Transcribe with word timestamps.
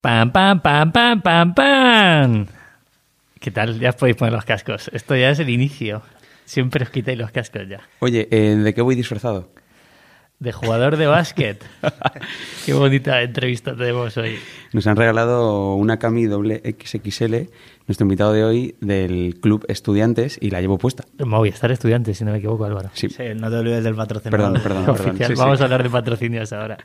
Pam, 0.00 0.30
pam, 0.30 0.60
pam, 0.60 0.92
pam, 0.92 1.20
pam, 1.20 1.54
pam. 1.54 2.46
¿Qué 3.40 3.50
tal? 3.50 3.80
Ya 3.80 3.90
podéis 3.90 4.16
poner 4.16 4.32
los 4.32 4.44
cascos. 4.44 4.88
Esto 4.92 5.16
ya 5.16 5.30
es 5.30 5.40
el 5.40 5.50
inicio. 5.50 6.02
Siempre 6.44 6.84
os 6.84 6.90
quitáis 6.90 7.18
los 7.18 7.32
cascos 7.32 7.68
ya. 7.68 7.80
Oye, 7.98 8.28
eh, 8.30 8.54
¿de 8.54 8.74
qué 8.74 8.80
voy 8.80 8.94
disfrazado? 8.94 9.50
De 10.40 10.52
jugador 10.52 10.96
de 10.96 11.08
básquet. 11.08 11.64
qué 12.64 12.72
bonita 12.72 13.20
entrevista 13.22 13.74
tenemos 13.74 14.16
hoy. 14.16 14.38
Nos 14.72 14.86
han 14.86 14.96
regalado 14.96 15.74
una 15.74 15.98
cami 15.98 16.26
doble 16.26 16.62
XXL, 16.64 17.50
nuestro 17.88 18.04
invitado 18.04 18.32
de 18.32 18.44
hoy 18.44 18.76
del 18.80 19.40
Club 19.40 19.64
Estudiantes, 19.66 20.38
y 20.40 20.50
la 20.50 20.60
llevo 20.60 20.78
puesta. 20.78 21.04
Movistar 21.18 21.72
Estudiantes, 21.72 22.18
si 22.18 22.24
no 22.24 22.30
me 22.30 22.38
equivoco, 22.38 22.64
Álvaro. 22.64 22.90
Sí, 22.92 23.08
Sí, 23.08 23.24
no 23.34 23.50
te 23.50 23.56
olvides 23.56 23.82
del 23.82 23.96
patrocinador. 23.96 24.52
perdón, 24.52 24.62
perdón, 24.62 24.84
perdón. 24.84 25.08
Oficial. 25.10 25.28
Sí, 25.30 25.34
sí. 25.34 25.40
Vamos 25.42 25.60
a 25.60 25.64
hablar 25.64 25.82
de 25.82 25.90
patrocinios 25.90 26.52
ahora. 26.52 26.78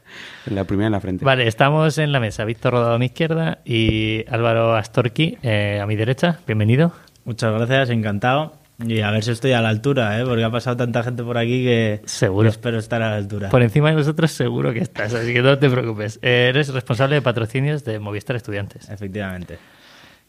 La 0.47 0.63
primera 0.63 0.87
en 0.87 0.93
la 0.93 0.99
frente. 0.99 1.23
Vale, 1.23 1.47
estamos 1.47 1.99
en 1.99 2.11
la 2.11 2.19
mesa. 2.19 2.45
Víctor 2.45 2.73
Rodado 2.73 2.95
a 2.95 2.97
mi 2.97 3.05
izquierda 3.05 3.59
y 3.65 4.25
Álvaro 4.29 4.75
Astorqui 4.75 5.37
eh, 5.43 5.79
a 5.79 5.85
mi 5.85 5.95
derecha. 5.95 6.39
Bienvenido. 6.47 6.91
Muchas 7.23 7.53
gracias, 7.53 7.91
encantado. 7.91 8.62
Y 8.79 9.01
a 9.01 9.11
ver 9.11 9.23
si 9.23 9.31
estoy 9.31 9.51
a 9.51 9.61
la 9.61 9.69
altura, 9.69 10.19
¿eh? 10.19 10.25
porque 10.25 10.43
ha 10.43 10.49
pasado 10.49 10.77
tanta 10.77 11.03
gente 11.03 11.23
por 11.23 11.37
aquí 11.37 11.63
que, 11.63 12.01
Seguro. 12.05 12.49
espero 12.49 12.79
estar 12.79 13.01
a 13.01 13.11
la 13.11 13.17
altura. 13.17 13.49
Por 13.49 13.61
encima 13.61 13.89
de 13.89 13.95
nosotros 13.95 14.31
seguro 14.31 14.73
que 14.73 14.79
estás, 14.79 15.13
así 15.13 15.33
que 15.33 15.41
no 15.41 15.57
te 15.59 15.69
preocupes. 15.69 16.19
Eh, 16.21 16.47
eres 16.49 16.73
responsable 16.73 17.15
de 17.15 17.21
patrocinios 17.21 17.83
de 17.83 17.99
Movistar 17.99 18.35
Estudiantes. 18.35 18.89
Efectivamente. 18.89 19.59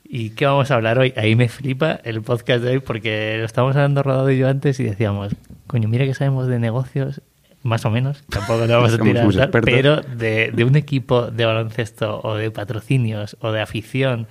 ¿Y 0.05 0.31
qué 0.31 0.45
vamos 0.45 0.71
a 0.71 0.75
hablar 0.75 0.99
hoy? 0.99 1.15
Ahí 1.17 1.35
me 1.35 1.49
flipa 1.49 2.01
el 2.05 2.21
podcast 2.23 2.63
de 2.63 2.73
hoy 2.73 2.79
porque 2.81 3.37
lo 3.39 3.47
estábamos 3.47 3.75
hablando 3.77 4.03
rodado 4.03 4.31
y 4.31 4.39
yo 4.39 4.49
antes 4.49 4.79
y 4.79 4.85
decíamos, 4.85 5.35
coño, 5.67 5.89
mira 5.89 6.05
que 6.05 6.13
sabemos 6.13 6.47
de 6.47 6.59
negocios, 6.59 7.23
más 7.63 7.87
o 7.87 7.91
menos, 7.91 8.23
tampoco 8.29 8.67
lo 8.67 8.75
vamos 8.75 8.93
a 8.93 8.99
tirar, 8.99 9.51
pero 9.51 10.03
de, 10.03 10.53
de 10.55 10.65
un 10.65 10.77
equipo 10.77 11.31
de 11.31 11.47
baloncesto 11.47 12.21
o 12.23 12.35
de 12.35 12.51
patrocinios 12.51 13.39
o 13.41 13.51
de 13.53 13.63
afición 13.63 14.27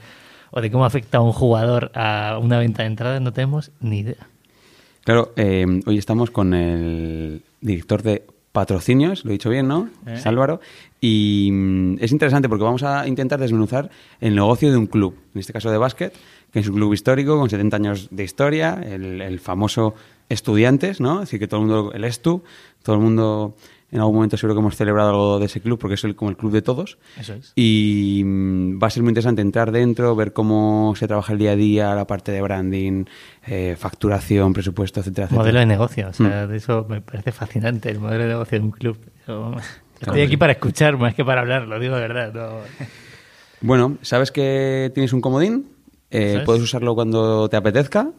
o 0.53 0.61
de 0.61 0.71
cómo 0.71 0.85
afecta 0.85 1.17
a 1.17 1.21
un 1.21 1.33
jugador 1.33 1.91
a 1.95 2.39
una 2.41 2.59
venta 2.59 2.83
de 2.83 2.87
entradas 2.87 3.21
no 3.21 3.33
tenemos 3.33 3.71
ni 3.79 3.99
idea. 3.99 4.27
Claro, 5.03 5.33
eh, 5.35 5.65
hoy 5.85 5.97
estamos 5.97 6.31
con 6.31 6.53
el 6.53 7.41
director 7.59 8.03
de 8.03 8.23
patrocinios, 8.51 9.25
lo 9.25 9.31
he 9.31 9.33
dicho 9.33 9.49
bien, 9.49 9.67
¿no? 9.67 9.89
Eh. 10.05 10.13
Es 10.13 10.27
Álvaro. 10.27 10.61
Y 11.01 11.49
mm, 11.51 11.97
es 11.99 12.11
interesante 12.11 12.47
porque 12.47 12.63
vamos 12.63 12.83
a 12.83 13.07
intentar 13.07 13.39
desmenuzar 13.39 13.89
el 14.21 14.35
negocio 14.35 14.71
de 14.71 14.77
un 14.77 14.85
club, 14.85 15.15
en 15.33 15.39
este 15.39 15.51
caso 15.51 15.71
de 15.71 15.77
básquet, 15.77 16.13
que 16.51 16.59
es 16.59 16.67
un 16.67 16.75
club 16.75 16.93
histórico 16.93 17.37
con 17.37 17.49
70 17.49 17.75
años 17.75 18.07
de 18.11 18.23
historia, 18.23 18.79
el, 18.85 19.21
el 19.21 19.39
famoso 19.39 19.95
Estudiantes, 20.29 21.01
¿no? 21.01 21.15
Es 21.15 21.27
decir, 21.27 21.39
que 21.39 21.47
todo 21.47 21.61
el 21.61 21.67
mundo, 21.67 21.91
el 21.93 22.03
Estu, 22.05 22.43
todo 22.81 22.95
el 22.95 23.01
mundo 23.01 23.55
en 23.93 23.99
algún 23.99 24.15
momento 24.15 24.35
seguro 24.37 24.55
que 24.55 24.59
hemos 24.61 24.75
celebrado 24.75 25.09
algo 25.11 25.39
de 25.39 25.45
ese 25.45 25.61
club 25.61 25.77
porque 25.79 25.93
es 25.93 26.03
el, 26.03 26.15
como 26.15 26.31
el 26.31 26.35
club 26.37 26.51
de 26.51 26.61
todos. 26.63 26.97
Eso 27.19 27.33
es. 27.35 27.53
Y 27.55 28.23
mm, 28.25 28.79
va 28.81 28.87
a 28.87 28.89
ser 28.89 29.03
muy 29.03 29.11
interesante 29.11 29.41
entrar 29.41 29.71
dentro, 29.71 30.15
ver 30.15 30.33
cómo 30.33 30.93
se 30.97 31.07
trabaja 31.07 31.31
el 31.33 31.39
día 31.39 31.51
a 31.51 31.55
día, 31.55 31.93
la 31.95 32.05
parte 32.07 32.31
de 32.31 32.41
branding, 32.41 33.05
eh, 33.45 33.75
facturación, 33.77 34.51
presupuesto, 34.51 34.99
etcétera, 34.99 35.25
etcétera. 35.25 35.41
Modelo 35.43 35.59
de 35.59 35.65
negocio, 35.67 36.07
o 36.09 36.13
sea, 36.13 36.45
Mm. 36.45 36.49
de 36.49 36.57
eso 36.57 36.85
me 36.89 37.01
parece 37.01 37.31
fascinante, 37.31 37.89
el 37.91 37.99
modelo 37.99 38.23
de 38.23 38.29
negocio 38.29 38.59
de 38.59 38.65
un 38.65 38.71
club. 38.71 38.97
Estoy 40.01 40.21
aquí 40.21 40.37
para 40.37 40.53
escuchar 40.53 40.97
más 40.97 41.13
que 41.13 41.23
para 41.23 41.41
hablar, 41.41 41.67
lo 41.67 41.79
digo 41.79 41.95
de 41.95 42.01
verdad. 42.01 42.33
no- 42.33 42.59
Bueno, 43.61 43.97
sabes 44.01 44.31
que 44.31 44.91
tienes 44.93 45.13
un 45.13 45.21
comodín, 45.21 45.67
eh, 46.11 46.41
puedes 46.45 46.61
usarlo 46.61 46.95
cuando 46.95 47.47
te 47.47 47.55
apetezca, 47.57 48.09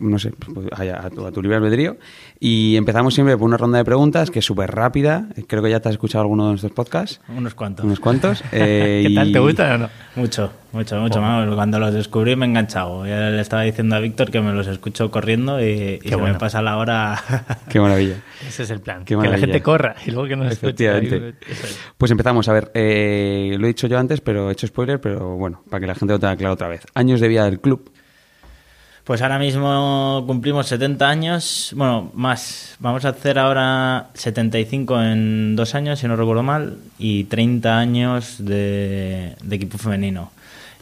no 0.00 0.18
sé, 0.18 0.32
pues, 0.54 0.66
a, 0.72 1.06
a 1.06 1.10
tu, 1.10 1.26
a 1.26 1.32
tu 1.32 1.42
libre 1.42 1.56
albedrío. 1.56 1.96
Y 2.38 2.76
empezamos 2.76 3.14
siempre 3.14 3.36
por 3.36 3.46
una 3.46 3.56
ronda 3.56 3.78
de 3.78 3.84
preguntas 3.84 4.30
que 4.30 4.40
es 4.40 4.44
súper 4.44 4.70
rápida. 4.70 5.28
Creo 5.46 5.62
que 5.62 5.70
ya 5.70 5.80
te 5.80 5.88
has 5.88 5.94
escuchado 5.94 6.22
alguno 6.22 6.44
de 6.44 6.50
nuestros 6.50 6.72
podcasts, 6.72 7.20
Unos 7.34 7.54
cuantos. 7.54 7.84
unos 7.84 8.00
cuantos. 8.00 8.42
eh, 8.52 9.04
¿Qué 9.08 9.14
tal? 9.14 9.32
¿Te 9.32 9.38
gusta 9.38 9.74
o 9.74 9.78
no? 9.78 9.88
Mucho, 10.16 10.50
mucho, 10.72 11.00
mucho. 11.00 11.20
Vamos, 11.20 11.54
cuando 11.54 11.78
los 11.78 11.92
descubrí 11.94 12.36
me 12.36 12.46
he 12.46 12.48
enganchado. 12.48 13.06
Ya 13.06 13.30
le 13.30 13.40
estaba 13.40 13.62
diciendo 13.62 13.96
a 13.96 14.00
Víctor 14.00 14.30
que 14.30 14.40
me 14.40 14.52
los 14.52 14.66
escucho 14.66 15.10
corriendo 15.10 15.60
y, 15.60 16.00
y 16.02 16.08
se 16.08 16.16
bueno. 16.16 16.34
me 16.34 16.38
pasa 16.38 16.60
la 16.62 16.76
hora. 16.76 17.18
Qué 17.68 17.80
maravilla. 17.80 18.16
Ese 18.46 18.64
es 18.64 18.70
el 18.70 18.80
plan. 18.80 19.04
Qué 19.04 19.16
que 19.16 19.28
la 19.28 19.38
gente 19.38 19.62
corra 19.62 19.96
y 20.06 20.10
luego 20.10 20.28
que 20.28 20.36
nos 20.36 20.52
escuche. 20.52 20.96
Es. 21.48 21.78
Pues 21.96 22.10
empezamos. 22.10 22.48
A 22.48 22.52
ver, 22.52 22.70
eh, 22.74 23.56
lo 23.58 23.64
he 23.66 23.68
dicho 23.68 23.86
yo 23.86 23.98
antes, 23.98 24.20
pero 24.20 24.50
he 24.50 24.52
hecho 24.52 24.66
spoiler, 24.66 25.00
pero 25.00 25.36
bueno, 25.36 25.62
para 25.70 25.80
que 25.80 25.86
la 25.86 25.94
gente 25.94 26.12
lo 26.12 26.18
tenga 26.20 26.36
claro 26.36 26.54
otra 26.54 26.68
vez. 26.68 26.84
Años 26.94 27.20
de 27.20 27.28
vida 27.28 27.44
del 27.44 27.60
club. 27.60 27.90
Pues 29.06 29.22
ahora 29.22 29.38
mismo 29.38 30.24
cumplimos 30.26 30.66
70 30.66 31.08
años, 31.08 31.72
bueno, 31.76 32.10
más. 32.14 32.74
Vamos 32.80 33.04
a 33.04 33.10
hacer 33.10 33.38
ahora 33.38 34.08
75 34.14 35.00
en 35.00 35.54
dos 35.54 35.76
años, 35.76 36.00
si 36.00 36.08
no 36.08 36.16
recuerdo 36.16 36.42
mal, 36.42 36.78
y 36.98 37.22
30 37.22 37.78
años 37.78 38.34
de, 38.40 39.36
de 39.40 39.56
equipo 39.56 39.78
femenino. 39.78 40.32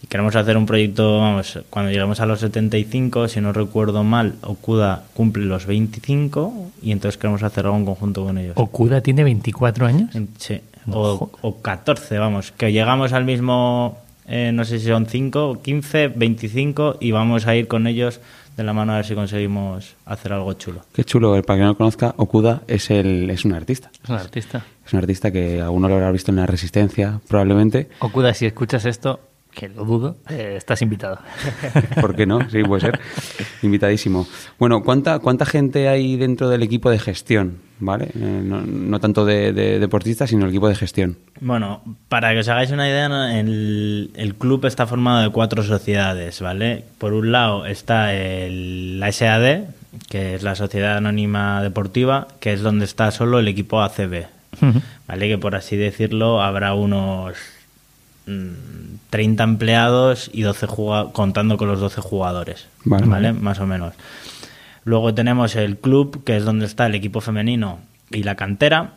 Y 0.02 0.06
queremos 0.06 0.34
hacer 0.36 0.56
un 0.56 0.64
proyecto, 0.64 1.18
vamos, 1.18 1.58
cuando 1.68 1.90
lleguemos 1.90 2.18
a 2.20 2.24
los 2.24 2.40
75, 2.40 3.28
si 3.28 3.42
no 3.42 3.52
recuerdo 3.52 4.02
mal, 4.04 4.36
Okuda 4.40 5.04
cumple 5.12 5.44
los 5.44 5.66
25 5.66 6.70
y 6.80 6.92
entonces 6.92 7.18
queremos 7.18 7.42
hacer 7.42 7.66
algo 7.66 7.76
en 7.76 7.84
conjunto 7.84 8.24
con 8.24 8.38
ellos. 8.38 8.54
¿Okuda 8.56 9.02
tiene 9.02 9.22
24 9.22 9.84
años? 9.84 10.16
Sí, 10.38 10.62
o, 10.90 11.30
o 11.42 11.60
14, 11.60 12.18
vamos, 12.18 12.52
que 12.52 12.72
llegamos 12.72 13.12
al 13.12 13.26
mismo, 13.26 13.98
eh, 14.26 14.52
no 14.52 14.64
sé 14.64 14.78
si 14.78 14.86
son 14.86 15.06
5, 15.06 15.60
15, 15.62 16.08
25 16.08 16.96
y 17.00 17.10
vamos 17.10 17.46
a 17.46 17.56
ir 17.56 17.68
con 17.68 17.86
ellos 17.86 18.20
de 18.56 18.64
la 18.64 18.72
mano 18.72 18.92
a 18.92 18.96
ver 18.96 19.04
si 19.04 19.14
conseguimos 19.14 19.96
hacer 20.04 20.32
algo 20.32 20.52
chulo. 20.54 20.82
Qué 20.92 21.04
chulo, 21.04 21.36
eh, 21.36 21.42
para 21.42 21.58
que 21.58 21.62
no 21.62 21.68
lo 21.70 21.76
conozca, 21.76 22.14
Okuda 22.16 22.62
es, 22.68 22.90
el, 22.90 23.28
es 23.30 23.44
un 23.44 23.52
artista. 23.52 23.90
Es 24.02 24.08
un 24.08 24.16
artista. 24.16 24.64
Es 24.86 24.92
un 24.92 24.98
artista 25.00 25.32
que 25.32 25.60
alguno 25.60 25.88
lo 25.88 25.94
habrá 25.94 26.10
visto 26.12 26.30
en 26.30 26.36
la 26.36 26.46
Resistencia, 26.46 27.20
probablemente. 27.28 27.88
Okuda, 27.98 28.32
si 28.34 28.46
escuchas 28.46 28.84
esto, 28.84 29.20
que 29.54 29.68
lo 29.68 29.84
dudo, 29.84 30.16
eh, 30.28 30.54
estás 30.56 30.82
invitado. 30.82 31.18
¿Por 32.00 32.14
qué 32.16 32.26
no? 32.26 32.48
Sí, 32.50 32.62
puede 32.62 32.80
ser. 32.80 33.00
Invitadísimo. 33.62 34.26
Bueno, 34.58 34.82
¿cuánta, 34.82 35.20
cuánta 35.20 35.46
gente 35.46 35.88
hay 35.88 36.16
dentro 36.16 36.48
del 36.48 36.62
equipo 36.62 36.90
de 36.90 36.98
gestión? 36.98 37.58
¿Vale? 37.80 38.06
Eh, 38.14 38.42
no, 38.44 38.62
no 38.62 39.00
tanto 39.00 39.24
de, 39.24 39.52
de 39.52 39.78
deportistas, 39.78 40.30
sino 40.30 40.44
el 40.44 40.50
equipo 40.50 40.68
de 40.68 40.74
gestión. 40.74 41.18
Bueno, 41.40 41.82
para 42.08 42.32
que 42.32 42.40
os 42.40 42.48
hagáis 42.48 42.70
una 42.70 42.88
idea, 42.88 43.38
el, 43.38 44.10
el 44.14 44.34
club 44.34 44.64
está 44.66 44.86
formado 44.86 45.22
de 45.22 45.30
cuatro 45.30 45.62
sociedades, 45.62 46.40
¿vale? 46.40 46.84
Por 46.98 47.12
un 47.12 47.32
lado 47.32 47.66
está 47.66 48.14
el, 48.14 49.00
la 49.00 49.10
SAD, 49.12 49.64
que 50.08 50.34
es 50.34 50.42
la 50.42 50.54
Sociedad 50.54 50.96
Anónima 50.96 51.62
Deportiva, 51.62 52.28
que 52.40 52.52
es 52.52 52.62
donde 52.62 52.84
está 52.84 53.10
solo 53.10 53.38
el 53.38 53.48
equipo 53.48 53.82
ACB, 53.82 54.26
¿vale? 55.08 55.28
Que 55.28 55.38
por 55.38 55.56
así 55.56 55.76
decirlo 55.76 56.42
habrá 56.42 56.74
unos 56.74 57.36
30 59.10 59.44
empleados 59.44 60.30
y 60.32 60.42
12 60.42 60.66
juga- 60.66 61.12
contando 61.12 61.56
con 61.56 61.68
los 61.68 61.80
12 61.80 62.00
jugadores, 62.00 62.66
Vale. 62.84 63.06
¿vale? 63.06 63.32
Más 63.32 63.60
o 63.60 63.66
menos. 63.66 63.94
Luego 64.84 65.14
tenemos 65.14 65.56
el 65.56 65.76
club, 65.78 66.24
que 66.24 66.36
es 66.36 66.44
donde 66.44 66.66
está 66.66 66.86
el 66.86 66.94
equipo 66.94 67.20
femenino 67.20 67.78
y 68.10 68.22
la 68.22 68.34
cantera, 68.34 68.92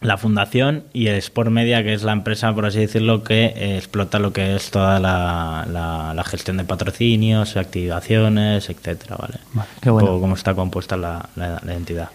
la 0.00 0.16
fundación 0.16 0.84
y 0.92 1.06
el 1.08 1.16
Sport 1.16 1.50
Media, 1.50 1.82
que 1.84 1.92
es 1.94 2.02
la 2.02 2.12
empresa, 2.12 2.52
por 2.54 2.66
así 2.66 2.80
decirlo, 2.80 3.22
que 3.22 3.44
eh, 3.56 3.76
explota 3.76 4.18
lo 4.18 4.32
que 4.32 4.56
es 4.56 4.70
toda 4.70 4.98
la, 4.98 5.66
la- 5.70 6.12
la 6.14 6.24
gestión 6.24 6.56
de 6.56 6.64
patrocinios, 6.64 7.56
activaciones, 7.56 8.68
etcétera, 8.68 9.16
¿vale? 9.16 9.34
Vale, 9.54 9.68
qué 9.80 9.90
bueno. 9.90 10.08
Un 10.08 10.14
poco 10.14 10.20
cómo 10.22 10.34
está 10.34 10.54
compuesta 10.54 10.96
la, 10.96 11.28
la- 11.36 11.60
la 11.64 11.74
entidad. 11.74 12.08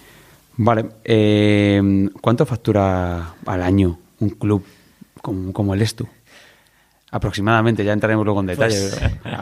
Vale. 0.57 0.85
eh, 1.05 2.09
¿Cuánto 2.19 2.45
factura 2.45 3.35
al 3.45 3.61
año 3.63 3.99
un 4.19 4.29
club 4.31 4.65
como, 5.21 5.53
como 5.53 5.73
el 5.75 5.81
Estu? 5.83 6.07
Aproximadamente, 7.09 7.85
ya 7.85 7.94
entraremos 7.94 8.25
luego 8.25 8.41
en 8.41 8.47
detalle. 8.47 8.78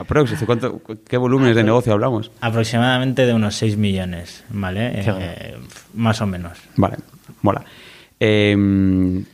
Pues- 0.07 0.39
¿de 0.39 0.45
cuánto- 0.45 0.81
¿Qué 1.07 1.17
volúmenes 1.17 1.55
de 1.55 1.63
negocio 1.63 1.93
hablamos? 1.93 2.31
Aproximadamente 2.41 3.25
de 3.25 3.33
unos 3.33 3.55
6 3.55 3.75
millones, 3.77 4.43
¿vale? 4.49 4.91
Eh, 4.93 5.55
más 5.95 6.21
o 6.21 6.27
menos. 6.27 6.57
Vale, 6.75 6.97
mola. 7.41 7.63
Eh, 8.19 8.55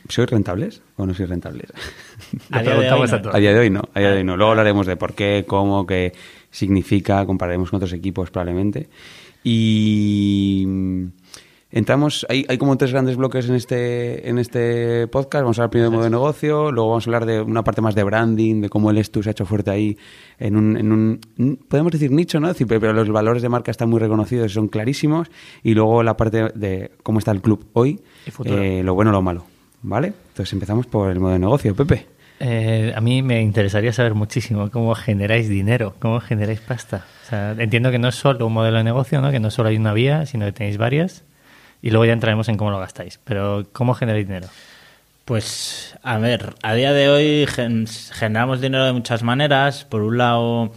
¿Sois 0.08 0.28
rentables 0.28 0.82
o 0.96 1.06
no 1.06 1.14
sois 1.14 1.28
rentables? 1.28 1.70
A 2.50 2.62
día 2.62 2.72
de 2.72 2.78
hoy 2.78 2.86
a 2.86 2.90
no. 2.90 3.20
todos. 3.22 3.34
A 3.34 3.38
día 3.38 3.52
de 3.52 3.58
hoy 3.58 3.70
no, 3.70 3.82
a 3.94 4.00
día 4.00 4.10
de 4.10 4.16
hoy 4.18 4.24
no. 4.24 4.36
Luego 4.36 4.52
hablaremos 4.52 4.86
de 4.86 4.96
por 4.96 5.14
qué, 5.14 5.44
cómo, 5.46 5.86
qué 5.86 6.12
significa, 6.50 7.24
compararemos 7.26 7.70
con 7.70 7.76
otros 7.76 7.92
equipos 7.92 8.30
probablemente. 8.30 8.88
Y 9.44 10.61
entramos, 11.72 12.26
hay, 12.28 12.44
hay 12.48 12.58
como 12.58 12.76
tres 12.76 12.92
grandes 12.92 13.16
bloques 13.16 13.48
en 13.48 13.54
este, 13.54 14.28
en 14.28 14.38
este 14.38 15.08
podcast. 15.08 15.42
Vamos 15.42 15.58
a 15.58 15.62
hablar 15.62 15.70
primero 15.70 15.90
de 15.90 15.96
modo 15.96 16.04
de 16.04 16.10
negocio, 16.10 16.70
luego 16.70 16.90
vamos 16.90 17.06
a 17.06 17.10
hablar 17.10 17.26
de 17.26 17.40
una 17.40 17.64
parte 17.64 17.80
más 17.80 17.94
de 17.94 18.04
branding, 18.04 18.60
de 18.60 18.68
cómo 18.68 18.90
el 18.90 18.98
Estu 18.98 19.22
se 19.22 19.30
ha 19.30 19.32
hecho 19.32 19.46
fuerte 19.46 19.70
ahí 19.70 19.96
en 20.38 20.56
un, 20.56 20.76
en 20.76 20.92
un 20.92 21.56
podemos 21.68 21.90
decir 21.92 22.10
nicho, 22.10 22.38
¿no? 22.38 22.48
Decir, 22.48 22.66
pero 22.66 22.92
los 22.92 23.08
valores 23.08 23.42
de 23.42 23.48
marca 23.48 23.70
están 23.70 23.88
muy 23.90 23.98
reconocidos 23.98 24.50
y 24.50 24.54
son 24.54 24.68
clarísimos. 24.68 25.30
Y 25.62 25.74
luego 25.74 26.02
la 26.02 26.16
parte 26.16 26.50
de 26.54 26.92
cómo 27.02 27.18
está 27.18 27.32
el 27.32 27.40
club 27.40 27.66
hoy, 27.72 28.00
eh, 28.44 28.82
lo 28.84 28.94
bueno 28.94 29.10
lo 29.10 29.22
malo. 29.22 29.44
¿Vale? 29.82 30.12
Entonces 30.28 30.52
empezamos 30.52 30.86
por 30.86 31.10
el 31.10 31.18
modo 31.18 31.32
de 31.32 31.40
negocio, 31.40 31.74
Pepe. 31.74 32.06
Eh, 32.44 32.92
a 32.94 33.00
mí 33.00 33.22
me 33.22 33.40
interesaría 33.40 33.92
saber 33.92 34.14
muchísimo 34.14 34.70
cómo 34.70 34.94
generáis 34.94 35.48
dinero, 35.48 35.94
cómo 35.98 36.20
generáis 36.20 36.60
pasta. 36.60 37.04
O 37.24 37.28
sea, 37.28 37.52
entiendo 37.52 37.90
que 37.90 37.98
no 37.98 38.08
es 38.08 38.16
solo 38.16 38.46
un 38.46 38.52
modelo 38.52 38.78
de 38.78 38.84
negocio, 38.84 39.20
¿no? 39.20 39.30
que 39.30 39.40
no 39.40 39.50
solo 39.50 39.68
hay 39.68 39.76
una 39.76 39.92
vía, 39.92 40.26
sino 40.26 40.46
que 40.46 40.52
tenéis 40.52 40.76
varias. 40.76 41.24
Y 41.82 41.90
luego 41.90 42.04
ya 42.06 42.12
entraremos 42.12 42.48
en 42.48 42.56
cómo 42.56 42.70
lo 42.70 42.78
gastáis. 42.78 43.18
Pero 43.24 43.66
¿cómo 43.72 43.92
generáis 43.94 44.26
dinero? 44.26 44.46
Pues, 45.24 45.94
a 46.02 46.18
ver, 46.18 46.54
a 46.62 46.74
día 46.74 46.92
de 46.92 47.08
hoy 47.08 47.46
gen- 47.46 47.86
generamos 48.12 48.60
dinero 48.60 48.84
de 48.84 48.92
muchas 48.92 49.22
maneras. 49.22 49.84
Por 49.84 50.02
un 50.02 50.18
lado, 50.18 50.72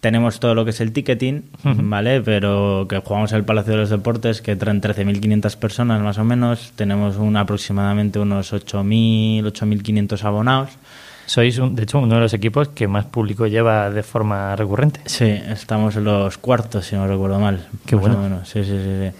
tenemos 0.00 0.38
todo 0.38 0.54
lo 0.54 0.64
que 0.64 0.70
es 0.70 0.80
el 0.80 0.92
ticketing, 0.92 1.44
¿vale? 1.64 2.20
Pero 2.20 2.86
que 2.88 2.98
jugamos 2.98 3.32
en 3.32 3.38
el 3.38 3.44
Palacio 3.44 3.72
de 3.72 3.78
los 3.80 3.90
Deportes, 3.90 4.42
que 4.42 4.54
traen 4.56 4.80
13.500 4.82 5.56
personas 5.56 6.00
más 6.02 6.18
o 6.18 6.24
menos. 6.24 6.72
Tenemos 6.76 7.16
un, 7.16 7.36
aproximadamente 7.36 8.18
unos 8.18 8.52
8.000, 8.52 9.44
8.500 9.46 10.24
abonados. 10.24 10.70
Sois, 11.24 11.58
un- 11.58 11.74
de 11.74 11.84
hecho, 11.84 12.00
uno 12.00 12.16
de 12.16 12.20
los 12.20 12.34
equipos 12.34 12.68
que 12.68 12.86
más 12.86 13.06
público 13.06 13.46
lleva 13.46 13.88
de 13.90 14.02
forma 14.02 14.56
recurrente. 14.56 15.00
Sí, 15.06 15.24
estamos 15.26 15.96
en 15.96 16.04
los 16.04 16.36
cuartos, 16.38 16.84
si 16.86 16.96
no 16.96 17.06
recuerdo 17.06 17.38
mal. 17.40 17.66
Qué 17.86 17.94
bueno. 17.96 18.44
Sí, 18.44 18.62
sí, 18.64 18.70
sí, 18.72 19.10
sí. 19.10 19.16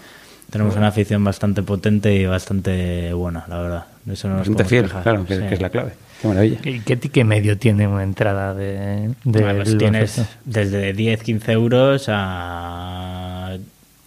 Tenemos 0.51 0.75
una 0.75 0.87
afición 0.89 1.23
bastante 1.23 1.63
potente 1.63 2.13
y 2.15 2.25
bastante 2.25 3.11
buena, 3.13 3.45
la 3.47 3.57
verdad. 3.59 3.85
Eso 4.11 4.27
no 4.27 4.37
podemos 4.43 4.67
fiel, 4.67 4.83
quejar. 4.85 5.03
claro, 5.03 5.25
que, 5.25 5.37
Sí. 5.37 5.43
que 5.47 5.53
es 5.55 5.61
la 5.61 5.69
clave. 5.69 5.93
Qué 6.21 6.27
maravilla. 6.27 6.59
¿Y 6.65 6.79
qué 6.81 6.97
ticket 6.97 7.25
medio 7.25 7.57
tiene 7.57 7.87
una 7.87 8.03
entrada 8.03 8.53
de, 8.53 9.07
de 9.23 9.41
Bueno, 9.41 9.63
pues 9.63 9.77
tienes 9.77 10.21
desde 10.45 10.93
10, 10.93 11.23
15 11.23 11.51
euros 11.53 12.05
a. 12.09 13.57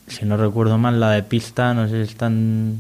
Si 0.07 0.25
no 0.27 0.37
recuerdo 0.37 0.77
mal, 0.79 1.01
la 1.01 1.11
de 1.13 1.23
pista, 1.23 1.73
no 1.75 1.89
sé 1.89 2.05
si 2.05 2.13
están 2.13 2.79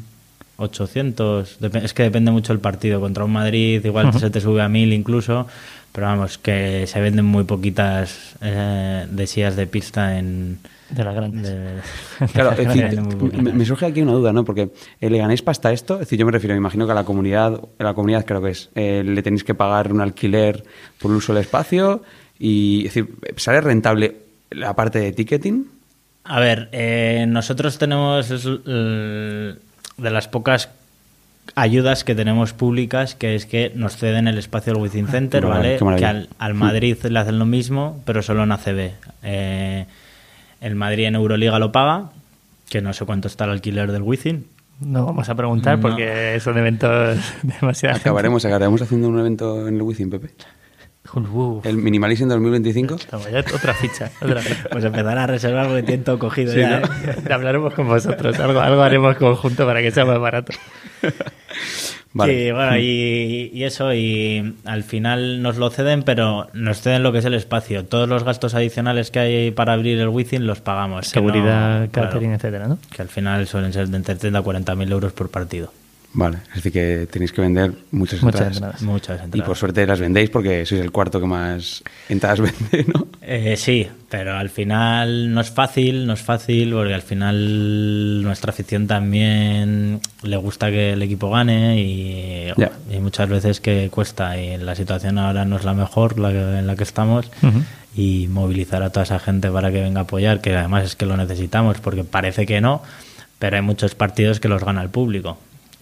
800. 0.58 1.58
Dep- 1.60 1.82
Es 1.82 1.94
que 1.94 2.02
depende 2.04 2.30
mucho 2.30 2.52
el 2.52 2.58
partido. 2.60 3.00
Contra 3.00 3.24
un 3.24 3.32
Madrid, 3.32 3.84
igual 3.84 4.12
se 4.18 4.30
te 4.30 4.40
sube 4.40 4.62
a 4.62 4.68
1000 4.68 4.92
incluso. 4.92 5.46
Pero 5.92 6.06
vamos, 6.08 6.38
que 6.38 6.86
se 6.86 7.00
venden 7.00 7.24
muy 7.24 7.44
poquitas 7.44 8.34
eh, 8.40 9.06
de 9.10 9.26
sillas 9.26 9.56
de 9.56 9.66
pista 9.66 10.18
en. 10.18 10.58
De 10.90 11.04
las 11.04 11.14
grandes. 11.14 11.42
de- 11.42 12.26
Claro, 12.32 12.52
es 12.52 12.58
decir, 12.68 13.00
me, 13.42 13.52
me 13.52 13.64
surge 13.64 13.86
aquí 13.86 14.02
una 14.02 14.12
duda, 14.12 14.32
¿no? 14.32 14.44
Porque 14.44 14.70
el 15.00 15.12
Leganés 15.12 15.42
pasta 15.42 15.72
esto, 15.72 15.94
es 15.94 16.00
decir, 16.00 16.18
yo 16.18 16.26
me 16.26 16.32
refiero, 16.32 16.54
me 16.54 16.58
imagino 16.58 16.86
que 16.86 16.92
a 16.92 16.94
la 16.94 17.04
comunidad, 17.04 17.60
a 17.78 17.84
la 17.84 17.94
comunidad 17.94 18.24
creo 18.24 18.42
que 18.42 18.50
es, 18.50 18.70
eh, 18.74 19.02
le 19.04 19.22
tenéis 19.22 19.44
que 19.44 19.54
pagar 19.54 19.92
un 19.92 20.00
alquiler 20.00 20.64
por 20.98 21.10
el 21.10 21.16
uso 21.18 21.32
del 21.34 21.42
espacio 21.42 22.02
y, 22.38 22.86
es 22.86 22.94
decir, 22.94 23.14
¿sale 23.36 23.60
rentable 23.60 24.16
la 24.50 24.74
parte 24.74 24.98
de 25.00 25.12
ticketing? 25.12 25.66
A 26.24 26.40
ver, 26.40 26.68
eh, 26.72 27.26
nosotros 27.28 27.76
tenemos 27.78 28.30
es, 28.30 28.46
eh, 28.66 29.54
de 29.98 30.10
las 30.10 30.28
pocas 30.28 30.70
ayudas 31.54 32.04
que 32.04 32.14
tenemos 32.14 32.52
públicas, 32.54 33.14
que 33.14 33.34
es 33.34 33.44
que 33.46 33.70
nos 33.74 33.96
ceden 33.96 34.26
el 34.28 34.38
espacio 34.38 34.72
del 34.72 34.82
Within 34.82 35.06
Center, 35.08 35.42
Qué 35.42 35.46
¿vale? 35.46 35.78
Que 35.98 36.06
al, 36.06 36.28
al 36.38 36.54
Madrid 36.54 36.96
le 37.04 37.18
hacen 37.18 37.38
lo 37.38 37.44
mismo, 37.44 38.00
pero 38.06 38.22
solo 38.22 38.44
en 38.44 38.52
ACB. 38.52 38.90
Eh, 39.22 39.86
el 40.64 40.74
Madrid 40.74 41.04
en 41.06 41.14
Euroliga 41.14 41.58
lo 41.58 41.70
paga, 41.72 42.10
que 42.68 42.80
no 42.80 42.92
sé 42.92 43.04
cuánto 43.04 43.28
está 43.28 43.44
el 43.44 43.50
alquiler 43.50 43.92
del 43.92 44.02
Within. 44.02 44.46
No 44.80 45.06
vamos 45.06 45.28
a 45.28 45.34
preguntar 45.36 45.76
No. 45.78 45.82
porque 45.82 46.38
son 46.40 46.58
eventos 46.58 47.18
demasiado. 47.42 47.96
Acabaremos, 47.96 48.44
acabaremos 48.44 48.82
haciendo 48.82 49.08
un 49.08 49.18
evento 49.20 49.68
en 49.68 49.76
el 49.76 49.82
Wizzing, 49.82 50.10
Pepe. 50.10 50.30
Uf, 51.14 51.64
El 51.66 51.76
Minimalism 51.76 52.26
2025. 52.28 52.96
toma, 53.10 53.30
ya 53.30 53.40
otra 53.40 53.74
ficha. 53.74 54.10
Otra 54.20 54.40
ficha. 54.40 54.64
Pues 54.72 54.84
empezar 54.84 55.16
a 55.18 55.26
reservar 55.26 55.66
porque 55.68 55.82
tiene 55.84 56.02
todo 56.02 56.18
cogido 56.18 56.52
Sí, 56.52 56.60
ya, 56.60 56.80
¿no? 56.80 56.86
¿eh? 56.86 57.16
Hablaremos 57.32 57.74
con 57.74 57.86
vosotros. 57.86 58.38
Algo, 58.40 58.58
algo 58.60 58.82
haremos 58.82 59.14
conjunto 59.16 59.64
para 59.66 59.80
que 59.82 59.90
sea 59.92 60.04
más 60.06 60.18
barato. 60.18 60.52
Vale. 62.16 62.44
Sí, 62.46 62.52
bueno, 62.52 62.78
y, 62.78 63.50
y 63.52 63.64
eso, 63.64 63.92
y 63.92 64.54
al 64.64 64.84
final 64.84 65.42
nos 65.42 65.56
lo 65.56 65.68
ceden, 65.70 66.04
pero 66.04 66.46
nos 66.52 66.80
ceden 66.80 67.02
lo 67.02 67.10
que 67.12 67.18
es 67.18 67.24
el 67.24 67.34
espacio. 67.34 67.84
Todos 67.84 68.08
los 68.08 68.22
gastos 68.22 68.54
adicionales 68.54 69.10
que 69.10 69.18
hay 69.18 69.50
para 69.50 69.72
abrir 69.72 69.98
el 69.98 70.08
Within 70.08 70.46
los 70.46 70.60
pagamos. 70.60 71.12
que 71.12 71.20
no- 71.20 71.26
Seguridad, 71.28 71.88
claro, 71.90 72.08
catering, 72.10 72.32
etcétera, 72.32 72.68
¿no? 72.68 72.78
que 72.94 73.02
al 73.02 73.08
final 73.08 73.46
suelen 73.48 73.72
ser 73.72 73.88
de 73.88 73.96
entre 73.96 74.14
30 74.14 74.38
a 74.38 74.42
40 74.42 74.74
mil 74.76 74.92
euros 74.92 75.12
por 75.12 75.28
partido. 75.28 75.72
Vale, 76.16 76.38
es 76.50 76.54
decir, 76.62 76.70
que 76.72 77.08
tenéis 77.10 77.32
que 77.32 77.40
vender 77.40 77.72
muchas, 77.90 78.22
Muchas 78.22 78.40
entradas. 78.42 78.56
entradas. 78.56 78.82
Muchas 78.82 79.20
Y 79.20 79.24
entradas. 79.24 79.46
por 79.48 79.56
suerte 79.56 79.84
las 79.84 79.98
vendéis 79.98 80.30
porque 80.30 80.64
sois 80.64 80.80
el 80.80 80.92
cuarto 80.92 81.20
que 81.20 81.26
más 81.26 81.82
entradas 82.08 82.38
vende, 82.70 82.84
¿no? 82.92 83.08
Eh, 83.20 83.56
sí, 83.56 83.88
pero 84.08 84.36
al 84.36 84.48
final 84.48 85.34
no 85.34 85.40
es 85.40 85.50
fácil, 85.50 86.06
no 86.06 86.12
es 86.12 86.20
fácil, 86.20 86.72
porque 86.72 86.94
al 86.94 87.02
final 87.02 88.22
nuestra 88.22 88.50
afición 88.50 88.86
también 88.86 90.00
le 90.22 90.36
gusta 90.36 90.70
que 90.70 90.92
el 90.92 91.02
equipo 91.02 91.30
gane 91.30 91.80
y, 91.80 92.52
Ya. 92.56 92.70
y 92.92 93.00
muchas 93.00 93.28
veces 93.28 93.60
que 93.60 93.88
cuesta. 93.90 94.38
Y 94.40 94.56
la 94.58 94.76
situación 94.76 95.18
ahora 95.18 95.44
no 95.44 95.56
es 95.56 95.64
la 95.64 95.74
mejor 95.74 96.18
la 96.20 96.30
que- 96.30 96.58
en 96.60 96.66
la 96.68 96.76
que 96.76 96.84
estamos. 96.84 97.30
Y 97.96 98.26
movilizar 98.28 98.82
a 98.82 98.90
toda 98.90 99.02
esa 99.04 99.18
gente 99.18 99.50
para 99.50 99.70
que 99.72 99.80
venga 99.80 100.00
a 100.00 100.02
apoyar, 100.04 100.40
que 100.40 100.54
además 100.56 100.84
es 100.84 100.96
que 100.96 101.06
lo 101.06 101.16
necesitamos, 101.16 101.78
porque 101.80 102.02
parece 102.04 102.44
que 102.46 102.60
no, 102.60 102.82
pero 103.38 103.56
hay 103.56 103.62
muchos 103.62 103.94
partidos 103.94 104.38
que 104.40 104.48
los 104.48 104.64
gana 104.64 104.82
el 104.82 104.90
público. 104.90 105.38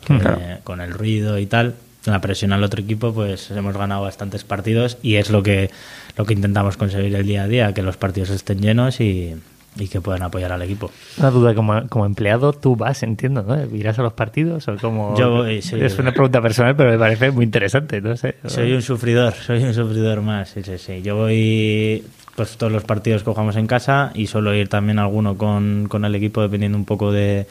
Que, 0.06 0.18
Claro. 0.18 0.38
Con 0.64 0.80
el 0.80 0.92
ruido 0.92 1.38
y 1.38 1.46
tal, 1.46 1.74
la 2.04 2.20
presión 2.20 2.52
al 2.52 2.64
otro 2.64 2.80
equipo, 2.80 3.12
pues 3.12 3.50
hemos 3.50 3.76
ganado 3.76 4.02
bastantes 4.02 4.44
partidos 4.44 4.98
y 5.02 5.16
es 5.16 5.30
lo 5.30 5.42
que, 5.42 5.70
lo 6.16 6.24
que 6.24 6.34
intentamos 6.34 6.76
conseguir 6.76 7.14
el 7.14 7.26
día 7.26 7.44
a 7.44 7.48
día, 7.48 7.72
que 7.72 7.82
los 7.82 7.96
partidos 7.96 8.30
estén 8.30 8.60
llenos 8.60 9.00
y, 9.00 9.34
y 9.76 9.88
que 9.88 10.00
puedan 10.00 10.22
apoyar 10.22 10.52
al 10.52 10.62
equipo. 10.62 10.90
Una 11.18 11.30
duda, 11.30 11.54
como, 11.54 11.88
como 11.88 12.06
empleado, 12.06 12.52
tú 12.52 12.76
vas, 12.76 13.02
entiendo, 13.02 13.42
¿no? 13.42 13.76
¿Irás 13.76 13.98
a 13.98 14.02
los 14.02 14.12
partidos 14.12 14.66
o 14.68 14.76
como...? 14.76 15.16
Yo 15.16 15.30
voy, 15.30 15.62
sí. 15.62 15.76
Es 15.80 15.98
una 15.98 16.12
pregunta 16.12 16.42
personal, 16.42 16.74
pero 16.76 16.90
me 16.90 16.98
parece 16.98 17.30
muy 17.30 17.44
interesante, 17.44 18.00
no 18.00 18.16
sé. 18.16 18.36
Soy 18.46 18.72
un 18.72 18.82
sufridor, 18.82 19.34
soy 19.34 19.62
un 19.62 19.74
sufridor 19.74 20.20
más, 20.22 20.50
sí, 20.50 20.62
sí, 20.62 20.78
sí. 20.78 21.02
Yo 21.02 21.16
voy 21.16 22.04
pues 22.34 22.56
todos 22.56 22.72
los 22.72 22.84
partidos 22.84 23.22
que 23.22 23.30
jugamos 23.30 23.56
en 23.56 23.66
casa 23.66 24.10
y 24.14 24.26
suelo 24.26 24.54
ir 24.54 24.68
también 24.68 24.98
alguno 24.98 25.36
con, 25.36 25.86
con 25.88 26.06
el 26.06 26.14
equipo 26.14 26.40
dependiendo 26.40 26.78
un 26.78 26.86
poco 26.86 27.12
de, 27.12 27.46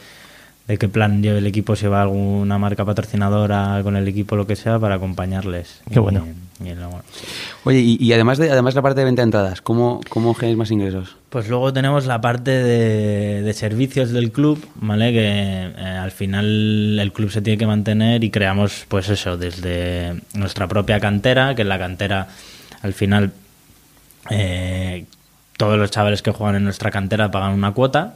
de 0.72 0.78
qué 0.78 0.88
plan 0.90 1.22
lleve 1.22 1.40
el 1.40 1.48
equipo, 1.48 1.76
si 1.76 1.86
va 1.88 2.02
alguna 2.02 2.58
marca 2.58 2.84
patrocinadora 2.86 3.80
con 3.84 3.96
el 3.96 4.08
equipo, 4.08 4.36
lo 4.36 4.48
que 4.48 4.56
sea, 4.56 4.80
para 4.80 4.96
acompañarles. 4.96 5.82
Qué 5.92 6.00
bueno. 6.00 6.26
Y- 6.28 6.42
Oye, 7.64 7.80
y, 7.80 7.98
y 8.00 8.14
además 8.14 8.38
de 8.38 8.52
además 8.52 8.76
la 8.76 8.84
parte 8.84 9.00
de 9.00 9.06
venta 9.06 9.24
de 9.24 9.26
entradas, 9.26 9.62
¿cómo, 9.62 10.00
cómo 10.10 10.36
generáis 10.36 10.58
más 10.58 10.70
ingresos? 10.72 11.16
Pues 11.30 11.50
luego 11.50 11.74
tenemos 11.74 12.06
la 12.06 12.22
parte 12.22 12.52
de, 12.52 13.42
de 13.42 13.54
servicios 13.54 14.12
del 14.12 14.32
club, 14.32 14.64
¿vale? 14.76 15.12
Que 15.12 15.72
eh, 15.76 15.98
al 16.00 16.12
final 16.12 17.00
el 17.00 17.12
club 17.14 17.32
se 17.32 17.42
tiene 17.42 17.58
que 17.58 17.66
mantener 17.66 18.24
y 18.24 18.30
creamos, 18.30 18.86
pues 18.88 19.10
eso, 19.10 19.38
desde 19.38 20.22
nuestra 20.36 20.68
propia 20.68 21.00
cantera, 21.00 21.56
que 21.56 21.64
en 21.64 21.70
la 21.70 21.80
cantera 21.80 22.28
al 22.84 22.94
final 22.94 23.32
eh, 24.30 25.06
todos 25.58 25.78
los 25.80 25.90
chavales 25.92 26.22
que 26.22 26.32
juegan 26.32 26.56
en 26.58 26.64
nuestra 26.64 26.92
cantera 26.92 27.32
pagan 27.32 27.54
una 27.54 27.72
cuota 27.72 28.16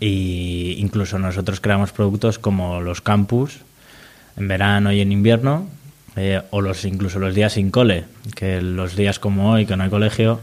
Y 0.00 0.76
incluso 0.78 1.18
nosotros 1.18 1.60
creamos 1.60 1.92
productos 1.92 2.38
como 2.38 2.80
los 2.80 3.00
campus 3.00 3.58
en 4.36 4.48
verano 4.48 4.92
y 4.92 5.00
en 5.00 5.12
invierno 5.12 5.66
eh, 6.16 6.40
o 6.50 6.60
los 6.60 6.84
incluso 6.84 7.18
los 7.18 7.34
días 7.34 7.52
sin 7.52 7.70
cole 7.70 8.04
que 8.34 8.60
los 8.62 8.96
días 8.96 9.18
como 9.18 9.50
hoy 9.52 9.66
que 9.66 9.76
no 9.76 9.84
hay 9.84 9.90
colegio 9.90 10.40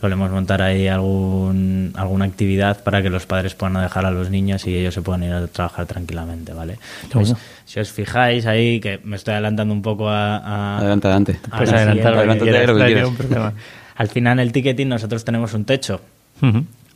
solemos 0.00 0.30
montar 0.30 0.60
ahí 0.60 0.88
algún, 0.88 1.92
alguna 1.96 2.24
actividad 2.26 2.82
para 2.82 3.02
que 3.02 3.08
los 3.08 3.24
padres 3.24 3.54
puedan 3.54 3.80
dejar 3.82 4.04
a 4.04 4.10
los 4.10 4.28
niños 4.30 4.66
y 4.66 4.74
ellos 4.76 4.92
se 4.92 5.00
puedan 5.00 5.22
ir 5.22 5.32
a 5.32 5.46
trabajar 5.46 5.86
tranquilamente 5.86 6.52
vale 6.52 6.78
Pues, 7.12 7.28
bueno. 7.30 7.40
si 7.64 7.80
os 7.80 7.90
fijáis 7.90 8.44
ahí 8.46 8.80
que 8.80 9.00
me 9.04 9.16
estoy 9.16 9.32
adelantando 9.32 9.72
un 9.72 9.80
poco 9.82 10.08
a, 10.10 10.36
a- 10.38 10.78
Adelante, 10.78 11.06
adelante. 11.08 11.38
a 11.50 11.56
Pues 11.56 13.16
problema. 13.16 13.52
al 13.96 14.08
final 14.08 14.38
el 14.40 14.52
ticketing 14.52 14.88
nosotros 14.88 15.24
tenemos 15.24 15.54
un 15.54 15.64
techo. 15.64 16.00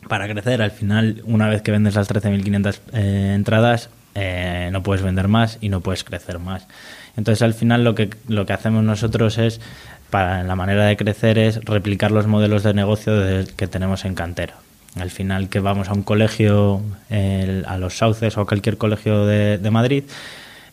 Para 0.08 0.28
crecer. 0.28 0.62
Al 0.62 0.70
final, 0.70 1.22
una 1.24 1.48
vez 1.48 1.62
que 1.62 1.70
vendes 1.70 1.94
las 1.94 2.10
13.500 2.10 2.80
eh, 2.92 3.32
entradas, 3.34 3.90
eh, 4.14 4.70
no 4.72 4.82
puedes 4.82 5.02
vender 5.02 5.28
más 5.28 5.58
y 5.60 5.68
no 5.68 5.80
puedes 5.80 6.04
crecer 6.04 6.38
más. 6.38 6.66
Entonces, 7.16 7.42
al 7.42 7.54
final, 7.54 7.84
lo 7.84 7.94
que, 7.94 8.10
lo 8.26 8.46
que 8.46 8.52
hacemos 8.52 8.82
nosotros 8.82 9.38
es, 9.38 9.60
para 10.10 10.42
la 10.42 10.56
manera 10.56 10.86
de 10.86 10.96
crecer, 10.96 11.38
es 11.38 11.64
replicar 11.64 12.10
los 12.10 12.26
modelos 12.26 12.62
de 12.62 12.74
negocio 12.74 13.12
que 13.56 13.66
tenemos 13.66 14.04
en 14.04 14.14
cantera. 14.14 14.54
Al 14.96 15.10
final, 15.10 15.48
que 15.48 15.60
vamos 15.60 15.88
a 15.88 15.92
un 15.92 16.02
colegio, 16.02 16.82
a 17.10 17.78
los 17.78 17.98
Sauces 17.98 18.36
o 18.36 18.40
a 18.40 18.46
cualquier 18.46 18.78
colegio 18.78 19.26
de, 19.26 19.70
Madrid, 19.70 20.04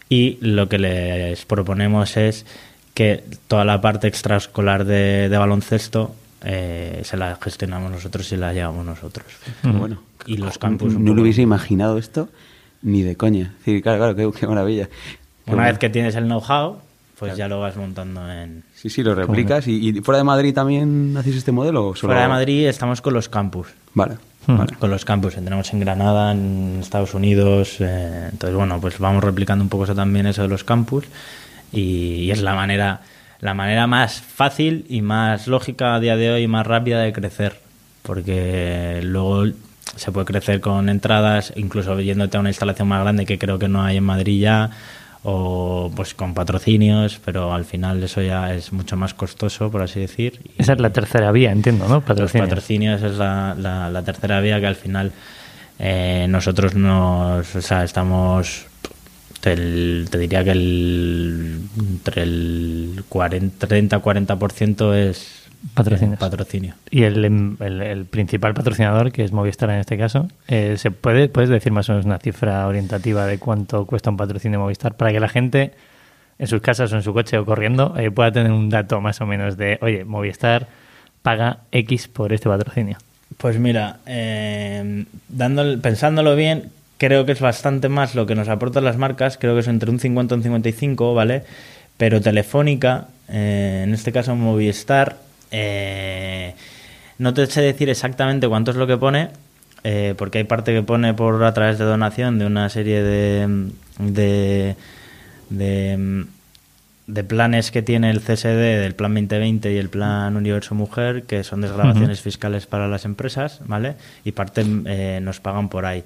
y 0.09 0.37
lo 0.39 0.69
que 0.69 0.79
les 0.79 1.45
proponemos 1.45 2.15
es 2.17 2.45
que 2.93 3.23
toda 3.47 3.65
la 3.65 3.81
parte 3.81 4.07
extraescolar 4.07 4.85
de 4.85 5.37
baloncesto 5.37 6.15
eh, 6.45 7.01
se 7.03 7.17
la 7.17 7.35
gestionamos 7.41 7.91
nosotros 7.91 8.31
y 8.31 8.37
la 8.37 8.53
llevamos 8.53 8.85
nosotros. 8.85 9.25
Bueno. 9.63 9.97
Y 10.25 10.37
los 10.37 10.57
campus 10.57 10.93
No 10.97 11.13
lo 11.13 11.21
hubiese 11.21 11.41
imaginado 11.41 11.97
esto 11.97 12.29
ni 12.81 13.01
de 13.03 13.15
coña. 13.15 13.53
Sí, 13.65 13.81
claro, 13.81 13.97
claro, 13.97 14.15
qué, 14.15 14.39
qué 14.39 14.47
maravilla. 14.47 14.85
Qué 14.87 15.51
Una 15.51 15.55
bueno. 15.55 15.69
vez 15.71 15.79
que 15.79 15.89
tienes 15.89 16.15
el 16.15 16.25
know-how, 16.25 16.77
pues 17.19 17.35
ya 17.35 17.47
lo 17.47 17.59
vas 17.59 17.75
montando 17.77 18.31
en... 18.31 18.63
Sí, 18.75 18.89
sí, 18.89 19.03
lo 19.03 19.15
replicas. 19.15 19.67
¿Y, 19.67 19.89
y 19.89 20.01
fuera 20.01 20.19
de 20.19 20.23
Madrid 20.23 20.53
también 20.53 21.15
hacéis 21.17 21.37
este 21.37 21.51
modelo? 21.51 21.87
O 21.89 21.95
solo... 21.95 22.11
Fuera 22.13 22.23
de 22.23 22.29
Madrid 22.29 22.67
estamos 22.67 23.01
con 23.01 23.13
los 23.13 23.27
campus. 23.29 23.67
Vale, 23.93 24.15
Hmm. 24.47 24.57
vale. 24.57 24.75
Con 24.77 24.91
los 24.91 25.03
campus, 25.05 25.33
tenemos 25.33 25.73
en 25.73 25.79
Granada, 25.79 26.31
en 26.31 26.77
Estados 26.79 27.15
Unidos. 27.15 27.77
eh, 27.79 28.29
entonces, 28.31 28.55
bueno, 28.55 28.79
pues 28.79 28.99
vamos 28.99 29.23
replicando 29.23 29.63
un 29.63 29.69
poco 29.69 29.85
eso 29.85 29.95
también, 29.95 30.27
eso 30.27 30.43
de 30.43 30.47
los 30.47 30.63
campus. 30.63 31.05
Y, 31.71 32.25
y 32.25 32.31
es 32.31 32.43
la 32.43 32.53
manera, 32.53 33.01
la 33.39 33.53
manera 33.53 33.87
más 33.87 34.21
fácil 34.21 34.85
y 34.89 35.01
más 35.01 35.47
lógica 35.47 35.95
a 35.95 35.99
día 35.99 36.15
de 36.15 36.31
hoy 36.31 36.43
y 36.43 36.47
más 36.47 36.65
rápida 36.65 37.01
de 37.01 37.13
crecer. 37.13 37.59
Porque 38.03 39.01
luego 39.03 39.45
se 39.95 40.11
puede 40.11 40.25
crecer 40.25 40.61
con 40.61 40.89
entradas, 40.89 41.53
incluso 41.55 41.99
yéndote 41.99 42.37
a 42.37 42.39
una 42.39 42.49
instalación 42.49 42.87
más 42.87 43.01
grande 43.01 43.25
que 43.25 43.37
creo 43.39 43.57
que 43.59 43.67
no 43.67 43.83
hay 43.83 43.97
en 43.97 44.03
Madrid 44.03 44.41
ya, 44.41 44.69
o 45.23 45.91
pues 45.95 46.13
con 46.13 46.33
patrocinios, 46.33 47.19
pero 47.23 47.53
al 47.53 47.65
final 47.65 48.03
eso 48.03 48.21
ya 48.21 48.53
es 48.53 48.71
mucho 48.73 48.95
más 48.97 49.13
costoso, 49.13 49.71
por 49.71 49.81
así 49.81 49.99
decir. 49.99 50.39
Esa 50.57 50.73
es 50.73 50.79
la 50.79 50.91
tercera 50.91 51.31
vía, 51.31 51.51
entiendo, 51.51 51.87
¿no? 51.87 51.95
los 51.95 52.03
Patrocinio. 52.03 52.45
patrocinios 52.45 53.01
es 53.01 53.17
la, 53.17 53.55
la- 53.57 53.89
la 53.89 54.03
tercera 54.03 54.39
vía 54.41 54.59
que 54.59 54.67
al 54.67 54.75
final 54.75 55.11
eh, 55.79 56.27
nosotros 56.29 56.75
nos, 56.75 57.55
o 57.55 57.61
sea, 57.61 57.83
estamos, 57.83 58.65
el- 59.53 60.07
te 60.09 60.17
diría 60.17 60.43
que 60.43 60.51
el, 60.51 61.59
entre 61.79 62.23
el 62.23 63.03
40, 63.09 63.67
30-40% 63.67 64.93
es 64.93 65.43
Patrocinios. 65.73 66.19
patrocinio. 66.19 66.75
Y 66.91 67.03
el, 67.03 67.25
em, 67.25 67.57
el- 67.59 67.81
el 67.81 68.05
principal 68.05 68.53
patrocinador, 68.53 69.11
que 69.11 69.23
es 69.23 69.31
Movistar 69.31 69.69
en 69.71 69.79
este 69.79 69.97
caso, 69.97 70.27
eh, 70.47 70.75
¿se 70.77 70.91
puede, 70.91 71.27
¿puedes 71.27 71.49
decir 71.49 71.71
más 71.71 71.89
o 71.89 71.93
menos 71.93 72.05
una 72.05 72.19
cifra 72.19 72.67
orientativa 72.67 73.25
de 73.25 73.39
cuánto 73.39 73.85
cuesta 73.85 74.09
un 74.11 74.17
patrocinio 74.17 74.59
de 74.59 74.63
Movistar 74.63 74.95
para 74.95 75.11
que 75.11 75.19
la 75.19 75.29
gente 75.29 75.71
en 76.37 76.47
sus 76.47 76.61
casas 76.61 76.91
o 76.93 76.97
en 76.97 77.01
su 77.03 77.13
coche 77.13 77.37
o 77.37 77.45
corriendo 77.45 77.95
eh, 77.97 78.11
pueda 78.11 78.31
tener 78.31 78.51
un 78.51 78.69
dato 78.69 79.01
más 79.01 79.21
o 79.21 79.25
menos 79.25 79.57
de, 79.57 79.79
oye, 79.81 80.03
Movistar 80.05 80.67
paga 81.23 81.59
X 81.71 82.07
por 82.09 82.31
este 82.33 82.47
patrocinio? 82.49 82.97
Pues 83.37 83.57
mira, 83.57 83.97
eh, 84.05 85.05
dándole- 85.29 85.77
pensándolo 85.79 86.35
bien, 86.35 86.69
creo 86.97 87.25
que 87.25 87.33
es 87.33 87.41
bastante 87.41 87.89
más 87.89 88.15
lo 88.15 88.25
que 88.25 88.35
nos 88.35 88.47
aportan 88.49 88.83
las 88.83 88.97
marcas, 88.97 89.37
creo 89.37 89.53
que 89.53 89.61
es 89.61 89.67
entre 89.67 89.89
un 89.89 89.99
50 89.99 90.35
y 90.35 90.37
un 90.37 90.43
55, 90.43 91.13
¿vale? 91.13 91.43
Pero 91.97 92.21
Telefónica, 92.21 93.07
eh, 93.29 93.83
en 93.85 93.93
este 93.93 94.11
caso 94.11 94.35
Movistar, 94.35 95.17
eh, 95.51 96.55
no 97.17 97.33
te 97.33 97.45
sé 97.47 97.61
decir 97.61 97.89
exactamente 97.89 98.47
cuánto 98.47 98.71
es 98.71 98.77
lo 98.77 98.87
que 98.87 98.97
pone, 98.97 99.29
eh, 99.83 100.15
porque 100.17 100.39
hay 100.39 100.43
parte 100.43 100.73
que 100.73 100.81
pone 100.81 101.13
por 101.13 101.43
a 101.43 101.53
través 101.53 101.77
de 101.77 101.85
donación 101.85 102.39
de 102.39 102.45
una 102.45 102.69
serie 102.69 103.01
de, 103.01 103.69
de, 103.99 104.75
de, 105.49 106.25
de 107.07 107.23
planes 107.23 107.71
que 107.71 107.81
tiene 107.81 108.09
el 108.09 108.19
CSD 108.19 108.81
del 108.81 108.95
Plan 108.95 109.13
2020 109.13 109.73
y 109.73 109.77
el 109.77 109.89
Plan 109.89 110.35
Universo 110.35 110.75
Mujer, 110.75 111.23
que 111.23 111.43
son 111.43 111.61
desgrabaciones 111.61 112.21
fiscales 112.21 112.65
para 112.65 112.87
las 112.87 113.05
empresas, 113.05 113.61
¿vale? 113.65 113.95
Y 114.23 114.31
parte 114.31 114.65
eh, 114.85 115.19
nos 115.21 115.39
pagan 115.39 115.69
por 115.69 115.85
ahí. 115.85 116.03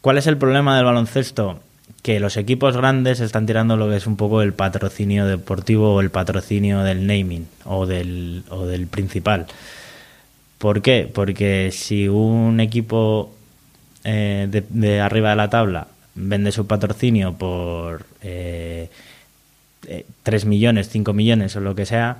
¿Cuál 0.00 0.18
es 0.18 0.26
el 0.26 0.36
problema 0.38 0.76
del 0.76 0.84
baloncesto? 0.84 1.60
Que 2.02 2.20
los 2.20 2.36
equipos 2.36 2.76
grandes 2.76 3.20
están 3.20 3.46
tirando 3.46 3.76
lo 3.76 3.88
que 3.88 3.96
es 3.96 4.06
un 4.06 4.16
poco 4.16 4.42
el 4.42 4.52
patrocinio 4.52 5.26
deportivo 5.26 5.94
o 5.94 6.00
el 6.00 6.10
patrocinio 6.10 6.80
del 6.82 7.06
naming 7.06 7.46
o 7.64 7.86
del, 7.86 8.44
o 8.50 8.66
del 8.66 8.86
principal. 8.86 9.46
¿Por 10.58 10.82
qué? 10.82 11.10
Porque 11.12 11.70
si 11.72 12.08
un 12.08 12.60
equipo 12.60 13.32
eh, 14.04 14.46
de, 14.50 14.64
de 14.68 15.00
arriba 15.00 15.30
de 15.30 15.36
la 15.36 15.50
tabla 15.50 15.88
vende 16.14 16.52
su 16.52 16.66
patrocinio 16.66 17.34
por 17.34 18.06
eh, 18.22 18.90
eh, 19.86 20.06
3 20.22 20.44
millones, 20.46 20.88
5 20.90 21.12
millones 21.12 21.54
o 21.56 21.60
lo 21.60 21.74
que 21.74 21.86
sea, 21.86 22.18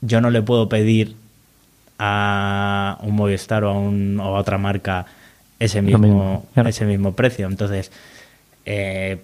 yo 0.00 0.20
no 0.20 0.30
le 0.30 0.42
puedo 0.42 0.68
pedir 0.68 1.14
a 1.98 2.98
un 3.02 3.14
Movistar 3.14 3.64
o 3.64 3.70
a, 3.70 3.72
un- 3.78 4.18
o 4.20 4.36
a 4.36 4.40
otra 4.40 4.58
marca 4.58 5.06
ese 5.64 5.82
mismo, 5.82 5.98
mismo, 5.98 6.46
claro. 6.54 6.68
ese 6.68 6.84
mismo 6.84 7.14
precio. 7.14 7.46
Entonces, 7.46 7.90
eh, 8.66 9.18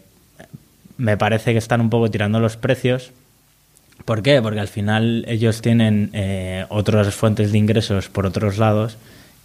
me 0.96 1.16
parece 1.16 1.52
que 1.52 1.58
están 1.58 1.80
un 1.80 1.90
poco 1.90 2.10
tirando 2.10 2.40
los 2.40 2.56
precios. 2.56 3.12
¿Por 4.04 4.22
qué? 4.22 4.40
Porque 4.40 4.60
al 4.60 4.68
final 4.68 5.24
ellos 5.28 5.60
tienen 5.60 6.10
eh, 6.12 6.66
otras 6.68 7.14
fuentes 7.14 7.52
de 7.52 7.58
ingresos 7.58 8.08
por 8.08 8.26
otros 8.26 8.58
lados 8.58 8.96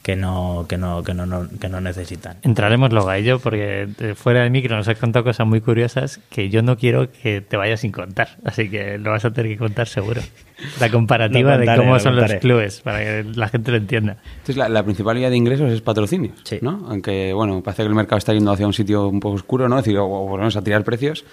que 0.04 0.16
no, 0.18 0.66
que 0.70 0.78
no, 0.78 1.02
que 1.04 1.14
no, 1.16 1.26
no- 1.26 1.48
que 1.60 1.70
no 1.70 1.80
necesitan. 1.82 2.38
Entraremos 2.44 2.92
luego 2.92 3.08
a 3.10 3.18
ello 3.18 3.40
porque 3.40 3.88
eh, 4.00 4.14
fuera 4.16 4.42
del 4.42 4.52
micro 4.52 4.76
nos 4.76 4.88
has 4.88 5.00
contado 5.00 5.24
cosas 5.26 5.48
muy 5.48 5.62
curiosas 5.62 6.20
que 6.30 6.50
yo 6.50 6.62
no 6.62 6.78
quiero 6.78 7.10
que 7.12 7.40
te 7.42 7.56
vayas 7.58 7.80
sin 7.80 7.92
contar. 7.94 8.38
Así 8.44 8.70
que 8.70 8.98
lo 8.98 9.12
vas 9.12 9.24
a 9.26 9.32
tener 9.32 9.54
que 9.54 9.58
contar 9.58 9.88
seguro. 9.88 10.22
La 10.82 10.90
comparativa 10.92 11.52
contaré, 11.58 11.72
de 11.72 11.78
cómo 11.78 11.94
lo 11.94 12.00
son 12.02 12.16
los 12.18 12.34
clubes 12.36 12.82
para 12.82 13.00
que 13.00 13.26
la 13.34 13.48
gente 13.48 13.72
lo 13.72 13.78
entienda. 13.78 14.18
Entonces, 14.34 14.58
la, 14.58 14.68
la 14.70 14.84
principal 14.84 15.18
vía 15.18 15.30
de 15.30 15.38
ingresos 15.38 15.72
es 15.72 15.82
patrocinios, 15.82 16.36
Sí. 16.44 16.60
¿no? 16.62 16.86
Aunque, 16.90 17.32
bueno, 17.34 17.62
parece 17.64 17.84
que 17.84 17.88
el 17.90 17.96
mercado 17.96 18.18
está 18.18 18.34
yendo 18.34 18.52
hacia 18.52 18.68
un 18.68 18.74
sitio 18.74 19.08
un 19.08 19.20
poco 19.22 19.36
oscuro, 19.36 19.68
¿no? 19.70 19.80
Es 19.80 19.86
decir, 19.86 19.98
o, 20.00 20.06
o 20.06 20.28
volvemos 20.28 20.56
a 20.58 20.62
tirar 20.62 20.84
precios. 20.84 21.24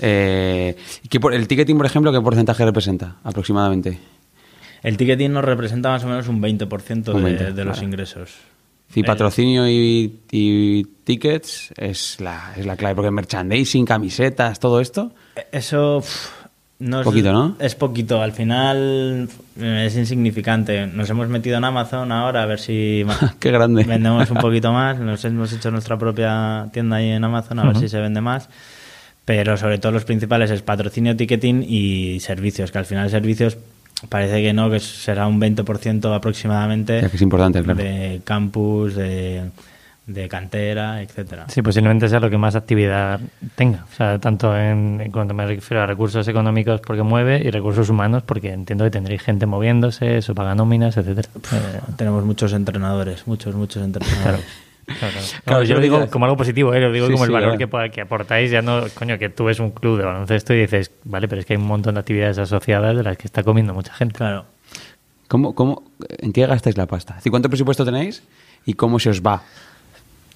Eh, 0.00 0.76
¿y 1.02 1.08
qué 1.08 1.18
por- 1.20 1.34
¿El 1.34 1.46
ticketing, 1.48 1.76
por 1.76 1.86
ejemplo, 1.86 2.12
qué 2.12 2.20
porcentaje 2.20 2.64
representa 2.64 3.16
aproximadamente? 3.24 3.98
El 4.82 4.96
ticketing 4.96 5.32
nos 5.32 5.44
representa 5.44 5.90
más 5.90 6.04
o 6.04 6.08
menos 6.08 6.26
un 6.28 6.40
20% 6.42 7.08
Un 7.14 7.16
de, 7.16 7.22
20, 7.22 7.52
de 7.52 7.64
los 7.64 7.82
ingresos. 7.82 8.30
El- 8.94 9.04
patrocinio 9.04 9.68
y, 9.68 10.20
y 10.32 10.84
tickets 11.04 11.72
es 11.76 12.20
la, 12.20 12.52
es 12.56 12.66
la 12.66 12.76
clave, 12.76 12.94
porque 12.96 13.10
merchandising, 13.10 13.84
camisetas, 13.86 14.58
todo 14.58 14.80
esto. 14.80 15.12
Eso 15.52 15.98
uf, 15.98 16.30
no 16.80 17.00
es, 17.00 17.04
Poquito, 17.04 17.32
¿no? 17.32 17.56
Es 17.60 17.74
poquito. 17.76 18.20
Al 18.20 18.32
final 18.32 19.28
eh, 19.60 19.84
es 19.86 19.96
insignificante. 19.96 20.86
Nos 20.88 21.08
hemos 21.10 21.28
metido 21.28 21.58
en 21.58 21.64
Amazon 21.64 22.10
ahora 22.10 22.42
a 22.42 22.46
ver 22.46 22.58
si 22.58 23.04
Qué 23.38 23.50
grande. 23.52 23.84
vendemos 23.84 24.28
un 24.30 24.38
poquito 24.38 24.72
más. 24.72 24.98
Nos 24.98 25.24
hemos 25.24 25.52
hecho 25.52 25.70
nuestra 25.70 25.96
propia 25.98 26.66
tienda 26.72 26.96
ahí 26.96 27.10
en 27.10 27.22
Amazon 27.22 27.58
a 27.60 27.64
ver 27.66 27.76
si 27.76 27.88
se 27.88 28.00
vende 28.00 28.20
más. 28.22 28.48
Pero 29.24 29.56
sobre 29.56 29.78
todo 29.78 29.92
los 29.92 30.04
principales 30.04 30.50
es 30.50 30.62
patrocinio, 30.62 31.14
ticketing 31.16 31.62
y 31.68 32.18
servicios, 32.20 32.72
que 32.72 32.78
al 32.78 32.86
final 32.86 33.08
servicios 33.10 33.56
parece 34.08 34.42
que 34.42 34.52
no, 34.52 34.70
que 34.70 34.80
será 34.80 35.26
un 35.26 35.40
20% 35.40 36.14
aproximadamente 36.14 37.00
Ya 37.02 37.10
que 37.10 37.16
es 37.16 37.22
importante, 37.22 37.62
claro. 37.62 37.78
de 37.82 38.20
campus, 38.24 38.94
de, 38.94 39.50
de 40.06 40.28
cantera, 40.28 41.02
etcétera. 41.02 41.44
Sí, 41.48 41.62
posiblemente 41.62 42.08
sea 42.08 42.18
lo 42.20 42.30
que 42.30 42.38
más 42.38 42.56
actividad 42.56 43.20
tenga. 43.54 43.84
O 43.92 43.94
sea, 43.96 44.18
tanto 44.18 44.56
en, 44.56 45.00
en 45.00 45.12
cuanto 45.12 45.34
me 45.34 45.46
refiero 45.46 45.82
a 45.82 45.86
recursos 45.86 46.26
económicos 46.26 46.80
porque 46.80 47.02
mueve 47.02 47.40
y 47.44 47.50
recursos 47.50 47.88
humanos 47.90 48.22
porque 48.24 48.52
entiendo 48.52 48.84
que 48.84 48.90
tendréis 48.90 49.22
gente 49.22 49.46
moviéndose, 49.46 50.16
eso 50.18 50.34
paga 50.34 50.54
nóminas, 50.54 50.96
etcétera. 50.96 51.28
Eh, 51.52 51.80
Tenemos 51.96 52.24
muchos 52.24 52.52
entrenadores, 52.52 53.26
muchos, 53.26 53.54
muchos 53.54 53.82
entrenadores. 53.84 54.22
Claro, 54.22 54.38
claro. 54.98 55.14
Claro, 55.44 55.60
No, 55.60 55.64
yo 55.64 55.74
lo 55.76 55.80
digo 55.80 56.10
como 56.10 56.24
algo 56.26 56.36
positivo, 56.36 56.74
¿eh? 56.74 56.80
lo 56.80 56.92
digo 56.92 57.06
Sí, 57.06 57.12
como 57.12 57.24
el 57.24 57.28
sí, 57.28 57.32
valor 57.34 57.58
que, 57.58 57.90
que 57.90 58.00
aportáis. 58.00 58.50
Ya 58.50 58.62
no, 58.62 58.84
coño, 58.94 59.18
que 59.18 59.28
tú 59.28 59.44
ves 59.44 59.60
un 59.60 59.70
club 59.70 59.98
de 59.98 60.04
baloncesto 60.04 60.54
y 60.54 60.60
dices, 60.60 60.90
vale, 61.04 61.28
pero 61.28 61.40
es 61.40 61.46
que 61.46 61.54
hay 61.54 61.58
un 61.58 61.66
montón 61.66 61.94
de 61.94 62.00
actividades 62.00 62.38
asociadas 62.38 62.96
de 62.96 63.02
las 63.02 63.16
que 63.16 63.26
está 63.26 63.42
comiendo 63.42 63.74
mucha 63.74 63.92
gente. 63.92 64.16
Claro. 64.18 64.44
¿Cómo, 65.28 65.54
cómo, 65.54 65.84
¿En 66.18 66.32
qué 66.32 66.44
gastáis 66.46 66.76
la 66.76 66.86
pasta? 66.86 67.16
¿Cuánto 67.30 67.48
presupuesto 67.48 67.84
tenéis 67.84 68.22
y 68.66 68.74
cómo 68.74 68.98
se 68.98 69.10
os 69.10 69.22
va? 69.22 69.42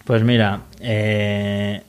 Pues 0.05 0.23
mira, 0.23 0.61
eh, 0.81 1.83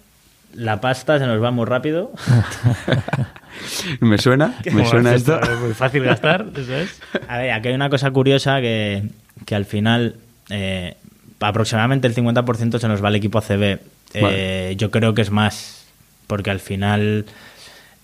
la 0.53 0.81
pasta 0.81 1.19
se 1.19 1.27
nos 1.27 1.41
va 1.43 1.51
muy 1.51 1.65
rápido. 1.65 2.11
¿Me 3.99 4.17
suena? 4.17 4.55
¿Me 4.71 4.85
suena 4.85 5.13
esto? 5.13 5.39
Es 5.41 5.59
muy 5.59 5.73
fácil 5.73 6.03
gastar, 6.03 6.45
eso 6.55 6.75
es. 6.75 7.01
A 7.27 7.37
ver, 7.37 7.51
aquí 7.51 7.67
hay 7.69 7.73
una 7.75 7.89
cosa 7.89 8.11
curiosa 8.11 8.59
que, 8.61 9.03
que 9.45 9.55
al 9.55 9.65
final 9.65 10.15
eh, 10.49 10.97
aproximadamente 11.47 12.07
el 12.07 12.15
50% 12.15 12.79
se 12.79 12.87
nos 12.87 13.03
va 13.03 13.09
al 13.09 13.15
equipo 13.15 13.39
ACB. 13.39 13.79
Eh, 14.13 14.21
Vale. 14.21 14.75
Yo 14.75 14.91
creo 14.91 15.13
que 15.13 15.21
es 15.21 15.31
más, 15.31 15.85
porque 16.27 16.49
al 16.51 16.59
final 16.59 17.25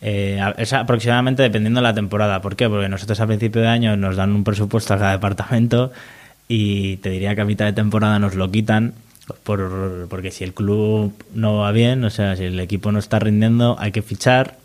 eh, 0.01 0.41
es 0.57 0.73
aproximadamente 0.73 1.43
dependiendo 1.43 1.79
de 1.79 1.83
la 1.83 1.93
temporada. 1.93 2.41
¿Por 2.41 2.55
qué? 2.55 2.67
Porque 2.67 2.89
nosotros 2.89 3.19
a 3.19 3.27
principio 3.27 3.61
de 3.61 3.67
año 3.67 3.95
nos 3.97 4.15
dan 4.15 4.31
un 4.31 4.43
presupuesto 4.43 4.93
a 4.93 4.97
cada 4.97 5.11
departamento 5.11 5.91
y 6.47 6.97
te 6.97 7.11
diría 7.11 7.35
que 7.35 7.41
a 7.41 7.45
mitad 7.45 7.65
de 7.65 7.73
temporada 7.73 8.19
nos 8.19 8.35
lo 8.35 8.49
quitan. 8.51 8.93
Por, 9.43 10.07
porque 10.09 10.31
si 10.31 10.43
el 10.43 10.53
club 10.53 11.13
no 11.33 11.57
va 11.57 11.71
bien, 11.71 12.03
o 12.03 12.09
sea, 12.09 12.35
si 12.35 12.45
el 12.45 12.59
equipo 12.59 12.91
no 12.91 12.99
está 12.99 13.19
rindiendo, 13.19 13.77
hay 13.79 13.91
que 13.91 14.01
fichar 14.01 14.57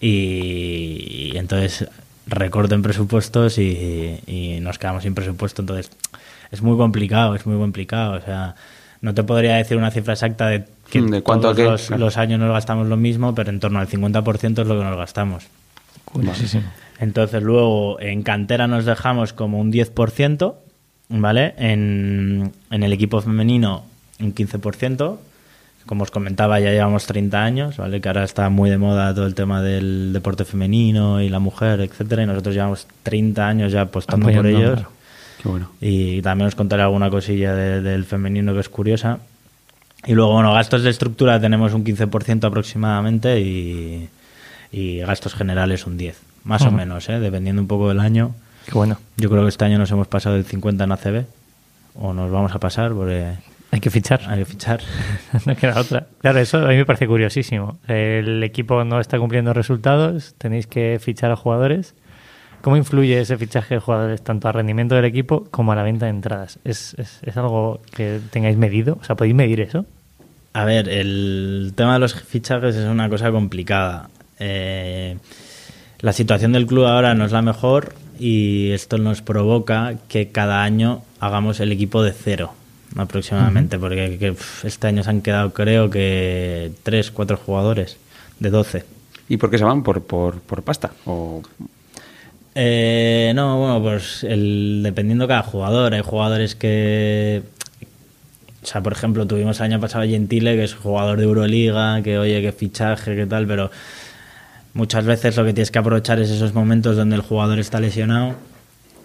y, 0.00 1.30
y 1.32 1.36
entonces 1.36 1.88
recorten 2.26 2.82
presupuestos 2.82 3.58
y, 3.58 4.20
y 4.26 4.58
nos 4.60 4.78
quedamos 4.78 5.04
sin 5.04 5.14
presupuesto. 5.14 5.62
Entonces 5.62 5.90
es 6.52 6.62
muy 6.62 6.76
complicado, 6.76 7.34
es 7.34 7.46
muy 7.46 7.58
complicado. 7.58 8.18
O 8.18 8.20
sea, 8.20 8.54
no 9.00 9.14
te 9.14 9.24
podría 9.24 9.56
decir 9.56 9.76
una 9.76 9.90
cifra 9.90 10.12
exacta 10.12 10.46
de 10.46 10.64
que 10.90 11.00
de 11.00 11.22
cuánto 11.22 11.54
todos 11.54 11.56
qué, 11.56 11.64
los, 11.64 11.86
claro. 11.86 12.04
los 12.04 12.16
años 12.18 12.38
nos 12.38 12.52
gastamos 12.52 12.86
lo 12.86 12.96
mismo, 12.96 13.34
pero 13.34 13.50
en 13.50 13.58
torno 13.58 13.80
al 13.80 13.88
50% 13.88 14.60
es 14.60 14.66
lo 14.68 14.78
que 14.78 14.84
nos 14.84 14.96
gastamos. 14.96 15.46
Curiosísimo. 16.04 16.64
Entonces 17.00 17.42
luego 17.42 17.98
en 18.00 18.22
cantera 18.22 18.68
nos 18.68 18.84
dejamos 18.84 19.32
como 19.32 19.58
un 19.58 19.72
10%, 19.72 20.54
¿vale? 21.08 21.54
En, 21.56 22.52
en 22.70 22.82
el 22.82 22.92
equipo 22.92 23.20
femenino 23.20 23.84
un 24.20 24.34
15%. 24.34 25.16
Como 25.86 26.04
os 26.04 26.12
comentaba, 26.12 26.60
ya 26.60 26.70
llevamos 26.70 27.06
30 27.06 27.42
años, 27.42 27.76
¿vale? 27.78 28.00
Que 28.00 28.08
ahora 28.08 28.22
está 28.22 28.48
muy 28.50 28.70
de 28.70 28.78
moda 28.78 29.12
todo 29.14 29.26
el 29.26 29.34
tema 29.34 29.62
del 29.62 30.12
deporte 30.12 30.44
femenino 30.44 31.20
y 31.20 31.28
la 31.28 31.40
mujer, 31.40 31.80
etcétera, 31.80 32.22
y 32.22 32.26
nosotros 32.26 32.54
llevamos 32.54 32.86
30 33.02 33.48
años 33.48 33.72
ya 33.72 33.80
apostando 33.80 34.30
por 34.30 34.46
ellos. 34.46 34.82
Claro. 35.42 35.44
Qué 35.44 35.48
bueno. 35.48 35.70
Y 35.80 36.22
también 36.22 36.48
os 36.48 36.54
contaré 36.54 36.82
alguna 36.82 37.10
cosilla 37.10 37.54
de- 37.54 37.80
del 37.82 38.04
femenino 38.04 38.54
que 38.54 38.60
es 38.60 38.68
curiosa. 38.68 39.18
Y 40.06 40.14
luego, 40.14 40.32
bueno, 40.32 40.52
gastos 40.52 40.82
de 40.82 40.90
estructura 40.90 41.40
tenemos 41.40 41.74
un 41.74 41.84
15% 41.84 42.44
aproximadamente 42.44 43.40
y, 43.40 44.08
y 44.72 44.98
gastos 44.98 45.34
generales 45.34 45.86
un 45.86 45.98
10%, 45.98 46.14
más 46.44 46.62
o 46.62 46.70
menos, 46.72 47.08
¿eh? 47.08 47.20
dependiendo 47.20 47.62
un 47.62 47.68
poco 47.68 47.88
del 47.88 48.00
año. 48.00 48.34
Qué 48.66 48.72
bueno. 48.72 48.98
Yo 49.16 49.30
creo 49.30 49.42
que 49.42 49.48
este 49.48 49.64
año 49.64 49.78
nos 49.78 49.90
hemos 49.92 50.08
pasado 50.08 50.34
del 50.36 50.44
50 50.44 50.84
en 50.84 50.92
ACB, 50.92 51.24
o 51.94 52.12
nos 52.12 52.30
vamos 52.32 52.52
a 52.54 52.58
pasar, 52.58 52.92
porque 52.92 53.34
Hay 53.70 53.80
que 53.80 53.90
fichar. 53.90 54.20
Hay 54.26 54.40
que 54.40 54.44
fichar. 54.44 54.80
no 55.46 55.54
queda 55.56 55.80
otra. 55.80 56.06
Claro, 56.20 56.40
eso 56.40 56.58
a 56.58 56.68
mí 56.68 56.76
me 56.76 56.84
parece 56.84 57.06
curiosísimo. 57.06 57.78
El 57.86 58.42
equipo 58.42 58.82
no 58.84 58.98
está 59.00 59.18
cumpliendo 59.18 59.52
resultados, 59.52 60.34
tenéis 60.36 60.66
que 60.66 60.98
fichar 61.00 61.30
a 61.30 61.36
jugadores. 61.36 61.94
¿Cómo 62.62 62.76
influye 62.76 63.20
ese 63.20 63.36
fichaje 63.36 63.74
de 63.74 63.80
jugadores 63.80 64.22
tanto 64.22 64.46
al 64.46 64.54
rendimiento 64.54 64.94
del 64.94 65.04
equipo 65.04 65.44
como 65.50 65.72
a 65.72 65.74
la 65.74 65.82
venta 65.82 66.06
de 66.06 66.10
entradas? 66.10 66.60
¿Es, 66.64 66.94
es, 66.96 67.18
es 67.22 67.36
algo 67.36 67.80
que 67.94 68.20
tengáis 68.30 68.56
medido? 68.56 68.98
O 69.00 69.04
sea, 69.04 69.16
¿podéis 69.16 69.34
medir 69.34 69.60
eso? 69.60 69.84
A 70.52 70.64
ver, 70.64 70.88
el 70.88 71.72
tema 71.74 71.94
de 71.94 71.98
los 71.98 72.14
fichajes 72.14 72.76
es 72.76 72.86
una 72.86 73.08
cosa 73.08 73.32
complicada. 73.32 74.10
Eh, 74.38 75.16
la 76.00 76.12
situación 76.12 76.52
del 76.52 76.66
club 76.66 76.84
ahora 76.84 77.14
no 77.14 77.24
es 77.24 77.32
la 77.32 77.42
mejor 77.42 77.94
y 78.18 78.70
esto 78.70 78.96
nos 78.96 79.22
provoca 79.22 79.94
que 80.08 80.28
cada 80.28 80.62
año 80.62 81.02
hagamos 81.18 81.58
el 81.58 81.72
equipo 81.72 82.02
de 82.02 82.12
cero 82.12 82.52
aproximadamente, 82.96 83.78
porque 83.78 84.18
que, 84.18 84.32
uf, 84.32 84.64
este 84.64 84.86
año 84.86 85.02
se 85.02 85.10
han 85.10 85.22
quedado 85.22 85.52
creo 85.52 85.90
que 85.90 86.72
tres, 86.82 87.10
cuatro 87.10 87.36
jugadores 87.36 87.96
de 88.38 88.50
12. 88.50 88.84
¿Y 89.28 89.38
por 89.38 89.50
qué 89.50 89.58
se 89.58 89.64
van? 89.64 89.82
¿Por, 89.82 90.02
por, 90.02 90.40
por 90.40 90.62
pasta? 90.62 90.92
¿O 91.06 91.42
Eh, 92.54 93.32
no, 93.34 93.58
bueno, 93.58 93.82
pues 93.82 94.24
el, 94.24 94.80
dependiendo 94.82 95.26
cada 95.26 95.42
jugador. 95.42 95.94
Hay 95.94 96.02
jugadores 96.02 96.54
que. 96.54 97.42
O 98.62 98.66
sea, 98.66 98.80
por 98.80 98.92
ejemplo, 98.92 99.26
tuvimos 99.26 99.58
el 99.60 99.66
año 99.66 99.80
pasado 99.80 100.04
a 100.04 100.06
Gentile, 100.06 100.54
que 100.56 100.64
es 100.64 100.74
jugador 100.74 101.18
de 101.18 101.24
Euroliga, 101.24 102.00
que 102.02 102.18
oye, 102.18 102.40
qué 102.42 102.52
fichaje, 102.52 103.16
qué 103.16 103.26
tal, 103.26 103.46
pero 103.46 103.70
muchas 104.74 105.04
veces 105.04 105.36
lo 105.36 105.44
que 105.44 105.52
tienes 105.52 105.70
que 105.70 105.78
aprovechar 105.78 106.20
es 106.20 106.30
esos 106.30 106.54
momentos 106.54 106.96
donde 106.96 107.16
el 107.16 107.22
jugador 107.22 107.58
está 107.58 107.80
lesionado, 107.80 108.36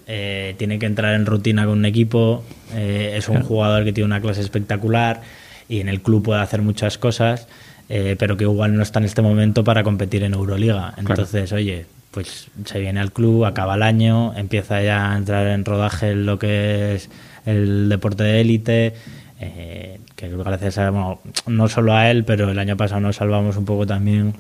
eh, 0.08 0.56
tiene 0.58 0.80
que 0.80 0.86
entrar 0.86 1.16
en 1.16 1.26
rutina 1.26 1.66
con 1.66 1.80
un 1.80 1.86
equipo, 1.86 2.44
eh, 2.74 3.16
es 3.18 3.30
un 3.30 3.42
jugador 3.42 3.84
que 3.84 3.94
tiene 3.94 4.06
una 4.06 4.22
clase 4.22 4.42
espectacular 4.42 5.22
y 5.68 5.80
en 5.80 5.90
el 5.90 6.02
club 6.02 6.24
puede 6.24 6.42
hacer 6.42 6.62
muchas 6.62 6.98
cosas, 6.98 7.48
eh, 7.90 8.16
pero 8.18 8.38
que 8.38 8.44
igual 8.44 8.76
no 8.76 8.84
está 8.84 9.00
en 9.00 9.06
este 9.06 9.22
momento 9.22 9.64
para 9.64 9.84
competir 9.84 10.24
en 10.24 10.34
Euroliga. 10.34 10.94
Entonces, 10.98 11.52
oye, 11.52 11.86
pues 12.18 12.48
se 12.66 12.80
viene 12.80 13.00
al 13.00 13.12
club, 13.12 13.46
acaba 13.46 13.76
el 13.76 13.84
año, 13.84 14.36
empieza 14.36 14.82
ya 14.82 15.14
a 15.14 15.18
entrar 15.18 15.46
en 15.46 15.64
rodaje 15.64 16.16
lo 16.16 16.40
que 16.40 16.96
es 16.96 17.12
el 17.46 17.90
deporte 17.90 18.24
de 18.24 18.42
élite. 18.42 18.96
eh, 19.40 20.00
que 20.16 20.28
gracias 20.36 20.80
a, 20.80 20.90
bueno, 20.90 21.20
no 21.46 21.68
solo 21.68 21.94
a 21.94 22.10
él, 22.10 22.26
pero 22.26 22.50
el 22.50 22.58
año 22.58 22.76
pasado 22.76 23.02
nos 23.02 23.18
salvamos 23.18 23.56
un 23.56 23.66
poco 23.66 23.86
también 23.86 24.34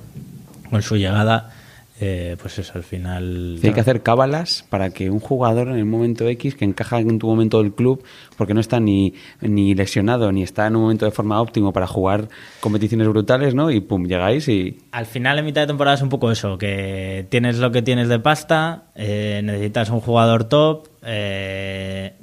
con 0.71 0.81
su 0.81 0.97
llegada. 0.97 1.51
Eh, 1.99 2.37
pues 2.39 2.59
eso, 2.59 2.73
al 2.75 2.83
final. 2.83 3.59
hay 3.63 3.73
que 3.73 3.79
hacer 3.79 4.03
cábalas 4.03 4.63
para 4.69 4.91
que 4.91 5.09
un 5.09 5.19
jugador 5.19 5.69
en 5.69 5.77
el 5.77 5.85
momento 5.85 6.27
X 6.27 6.53
que 6.53 6.63
encaja 6.63 6.99
en 6.99 7.17
tu 7.17 7.25
momento 7.25 7.61
del 7.61 7.73
club, 7.73 8.03
porque 8.37 8.53
no 8.53 8.59
está 8.59 8.79
ni, 8.79 9.15
ni 9.41 9.73
lesionado 9.73 10.31
ni 10.31 10.43
está 10.43 10.67
en 10.67 10.75
un 10.75 10.83
momento 10.83 11.05
de 11.05 11.11
forma 11.11 11.41
óptimo 11.41 11.73
para 11.73 11.87
jugar 11.87 12.29
competiciones 12.59 13.07
brutales, 13.07 13.55
¿no? 13.55 13.71
Y 13.71 13.79
pum, 13.79 14.05
llegáis 14.05 14.47
y 14.47 14.77
Al 14.91 15.07
final, 15.07 15.39
en 15.39 15.45
mitad 15.45 15.61
de 15.61 15.67
temporada 15.67 15.95
es 15.95 16.03
un 16.03 16.09
poco 16.09 16.31
eso, 16.31 16.59
que 16.59 17.25
tienes 17.29 17.57
lo 17.57 17.71
que 17.71 17.81
tienes 17.81 18.09
de 18.09 18.19
pasta, 18.19 18.83
eh, 18.95 19.41
necesitas 19.43 19.89
un 19.89 19.99
jugador 19.99 20.43
top, 20.43 20.87
eh, 21.03 22.13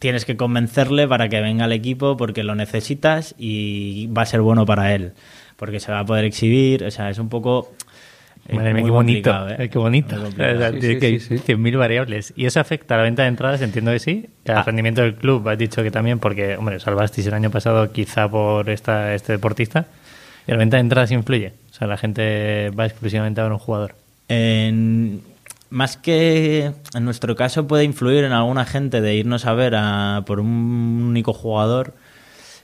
tienes 0.00 0.24
que 0.24 0.36
convencerle 0.36 1.06
para 1.06 1.28
que 1.28 1.40
venga 1.40 1.66
al 1.66 1.72
equipo 1.72 2.16
porque 2.16 2.42
lo 2.42 2.56
necesitas 2.56 3.36
y 3.38 4.08
va 4.08 4.22
a 4.22 4.26
ser 4.26 4.40
bueno 4.40 4.66
para 4.66 4.92
él, 4.92 5.12
porque 5.56 5.78
se 5.78 5.92
va 5.92 6.00
a 6.00 6.04
poder 6.04 6.24
exhibir, 6.24 6.82
o 6.82 6.90
sea, 6.90 7.10
es 7.10 7.20
un 7.20 7.28
poco... 7.28 7.70
Madre 8.56 8.74
mía, 8.74 8.82
muy 8.82 8.90
qué 8.90 8.92
bonito. 8.92 9.48
¿eh? 9.50 9.68
Qué 9.70 9.78
bonito. 9.78 10.16
Tiene 10.36 10.80
sí, 10.80 10.98
que 10.98 11.20
sí, 11.20 11.38
sí. 11.38 11.52
100.000 11.54 11.76
variables. 11.78 12.32
¿Y 12.36 12.46
eso 12.46 12.60
afecta 12.60 12.94
a 12.94 12.98
la 12.98 13.04
venta 13.04 13.22
de 13.22 13.28
entradas? 13.28 13.60
Entiendo 13.62 13.90
que 13.92 13.98
sí. 13.98 14.28
Al 14.48 14.58
Ah. 14.58 14.62
rendimiento 14.62 15.02
del 15.02 15.14
club, 15.14 15.48
has 15.48 15.58
dicho 15.58 15.82
que 15.82 15.90
también, 15.90 16.18
porque, 16.18 16.56
hombre, 16.56 16.80
salvasteis 16.80 17.26
el 17.26 17.34
año 17.34 17.50
pasado 17.50 17.92
quizá 17.92 18.28
por 18.28 18.68
esta, 18.70 19.14
este 19.14 19.32
deportista. 19.32 19.86
¿Y 20.46 20.50
la 20.52 20.56
venta 20.56 20.76
de 20.76 20.80
entradas 20.82 21.10
influye? 21.12 21.52
O 21.70 21.74
sea, 21.74 21.86
la 21.86 21.96
gente 21.96 22.70
va 22.78 22.86
exclusivamente 22.86 23.40
a 23.40 23.44
ver 23.44 23.52
un 23.52 23.58
jugador. 23.58 23.94
En- 24.28 25.22
más 25.70 25.96
que 25.96 26.72
en 26.94 27.04
nuestro 27.04 27.36
caso 27.36 27.68
puede 27.68 27.84
influir 27.84 28.24
en 28.24 28.32
alguna 28.32 28.64
gente 28.64 29.00
de 29.00 29.14
irnos 29.14 29.46
a 29.46 29.52
ver 29.54 29.74
a, 29.76 30.24
por 30.26 30.40
un 30.40 30.48
único 31.08 31.32
jugador, 31.32 31.94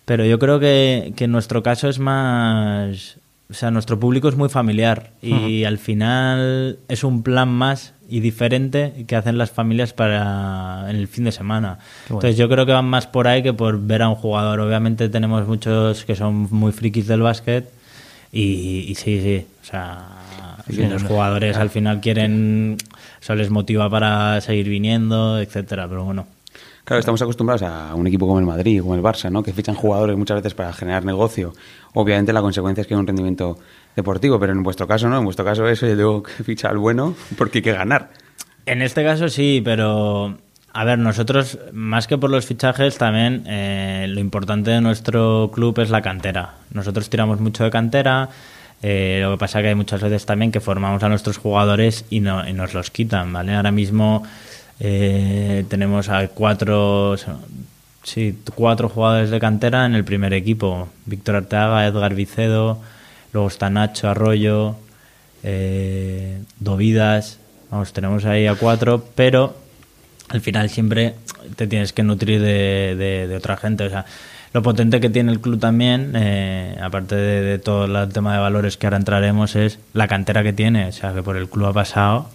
pero 0.05 0.25
yo 0.25 0.39
creo 0.41 0.59
que, 0.59 1.13
que 1.17 1.25
en 1.25 1.33
nuestro 1.33 1.63
caso 1.63 1.89
es 1.89 2.01
más... 2.01 3.19
O 3.49 3.55
sea, 3.55 3.71
nuestro 3.71 4.01
público 4.01 4.29
es 4.29 4.37
muy 4.37 4.49
familiar 4.49 5.11
y 5.23 5.65
al 5.65 5.79
final 5.79 6.79
es 6.89 7.05
un 7.05 7.23
plan 7.23 7.49
más 7.49 7.95
y 8.09 8.21
diferente 8.21 9.05
que 9.07 9.15
hacen 9.15 9.39
las 9.39 9.53
familias 9.53 9.93
para 9.93 10.87
en 10.91 10.97
el 10.97 11.07
fin 11.07 11.25
de 11.25 11.33
semana. 11.33 11.79
Bueno. 12.09 12.21
Entonces 12.21 12.37
yo 12.37 12.49
creo 12.49 12.67
que 12.67 12.73
van 12.73 12.87
más 12.87 13.07
por 13.07 13.29
ahí 13.29 13.45
que 13.45 13.53
por 13.53 13.81
ver 13.81 14.03
a 14.03 14.09
un 14.09 14.17
jugador. 14.17 14.59
Obviamente 14.59 15.09
tenemos 15.09 15.47
muchos 15.47 16.05
que 16.05 16.17
son 16.17 16.49
muy 16.51 16.73
frikis 16.73 17.07
del 17.07 17.21
básquet 17.23 17.71
y, 18.33 18.85
y 18.89 18.95
sí, 18.97 19.21
sí, 19.23 19.47
o 19.63 19.65
sea, 19.65 20.07
Sí, 20.69 20.83
los 20.85 21.05
jugadores 21.05 21.57
al 21.57 21.71
final 21.71 22.01
quieren, 22.01 22.77
eso 23.21 23.35
les 23.37 23.51
motiva 23.51 23.89
para 23.89 24.41
seguir 24.41 24.69
viniendo, 24.69 25.39
etcétera, 25.39 25.87
pero 25.89 26.05
bueno. 26.05 26.27
Claro, 26.85 27.01
estamos 27.01 27.21
acostumbrados 27.21 27.63
a 27.63 27.95
un 27.95 28.07
equipo 28.07 28.27
como 28.27 28.39
el 28.39 28.47
Madrid, 28.47 28.81
como 28.81 28.95
el 28.95 29.03
Barça, 29.03 29.31
¿no? 29.31 29.43
Que 29.43 29.53
fichan 29.53 29.75
jugadores 29.75 30.17
muchas 30.17 30.37
veces 30.37 30.55
para 30.55 30.73
generar 30.73 31.05
negocio. 31.05 31.53
Obviamente 31.95 32.33
la 32.33 32.41
consecuencia 32.41 32.83
es 32.83 32.87
que 32.87 32.95
hay 32.95 33.01
un 33.01 33.07
rendimiento 33.07 33.59
deportivo, 33.97 34.39
pero 34.39 34.53
en 34.53 34.63
vuestro 34.63 34.87
caso 34.87 35.09
no. 35.09 35.19
En 35.19 35.25
vuestro 35.25 35.45
caso 35.45 35.67
es, 35.69 35.83
oye, 35.83 35.97
tengo 35.97 36.23
que 36.23 36.33
fichar 36.45 36.71
al 36.73 36.79
bueno 36.79 37.15
porque 37.37 37.59
hay 37.59 37.63
que 37.63 37.73
ganar. 37.73 38.11
En 38.67 38.83
este 38.83 39.03
caso 39.05 39.29
sí, 39.29 39.61
pero 39.65 40.39
a 40.73 40.85
ver, 40.85 40.99
nosotros 40.99 41.59
más 41.73 42.07
que 42.07 42.19
por 42.19 42.31
los 42.31 42.45
fichajes 42.45 42.99
también 42.99 43.45
eh, 43.47 44.07
lo 44.09 44.21
importante 44.21 44.71
de 44.71 44.81
nuestro 44.81 45.51
club 45.53 45.79
es 45.81 45.91
la 45.91 46.03
cantera. 46.03 46.55
Nosotros 46.73 47.09
tiramos 47.09 47.41
mucho 47.41 47.65
de 47.65 47.71
cantera. 47.71 48.29
eh, 48.83 49.21
lo 49.23 49.33
que 49.33 49.39
pasa 49.39 49.63
que 49.63 49.69
hay 49.69 49.75
muchas 49.75 50.03
veces 50.03 50.27
también 50.27 50.53
que 50.53 50.61
formamos 50.61 51.03
a 51.03 51.09
nuestros 51.09 51.39
jugadores 51.39 52.05
y, 52.11 52.21
no, 52.21 52.47
y 52.47 52.53
nos 52.53 52.75
los 52.75 52.91
quitan, 52.91 53.33
¿vale? 53.33 53.55
Ahora 53.55 53.71
mismo 53.71 54.23
eh, 54.81 55.65
tenemos 55.69 56.09
a 56.09 56.29
cuatro, 56.29 57.17
sí, 58.03 58.39
cuatro 58.55 58.89
jugadores 58.89 59.31
de 59.31 59.41
cantera 59.41 59.87
en 59.87 59.95
el 59.95 60.05
primer 60.05 60.33
equipo. 60.35 60.89
Víctor 61.07 61.37
Arteaga, 61.37 61.87
Edgar 61.87 62.15
Vicedo, 62.15 62.79
luego 63.33 63.49
está 63.49 63.71
Nacho 63.71 64.09
Arroyo, 64.09 64.77
eh, 65.43 66.41
Dovidas, 66.61 67.39
vamos, 67.71 67.93
tenemos 67.93 68.25
ahí 68.25 68.47
a 68.47 68.55
cuatro, 68.55 69.05
pero 69.15 69.57
al 70.29 70.41
final 70.41 70.69
siempre 70.71 71.15
te 71.57 71.67
tienes 71.67 71.93
que 71.93 72.03
nutrir 72.03 72.41
de, 72.41 72.97
de- 73.29 73.37
otra 73.37 73.57
gente. 73.57 73.85
O 73.85 73.91
sea, 73.91 74.05
lo 74.53 74.63
potente 74.63 75.01
que 75.01 75.11
tiene 75.11 75.31
el 75.33 75.41
club 75.41 75.61
también, 75.61 76.13
eh, 76.17 76.77
aparte 76.83 77.15
de, 77.15 77.43
de 77.43 77.59
todo 77.59 77.85
el 77.85 78.13
tema 78.13 78.33
de 78.35 78.41
valores 78.41 78.77
que 78.77 78.87
ahora 78.87 78.97
entraremos, 78.97 79.55
es 79.55 79.79
la 79.93 80.09
cantera 80.09 80.43
que 80.43 80.53
tiene. 80.53 80.87
O 80.89 80.93
sea, 80.93 81.13
que 81.15 81.23
por 81.23 81.37
el 81.37 81.49
club 81.49 81.67
ha 81.67 81.73
pasado, 81.73 82.29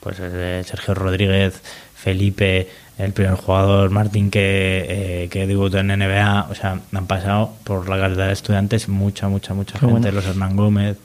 pues 0.00 0.18
desde 0.18 0.64
Sergio 0.64 0.94
Rodríguez, 0.94 1.60
Felipe, 1.94 2.68
el 2.98 3.12
primer 3.12 3.34
jugador, 3.34 3.90
Martín, 3.90 4.30
que, 4.30 5.24
eh, 5.24 5.28
que 5.30 5.46
debutó 5.46 5.78
en 5.78 5.88
NBA. 5.88 6.48
O 6.50 6.54
sea, 6.54 6.80
han 6.92 7.06
pasado 7.06 7.54
por 7.64 7.88
la 7.88 7.98
calidad 7.98 8.26
de 8.28 8.32
estudiantes 8.32 8.88
mucha, 8.88 9.28
mucha, 9.28 9.54
mucha 9.54 9.74
Qué 9.78 9.86
gente. 9.86 9.92
bueno. 10.00 10.10
Los 10.12 10.26
Hernán 10.26 10.56
Gómez. 10.56 10.96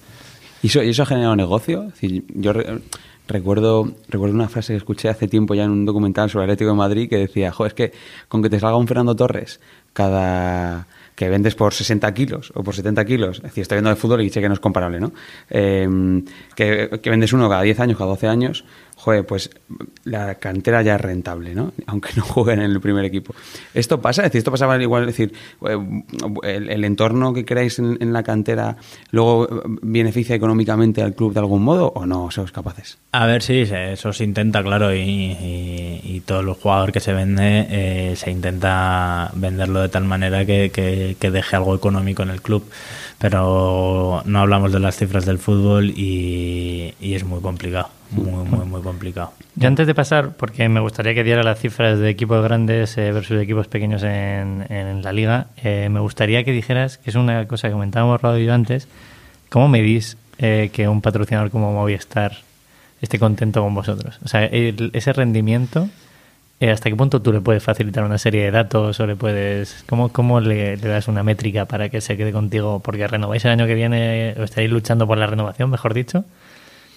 ¿Y 0.64 0.68
eso, 0.68 0.82
y 0.82 0.90
eso 0.90 1.04
ha 1.04 1.06
generado 1.06 1.36
negocio? 1.36 1.84
Es 1.84 1.94
decir, 1.94 2.24
yo 2.34 2.52
re- 2.54 2.80
recuerdo, 3.28 3.92
recuerdo 4.10 4.36
una 4.36 4.50
frase 4.50 4.74
que 4.74 4.78
escuché 4.78 5.10
hace 5.10 5.28
tiempo 5.28 5.54
ya 5.56 5.64
en 5.64 5.72
un 5.72 5.86
documental 5.86 6.30
sobre 6.30 6.46
el 6.46 6.52
Atlético 6.52 6.72
de 6.72 6.78
Madrid 6.78 7.10
que 7.10 7.18
decía, 7.18 7.52
jo, 7.52 7.66
es 7.66 7.74
que 7.74 7.92
con 8.28 8.42
que 8.42 8.50
te 8.50 8.60
salga 8.60 8.78
un 8.78 8.88
Fernando 8.88 9.16
Torres 9.16 9.60
cada 9.94 10.88
que 11.16 11.30
vendes 11.30 11.56
por 11.56 11.74
60 11.74 12.14
kilos 12.14 12.52
o 12.56 12.62
por 12.64 12.76
70 12.76 13.06
kilos, 13.06 13.38
es 13.38 13.44
decir, 13.44 13.62
estoy 13.62 13.78
viendo 13.78 13.90
de 13.90 13.96
fútbol 13.96 14.22
y 14.22 14.30
sé 14.30 14.42
que 14.42 14.50
no 14.50 14.54
es 14.54 14.60
comparable, 14.60 15.00
¿no? 15.00 15.14
Eh, 15.50 15.88
que, 16.56 17.00
que 17.02 17.10
vendes 17.10 17.32
uno 17.32 17.48
cada 17.48 17.62
10 17.62 17.80
años, 17.80 17.98
cada 17.98 18.10
12 18.10 18.28
años, 18.28 18.66
joder, 18.96 19.26
pues 19.26 19.50
la 20.04 20.36
cantera 20.36 20.82
ya 20.82 20.96
es 20.96 21.02
rentable, 21.02 21.54
¿no? 21.54 21.74
Aunque 21.88 22.10
no 22.16 22.24
jueguen 22.26 22.62
en 22.62 22.72
el 22.72 22.80
primer 22.82 23.06
equipo. 23.06 23.36
¿Esto 23.74 24.02
pasa? 24.02 24.22
Es 24.24 24.28
decir, 24.30 24.40
esto 24.40 24.52
pasaba 24.52 24.82
igual, 24.82 25.04
es 25.04 25.18
decir, 25.18 25.34
eh, 25.68 25.78
el, 26.70 26.84
entorno 26.86 27.34
que 27.34 27.46
creáis 27.46 27.80
en, 27.80 28.14
la 28.14 28.24
cantera 28.24 28.78
luego 29.12 29.46
eh, 29.48 29.62
beneficia 29.82 30.36
económicamente 30.36 31.02
al 31.02 31.14
club 31.14 31.34
de 31.34 31.40
algún 31.40 31.64
modo 31.64 31.92
o 31.96 32.06
no 32.06 32.32
sois 32.32 32.52
capaces? 32.52 32.98
A 33.12 33.26
ver, 33.26 33.42
sí, 33.42 33.62
eso 33.70 34.14
se 34.14 34.24
intenta, 34.24 34.64
claro, 34.64 34.94
y, 34.94 35.00
y, 35.00 36.02
y 36.04 36.20
todo 36.22 36.40
el 36.42 36.50
jugador 36.54 36.92
que 36.92 37.00
se 37.00 37.14
vende 37.14 37.68
eh, 37.70 38.14
se 38.16 38.32
intenta 38.32 39.32
venderlo 39.36 39.82
de 39.82 39.90
tal 39.90 40.06
manera 40.06 40.46
que, 40.46 40.72
que- 40.74 41.16
que 41.20 41.32
deje 41.32 41.56
algo 41.56 41.76
económico 41.76 42.24
en 42.24 42.30
el 42.30 42.42
club. 42.42 42.64
Pero 43.20 44.22
no 44.26 44.40
hablamos 44.40 44.72
de 44.74 44.80
las 44.80 44.98
cifras 44.98 45.26
del 45.26 45.40
fútbol 45.40 45.92
y, 45.96 46.94
es 47.00 47.24
muy 47.24 47.40
complicado, 47.42 47.90
muy, 48.12 48.46
muy, 48.46 48.66
muy 48.66 48.82
complicado. 48.82 49.32
Yo 49.56 49.68
antes 49.68 49.88
de 49.88 49.96
pasar, 49.96 50.32
porque 50.36 50.68
me 50.68 50.82
gustaría 50.82 51.14
que 51.14 51.24
diera 51.24 51.42
las 51.44 51.60
cifras 51.60 51.98
de 51.98 52.10
equipos 52.10 52.44
grandes 52.44 52.98
eh, 52.98 53.12
versus 53.12 53.42
equipos 53.42 53.68
pequeños 53.68 54.04
en, 54.04 54.66
en 54.70 55.02
la 55.02 55.14
liga, 55.14 55.48
eh, 55.64 55.88
me 55.90 56.02
gustaría 56.02 56.44
que 56.44 56.52
dijeras, 56.52 56.98
que 56.98 57.10
es 57.10 57.16
una 57.16 57.48
cosa 57.48 57.70
que 57.70 57.74
comentábamos 57.74 58.22
Rodo 58.22 58.38
y 58.38 58.46
yo 58.46 58.54
antes, 58.54 58.90
¿cómo 59.50 59.70
medís 59.70 60.18
eh, 60.38 60.70
que 60.74 60.90
un 60.90 61.02
patrocinador 61.02 61.50
como 61.52 61.72
Movistar 61.72 62.34
esté 63.02 63.18
contento 63.20 63.62
con 63.62 63.74
vosotros? 63.74 64.20
O 64.26 64.28
sea, 64.28 64.44
ese 64.46 65.14
rendimiento, 65.14 65.88
eh, 66.60 66.72
¿hasta 66.72 66.90
qué 66.90 66.96
punto 66.96 67.22
tú 67.22 67.34
le 67.34 67.42
puedes 67.42 67.64
facilitar 67.64 68.04
una 68.04 68.18
serie 68.18 68.44
de 68.44 68.52
datos 68.52 69.00
o 69.00 69.08
le 69.08 69.16
puedes... 69.16 69.84
¿Cómo, 69.88 70.10
cómo 70.10 70.40
le, 70.40 70.78
le 70.78 70.88
das 70.88 71.08
una 71.08 71.24
métrica 71.24 71.66
para 71.66 71.90
que 71.90 72.02
se 72.02 72.16
quede 72.18 72.32
contigo? 72.32 72.80
Porque 72.80 73.08
renováis 73.08 73.44
el 73.46 73.52
año 73.52 73.66
que 73.66 73.76
viene, 73.76 74.36
o 74.38 74.44
estáis 74.44 74.70
luchando 74.70 75.06
por 75.08 75.18
la 75.18 75.28
renovación, 75.28 75.70
mejor 75.70 75.94
dicho. 75.94 76.26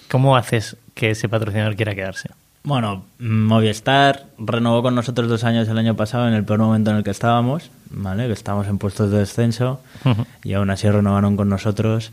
¿Cómo 0.09 0.37
haces 0.37 0.77
que 0.95 1.11
ese 1.11 1.29
patrocinador 1.29 1.75
quiera 1.75 1.93
quedarse? 1.93 2.29
Bueno, 2.63 3.05
Movistar 3.19 4.25
renovó 4.37 4.81
con 4.81 4.93
nosotros 4.95 5.29
dos 5.29 5.43
años 5.43 5.67
el 5.69 5.77
año 5.77 5.95
pasado 5.95 6.27
en 6.27 6.33
el 6.33 6.43
peor 6.43 6.59
momento 6.59 6.91
en 6.91 6.97
el 6.97 7.03
que 7.03 7.11
estábamos, 7.11 7.71
¿vale? 7.89 8.27
Que 8.27 8.33
estábamos 8.33 8.67
en 8.67 8.77
puestos 8.77 9.11
de 9.11 9.19
descenso 9.19 9.81
y 10.43 10.53
aún 10.53 10.69
así 10.69 10.89
renovaron 10.89 11.37
con 11.37 11.47
nosotros. 11.47 12.11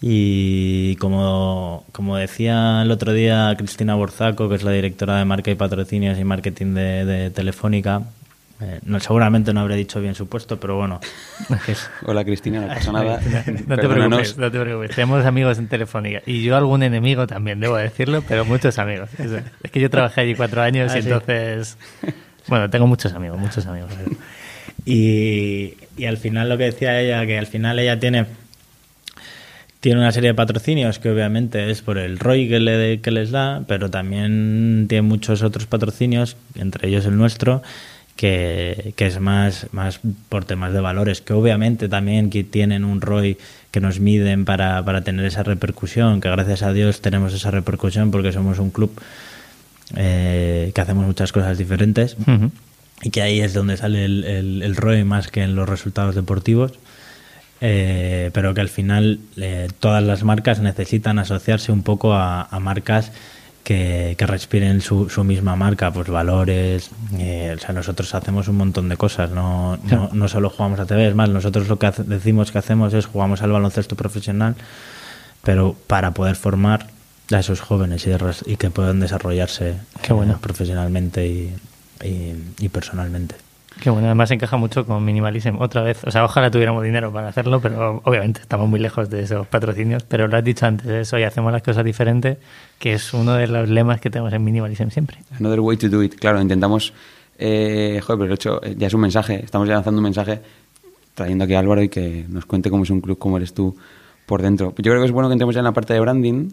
Y 0.00 0.96
como, 0.96 1.84
como 1.92 2.16
decía 2.16 2.82
el 2.82 2.90
otro 2.90 3.12
día 3.12 3.54
Cristina 3.56 3.94
Borzaco, 3.94 4.48
que 4.48 4.56
es 4.56 4.62
la 4.62 4.72
directora 4.72 5.18
de 5.18 5.24
marca 5.24 5.50
y 5.50 5.54
patrocinios 5.54 6.18
y 6.18 6.24
marketing 6.24 6.74
de, 6.74 7.04
de 7.04 7.30
Telefónica, 7.30 8.02
eh, 8.60 8.80
no, 8.84 9.00
seguramente 9.00 9.52
no 9.52 9.60
habré 9.60 9.76
dicho 9.76 10.00
bien 10.00 10.14
su 10.14 10.28
puesto, 10.28 10.58
pero 10.60 10.76
bueno, 10.76 11.00
es- 11.68 11.90
Hola 12.04 12.24
Cristina, 12.24 12.60
no 12.62 12.68
pasa 12.68 12.92
nada. 12.92 13.20
No 13.66 13.76
te 13.76 13.88
preocupes, 13.88 14.36
no 14.38 14.50
te 14.50 14.60
preocupes. 14.60 14.90
Tenemos 14.96 15.24
amigos 15.24 15.58
en 15.58 15.68
Telefónica. 15.68 16.22
Y 16.26 16.42
yo 16.42 16.56
algún 16.56 16.82
enemigo 16.82 17.26
también, 17.26 17.60
debo 17.60 17.76
decirlo, 17.76 18.22
pero 18.26 18.44
muchos 18.44 18.78
amigos. 18.78 19.08
Es, 19.18 19.30
es 19.62 19.70
que 19.70 19.80
yo 19.80 19.88
trabajé 19.90 20.20
allí 20.22 20.34
cuatro 20.34 20.62
años 20.62 20.92
Ah, 20.92 20.98
y 20.98 21.02
sí. 21.02 21.08
entonces... 21.08 21.76
Bueno, 22.48 22.70
tengo 22.70 22.86
muchos 22.86 23.12
amigos, 23.14 23.38
muchos 23.38 23.66
amigos. 23.66 23.90
Y, 24.88 25.74
y 25.96 26.04
al 26.04 26.16
final 26.16 26.48
lo 26.48 26.56
que 26.58 26.64
decía 26.64 27.00
ella, 27.00 27.26
que 27.26 27.36
al 27.38 27.48
final 27.48 27.76
ella 27.80 27.98
tiene 27.98 28.24
tiene 29.86 30.00
una 30.00 30.10
serie 30.10 30.30
de 30.30 30.34
patrocinios 30.34 30.98
que 30.98 31.10
obviamente 31.10 31.70
es 31.70 31.80
por 31.80 31.96
el 31.96 32.18
ROI 32.18 32.48
que, 32.48 32.58
le, 32.58 33.00
que 33.00 33.12
les 33.12 33.30
da, 33.30 33.62
pero 33.68 33.88
también 33.88 34.86
tiene 34.88 35.02
muchos 35.02 35.44
otros 35.44 35.66
patrocinios, 35.66 36.36
entre 36.56 36.88
ellos 36.88 37.06
el 37.06 37.16
nuestro, 37.16 37.62
que, 38.16 38.94
que 38.96 39.06
es 39.06 39.20
más, 39.20 39.68
más 39.70 40.00
por 40.28 40.44
temas 40.44 40.72
de 40.72 40.80
valores, 40.80 41.20
que 41.20 41.34
obviamente 41.34 41.88
también 41.88 42.30
que 42.30 42.42
tienen 42.42 42.84
un 42.84 43.00
ROI 43.00 43.38
que 43.70 43.78
nos 43.78 44.00
miden 44.00 44.44
para, 44.44 44.84
para 44.84 45.04
tener 45.04 45.24
esa 45.24 45.44
repercusión, 45.44 46.20
que 46.20 46.30
gracias 46.30 46.64
a 46.64 46.72
Dios 46.72 47.00
tenemos 47.00 47.32
esa 47.32 47.52
repercusión 47.52 48.10
porque 48.10 48.32
somos 48.32 48.58
un 48.58 48.70
club 48.70 48.90
eh, 49.94 50.72
que 50.74 50.80
hacemos 50.80 51.06
muchas 51.06 51.30
cosas 51.30 51.58
diferentes 51.58 52.16
y 53.02 53.10
que 53.10 53.22
ahí 53.22 53.40
es 53.40 53.54
donde 53.54 53.76
sale 53.76 54.04
el, 54.04 54.24
el, 54.24 54.62
el 54.64 54.74
ROE 54.74 55.04
más 55.04 55.28
que 55.28 55.44
en 55.44 55.54
los 55.54 55.68
resultados 55.68 56.16
deportivos. 56.16 56.72
Eh, 57.60 58.30
pero 58.34 58.52
que 58.52 58.60
al 58.60 58.68
final 58.68 59.18
eh, 59.38 59.68
todas 59.80 60.02
las 60.02 60.22
marcas 60.24 60.60
necesitan 60.60 61.18
asociarse 61.18 61.72
un 61.72 61.82
poco 61.82 62.12
a, 62.12 62.42
a 62.42 62.60
marcas 62.60 63.12
que, 63.64 64.14
que 64.18 64.26
respiren 64.26 64.80
su, 64.82 65.08
su 65.08 65.24
misma 65.24 65.56
marca, 65.56 65.90
pues 65.90 66.08
valores. 66.08 66.90
eh, 67.18 67.54
o 67.56 67.58
sea, 67.60 67.72
nosotros 67.74 68.14
hacemos 68.14 68.46
un 68.48 68.56
montón 68.56 68.88
de 68.90 68.96
cosas, 68.96 69.30
no, 69.30 69.78
no, 69.90 70.10
no 70.12 70.28
solo 70.28 70.50
jugamos 70.50 70.78
a 70.80 70.86
TV, 70.86 71.08
es 71.08 71.14
más, 71.14 71.30
nosotros 71.30 71.66
lo 71.68 71.78
que 71.78 71.90
decimos 72.04 72.52
que 72.52 72.58
hacemos 72.58 72.92
es 72.94 73.06
jugamos 73.06 73.40
al 73.42 73.52
baloncesto 73.52 73.96
profesional, 73.96 74.54
pero 75.42 75.74
para 75.86 76.10
poder 76.12 76.36
formar 76.36 76.88
a 77.32 77.38
esos 77.40 77.60
jóvenes 77.60 78.06
y, 78.06 78.10
de- 78.10 78.18
y 78.46 78.56
que 78.56 78.70
puedan 78.70 79.00
desarrollarse 79.00 79.74
Qué 80.02 80.12
bueno. 80.12 80.34
eh, 80.34 80.36
profesionalmente 80.40 81.26
y, 81.26 81.54
y- 82.04 82.34
y 82.60 82.68
personalmente. 82.68 83.34
Que 83.80 83.90
bueno, 83.90 84.06
además 84.06 84.30
encaja 84.30 84.56
mucho 84.56 84.86
con 84.86 85.04
Minimalism. 85.04 85.60
Otra 85.60 85.82
vez, 85.82 86.02
o 86.04 86.10
sea, 86.10 86.24
ojalá 86.24 86.50
tuviéramos 86.50 86.82
dinero 86.82 87.12
para 87.12 87.28
hacerlo, 87.28 87.60
pero 87.60 88.00
obviamente 88.04 88.40
estamos 88.40 88.68
muy 88.68 88.80
lejos 88.80 89.10
de 89.10 89.22
esos 89.22 89.46
patrocinios. 89.46 90.02
Pero 90.04 90.28
lo 90.28 90.36
has 90.36 90.44
dicho 90.44 90.66
antes, 90.66 90.86
eso, 90.86 91.18
y 91.18 91.24
hacemos 91.24 91.52
las 91.52 91.62
cosas 91.62 91.84
diferentes, 91.84 92.38
que 92.78 92.94
es 92.94 93.12
uno 93.12 93.34
de 93.34 93.46
los 93.46 93.68
lemas 93.68 94.00
que 94.00 94.08
tenemos 94.08 94.32
en 94.32 94.42
Minimalism 94.44 94.88
siempre. 94.88 95.18
Another 95.38 95.60
way 95.60 95.76
to 95.76 95.88
do 95.88 96.02
it. 96.02 96.14
Claro, 96.14 96.40
intentamos. 96.40 96.94
Eh, 97.38 98.00
joder, 98.02 98.18
pero 98.18 98.24
el 98.24 98.32
hecho 98.32 98.62
eh, 98.62 98.74
ya 98.78 98.86
es 98.86 98.94
un 98.94 99.00
mensaje. 99.02 99.44
Estamos 99.44 99.68
ya 99.68 99.74
lanzando 99.74 99.98
un 99.98 100.04
mensaje 100.04 100.40
trayendo 101.14 101.44
aquí 101.44 101.54
a 101.54 101.58
Álvaro 101.58 101.82
y 101.82 101.88
que 101.88 102.24
nos 102.28 102.46
cuente 102.46 102.70
cómo 102.70 102.84
es 102.84 102.90
un 102.90 103.00
club, 103.00 103.18
cómo 103.18 103.36
eres 103.36 103.52
tú 103.52 103.76
por 104.24 104.42
dentro. 104.42 104.74
Yo 104.76 104.90
creo 104.90 105.00
que 105.00 105.06
es 105.06 105.12
bueno 105.12 105.28
que 105.28 105.34
entremos 105.34 105.54
ya 105.54 105.60
en 105.60 105.64
la 105.64 105.72
parte 105.72 105.92
de 105.92 106.00
branding. 106.00 106.50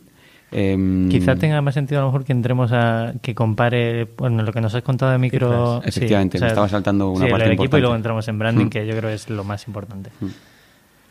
Em, 0.56 1.10
Quizá 1.10 1.36
tenga 1.36 1.62
más 1.62 1.74
sentido 1.74 2.00
a 2.00 2.04
lo 2.04 2.10
mejor 2.10 2.24
que 2.26 2.32
entremos 2.32 2.72
a 2.72 3.14
que 3.22 3.34
compare 3.34 4.08
bueno, 4.18 4.44
lo 4.44 4.52
que 4.54 4.62
nos 4.62 4.74
has 4.76 4.84
contado 4.84 5.12
de 5.12 5.18
micro. 5.18 5.78
Cifras. 5.82 5.88
Efectivamente, 5.98 6.40
me 6.40 6.48
estaba 6.48 6.70
saltando 6.70 7.10
una 7.10 7.26
sí, 7.26 7.32
parte 7.32 7.46
el 7.46 7.52
equipo 7.54 7.64
importante. 7.64 7.78
y 7.78 7.82
luego 7.82 7.96
entramos 7.96 8.28
en 8.28 8.40
branding, 8.40 8.66
Mm. 8.66 8.70
que 8.70 8.86
yo 8.88 8.96
creo 8.96 9.10
es 9.10 9.30
lo 9.30 9.44
más 9.44 9.68
importante. 9.68 10.12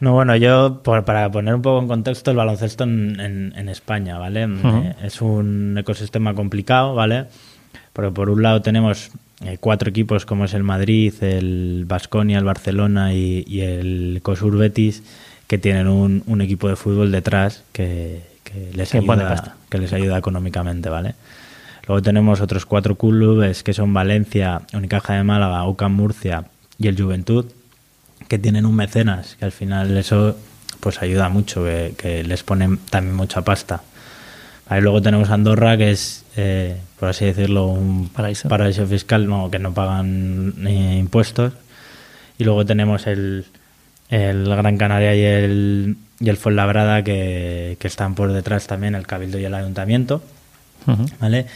No, 0.01 0.13
bueno, 0.15 0.35
yo, 0.37 0.81
por- 0.83 1.05
para 1.05 1.31
poner 1.31 1.55
un 1.55 1.63
poco 1.63 1.81
en 1.81 1.89
contexto, 1.89 2.31
el 2.33 2.37
baloncesto 2.37 2.85
en, 2.85 3.21
en- 3.21 3.53
en 3.57 3.69
España, 3.69 4.19
¿vale? 4.19 4.45
Eh, 4.45 4.95
es 5.05 5.21
un 5.23 5.77
ecosistema 5.79 6.35
complicado, 6.35 6.95
¿vale? 6.95 7.27
Porque 7.93 8.11
por 8.11 8.29
un 8.31 8.43
lado 8.43 8.63
tenemos 8.63 9.11
eh, 9.45 9.59
cuatro 9.61 9.91
equipos 9.91 10.25
como 10.27 10.45
es 10.45 10.55
el 10.55 10.63
Madrid, 10.65 11.15
el 11.21 11.85
Basconia, 11.87 12.39
el 12.39 12.45
Barcelona 12.45 13.13
y, 13.13 13.45
y 13.47 13.61
el 13.61 14.21
Cosur 14.23 14.57
Betis, 14.57 15.03
que 15.47 15.59
tienen 15.59 15.87
un, 15.89 16.23
un 16.27 16.41
equipo 16.41 16.69
de 16.69 16.77
fútbol 16.77 17.13
detrás 17.13 17.63
que, 17.73 18.23
que 18.53 18.77
les 18.77 18.95
ayuda, 18.95 19.57
que 19.69 19.79
les 19.79 19.93
ayuda 19.93 20.19
económicamente, 20.19 20.89
¿vale? 20.89 21.15
Luego 21.87 22.03
tenemos 22.03 22.41
otros 22.41 22.65
cuatro 22.67 22.97
clubes 22.97 23.63
que 23.63 23.73
son 23.73 23.93
Valencia, 23.93 24.63
Unicaja 24.73 25.15
de 25.15 25.25
Málaga, 25.25 25.67
UCAM 25.67 25.93
Murcia 25.93 26.45
y 26.79 26.89
el 26.89 27.01
Juventud, 27.01 27.47
que 28.29 28.39
tienen 28.39 28.67
un 28.67 28.77
mecenas, 28.77 29.37
que 29.37 29.45
al 29.45 29.53
final 29.53 29.97
eso 29.97 30.37
pues 30.81 31.03
ayuda 31.03 31.29
mucho, 31.29 31.65
que, 31.65 31.95
que 31.97 32.25
les 32.25 32.43
ponen 32.43 32.79
también 32.91 33.15
mucha 33.17 33.43
pasta. 33.43 33.83
Vale, 34.69 34.83
luego 34.83 35.03
tenemos 35.03 35.31
Andorra, 35.31 35.77
que 35.77 35.91
es, 35.91 36.25
eh, 36.37 36.77
por 36.99 37.09
así 37.09 37.25
decirlo, 37.25 37.67
un 37.67 38.09
Paraíso. 38.09 38.87
fiscal, 38.87 39.29
no, 39.29 39.51
que 39.51 39.59
no 39.59 39.75
pagan 39.75 40.55
eh, 40.67 40.97
impuestos. 40.99 41.53
Y 42.39 42.45
luego 42.45 42.65
tenemos 42.65 43.07
el, 43.07 43.45
el 44.09 44.45
Gran 44.49 44.79
Canaria 44.79 45.15
y 45.15 45.23
el, 45.23 45.97
y 46.23 46.29
el 46.31 46.37
Fuenlabrada, 46.37 47.03
que, 47.03 47.77
que 47.81 47.89
están 47.89 48.15
por 48.15 48.33
detrás 48.33 48.67
también, 48.67 48.95
el 48.95 49.07
Cabildo 49.07 49.39
y 49.39 49.45
el 49.45 49.55
Ayuntamiento. 49.55 50.23
¿vale? 51.21 51.47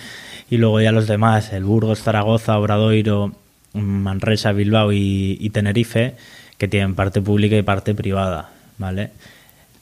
Y 0.50 0.56
luego 0.58 0.80
ya 0.80 0.92
los 0.92 1.06
demás, 1.06 1.52
el 1.52 1.64
Burgos, 1.64 2.02
Zaragoza, 2.02 2.58
Obradoiro, 2.58 3.32
Manresa, 3.74 4.52
Bilbao 4.52 4.92
y, 4.92 5.36
y 5.40 5.50
Tenerife, 5.50 6.14
que 6.58 6.68
tienen 6.68 6.94
parte 6.94 7.20
pública 7.22 7.56
y 7.56 7.62
parte 7.62 7.94
privada, 7.94 8.50
¿vale? 8.78 9.10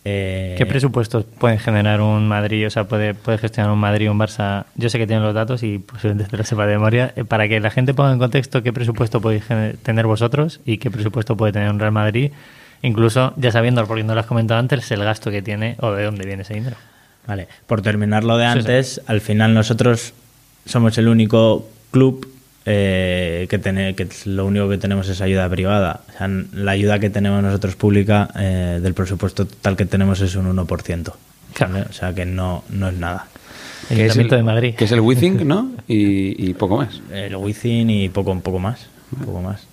Eh, 0.07 0.55
¿Qué 0.59 0.67
presupuestos 0.67 1.25
pueden 1.25 1.59
generar 1.59 2.03
un 2.03 2.29
Madrid? 2.29 2.67
O 2.67 2.71
sea, 2.71 2.85
puede, 2.85 3.15
puede 3.15 3.39
gestionar 3.39 3.73
un 3.73 3.79
Madrid, 3.79 4.11
un 4.11 4.19
Barça. 4.19 4.67
Yo 4.75 4.91
sé 4.91 4.99
que 4.99 5.07
tienen 5.07 5.25
los 5.25 5.35
datos 5.35 5.63
y 5.63 5.79
posiblemente 5.79 6.31
te 6.31 6.37
lo 6.37 6.45
sepa 6.45 6.67
de 6.67 6.75
memoria. 6.75 7.13
Eh, 7.17 7.25
Para 7.25 7.49
que 7.49 7.59
la 7.59 7.71
gente 7.71 7.95
ponga 7.95 8.13
en 8.13 8.19
contexto 8.19 8.63
qué 8.63 8.71
presupuesto 8.73 9.23
podéis 9.23 9.45
tener 9.83 10.07
vosotros 10.07 10.61
y 10.67 10.77
qué 10.77 10.91
presupuesto 10.91 11.37
puede 11.39 11.53
tener 11.53 11.71
un 11.71 11.81
Real 11.81 11.93
Madrid, 11.93 12.33
incluso 12.85 13.33
ya 13.37 13.51
sabiendo, 13.51 13.85
porque 13.87 14.05
no 14.05 14.15
lo 14.15 14.21
has 14.21 14.27
comentado 14.27 14.61
antes, 14.61 14.91
el 14.91 15.03
gasto 15.03 15.31
que 15.31 15.43
tiene 15.43 15.77
o 15.81 15.93
de 15.93 16.05
dónde 16.05 16.25
viene 16.27 16.43
ese 16.43 16.55
dinero. 16.55 16.77
Vale, 17.27 17.49
por 17.67 17.83
terminar 17.83 18.23
lo 18.23 18.37
de 18.37 18.47
Sí, 18.47 18.53
sí. 18.53 18.59
antes, 18.59 19.01
al 19.07 19.21
final 19.21 19.55
nosotros 19.55 20.13
somos 20.67 20.97
el 20.99 21.09
único 21.09 21.69
club 21.91 22.29
eh, 22.67 23.47
que, 23.49 23.59
tiene, 23.59 23.95
que 23.95 24.07
lo 24.27 24.47
único 24.47 24.69
que 24.69 24.79
tenemos 24.79 25.09
es 25.09 25.21
ayuda 25.21 25.49
privada. 25.49 26.03
O 26.09 26.19
sea, 26.19 26.29
la 26.29 26.73
ayuda 26.73 26.99
que 26.99 27.11
tenemos 27.11 27.43
nosotros 27.43 27.77
pública 27.77 28.29
eh, 28.37 28.79
del 28.83 28.95
presupuesto 28.95 29.47
total 29.47 29.77
que 29.77 29.87
tenemos 29.87 30.21
es 30.21 30.35
un 30.37 30.55
1%. 30.55 31.13
Claro. 31.55 31.73
¿vale? 31.73 31.87
O 31.89 31.93
sea 31.93 32.15
que 32.15 32.27
no, 32.27 32.65
no 32.69 32.89
es 32.89 32.95
nada. 32.95 33.27
El 33.91 33.97
que 33.97 34.07
es 34.07 34.17
el, 34.17 34.29
de 34.29 34.43
Madrid. 34.43 34.75
Que 34.75 34.85
es 34.85 34.93
el 34.93 35.01
WeThink, 35.01 35.43
¿no? 35.43 35.73
Y, 35.89 36.51
y 36.51 36.55
poco 36.55 36.79
más. 36.79 37.01
El 37.13 37.37
Wizzing 37.37 37.91
y 37.91 38.09
poco, 38.09 38.33
un 38.33 38.41
poco 38.41 38.59
más. 38.59 38.87
Un 39.19 39.27
poco 39.27 39.41
más. 39.43 39.67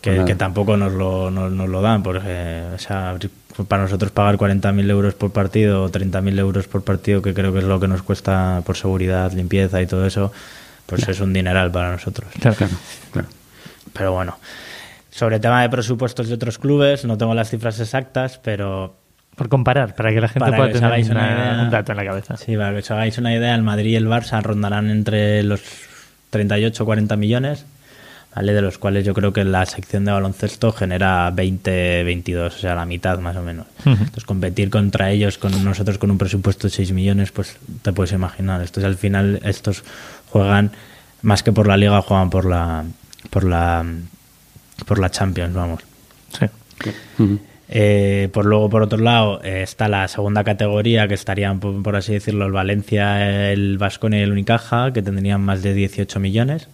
Que, 0.00 0.34
tampoco 0.34 0.76
nos 0.76 0.92
lo, 0.92 1.30
nos, 1.30 1.52
nos 1.52 1.68
lo 1.68 1.82
dan, 1.82 2.02
porque 2.02 2.62
o 2.74 2.78
sea, 2.78 3.16
para 3.68 3.82
nosotros 3.82 4.10
pagar 4.12 4.36
40.000 4.38 4.88
euros 4.90 5.14
por 5.14 5.30
partido 5.32 5.84
o 5.84 5.90
30.000 5.90 6.38
euros 6.38 6.66
por 6.68 6.82
partido, 6.84 7.20
que 7.20 7.34
creo 7.34 7.52
que 7.52 7.58
es 7.58 7.64
lo 7.64 7.78
que 7.78 7.86
nos 7.88 8.02
cuesta 8.02 8.62
por 8.64 8.76
seguridad, 8.78 9.30
limpieza 9.32 9.82
y 9.82 9.86
todo 9.86 10.06
eso, 10.06 10.32
pues 10.86 11.06
es 11.08 11.20
un 11.20 11.32
dineral 11.34 11.70
para 11.70 11.92
nosotros. 11.92 12.30
Claro. 12.40 12.56
Claro, 12.56 12.72
claro. 13.12 13.28
Pero 13.92 14.12
bueno, 14.12 14.38
sobre 15.10 15.36
el 15.36 15.42
tema 15.42 15.60
de 15.62 15.68
presupuestos 15.68 16.28
de 16.28 16.34
otros 16.34 16.56
clubes, 16.58 17.04
no 17.04 17.18
tengo 17.18 17.34
las 17.34 17.50
cifras 17.50 17.78
exactas, 17.80 18.38
pero 18.42 18.96
Por 19.36 19.48
comparar, 19.48 19.94
para 19.94 20.10
que 20.10 20.20
la 20.20 20.28
gente 20.28 20.40
Para 20.50 20.56
pueda 20.56 20.72
tener 20.72 20.90
una- 20.90 20.98
idea. 20.98 21.60
un 21.62 21.70
dato 21.70 21.92
en 21.92 21.96
la 21.98 22.04
cabeza. 22.04 22.36
Sí, 22.36 22.56
para 22.56 22.72
que 22.72 22.78
os 22.78 22.90
hagáis 22.90 23.18
una 23.18 23.34
idea, 23.34 23.54
el 23.54 23.62
Madrid 23.62 23.90
y 23.92 23.96
el 23.96 24.06
Barça 24.06 24.40
rondarán 24.42 24.88
entre 24.90 25.42
los 25.42 25.60
38 26.30 26.82
o 26.82 26.86
40 26.86 27.16
millones, 27.16 27.64
¿vale? 28.34 28.52
De 28.52 28.62
los 28.62 28.78
cuales 28.78 29.04
yo 29.04 29.14
creo 29.14 29.32
que 29.32 29.44
la 29.44 29.66
sección 29.66 30.04
de 30.04 30.12
baloncesto 30.12 30.72
genera 30.72 31.30
20, 31.30 32.04
22, 32.04 32.54
o 32.54 32.58
sea, 32.58 32.74
la 32.74 32.86
mitad 32.86 33.18
más 33.18 33.36
o 33.36 33.42
menos. 33.42 33.66
Entonces, 33.84 34.24
competir 34.24 34.70
contra 34.70 35.10
ellos, 35.10 35.38
con 35.38 35.64
nosotros 35.64 35.98
con 35.98 36.10
un 36.10 36.18
presupuesto 36.18 36.66
de 36.68 36.70
6 36.74 36.92
millones, 36.92 37.32
pues 37.32 37.56
te 37.82 37.92
puedes 37.92 38.12
imaginar. 38.12 38.62
Estos 38.62 38.84
al 38.84 38.96
final, 38.96 39.40
estos 39.44 39.84
juegan 40.30 40.72
más 41.22 41.42
que 41.42 41.52
por 41.52 41.66
la 41.66 41.76
liga, 41.76 42.00
juegan 42.02 42.30
por 42.30 42.44
la 42.44 42.84
por 43.30 43.44
la 43.44 43.84
por 44.86 44.98
la 44.98 45.10
Champions, 45.10 45.54
vamos. 45.54 45.82
Sí. 46.38 46.46
Eh, 47.72 48.28
por 48.32 48.46
luego, 48.46 48.68
por 48.68 48.82
otro 48.82 48.98
lado, 48.98 49.40
eh, 49.44 49.62
está 49.62 49.88
la 49.88 50.08
segunda 50.08 50.42
categoría, 50.42 51.06
que 51.06 51.14
estarían, 51.14 51.60
por, 51.60 51.80
por 51.84 51.94
así 51.94 52.12
decirlo, 52.12 52.46
el 52.46 52.52
Valencia, 52.52 53.52
el 53.52 53.78
Vasconia 53.78 54.18
y 54.18 54.22
el 54.22 54.32
Unicaja, 54.32 54.92
que 54.92 55.02
tendrían 55.02 55.40
más 55.40 55.62
de 55.62 55.72
18 55.74 56.18
millones. 56.18 56.68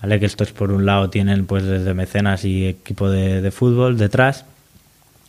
¿Vale? 0.00 0.20
Que 0.20 0.26
estos 0.26 0.52
por 0.52 0.72
un 0.72 0.86
lado 0.86 1.10
tienen 1.10 1.46
pues 1.46 1.64
desde 1.64 1.94
mecenas 1.94 2.44
y 2.44 2.66
equipo 2.66 3.08
de, 3.10 3.40
de 3.42 3.50
fútbol 3.50 3.98
detrás, 3.98 4.44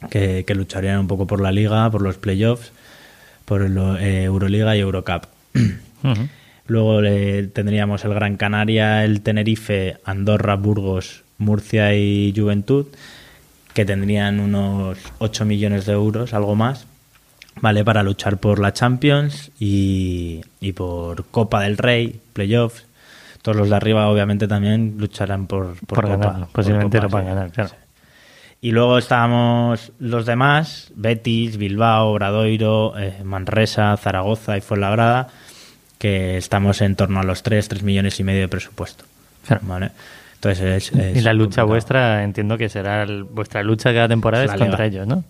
que, 0.09 0.43
que 0.45 0.55
lucharían 0.55 0.99
un 0.99 1.07
poco 1.07 1.27
por 1.27 1.41
la 1.41 1.51
liga, 1.51 1.89
por 1.91 2.01
los 2.01 2.17
playoffs, 2.17 2.71
por 3.45 3.61
el, 3.61 3.77
eh, 3.99 4.23
Euroliga 4.23 4.75
y 4.75 4.79
Eurocup. 4.79 5.23
Luego 6.67 7.01
le- 7.01 7.47
tendríamos 7.47 8.05
el 8.05 8.13
Gran 8.13 8.37
Canaria, 8.37 9.03
el 9.03 9.21
Tenerife, 9.21 9.97
Andorra, 10.05 10.55
Burgos, 10.55 11.23
Murcia 11.39 11.95
y 11.95 12.33
Juventud, 12.35 12.85
que 13.73 13.85
tendrían 13.85 14.39
unos 14.39 14.97
8 15.19 15.45
millones 15.45 15.85
de 15.85 15.93
euros, 15.93 16.33
algo 16.33 16.55
más, 16.55 16.85
¿vale? 17.61 17.83
Para 17.83 18.03
luchar 18.03 18.37
por 18.37 18.59
la 18.59 18.73
Champions 18.73 19.51
y, 19.59 20.41
y 20.61 20.73
por 20.73 21.25
Copa 21.25 21.61
del 21.61 21.77
Rey, 21.77 22.19
playoffs. 22.33 22.85
Todos 23.41 23.57
los 23.57 23.69
de 23.69 23.75
arriba, 23.75 24.07
obviamente, 24.09 24.47
también 24.47 24.95
lucharán 24.97 25.47
por, 25.47 25.75
por, 25.85 26.01
Por, 26.01 26.05
Copa, 26.05 26.17
ganar, 26.27 26.39
por 26.47 26.49
posiblemente 26.51 26.99
Copa, 26.99 27.07
lo 27.07 27.13
van 27.13 27.23
a 27.23 27.29
sí. 27.29 27.35
ganar, 27.35 27.51
claro. 27.51 27.69
Y 28.61 28.71
luego 28.71 28.97
estábamos 28.97 29.93
los 29.99 30.25
demás, 30.25 30.91
Betis, 30.95 31.55
Bilbao, 31.57 32.09
Obradoiro, 32.11 32.93
eh, 32.99 33.21
Manresa, 33.23 33.95
Zaragoza 33.95 34.57
y 34.57 34.61
Fuenlabrada, 34.61 35.29
que 35.97 36.37
estamos 36.37 36.81
en 36.81 36.95
torno 36.97 37.21
a 37.21 37.23
los 37.23 37.41
3, 37.43 37.67
3 37.69 37.83
millones 37.83 38.19
y 38.19 38.23
medio 38.25 38.41
de 38.41 38.47
presupuesto. 38.49 39.05
Claro. 39.47 39.61
¿vale? 39.65 39.91
Entonces 40.35 40.89
es, 40.89 40.99
es 40.99 41.17
Y 41.17 41.21
la 41.21 41.31
lucha 41.33 41.61
complicado. 41.61 41.67
vuestra, 41.67 42.23
entiendo 42.23 42.57
que 42.57 42.67
será 42.67 43.03
el- 43.03 43.23
vuestra 43.23 43.63
lucha 43.63 43.93
cada 43.93 44.09
temporada 44.09 44.43
Es 44.43 44.51
es 44.53 44.57
contra 44.57 44.85
ellos, 44.85 45.07
¿no? 45.07 45.23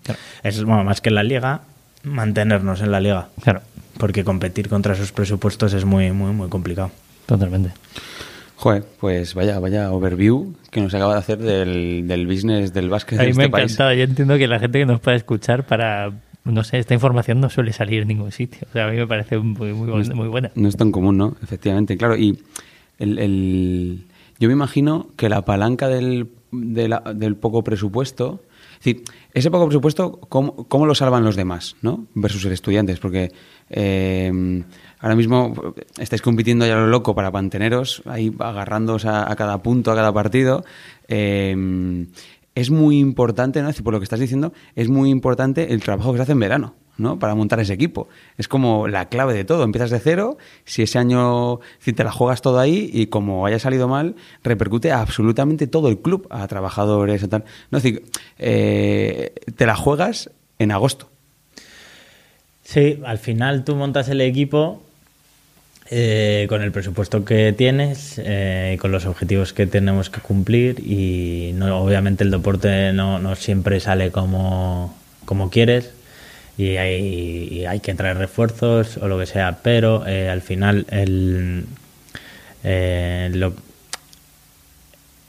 Es 0.43 0.63
bueno, 0.63 0.83
más 0.83 0.99
que 1.01 1.09
en 1.09 1.15
la 1.15 1.23
liga, 1.23 1.61
mantenernos 2.03 2.81
en 2.81 2.91
la 2.91 2.99
liga. 2.99 3.27
Claro, 3.43 3.61
Porque 3.97 4.23
competir 4.23 4.69
contra 4.69 4.93
esos 4.93 5.11
presupuestos 5.11 5.73
es 5.73 5.85
muy, 5.85 6.11
muy, 6.11 6.31
muy 6.31 6.49
complicado. 6.49 6.89
Totalmente. 7.29 7.71
Joder, 8.55 8.83
pues 8.99 9.35
vaya, 9.35 9.57
vaya 9.59 9.91
overview 9.91 10.53
que 10.69 10.81
nos 10.81 10.93
acaba 10.93 11.13
de 11.13 11.19
hacer 11.19 11.37
del, 11.37 12.05
del 12.07 12.27
business 12.27 12.73
del 12.73 12.89
básquet 12.89 13.17
A 13.19 13.23
de 13.23 13.29
mí 13.29 13.33
me 13.35 13.43
ha 13.43 13.45
este 13.45 13.51
país. 13.51 13.71
encantado. 13.71 13.93
Yo 13.93 14.03
entiendo 14.03 14.37
que 14.37 14.47
la 14.47 14.59
gente 14.59 14.79
que 14.79 14.85
nos 14.85 14.99
pueda 14.99 15.15
escuchar 15.15 15.65
para... 15.65 16.11
No 16.43 16.63
sé, 16.63 16.79
esta 16.79 16.93
información 16.93 17.39
no 17.41 17.49
suele 17.49 17.71
salir 17.73 18.01
en 18.01 18.07
ningún 18.07 18.31
sitio. 18.31 18.67
O 18.69 18.73
sea, 18.73 18.87
a 18.87 18.91
mí 18.91 18.97
me 18.97 19.05
parece 19.07 19.37
muy, 19.37 19.71
muy, 19.73 20.03
muy 20.09 20.27
buena. 20.27 20.51
No 20.55 20.67
es 20.67 20.75
tan 20.75 20.91
común, 20.91 21.17
¿no? 21.17 21.35
Efectivamente, 21.43 21.95
claro. 21.95 22.17
Y 22.17 22.39
el, 22.97 23.19
el- 23.19 24.05
yo 24.39 24.47
me 24.49 24.53
imagino 24.53 25.07
que 25.15 25.29
la 25.29 25.43
palanca 25.45 25.87
del, 25.87 26.27
de 26.51 26.87
la- 26.89 27.03
del 27.15 27.35
poco 27.35 27.63
presupuesto, 27.63 28.41
es 28.79 28.85
decir, 28.85 29.03
ese 29.33 29.51
poco 29.51 29.67
presupuesto, 29.67 30.19
¿cómo, 30.29 30.65
cómo 30.67 30.85
lo 30.85 30.95
salvan 30.95 31.23
los 31.23 31.35
demás, 31.35 31.75
¿no? 31.81 32.07
Versus 32.15 32.43
el 32.45 32.53
estudiantes, 32.53 32.99
porque 32.99 33.31
eh, 33.69 34.63
ahora 34.99 35.15
mismo 35.15 35.73
estáis 35.97 36.21
compitiendo 36.21 36.65
ya 36.65 36.75
lo 36.75 36.87
loco 36.87 37.15
para 37.15 37.31
manteneros 37.31 38.01
ahí 38.05 38.33
agarrándoos 38.37 39.05
a, 39.05 39.33
cada 39.35 39.61
punto, 39.61 39.91
a 39.91 39.95
cada 39.95 40.13
partido. 40.13 40.63
Eh, 41.07 42.05
es 42.55 42.71
muy 42.71 42.99
importante, 42.99 43.61
¿no? 43.61 43.69
Es 43.69 43.81
por 43.81 43.93
lo 43.93 43.99
que 43.99 44.03
estás 44.03 44.19
diciendo, 44.19 44.53
es 44.75 44.89
muy 44.89 45.09
importante 45.09 45.71
el 45.73 45.81
trabajo 45.81 46.11
que 46.11 46.17
se 46.17 46.23
hace 46.23 46.31
en 46.33 46.39
verano. 46.39 46.75
¿no? 46.97 47.17
Para 47.17 47.33
montar 47.33 47.61
ese 47.61 47.71
equipo. 47.71 48.09
Es 48.37 48.49
como 48.49 48.89
la 48.89 49.07
clave 49.07 49.33
de 49.33 49.45
todo. 49.45 49.63
Empiezas 49.63 49.89
de 49.89 50.01
cero, 50.01 50.37
si 50.65 50.81
ese 50.81 50.99
año 50.99 51.61
si 51.79 51.93
te 51.93 52.03
la 52.03 52.11
juegas 52.11 52.41
todo 52.41 52.59
ahí 52.59 52.89
y 52.91 53.07
como 53.07 53.45
haya 53.45 53.57
salido 53.57 53.87
mal, 53.87 54.15
repercute 54.43 54.91
a 54.91 54.99
absolutamente 54.99 55.65
todo 55.67 55.87
el 55.87 55.99
club, 55.99 56.27
a 56.29 56.45
trabajadores. 56.49 57.25
No, 57.31 57.37
es 57.77 57.83
decir, 57.83 58.03
eh, 58.37 59.33
te 59.55 59.65
la 59.65 59.77
juegas 59.77 60.29
en 60.57 60.71
agosto. 60.73 61.09
Sí, 62.63 62.99
al 63.05 63.17
final 63.17 63.63
tú 63.63 63.77
montas 63.77 64.09
el 64.09 64.19
equipo 64.19 64.83
eh, 65.91 66.45
con 66.49 66.61
el 66.61 66.71
presupuesto 66.71 67.25
que 67.25 67.53
tienes, 67.57 68.15
eh, 68.23 68.77
con 68.79 68.91
los 68.91 69.05
objetivos 69.05 69.53
que 69.53 69.65
tenemos 69.67 70.09
que 70.09 70.21
cumplir 70.21 70.79
y 70.85 71.51
no, 71.55 71.79
obviamente 71.79 72.23
el 72.23 72.31
deporte 72.31 72.93
no, 72.93 73.17
siempre 73.35 73.79
sale 73.79 74.11
como, 74.11 74.95
quieres 75.49 75.91
y 76.57 76.77
hay, 76.77 77.49
y 77.51 77.65
hay 77.65 77.79
que 77.79 77.93
traer 77.95 78.17
refuerzos 78.17 78.97
o 78.97 79.07
lo 79.07 79.17
que 79.17 79.25
sea, 79.25 79.59
pero 79.63 80.05
eh, 80.07 80.29
al 80.29 80.41
final 80.41 80.85
el, 80.91 81.65
eh, 82.63 83.31
lo- 83.33 83.53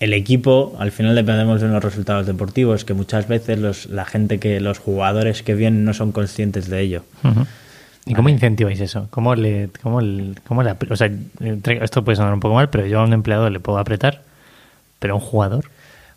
el 0.00 0.14
equipo, 0.14 0.76
al 0.78 0.92
final 0.92 1.14
dependemos 1.14 1.60
de 1.60 1.66
unos 1.68 1.84
resultados 1.84 2.26
deportivos 2.26 2.84
que 2.86 2.94
muchas 2.94 3.28
veces 3.28 3.58
los, 3.58 3.86
la 3.86 4.06
gente 4.06 4.38
que 4.38 4.58
los 4.60 4.78
jugadores 4.78 5.42
que 5.42 5.54
vienen 5.54 5.84
no 5.84 5.92
son 5.92 6.10
conscientes 6.12 6.68
de 6.70 6.80
ello. 6.80 7.02
Ujú. 7.22 7.46
¿Y 8.10 8.14
cómo 8.14 8.28
incentiváis 8.28 8.80
eso? 8.80 9.06
¿Cómo 9.10 9.34
le, 9.34 9.68
cómo 9.82 10.00
el- 10.00 10.38
cómo 10.46 10.62
le 10.62 10.74
o 10.90 10.96
sea, 10.96 11.10
esto 11.80 12.04
puede 12.04 12.16
sonar 12.16 12.34
un 12.34 12.40
poco 12.40 12.54
mal, 12.54 12.68
pero 12.70 12.86
yo 12.86 13.00
a 13.00 13.04
un 13.04 13.12
empleado 13.12 13.48
le 13.50 13.60
puedo 13.60 13.78
apretar, 13.78 14.22
pero 14.98 15.14
a 15.14 15.16
un 15.16 15.22
jugador, 15.22 15.64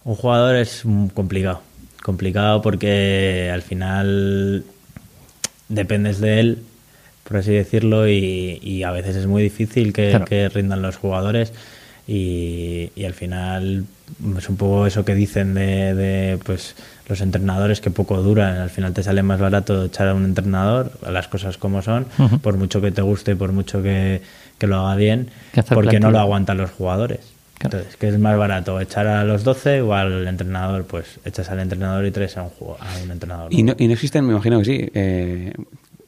Un 0.06 0.15
jugador 0.15 0.56
es 0.58 0.84
complicado, 1.13 1.62
complicado 2.03 2.62
porque 2.62 3.49
al 3.53 3.62
final 3.62 4.65
dependes 5.69 6.19
de 6.19 6.39
él, 6.39 6.58
por 7.23 7.38
así 7.38 7.51
decirlo, 7.53 8.08
y, 8.10 8.60
y 8.62 8.84
a 8.84 8.91
veces 8.91 9.15
es 9.15 9.27
muy 9.27 9.41
difícil 9.43 9.93
que, 9.93 10.10
Claro. 10.10 10.25
que 10.25 10.49
rindan 10.49 10.82
los 10.82 10.97
jugadores. 10.97 11.53
Y, 12.06 12.91
y 12.97 13.06
al 13.06 13.13
final 13.13 13.86
es 14.38 14.49
un 14.49 14.58
poco 14.58 14.86
eso 14.86 15.06
que 15.06 15.15
dicen 15.15 15.53
de, 15.53 15.95
de, 15.95 16.38
pues 16.43 16.75
los 17.10 17.22
entrenadores 17.22 17.82
que 17.82 17.89
poco 17.92 18.22
duran, 18.22 18.58
al 18.58 18.70
final 18.70 18.94
te 18.94 19.04
sale 19.04 19.24
más 19.24 19.39
barato 19.39 19.86
echar 19.86 20.08
a 20.08 20.13
un 20.13 20.24
entrenador 20.26 20.92
a 21.06 21.12
las 21.12 21.28
cosas 21.28 21.58
como 21.58 21.82
son, 21.82 22.06
por 22.42 22.58
mucho 22.58 22.80
que 22.82 22.92
te 22.92 23.02
guste, 23.02 23.36
por 23.36 23.52
mucho 23.52 23.82
que, 23.84 24.22
que 24.58 24.68
lo 24.68 24.78
haga 24.78 24.96
bien, 24.96 25.28
Que 25.52 25.63
porque 25.63 26.00
no 26.00 26.12
lo 26.12 26.20
aguantan 26.20 26.58
los 26.58 26.72
jugadores. 26.72 27.20
Claro. 27.58 27.78
Entonces, 27.78 27.98
¿qué 27.98 28.08
es 28.10 28.18
más 28.20 28.38
barato? 28.38 28.80
¿Echar 28.82 29.08
a 29.08 29.24
los 29.24 29.44
12 29.44 29.82
o 29.82 29.94
al 29.94 30.28
entrenador? 30.28 30.86
Pues 30.86 31.20
echas 31.24 31.50
al 31.50 31.60
entrenador 31.60 32.06
y 32.06 32.12
traes 32.12 32.36
a 32.38 32.44
un, 32.44 32.50
jugo- 32.50 32.78
a 32.80 33.04
un 33.04 33.12
entrenador. 33.12 33.54
Y 33.54 33.63
no, 33.63 33.74
y 33.78 33.88
no 33.88 33.94
existen, 33.94 34.26
me 34.26 34.32
imagino 34.34 34.60
que 34.60 34.66
sí, 34.66 34.89
eh, 34.94 35.54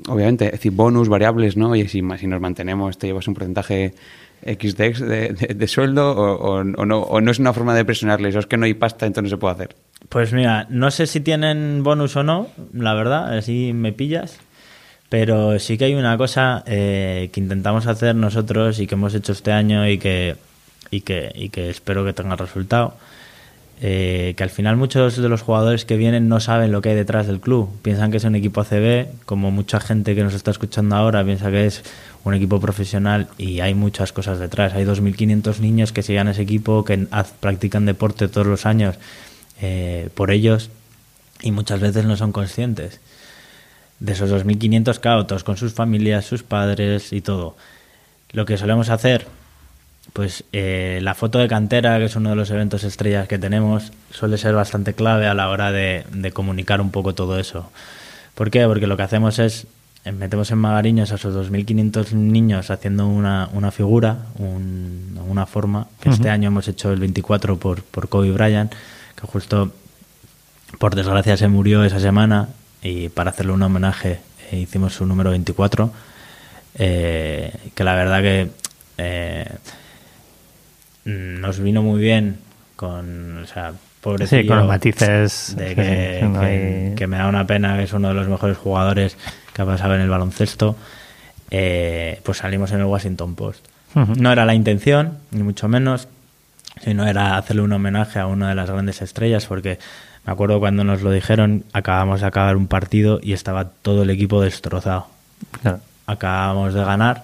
obviamente, 0.07 0.45
es 0.45 0.51
decir, 0.53 0.71
bonus, 0.71 1.07
variables, 1.09 1.55
¿no? 1.57 1.75
Y 1.75 1.87
si, 1.87 2.01
si 2.17 2.27
nos 2.27 2.41
mantenemos, 2.41 2.97
te 2.97 3.07
llevas 3.07 3.27
un 3.27 3.33
porcentaje 3.35 3.93
X 4.43 4.75
de, 4.75 4.91
de- 5.33 5.53
de 5.55 5.67
sueldo 5.67 6.11
o, 6.11 6.33
o- 6.33 6.59
o 6.59 6.85
no, 6.85 6.99
o 7.01 7.21
no 7.21 7.31
es 7.31 7.39
una 7.39 7.53
forma 7.53 7.73
de 7.75 7.85
presionarles, 7.85 8.35
o 8.35 8.39
es 8.39 8.47
que 8.47 8.57
no 8.57 8.65
hay 8.65 8.73
pasta, 8.73 9.05
entonces 9.05 9.31
no 9.31 9.37
se 9.37 9.39
puede 9.39 9.53
hacer. 9.55 9.75
Pues 10.09 10.33
mira, 10.33 10.67
no 10.69 10.91
sé 10.91 11.07
si 11.07 11.19
tienen 11.19 11.83
bonus 11.83 12.15
o 12.15 12.23
no, 12.23 12.47
la 12.73 12.93
verdad, 12.93 13.37
así 13.37 13.73
me 13.73 13.93
pillas. 13.93 14.39
Pero 15.09 15.59
sí 15.59 15.77
que 15.77 15.85
hay 15.85 15.93
una 15.93 16.17
cosa 16.17 16.63
eh, 16.65 17.29
que 17.31 17.39
intentamos 17.39 17.85
hacer 17.87 18.15
nosotros 18.15 18.79
y 18.79 18.87
que 18.87 18.95
hemos 18.95 19.13
hecho 19.13 19.31
este 19.31 19.51
año 19.51 19.87
y 19.87 19.97
que, 19.97 20.35
y 20.89 21.01
que, 21.01 21.31
y 21.35 21.49
que 21.49 21.69
espero 21.69 22.03
que 22.03 22.13
tenga 22.13 22.35
resultado. 22.35 22.95
Eh, 23.81 24.35
que 24.37 24.43
al 24.43 24.49
final 24.49 24.77
muchos 24.77 25.17
de 25.17 25.27
los 25.27 25.41
jugadores 25.41 25.83
que 25.83 25.97
vienen 25.97 26.29
no 26.29 26.39
saben 26.39 26.71
lo 26.71 26.81
que 26.81 26.89
hay 26.89 26.95
detrás 26.95 27.27
del 27.27 27.39
club. 27.39 27.69
Piensan 27.81 28.09
que 28.09 28.17
es 28.17 28.23
un 28.23 28.35
equipo 28.35 28.61
ACB, 28.61 29.07
como 29.25 29.51
mucha 29.51 29.79
gente 29.79 30.15
que 30.15 30.23
nos 30.23 30.33
está 30.33 30.51
escuchando 30.51 30.95
ahora 30.95 31.23
piensa 31.23 31.51
que 31.51 31.65
es 31.65 31.83
un 32.23 32.33
equipo 32.33 32.59
profesional 32.59 33.27
y 33.37 33.59
hay 33.59 33.75
muchas 33.75 34.11
cosas 34.11 34.39
detrás. 34.39 34.73
Hay 34.73 34.85
2.500 34.85 35.59
niños 35.59 35.91
que 35.91 36.03
sigan 36.03 36.29
ese 36.29 36.41
equipo, 36.41 36.83
que 36.83 37.05
practican 37.39 37.85
deporte 37.85 38.27
todos 38.27 38.47
los 38.47 38.65
años 38.65 38.95
eh, 39.61 40.09
por 40.15 40.31
ellos 40.31 40.69
y 41.41 41.51
muchas 41.51 41.79
veces 41.79 42.05
no 42.05 42.17
son 42.17 42.31
conscientes. 42.31 42.99
De 43.99 44.11
esos 44.13 44.29
2.500 44.31 44.99
claro, 44.99 45.25
todos 45.25 45.43
con 45.43 45.57
sus 45.57 45.73
familias, 45.73 46.25
sus 46.25 46.43
padres 46.43 47.13
y 47.13 47.21
todo. 47.21 47.55
Lo 48.33 48.45
que 48.45 48.57
solemos 48.57 48.89
hacer, 48.89 49.25
pues 50.13 50.43
eh, 50.51 50.99
la 51.01 51.15
foto 51.15 51.39
de 51.39 51.47
cantera, 51.47 51.97
que 51.97 52.05
es 52.05 52.15
uno 52.15 52.29
de 52.31 52.35
los 52.35 52.49
eventos 52.51 52.83
estrellas 52.83 53.27
que 53.27 53.39
tenemos, 53.39 53.91
suele 54.11 54.37
ser 54.37 54.53
bastante 54.53 54.93
clave 54.93 55.27
a 55.27 55.33
la 55.33 55.49
hora 55.49 55.71
de, 55.71 56.05
de 56.11 56.31
comunicar 56.31 56.81
un 56.81 56.91
poco 56.91 57.15
todo 57.15 57.39
eso. 57.39 57.71
¿Por 58.35 58.51
qué? 58.51 58.65
Porque 58.65 58.87
lo 58.87 58.97
que 58.97 59.03
hacemos 59.03 59.39
es, 59.39 59.65
eh, 60.03 60.11
metemos 60.11 60.51
en 60.51 60.57
Magariños 60.57 61.13
a 61.13 61.15
esos 61.15 61.33
2.500 61.49 62.11
niños 62.11 62.69
haciendo 62.71 63.07
una, 63.07 63.49
una 63.53 63.71
figura, 63.71 64.17
un- 64.37 65.17
una 65.29 65.45
forma, 65.45 65.87
que 66.01 66.09
este 66.09 66.29
año 66.29 66.47
hemos 66.49 66.67
hecho 66.67 66.91
el 66.91 66.99
24 66.99 67.57
por, 67.57 67.81
por 67.83 68.09
Kobe 68.09 68.31
Bryant, 68.31 68.73
que 69.19 69.27
justo 69.27 69.71
por 70.79 70.95
desgracia 70.95 71.37
se 71.37 71.47
murió 71.47 71.83
esa 71.83 71.99
semana 71.99 72.49
y 72.81 73.09
para 73.09 73.29
hacerle 73.31 73.53
un 73.53 73.63
homenaje 73.63 74.19
eh, 74.51 74.57
hicimos 74.57 74.93
su 74.93 75.05
número 75.05 75.29
24 75.31 75.91
eh, 76.77 77.53
que 77.73 77.83
la 77.83 77.95
verdad 77.95 78.21
que 78.21 78.49
eh, 78.97 79.45
nos 81.05 81.59
vino 81.59 81.81
muy 81.83 81.99
bien 82.01 82.39
con 82.75 83.43
o 83.43 83.47
sea 83.47 83.73
Sí, 84.27 84.45
con 84.47 84.57
los 84.57 84.67
matices, 84.67 85.55
de 85.57 85.69
que, 85.69 85.75
que 85.75 86.19
no 86.27 86.39
que- 86.39 86.45
hay- 86.45 86.95
que 86.95 87.07
me 87.07 87.17
da 87.17 87.27
una 87.27 87.47
pena 87.47 87.77
que 87.77 87.83
es 87.83 87.93
uno 87.93 88.09
de 88.09 88.13
los 88.13 88.27
mejores 88.27 88.55
jugadores 88.57 89.17
que 89.53 89.61
ha 89.61 89.65
pasado 89.65 89.95
en 89.95 90.01
el 90.01 90.09
baloncesto 90.09 90.75
pues 91.49 92.37
salimos 92.39 92.71
en 92.71 92.79
el 92.79 92.85
Washington 92.85 93.33
Post. 93.35 93.65
No 94.17 94.31
era 94.31 94.43
la 94.45 94.53
intención 94.55 95.19
ni 95.31 95.41
mucho 95.41 95.67
menos 95.69 96.07
sino 96.81 97.07
era 97.07 97.37
hacerle 97.37 97.61
un 97.63 97.71
homenaje 97.73 98.19
a 98.19 98.27
una 98.27 98.49
de 98.49 98.55
las 98.55 98.69
grandes 98.69 99.01
estrellas, 99.01 99.45
porque 99.45 99.79
me 100.25 100.33
acuerdo 100.33 100.59
cuando 100.59 100.83
nos 100.83 101.01
lo 101.01 101.11
dijeron, 101.11 101.63
acabamos 101.73 102.21
de 102.21 102.27
acabar 102.27 102.57
un 102.57 102.67
partido 102.67 103.19
y 103.21 103.33
estaba 103.33 103.65
todo 103.69 104.03
el 104.03 104.09
equipo 104.09 104.41
destrozado. 104.41 105.07
Claro. 105.61 105.79
Acabamos 106.07 106.73
de 106.73 106.83
ganar, 106.83 107.23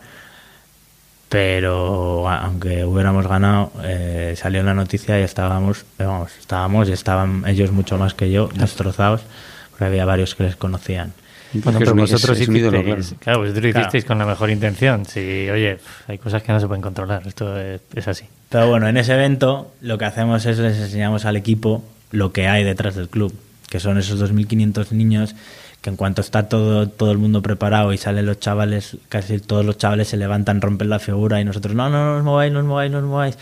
pero 1.30 2.28
aunque 2.30 2.84
hubiéramos 2.84 3.26
ganado, 3.28 3.72
eh, 3.84 4.34
salió 4.38 4.64
la 4.64 4.74
noticia 4.74 5.20
y 5.20 5.24
estábamos, 5.24 5.86
vamos, 5.98 6.32
estábamos 6.40 6.90
y 6.90 6.92
estaban 6.92 7.44
ellos 7.48 7.72
mucho 7.72 7.98
más 7.98 8.14
que 8.14 8.30
yo, 8.32 8.50
destrozados, 8.54 9.22
porque 9.70 9.86
había 9.86 10.06
varios 10.06 10.36
que 10.36 10.44
les 10.44 10.56
conocían. 10.58 11.14
Bueno, 11.54 11.80
pero 11.80 11.92
es- 12.04 12.12
vosotros 12.12 12.40
es 12.40 12.50
ídolo, 12.50 12.84
claro. 12.84 13.02
claro, 13.20 13.40
vosotros 13.40 13.64
lo 13.64 13.72
Claro. 13.72 13.80
hicisteis 13.82 14.06
con 14.06 14.18
la 14.20 14.26
mejor 14.26 14.50
intención. 14.50 15.06
Sí, 15.06 15.50
oye, 15.50 15.78
hay 16.08 16.18
cosas 16.18 16.44
que 16.44 16.52
no 16.52 16.60
se 16.60 16.68
pueden 16.68 16.82
controlar, 16.82 17.26
esto 17.26 17.58
es, 17.60 17.82
es 17.96 18.08
así. 18.08 18.26
Pero 18.52 18.68
bueno, 18.68 18.90
en 18.90 18.98
ese 18.98 19.14
evento 19.14 19.72
lo 19.80 19.98
que 19.98 20.04
hacemos 20.04 20.46
es 20.46 20.60
les 20.60 20.78
enseñamos 20.78 21.24
al 21.24 21.38
equipo 21.38 21.84
lo 22.12 22.34
que 22.34 22.50
hay 22.50 22.66
detrás 22.66 22.96
del 22.96 23.08
club, 23.08 23.34
que 23.70 23.80
son 23.80 23.98
esos 23.98 24.22
2.500 24.22 24.92
niños 24.92 25.36
que 25.82 25.90
en 25.90 25.96
cuanto 25.96 26.22
está 26.22 26.50
todo, 26.50 26.88
todo 26.88 27.12
el 27.12 27.18
mundo 27.18 27.42
preparado 27.42 27.94
y 27.94 27.98
salen 27.98 28.26
los 28.26 28.40
chavales, 28.40 28.98
casi 29.10 29.40
todos 29.40 29.66
los 29.66 29.78
chavales 29.78 30.10
se 30.10 30.18
levantan, 30.18 30.60
rompen 30.60 30.90
la 30.90 31.00
figura 31.00 31.40
y 31.40 31.46
nosotros, 31.46 31.74
no, 31.74 31.90
no, 31.90 32.12
no 32.12 32.18
os 32.18 32.24
mováis, 32.24 32.52
no 32.52 32.60
os 32.60 32.66
mováis, 32.66 32.92
no 32.92 32.98
os 33.00 33.04
mováis. 33.06 33.38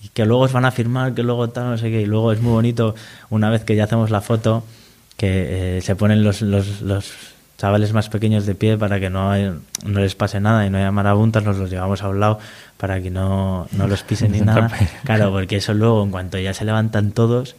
Y 0.00 0.08
que 0.08 0.24
luego 0.24 0.42
os 0.44 0.52
van 0.52 0.64
a 0.64 0.70
firmar, 0.70 1.12
que 1.14 1.22
luego 1.22 1.50
tal, 1.50 1.70
no 1.70 1.76
sé 1.78 1.90
qué. 1.90 2.00
Y 2.00 2.06
luego 2.06 2.32
es 2.32 2.40
muy 2.40 2.52
bonito, 2.52 2.94
una 3.30 3.50
vez 3.50 3.64
que 3.64 3.76
ya 3.76 3.84
hacemos 3.84 4.10
la 4.10 4.20
foto, 4.20 4.64
que 5.16 5.78
eh, 5.78 5.80
se 5.82 5.94
ponen 5.94 6.24
los, 6.24 6.40
los, 6.40 6.80
los 6.80 7.12
chavales 7.62 7.92
más 7.92 8.08
pequeños 8.08 8.44
de 8.44 8.56
pie 8.56 8.76
para 8.76 8.98
que 8.98 9.08
no, 9.08 9.30
hay- 9.30 9.52
no 9.86 10.00
les 10.00 10.16
pase 10.16 10.40
nada 10.40 10.66
y 10.66 10.70
no 10.70 10.78
haya 10.78 10.90
marabuntas, 10.90 11.44
nos 11.44 11.58
los 11.58 11.70
llevamos 11.70 12.02
a 12.02 12.08
un 12.08 12.18
lado 12.18 12.40
para 12.76 13.00
que 13.00 13.08
no, 13.08 13.68
no 13.70 13.86
los 13.86 14.02
pisen 14.02 14.32
ni 14.32 14.40
nada. 14.50 14.68
Claro, 15.04 15.30
porque 15.30 15.58
eso 15.58 15.72
luego, 15.72 16.02
en 16.02 16.10
cuanto 16.10 16.38
ya 16.40 16.54
se 16.54 16.64
levantan 16.64 17.12
todos, 17.12 17.54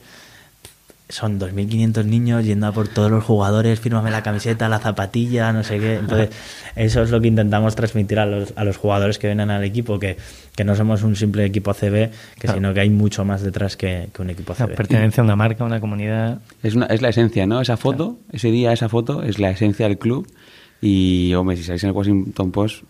son 1.13 1.39
2.500 1.39 2.05
niños 2.05 2.43
yendo 2.43 2.65
a 2.65 2.71
por 2.71 2.87
todos 2.87 3.11
los 3.11 3.23
jugadores, 3.23 3.79
fírmame 3.79 4.09
la 4.09 4.23
camiseta, 4.23 4.67
la 4.67 4.79
zapatilla, 4.79 5.53
no 5.53 5.63
sé 5.63 5.77
qué. 5.79 5.97
Entonces, 5.97 6.29
eso 6.75 7.03
es 7.03 7.11
lo 7.11 7.21
que 7.21 7.27
intentamos 7.27 7.75
transmitir 7.75 8.17
a 8.17 8.25
los, 8.25 8.51
a 8.55 8.63
los 8.63 8.77
jugadores 8.77 9.19
que 9.19 9.27
vienen 9.27 9.51
al 9.51 9.63
equipo, 9.63 9.99
que, 9.99 10.17
que 10.55 10.63
no 10.63 10.75
somos 10.75 11.03
un 11.03 11.15
simple 11.15 11.45
equipo 11.45 11.73
CB, 11.73 11.91
que 11.91 12.11
Claro. 12.39 12.57
sino 12.57 12.73
que 12.73 12.79
hay 12.79 12.89
mucho 12.89 13.23
más 13.25 13.43
detrás 13.43 13.77
que, 13.77 14.09
que 14.11 14.21
un 14.23 14.31
equipo 14.31 14.55
La 14.57 14.65
CB. 14.65 14.75
pertenencia 14.75 15.21
a 15.21 15.23
una 15.25 15.35
marca, 15.35 15.63
a 15.63 15.67
una 15.67 15.79
comunidad. 15.79 16.39
Es, 16.63 16.73
una, 16.73 16.87
es 16.87 17.03
la 17.03 17.09
esencia, 17.09 17.45
¿no? 17.45 17.61
Esa 17.61 17.77
foto, 17.77 18.17
ese 18.31 18.49
día, 18.49 18.73
esa 18.73 18.89
foto, 18.89 19.21
es 19.21 19.37
la 19.37 19.51
esencia 19.51 19.87
del 19.87 19.99
club. 19.99 20.27
Y, 20.81 21.33
hombre, 21.35 21.55
si 21.57 21.63
salís 21.63 21.83
en 21.83 21.89
el 21.91 21.95
Washington 21.95 22.51
Post, 22.51 22.83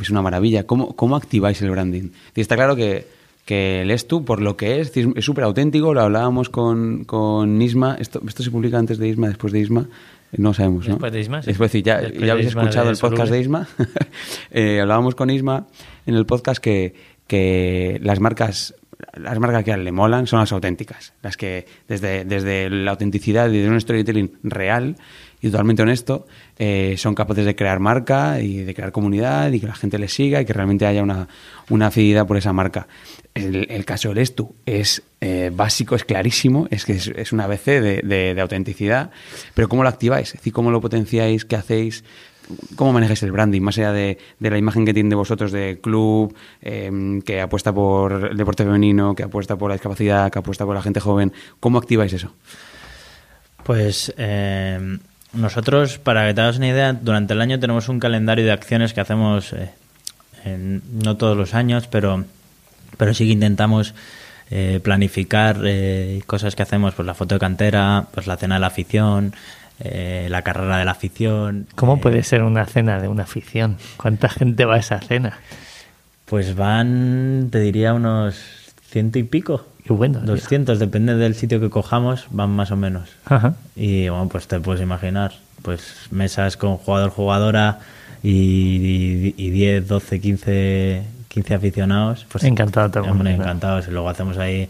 es 0.00 0.08
una 0.10 0.22
maravilla. 0.22 0.66
¿Cómo, 0.66 0.94
cómo 0.94 1.16
activáis 1.16 1.60
el 1.62 1.70
branding? 1.70 2.10
Y 2.34 2.40
está 2.40 2.54
claro 2.54 2.76
que, 2.76 3.06
que 3.44 3.82
el 3.82 3.90
Estu, 3.90 4.24
por 4.24 4.40
lo 4.40 4.56
que 4.56 4.80
es, 4.80 4.96
es 4.96 5.24
súper 5.24 5.44
auténtico. 5.44 5.94
Lo 5.94 6.02
hablábamos 6.02 6.48
con, 6.48 7.04
con 7.04 7.60
Isma. 7.60 7.96
Esto, 7.98 8.22
esto 8.26 8.42
se 8.42 8.50
publica 8.50 8.78
antes 8.78 8.98
de 8.98 9.08
Isma, 9.08 9.28
después 9.28 9.52
de 9.52 9.60
Isma. 9.60 9.88
No 10.36 10.52
sabemos, 10.54 10.88
¿no? 10.88 10.94
Después 10.94 11.12
de 11.12 11.20
Isma, 11.20 11.42
sí. 11.42 11.46
Después, 11.48 11.70
sí, 11.70 11.82
ya, 11.82 12.00
Después 12.00 12.20
ya 12.20 12.26
de 12.26 12.30
habéis 12.32 12.48
Isma 12.48 12.62
escuchado 12.62 12.90
el 12.90 12.96
podcast 12.96 13.30
de 13.30 13.40
Isma. 13.40 13.68
Eh, 14.50 14.80
hablábamos 14.80 15.14
con 15.14 15.30
Isma 15.30 15.66
en 16.06 16.14
el 16.14 16.26
podcast 16.26 16.62
que, 16.62 16.94
que 17.26 17.98
las 18.02 18.20
marcas 18.20 18.74
las 19.14 19.38
marcas 19.38 19.64
que 19.64 19.76
le 19.76 19.92
molan 19.92 20.26
son 20.26 20.40
las 20.40 20.52
auténticas, 20.52 21.12
las 21.22 21.36
que 21.36 21.66
desde, 21.88 22.24
desde 22.24 22.70
la 22.70 22.92
autenticidad 22.92 23.50
y 23.50 23.60
de 23.60 23.68
un 23.68 23.80
storytelling 23.80 24.32
real 24.42 24.96
y 25.44 25.50
totalmente 25.50 25.82
honesto 25.82 26.26
eh, 26.58 26.94
son 26.96 27.14
capaces 27.14 27.44
de 27.44 27.54
crear 27.54 27.78
marca 27.78 28.40
y 28.40 28.64
de 28.64 28.72
crear 28.74 28.92
comunidad 28.92 29.52
y 29.52 29.60
que 29.60 29.66
la 29.66 29.74
gente 29.74 29.98
les 29.98 30.10
siga 30.14 30.40
y 30.40 30.46
que 30.46 30.54
realmente 30.54 30.86
haya 30.86 31.02
una, 31.02 31.28
una 31.68 31.88
afinidad 31.88 32.26
por 32.26 32.38
esa 32.38 32.54
marca. 32.54 32.88
El, 33.34 33.84
caso 33.84 34.08
del 34.08 34.18
Estu 34.18 34.54
es 34.64 35.02
eh, 35.20 35.50
básico, 35.54 35.96
es 35.96 36.04
clarísimo, 36.06 36.66
es 36.70 36.86
que 36.86 36.92
es, 36.92 37.08
es 37.08 37.32
un 37.34 37.40
ABC 37.40 37.66
de, 37.66 38.00
de- 38.34 38.40
autenticidad, 38.40 39.10
pero 39.52 39.68
¿cómo 39.68 39.82
lo 39.82 39.90
activáis? 39.90 40.28
Es 40.28 40.34
decir, 40.34 40.54
¿cómo 40.54 40.70
lo 40.70 40.80
potenciáis? 40.80 41.44
¿Qué 41.44 41.56
hacéis? 41.56 42.04
¿Cómo 42.74 42.94
manejáis 42.94 43.22
el 43.22 43.32
branding? 43.32 43.60
Más 43.60 43.76
allá 43.76 43.92
de, 43.92 44.16
de 44.38 44.50
la 44.50 44.56
imagen 44.56 44.86
que 44.86 44.94
tiene 44.94 45.10
de 45.10 45.14
vosotros 45.16 45.52
de 45.52 45.78
club, 45.82 46.34
eh, 46.62 47.20
que 47.26 47.42
apuesta 47.42 47.70
por 47.74 48.30
el 48.30 48.36
deporte 48.38 48.64
femenino, 48.64 49.14
que 49.14 49.24
apuesta 49.24 49.56
por 49.56 49.68
la 49.68 49.74
discapacidad, 49.74 50.32
que 50.32 50.38
apuesta 50.38 50.64
por 50.64 50.74
la 50.74 50.80
gente 50.80 51.00
joven. 51.00 51.34
¿Cómo 51.60 51.76
activáis 51.76 52.14
eso? 52.14 52.32
Pues 53.64 54.12
eh, 54.16 54.98
nosotros, 55.34 55.98
para 55.98 56.26
que 56.26 56.34
te 56.34 56.40
hagas 56.40 56.56
una 56.58 56.68
idea, 56.68 56.92
durante 56.92 57.34
el 57.34 57.40
año 57.40 57.58
tenemos 57.60 57.88
un 57.88 58.00
calendario 58.00 58.44
de 58.44 58.52
acciones 58.52 58.92
que 58.94 59.00
hacemos, 59.00 59.52
eh, 59.52 59.70
en- 60.44 60.82
no 61.02 61.16
todos 61.16 61.36
los 61.36 61.54
años, 61.54 61.86
pero, 61.88 62.24
pero 62.96 63.14
sí 63.14 63.26
que 63.26 63.32
intentamos 63.32 63.94
eh, 64.50 64.78
planificar 64.82 65.60
eh, 65.64 66.22
cosas 66.26 66.54
que 66.54 66.62
hacemos, 66.62 66.94
pues 66.94 67.06
la 67.06 67.14
foto 67.14 67.34
de 67.34 67.38
cantera, 67.40 68.06
pues 68.12 68.26
la 68.26 68.36
cena 68.36 68.56
de 68.56 68.60
la 68.60 68.66
afición, 68.68 69.34
eh, 69.80 70.26
la 70.30 70.42
carrera 70.42 70.76
de 70.78 70.84
la 70.84 70.90
afición. 70.92 71.66
¿Cómo 71.74 72.00
puede 72.00 72.22
ser 72.22 72.42
una 72.42 72.66
cena 72.66 73.00
de 73.00 73.08
una 73.08 73.22
afición? 73.24 73.78
¿Cuánta 73.96 74.28
gente 74.28 74.64
va 74.66 74.74
a 74.76 74.78
esa 74.78 75.00
cena? 75.00 75.38
Pues 76.26 76.54
van, 76.54 77.48
te 77.50 77.58
diría, 77.60 77.94
unos 77.94 78.36
ciento 78.90 79.18
y 79.18 79.24
pico. 79.24 79.66
Qué 79.84 79.92
bueno. 79.92 80.18
tío. 80.20 80.28
200, 80.28 80.78
depende 80.78 81.14
del 81.14 81.34
sitio 81.34 81.60
que 81.60 81.70
cojamos, 81.70 82.26
van 82.30 82.50
más 82.50 82.70
o 82.70 82.76
menos. 82.76 83.10
Ajá. 83.26 83.54
Y 83.76 84.08
bueno, 84.08 84.28
pues 84.28 84.46
te 84.48 84.58
puedes 84.60 84.80
imaginar, 84.82 85.32
pues 85.62 86.06
mesas 86.10 86.56
con 86.56 86.76
jugador-jugadora 86.78 87.80
y, 88.22 88.30
y, 88.30 89.34
y 89.36 89.50
10, 89.50 89.86
12, 89.88 90.20
15, 90.20 91.02
15 91.28 91.54
aficionados. 91.54 92.26
Pues, 92.30 92.44
Encantado 92.44 93.02
hombre, 93.02 93.34
encantados. 93.34 93.86
Y 93.88 93.90
luego 93.90 94.08
hacemos 94.08 94.38
ahí, 94.38 94.68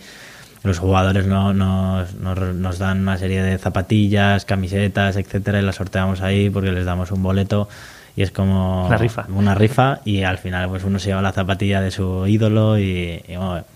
los 0.64 0.78
jugadores 0.78 1.26
no- 1.26 1.52
nos, 1.54 2.14
nos, 2.14 2.38
nos 2.54 2.78
dan 2.78 3.00
una 3.02 3.16
serie 3.18 3.42
de 3.42 3.58
zapatillas, 3.58 4.44
camisetas, 4.44 5.16
etcétera, 5.16 5.60
y 5.60 5.62
las 5.64 5.76
sorteamos 5.76 6.22
ahí 6.22 6.50
porque 6.50 6.72
les 6.72 6.84
damos 6.84 7.12
un 7.12 7.22
boleto. 7.22 7.68
Y 8.16 8.22
es 8.22 8.30
como 8.30 8.86
Una 8.86 8.96
rifa. 8.96 9.26
una 9.34 9.54
rifa 9.56 9.98
y 10.04 10.22
al 10.22 10.38
final 10.38 10.68
pues 10.68 10.84
uno 10.84 11.00
se 11.00 11.08
lleva 11.08 11.20
la 11.20 11.32
zapatilla 11.32 11.80
de 11.80 11.90
su 11.90 12.24
ídolo 12.28 12.78
y, 12.78 13.20
y, 13.26 13.36
bueno, 13.36 13.54
o 13.56 13.73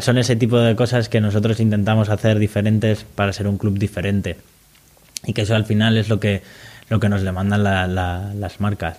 son 0.00 0.18
ese 0.18 0.36
tipo 0.36 0.58
de 0.58 0.74
cosas 0.76 1.08
que 1.08 1.20
nosotros 1.20 1.60
intentamos 1.60 2.08
hacer 2.08 2.38
diferentes 2.38 3.04
para 3.14 3.32
ser 3.32 3.46
un 3.46 3.56
club 3.58 3.78
diferente. 3.78 4.36
Y 5.24 5.32
que 5.32 5.42
eso 5.42 5.54
al 5.54 5.64
final 5.64 5.96
es 5.96 6.08
lo 6.08 6.20
que 6.20 6.42
lo 6.88 7.00
que 7.00 7.08
nos 7.08 7.22
demandan 7.22 7.64
la- 7.64 7.86
la- 7.88 8.32
las 8.34 8.60
marcas. 8.60 8.98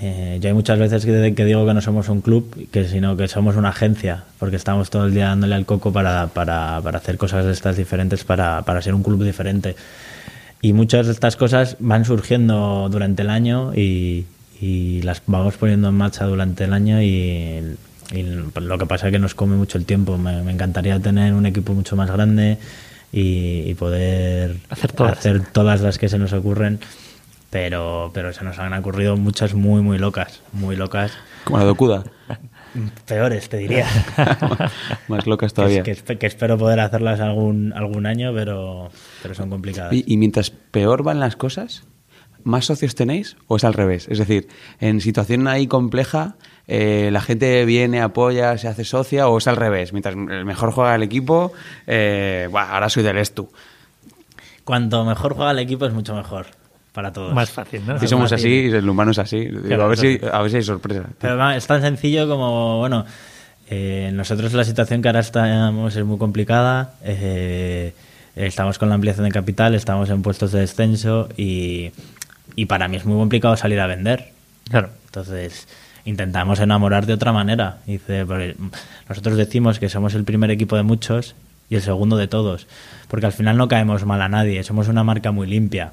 Eh, 0.00 0.38
yo 0.40 0.48
hay 0.48 0.54
muchas 0.54 0.78
veces 0.78 1.04
que, 1.04 1.34
que 1.34 1.44
digo 1.44 1.66
que 1.66 1.72
no 1.74 1.80
somos 1.80 2.08
un 2.08 2.20
club 2.20 2.68
que 2.70 2.86
sino 2.88 3.16
que 3.16 3.28
somos 3.28 3.56
una 3.56 3.68
agencia 3.70 4.24
porque 4.38 4.56
estamos 4.56 4.90
todo 4.90 5.06
el 5.06 5.14
día 5.14 5.26
dándole 5.28 5.54
al 5.54 5.64
coco 5.64 5.92
para, 5.92 6.26
para, 6.28 6.80
para 6.82 6.98
hacer 6.98 7.16
cosas 7.18 7.44
de 7.46 7.52
estas 7.52 7.76
diferentes 7.76 8.24
para, 8.24 8.62
para 8.62 8.82
ser 8.82 8.94
un 8.94 9.02
club 9.02 9.24
diferente. 9.24 9.76
Y 10.62 10.72
muchas 10.72 11.06
de 11.06 11.12
estas 11.12 11.36
cosas 11.36 11.76
van 11.80 12.04
surgiendo 12.04 12.88
durante 12.90 13.22
el 13.22 13.30
año 13.30 13.72
y 13.74 14.24
las 15.02 15.22
vamos 15.26 15.56
poniendo 15.56 15.88
en 15.90 15.94
marcha 15.94 16.24
durante 16.24 16.64
el 16.64 16.72
año 16.72 17.00
y, 17.02 17.76
y 18.12 18.22
lo 18.22 18.78
que 18.78 18.86
pasa 18.86 19.06
es 19.08 19.12
que 19.12 19.18
nos 19.18 19.34
come 19.34 19.56
mucho 19.56 19.78
el 19.78 19.84
tiempo. 19.84 20.16
Me, 20.18 20.42
me 20.42 20.52
encantaría 20.52 20.98
tener 21.00 21.34
un 21.34 21.46
equipo 21.46 21.72
mucho 21.74 21.96
más 21.96 22.10
grande 22.10 22.58
y, 23.12 23.68
y 23.70 23.74
poder 23.74 24.56
Hacer 24.70 24.92
todas. 24.92 25.18
hacer 25.18 25.40
todas 25.52 25.80
las 25.80 25.98
que 25.98 26.08
se 26.08 26.18
nos 26.18 26.32
ocurren, 26.32 26.80
pero, 27.50 28.10
pero 28.14 28.32
se 28.32 28.44
nos 28.44 28.58
han 28.58 28.72
ocurrido 28.74 29.16
muchas 29.16 29.54
muy, 29.54 29.82
muy 29.82 29.98
locas, 29.98 30.42
muy 30.52 30.76
locas. 30.76 31.12
Como 31.44 31.58
la 31.58 31.64
Dokuda. 31.64 32.04
Peores, 33.06 33.48
te 33.48 33.56
diría. 33.56 33.86
Más 35.08 35.26
locas 35.26 35.54
todavía. 35.54 35.82
que 35.82 35.94
que 35.94 36.26
espero 36.26 36.58
poder 36.58 36.80
hacerlas 36.80 37.20
algún, 37.20 37.72
algún 37.72 38.04
año, 38.04 38.32
pero, 38.34 38.90
pero 39.22 39.34
son 39.34 39.48
complicadas. 39.48 39.92
Y, 39.94 40.04
y 40.06 40.16
mientras 40.18 40.50
peor 40.50 41.02
van 41.02 41.18
las 41.18 41.36
cosas, 41.36 41.84
¿más 42.44 42.66
socios 42.66 42.94
tenéis 42.94 43.36
o 43.46 43.56
es 43.56 43.64
al 43.64 43.72
revés? 43.72 44.08
Es 44.10 44.18
decir, 44.18 44.48
en 44.78 45.00
situación 45.00 45.48
ahí 45.48 45.66
compleja, 45.66 46.36
eh, 46.68 47.10
la 47.12 47.20
gente 47.20 47.64
viene, 47.64 48.00
apoya, 48.00 48.58
se 48.58 48.68
hace 48.68 48.84
socia 48.84 49.28
o 49.28 49.38
es 49.38 49.46
al 49.46 49.56
revés. 49.56 49.92
Mientras 49.92 50.14
el 50.14 50.44
mejor 50.44 50.72
juega 50.72 50.94
el 50.94 51.02
equipo, 51.02 51.52
eh, 51.86 52.48
buah, 52.50 52.72
ahora 52.74 52.88
soy 52.88 53.02
del 53.02 53.18
Estu. 53.18 53.48
Cuanto 54.64 55.04
mejor 55.04 55.34
juega 55.34 55.52
el 55.52 55.60
equipo 55.60 55.86
es 55.86 55.92
mucho 55.92 56.14
mejor 56.14 56.46
para 56.92 57.12
todos. 57.12 57.32
Más 57.32 57.50
fácil, 57.50 57.82
¿no? 57.86 57.98
Si 58.00 58.08
somos 58.08 58.30
fácil. 58.30 58.68
así, 58.68 58.76
el 58.76 58.88
humano 58.88 59.12
es 59.12 59.18
así. 59.18 59.44
Digo, 59.44 59.62
Claro, 59.62 59.84
a, 59.84 59.88
ver 59.88 59.98
si, 59.98 60.20
a 60.32 60.42
ver 60.42 60.50
si 60.50 60.56
hay 60.56 60.62
sorpresa. 60.62 61.04
Pero 61.20 61.50
es 61.52 61.66
tan 61.66 61.82
sencillo 61.82 62.26
como, 62.28 62.78
bueno, 62.78 63.04
eh, 63.70 64.10
nosotros 64.12 64.52
la 64.54 64.64
situación 64.64 65.02
que 65.02 65.08
ahora 65.08 65.20
estamos 65.20 65.94
es 65.94 66.04
muy 66.04 66.18
complicada. 66.18 66.94
eh, 67.04 67.92
estamos 68.34 68.78
con 68.78 68.88
la 68.88 68.96
ampliación 68.96 69.24
de 69.24 69.32
capital, 69.32 69.74
estamos 69.74 70.10
en 70.10 70.22
puestos 70.22 70.52
de 70.52 70.60
descenso 70.60 71.28
y, 71.36 71.90
y 72.54 72.66
para 72.66 72.88
mí 72.88 72.96
es 72.96 73.04
muy 73.04 73.18
complicado 73.18 73.56
salir 73.56 73.80
a 73.80 73.86
vender. 73.86 74.32
Claro. 74.68 74.90
Entonces 75.06 75.66
intentamos 76.06 76.60
enamorar 76.60 77.04
de 77.04 77.12
otra 77.12 77.32
manera. 77.32 77.78
Dice, 77.86 78.24
porque 78.24 78.56
nosotros 79.08 79.36
decimos 79.36 79.78
que 79.78 79.90
somos 79.90 80.14
el 80.14 80.24
primer 80.24 80.50
equipo 80.50 80.76
de 80.76 80.82
muchos 80.82 81.34
y 81.68 81.74
el 81.74 81.82
segundo 81.82 82.16
de 82.16 82.28
todos, 82.28 82.66
porque 83.08 83.26
al 83.26 83.32
final 83.32 83.58
no 83.58 83.68
caemos 83.68 84.06
mal 84.06 84.22
a 84.22 84.28
nadie, 84.28 84.62
somos 84.62 84.88
una 84.88 85.04
marca 85.04 85.32
muy 85.32 85.46
limpia. 85.46 85.92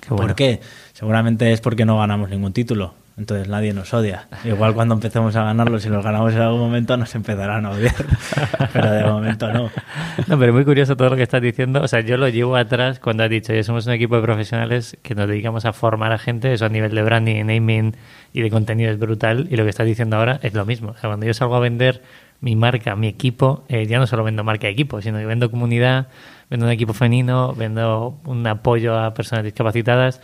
Qué 0.00 0.08
bueno. 0.10 0.26
¿Por 0.26 0.34
qué? 0.34 0.60
Seguramente 0.92 1.52
es 1.52 1.60
porque 1.60 1.84
no 1.86 1.98
ganamos 1.98 2.28
ningún 2.28 2.52
título. 2.52 2.94
Entonces 3.16 3.48
nadie 3.48 3.74
nos 3.74 3.92
odia. 3.92 4.28
Igual 4.44 4.74
cuando 4.74 4.94
empecemos 4.94 5.36
a 5.36 5.44
ganarlos, 5.44 5.82
si 5.82 5.88
los 5.88 6.02
ganamos 6.02 6.32
en 6.32 6.40
algún 6.40 6.60
momento, 6.60 6.96
nos 6.96 7.14
empezarán 7.14 7.66
a 7.66 7.70
odiar. 7.70 7.94
Pero 8.72 8.90
de 8.90 9.04
momento 9.04 9.52
no. 9.52 9.70
No, 10.26 10.38
pero 10.38 10.52
muy 10.52 10.64
curioso 10.64 10.96
todo 10.96 11.10
lo 11.10 11.16
que 11.16 11.22
estás 11.22 11.42
diciendo. 11.42 11.82
O 11.82 11.88
sea, 11.88 12.00
yo 12.00 12.16
lo 12.16 12.28
llevo 12.28 12.56
atrás 12.56 12.98
cuando 13.00 13.24
has 13.24 13.30
dicho, 13.30 13.52
ya 13.52 13.62
somos 13.62 13.86
un 13.86 13.92
equipo 13.92 14.16
de 14.16 14.22
profesionales 14.22 14.96
que 15.02 15.14
nos 15.14 15.28
dedicamos 15.28 15.64
a 15.64 15.72
formar 15.72 16.12
a 16.12 16.18
gente, 16.18 16.52
eso 16.52 16.66
a 16.66 16.68
nivel 16.68 16.94
de 16.94 17.02
branding, 17.02 17.44
naming 17.44 17.96
y 18.32 18.40
de 18.42 18.50
contenido 18.50 18.90
es 18.90 18.98
brutal. 18.98 19.48
Y 19.50 19.56
lo 19.56 19.64
que 19.64 19.70
estás 19.70 19.86
diciendo 19.86 20.16
ahora 20.16 20.38
es 20.42 20.54
lo 20.54 20.64
mismo. 20.64 20.90
O 20.90 20.96
sea, 20.96 21.10
cuando 21.10 21.26
yo 21.26 21.34
salgo 21.34 21.56
a 21.56 21.60
vender 21.60 22.02
mi 22.40 22.56
marca, 22.56 22.96
mi 22.96 23.08
equipo, 23.08 23.64
eh, 23.68 23.86
ya 23.86 23.98
no 23.98 24.06
solo 24.06 24.24
vendo 24.24 24.44
marca 24.44 24.68
equipo, 24.68 25.02
sino 25.02 25.18
que 25.18 25.26
vendo 25.26 25.50
comunidad, 25.50 26.08
vendo 26.48 26.66
un 26.66 26.72
equipo 26.72 26.94
femenino, 26.94 27.54
vendo 27.54 28.18
un 28.24 28.46
apoyo 28.46 28.98
a 28.98 29.12
personas 29.14 29.44
discapacitadas, 29.44 30.20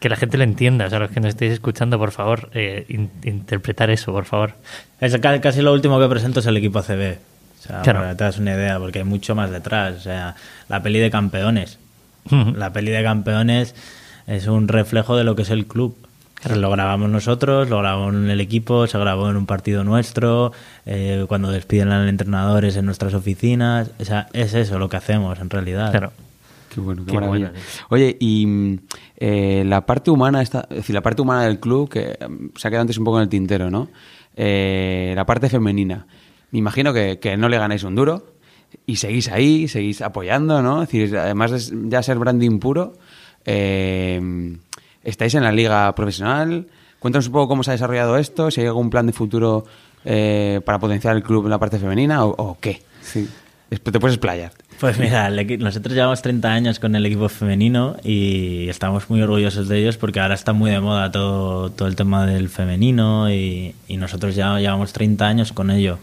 que 0.00 0.08
la 0.08 0.16
gente 0.16 0.36
lo 0.38 0.44
entienda. 0.44 0.86
O 0.86 0.90
sea, 0.90 0.98
los 0.98 1.10
que 1.10 1.20
nos 1.20 1.28
estéis 1.28 1.52
escuchando, 1.52 1.98
por 1.98 2.10
favor, 2.10 2.50
eh, 2.54 2.86
in- 2.88 3.10
interpretar 3.22 3.90
eso, 3.90 4.12
por 4.12 4.24
favor. 4.24 4.54
Es 5.00 5.16
ca- 5.18 5.40
casi 5.40 5.60
lo 5.62 5.72
último 5.72 6.00
que 6.00 6.08
presento 6.08 6.40
es 6.40 6.46
el 6.46 6.56
equipo 6.56 6.82
CB. 6.82 7.18
O 7.58 7.62
sea, 7.62 7.82
Claro. 7.82 7.98
para 8.00 8.10
que 8.12 8.16
te 8.16 8.24
das 8.24 8.38
una 8.38 8.54
idea, 8.54 8.78
porque 8.78 9.00
hay 9.00 9.04
mucho 9.04 9.34
más 9.34 9.50
detrás. 9.50 9.96
O 9.96 10.00
sea, 10.00 10.34
la 10.68 10.82
peli 10.82 10.98
de 10.98 11.10
campeones. 11.10 11.78
La 12.56 12.72
peli 12.72 12.90
de 12.90 13.02
campeones 13.02 13.74
es 14.26 14.46
un 14.46 14.68
reflejo 14.68 15.16
de 15.16 15.24
lo 15.24 15.36
que 15.36 15.42
es 15.42 15.50
el 15.50 15.66
club. 15.66 15.96
Lo 16.54 16.70
grabamos 16.70 17.10
nosotros, 17.10 17.68
lo 17.68 17.78
grabamos 17.78 18.14
en 18.14 18.30
el 18.30 18.40
equipo, 18.40 18.86
se 18.86 18.98
grabó 18.98 19.28
en 19.28 19.36
un 19.36 19.44
partido 19.44 19.84
nuestro, 19.84 20.52
eh, 20.86 21.26
cuando 21.28 21.50
despiden 21.50 21.90
al 21.92 22.08
entrenador 22.08 22.64
es 22.64 22.76
en 22.76 22.86
nuestras 22.86 23.12
oficinas. 23.12 23.90
O 24.00 24.04
sea, 24.06 24.28
es 24.32 24.54
eso 24.54 24.78
lo 24.78 24.88
que 24.88 24.96
hacemos 24.96 25.38
en 25.38 25.50
realidad. 25.50 25.90
Claro. 25.90 26.12
Qué 26.72 26.80
bueno, 26.80 27.04
qué, 27.04 27.10
Qué 27.10 27.18
maravilla. 27.18 27.52
Oye, 27.88 28.16
y 28.20 28.46
mm, 28.46 28.78
eh, 29.16 29.64
la 29.66 29.84
parte 29.84 30.10
humana, 30.10 30.40
está, 30.40 30.66
es 30.70 30.76
decir, 30.76 30.94
la 30.94 31.02
parte 31.02 31.20
humana 31.20 31.44
del 31.44 31.58
club, 31.58 31.88
que 31.88 32.16
mm, 32.16 32.56
se 32.56 32.68
ha 32.68 32.70
quedado 32.70 32.82
antes 32.82 32.98
un 32.98 33.04
poco 33.04 33.18
en 33.18 33.24
el 33.24 33.28
tintero, 33.28 33.70
¿no? 33.70 33.88
Eh, 34.36 35.12
la 35.16 35.26
parte 35.26 35.48
femenina. 35.48 36.06
Me 36.52 36.58
imagino 36.60 36.92
que, 36.92 37.18
que 37.18 37.36
no 37.36 37.48
le 37.48 37.58
ganáis 37.58 37.82
un 37.82 37.94
duro 37.94 38.34
y 38.86 38.96
seguís 38.96 39.28
ahí, 39.28 39.66
seguís 39.66 40.00
apoyando, 40.00 40.62
¿no? 40.62 40.82
Es 40.82 40.88
decir, 40.88 41.16
además 41.16 41.70
de 41.70 41.90
ya 41.90 42.02
ser 42.02 42.18
branding 42.18 42.58
puro, 42.60 42.94
eh, 43.44 44.56
estáis 45.02 45.34
en 45.34 45.42
la 45.42 45.52
liga 45.52 45.92
profesional. 45.94 46.68
Cuéntanos 47.00 47.26
un 47.26 47.32
poco 47.32 47.48
cómo 47.48 47.62
se 47.64 47.70
ha 47.70 47.72
desarrollado 47.72 48.16
esto, 48.16 48.50
si 48.50 48.60
hay 48.60 48.68
algún 48.68 48.90
plan 48.90 49.06
de 49.06 49.12
futuro 49.12 49.64
para 50.02 50.78
potenciar 50.78 51.16
el 51.16 51.22
club 51.22 51.44
en 51.44 51.50
la 51.50 51.58
parte 51.58 51.78
femenina 51.78 52.24
o, 52.24 52.30
o 52.30 52.58
qué. 52.60 52.82
Sí. 53.02 53.28
Te 53.70 54.00
puedes 54.00 54.16
explayar. 54.16 54.52
Pues 54.80 54.98
mira, 54.98 55.28
nosotros 55.58 55.94
llevamos 55.94 56.22
30 56.22 56.50
años 56.50 56.80
con 56.80 56.94
el 56.96 57.04
equipo 57.04 57.28
femenino 57.28 57.96
y 58.02 58.66
estamos 58.70 59.10
muy 59.10 59.20
orgullosos 59.20 59.68
de 59.68 59.78
ellos 59.78 59.98
porque 59.98 60.20
ahora 60.20 60.34
está 60.34 60.54
muy 60.54 60.70
de 60.70 60.80
moda 60.80 61.10
todo, 61.12 61.68
todo 61.70 61.86
el 61.86 61.96
tema 61.96 62.24
del 62.24 62.48
femenino 62.48 63.30
y, 63.30 63.74
y 63.88 63.96
nosotros 63.98 64.34
ya 64.34 64.58
llevamos 64.58 64.94
30 64.94 65.26
años 65.26 65.52
con 65.52 65.70
ello. 65.70 65.98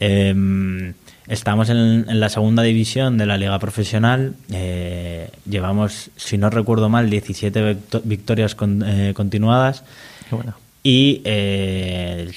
Em, 0.00 0.94
estamos 1.28 1.68
en, 1.68 2.06
en 2.08 2.20
la 2.20 2.30
segunda 2.30 2.62
división 2.62 3.18
de 3.18 3.26
la 3.26 3.36
liga 3.36 3.58
profesional. 3.58 4.32
eh, 4.50 5.28
llevamos, 5.48 6.10
si 6.16 6.38
no 6.38 6.48
recuerdo 6.48 6.88
mal, 6.88 7.10
17 7.10 7.62
victo- 7.74 8.00
victorias 8.04 8.54
con- 8.54 8.82
eh, 8.86 9.12
continuadas. 9.14 9.84
Qué 10.30 10.34
bueno. 10.36 10.54
Y 10.82 11.20
eh, 11.24 12.30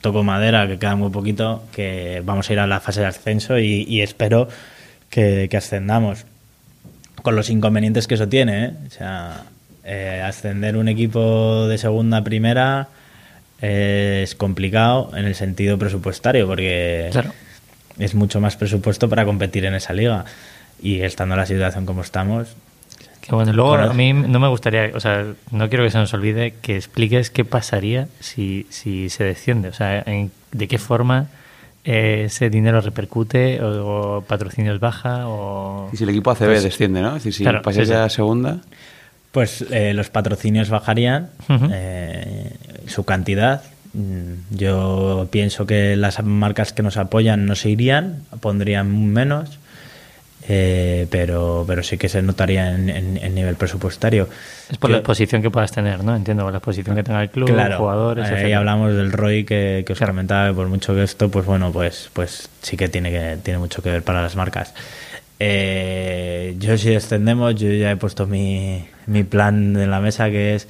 toco 0.00 0.22
madera, 0.22 0.66
que 0.66 0.78
queda 0.78 0.96
muy 0.96 1.10
poquito, 1.10 1.62
que 1.72 2.22
vamos 2.24 2.48
a 2.48 2.52
ir 2.52 2.58
a 2.58 2.66
la 2.66 2.80
fase 2.80 3.00
de 3.00 3.06
ascenso 3.06 3.58
y, 3.58 3.84
y 3.88 4.02
espero 4.02 4.48
que, 5.10 5.48
que 5.50 5.56
ascendamos. 5.56 6.24
Con 7.22 7.34
los 7.36 7.50
inconvenientes 7.50 8.06
que 8.06 8.14
eso 8.14 8.28
tiene, 8.28 8.64
¿eh? 8.66 8.70
O 8.86 8.90
sea, 8.90 9.42
eh, 9.84 10.22
ascender 10.24 10.76
un 10.76 10.88
equipo 10.88 11.66
de 11.66 11.78
segunda 11.78 12.18
a 12.18 12.24
primera 12.24 12.88
eh, 13.62 14.20
es 14.22 14.34
complicado 14.34 15.10
en 15.16 15.24
el 15.24 15.34
sentido 15.34 15.78
presupuestario, 15.78 16.46
porque 16.46 17.08
Claro. 17.12 17.32
es 17.98 18.14
mucho 18.14 18.40
más 18.40 18.56
presupuesto 18.56 19.08
para 19.08 19.24
competir 19.24 19.64
en 19.64 19.74
esa 19.74 19.92
liga. 19.92 20.24
Y 20.82 21.00
estando 21.00 21.34
en 21.34 21.40
la 21.40 21.46
situación 21.46 21.86
como 21.86 22.02
estamos, 22.02 22.48
Bueno. 23.30 23.52
Luego, 23.52 23.70
Bueno. 23.70 23.90
a 23.90 23.94
mí 23.94 24.12
no 24.12 24.38
me 24.38 24.48
gustaría, 24.48 24.90
o 24.94 25.00
sea, 25.00 25.24
no 25.50 25.68
quiero 25.68 25.84
que 25.84 25.90
se 25.90 25.98
nos 25.98 26.12
olvide 26.14 26.54
que 26.62 26.76
expliques 26.76 27.30
qué 27.30 27.44
pasaría 27.44 28.08
si, 28.20 28.66
si 28.70 29.10
se 29.10 29.24
desciende. 29.24 29.68
O 29.68 29.72
sea, 29.72 30.02
en- 30.06 30.30
de 30.52 30.68
qué 30.68 30.78
forma 30.78 31.26
eh, 31.84 32.24
ese 32.26 32.50
dinero 32.50 32.80
repercute 32.80 33.60
o, 33.62 34.16
o 34.18 34.20
patrocinios 34.22 34.80
baja 34.80 35.26
o... 35.28 35.88
Y 35.92 35.96
si 35.96 36.04
el 36.04 36.10
equipo 36.10 36.30
ACB 36.30 36.46
Pues- 36.46 36.62
desciende, 36.64 37.00
¿no? 37.02 37.10
Es 37.10 37.24
decir, 37.24 37.32
si 37.34 37.42
Claro, 37.44 37.62
pasáis 37.62 37.88
sí, 37.88 37.94
a 37.94 38.08
segunda. 38.08 38.58
Pues 39.32 39.64
eh, 39.70 39.92
los 39.92 40.08
patrocinios 40.08 40.70
bajarían, 40.70 41.28
eh, 41.72 42.52
su 42.86 43.04
cantidad. 43.04 43.62
Mm, 43.92 44.32
Yo 44.56 45.28
pienso 45.30 45.66
que 45.66 45.94
las 45.96 46.22
marcas 46.24 46.72
que 46.72 46.82
nos 46.82 46.96
apoyan 46.96 47.44
no 47.46 47.54
se 47.54 47.70
irían, 47.70 48.22
pondrían 48.40 49.12
menos, 49.12 49.58
eh, 50.48 51.06
pero, 51.10 51.64
pero 51.66 51.82
sí 51.82 51.98
que 51.98 52.08
se 52.08 52.22
notaría 52.22 52.74
en, 52.74 52.88
en- 52.90 53.16
en 53.16 53.34
nivel 53.34 53.56
presupuestario. 53.56 54.28
Es 54.70 54.78
por 54.78 54.90
la 54.90 54.98
exposición 54.98 55.42
que 55.42 55.50
puedas 55.50 55.72
tener, 55.72 56.02
¿no? 56.04 56.14
Entiendo, 56.16 56.42
por 56.44 56.52
la 56.52 56.58
exposición 56.58 56.94
que 56.96 57.02
tenga 57.02 57.22
el 57.22 57.30
club, 57.30 57.48
Claro, 57.52 57.78
jugadores, 57.78 58.28
ahí 58.30 58.52
hablamos 58.52 58.94
del 58.94 59.12
ROI 59.12 59.44
que, 59.44 59.84
que 59.86 59.92
os 59.92 59.98
comentaba, 59.98 60.48
que 60.48 60.54
por 60.54 60.68
mucho 60.68 60.94
que 60.94 61.02
esto, 61.02 61.30
pues 61.30 61.46
bueno, 61.46 61.72
pues, 61.72 62.10
pues 62.12 62.48
sí 62.62 62.76
que 62.76 62.88
tiene, 62.88 63.10
que 63.10 63.38
tiene 63.42 63.58
mucho 63.58 63.82
que 63.82 63.90
ver 63.90 64.02
para 64.02 64.22
las 64.22 64.36
marcas. 64.36 64.72
Eh, 65.38 66.56
yo 66.58 66.76
si 66.78 66.90
descendemos, 66.90 67.54
yo 67.56 67.70
ya 67.70 67.90
he 67.90 67.96
puesto 67.96 68.26
mi, 68.26 68.86
mi 69.06 69.22
plan 69.24 69.76
en 69.76 69.90
la 69.90 70.00
mesa 70.00 70.30
que 70.30 70.54
es 70.54 70.66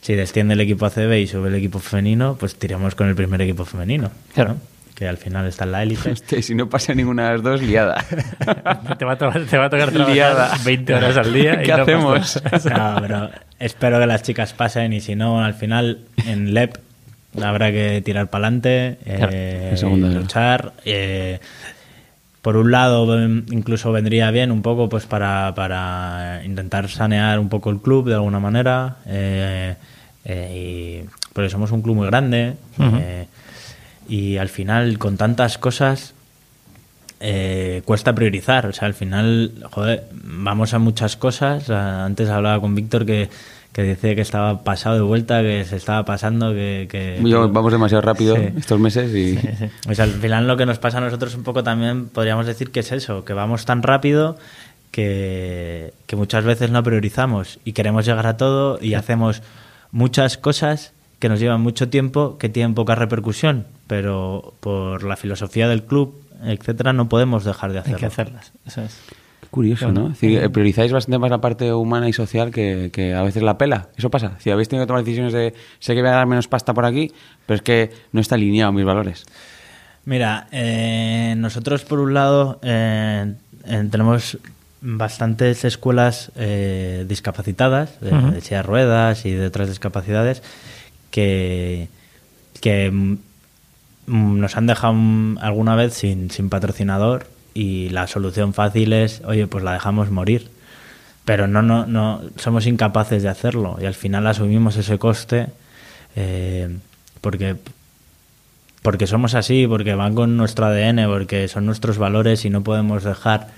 si 0.00 0.14
desciende 0.14 0.54
el 0.54 0.60
equipo 0.60 0.86
ACB 0.86 1.12
y 1.18 1.26
sube 1.26 1.48
el 1.48 1.54
equipo 1.56 1.78
femenino, 1.78 2.36
pues 2.38 2.54
tiramos 2.54 2.94
con 2.94 3.08
el 3.08 3.14
primer 3.14 3.42
equipo 3.42 3.64
femenino. 3.64 4.10
Claro. 4.34 4.54
¿no? 4.54 4.60
Que 4.98 5.06
al 5.06 5.16
final 5.16 5.46
está 5.46 5.62
en 5.64 5.70
la 5.72 5.82
élite. 5.84 6.10
Hostia, 6.12 6.38
y 6.38 6.42
si 6.42 6.54
no 6.56 6.68
pasa 6.68 6.92
ninguna 6.92 7.26
de 7.26 7.32
las 7.34 7.42
dos, 7.44 7.62
liada. 7.62 8.04
te, 8.98 9.04
va 9.04 9.12
a 9.12 9.16
to- 9.18 9.30
te 9.48 9.56
va 9.56 9.66
a 9.66 9.70
tocar 9.70 9.90
trabajar 9.92 10.14
Liada. 10.14 10.50
20 10.64 10.94
horas 10.94 11.16
al 11.16 11.32
día. 11.32 11.62
y 11.62 11.64
¿Qué 11.66 11.72
no 11.76 11.82
hacemos? 11.84 12.40
pasa. 12.50 12.70
No, 12.94 13.00
pero 13.00 13.30
espero 13.60 14.00
que 14.00 14.06
las 14.06 14.22
chicas 14.24 14.52
pasen 14.54 14.92
y 14.92 15.00
si 15.00 15.14
no, 15.14 15.44
al 15.44 15.54
final 15.54 16.00
en 16.26 16.52
LEP 16.52 16.76
habrá 17.40 17.70
que 17.70 18.02
tirar 18.04 18.28
para 18.28 18.48
adelante, 18.48 18.98
Claro, 19.04 19.76
segunda. 19.76 20.08
luchar. 20.08 20.72
eh, 20.84 21.38
por 22.42 22.56
un 22.56 22.70
lado, 22.72 23.20
incluso 23.50 23.92
vendría 23.92 24.30
bien 24.30 24.50
un 24.50 24.62
poco 24.62 24.88
pues 24.88 25.06
para, 25.06 25.54
para 25.54 26.40
intentar 26.44 26.88
sanear 26.88 27.38
un 27.38 27.48
poco 27.48 27.70
el 27.70 27.78
club 27.80 28.08
de 28.08 28.14
alguna 28.14 28.40
manera. 28.40 28.96
eh, 29.06 29.76
eh, 30.24 31.04
y- 31.04 31.08
porque 31.32 31.50
somos 31.50 31.70
un 31.70 31.82
club 31.82 31.94
muy 31.96 32.06
grande. 32.06 32.54
Eh, 32.80 33.26
y 34.08 34.38
al 34.38 34.48
final, 34.48 34.98
con 34.98 35.16
tantas 35.16 35.58
cosas, 35.58 36.14
eh, 37.20 37.82
cuesta 37.84 38.14
priorizar. 38.14 38.66
O 38.66 38.72
sea, 38.72 38.86
al 38.86 38.94
final, 38.94 39.52
joder, 39.70 40.04
vamos 40.12 40.74
a 40.74 40.78
muchas 40.78 41.16
cosas. 41.16 41.68
A- 41.70 42.04
Antes 42.04 42.28
hablaba 42.28 42.60
con 42.60 42.74
Víctor 42.74 43.04
que, 43.04 43.28
que 43.72 43.82
decía 43.82 44.14
que 44.14 44.20
estaba 44.20 44.62
pasado 44.64 44.94
de 44.96 45.02
vuelta, 45.02 45.42
que 45.42 45.64
se 45.64 45.76
estaba 45.76 46.04
pasando, 46.04 46.52
que... 46.52 46.86
que- 46.90 47.20
Yo- 47.24 47.48
vamos 47.48 47.72
demasiado 47.72 48.02
rápido 48.02 48.36
Sí. 48.36 48.42
estos 48.56 48.80
meses 48.80 49.14
y... 49.14 49.38
Pues 49.84 50.00
al 50.00 50.10
final 50.10 50.46
lo 50.46 50.56
que 50.56 50.66
nos 50.66 50.78
pasa 50.78 50.98
a 50.98 51.00
nosotros 51.00 51.34
un 51.34 51.42
poco 51.42 51.62
también 51.62 52.06
podríamos 52.08 52.46
decir 52.46 52.70
que 52.70 52.80
es 52.80 52.92
eso, 52.92 53.24
que 53.24 53.32
vamos 53.32 53.64
tan 53.64 53.82
rápido 53.82 54.36
que, 54.90 55.92
que 56.06 56.16
muchas 56.16 56.44
veces 56.44 56.70
no 56.70 56.82
priorizamos 56.82 57.58
y 57.64 57.72
queremos 57.72 58.06
llegar 58.06 58.26
a 58.26 58.36
todo 58.36 58.78
y 58.80 58.94
hacemos 58.94 59.42
muchas 59.92 60.38
cosas 60.38 60.92
que 61.18 61.28
nos 61.28 61.40
llevan 61.40 61.60
mucho 61.60 61.88
tiempo, 61.88 62.38
que 62.38 62.48
tienen 62.48 62.74
poca 62.74 62.94
repercusión, 62.94 63.66
pero 63.86 64.54
por 64.60 65.02
la 65.04 65.16
filosofía 65.16 65.68
del 65.68 65.82
club, 65.84 66.14
etcétera, 66.44 66.92
no 66.92 67.08
podemos 67.08 67.44
dejar 67.44 67.72
de 67.72 67.78
Hay 67.78 67.80
hacerlo. 67.82 67.98
que 67.98 68.06
hacerlas. 68.06 68.52
Eso 68.66 68.82
es. 68.82 68.96
Qué 69.40 69.46
curioso, 69.50 69.90
¿no? 69.92 70.06
Es 70.08 70.20
decir, 70.20 70.38
eh, 70.42 70.50
priorizáis 70.50 70.92
bastante 70.92 71.18
más 71.18 71.30
la 71.30 71.40
parte 71.40 71.72
humana 71.72 72.08
y 72.08 72.12
social 72.12 72.50
que, 72.50 72.90
que 72.92 73.14
a 73.14 73.22
veces 73.22 73.42
la 73.42 73.56
pela. 73.58 73.88
Eso 73.96 74.10
pasa. 74.10 74.32
Si 74.38 74.50
habéis 74.50 74.68
tenido 74.68 74.84
que 74.84 74.88
tomar 74.88 75.02
decisiones 75.04 75.32
de 75.32 75.54
sé 75.78 75.94
que 75.94 76.00
voy 76.02 76.10
a 76.10 76.14
dar 76.14 76.26
menos 76.26 76.48
pasta 76.48 76.74
por 76.74 76.84
aquí, 76.84 77.12
pero 77.46 77.56
es 77.56 77.62
que 77.62 77.90
no 78.12 78.20
está 78.20 78.34
alineado 78.34 78.68
a 78.70 78.72
mis 78.72 78.84
valores. 78.84 79.24
Mira, 80.04 80.48
eh, 80.52 81.34
nosotros 81.36 81.84
por 81.84 81.98
un 82.00 82.14
lado 82.14 82.58
eh, 82.62 83.34
tenemos 83.90 84.38
bastantes 84.80 85.64
escuelas 85.64 86.30
eh, 86.36 87.04
discapacitadas, 87.08 88.00
de, 88.00 88.12
Ujú. 88.14 88.30
de 88.32 88.40
silla 88.40 88.58
de 88.58 88.62
ruedas 88.62 89.26
y 89.26 89.32
de 89.32 89.46
otras 89.46 89.68
discapacidades, 89.68 90.42
que, 91.10 91.88
nos 94.06 94.56
han 94.56 94.66
dejado 94.66 94.94
alguna 95.40 95.76
vez 95.76 95.94
sin, 95.94 96.30
sin 96.30 96.48
patrocinador 96.48 97.26
y 97.54 97.88
la 97.90 98.06
solución 98.06 98.54
fácil 98.54 98.92
es, 98.92 99.22
oye, 99.24 99.46
pues 99.46 99.64
la 99.64 99.72
dejamos 99.72 100.10
morir. 100.10 100.50
Pero 101.24 101.46
no, 101.46 101.60
no, 101.60 101.86
no, 101.86 102.22
somos 102.36 102.66
incapaces 102.66 103.22
de 103.22 103.28
hacerlo 103.28 103.76
y 103.80 103.84
al 103.84 103.94
final 103.94 104.26
asumimos 104.26 104.76
ese 104.76 104.98
coste 104.98 105.48
eh, 106.16 106.78
porque 107.20 107.56
porque 108.82 109.06
somos 109.06 109.34
así, 109.34 109.66
porque 109.66 109.94
van 109.94 110.14
con 110.14 110.36
nuestro 110.36 110.66
ADN, 110.66 111.06
porque 111.08 111.48
son 111.48 111.66
nuestros 111.66 111.98
valores 111.98 112.44
y 112.44 112.50
no 112.50 112.62
podemos 112.62 113.04
dejar 113.04 113.48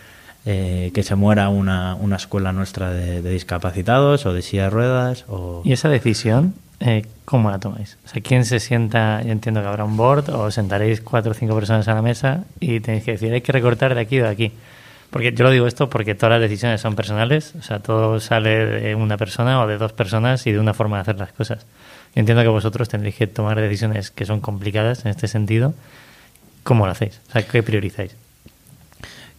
eh, 0.47 0.91
que 0.95 1.03
se 1.03 1.15
muera 1.15 1.51
una, 1.51 1.95
una 1.95 2.17
escuela 2.17 2.53
nuestra 2.53 2.91
de, 2.91 3.23
de 3.23 3.31
discapacitados 3.31 4.25
o 4.27 4.33
de 4.33 4.43
silla 4.43 4.65
de 4.65 4.71
ruedas. 4.71 5.25
O... 5.29 5.63
¿Y 5.65 5.73
esa 5.73 5.89
decisión, 5.89 6.55
eh, 6.81 7.07
cómo 7.25 7.51
la 7.51 7.59
tomáis? 7.59 7.97
O 8.05 8.09
sea, 8.09 8.23
¿quién 8.23 8.45
se 8.45 8.61
sienta? 8.61 9.23
Yo 9.23 9.33
entiendo 9.33 9.61
que 9.61 9.69
habrá 9.69 9.85
un 9.85 9.97
board 9.97 10.31
o 10.31 10.51
sentaréis 10.51 11.01
cuatro 11.01 11.33
o 11.33 11.35
cinco 11.35 11.55
personas 11.55 11.87
a 11.89 11.95
la 11.95 12.03
mesa 12.03 12.45
y 12.59 12.81
tenéis 12.81 13.05
que 13.05 13.13
decir, 13.13 13.33
hay 13.33 13.41
que 13.41 13.53
recortar 13.53 13.95
de 13.95 14.01
aquí 14.01 14.21
o 14.21 14.25
de 14.25 14.31
aquí. 14.31 14.53
Porque 15.11 15.33
yo 15.33 15.45
lo 15.45 15.51
digo 15.51 15.67
esto 15.67 15.91
porque 15.91 16.15
todas 16.15 16.41
las 16.41 16.41
decisiones 16.41 16.81
son 16.81 16.95
personales, 16.95 17.55
o 17.59 17.63
sea, 17.63 17.81
todo 17.81 18.21
sale 18.21 18.65
de 18.67 18.95
una 18.95 19.17
persona 19.17 19.61
o 19.61 19.67
de 19.67 19.77
dos 19.77 19.93
personas 19.93 20.47
y 20.47 20.53
de 20.53 20.61
una 20.61 20.73
forma 20.73 20.97
de 20.97 21.03
hacer 21.03 21.19
las 21.19 21.33
cosas. 21.33 21.67
Yo 22.15 22.21
entiendo 22.21 22.43
que 22.43 22.49
vosotros 22.49 22.89
tendréis 22.89 23.17
que 23.17 23.27
tomar 23.27 23.61
decisiones 23.61 24.11
que 24.11 24.25
son 24.25 24.41
complicadas 24.41 25.05
en 25.05 25.11
este 25.11 25.27
sentido 25.27 25.75
¿Cómo 26.63 26.87
lo 26.87 26.93
hacéis? 26.93 27.21
O 27.29 27.33
sea, 27.33 27.43
¿qué 27.43 27.63
priorizáis? 27.63 28.15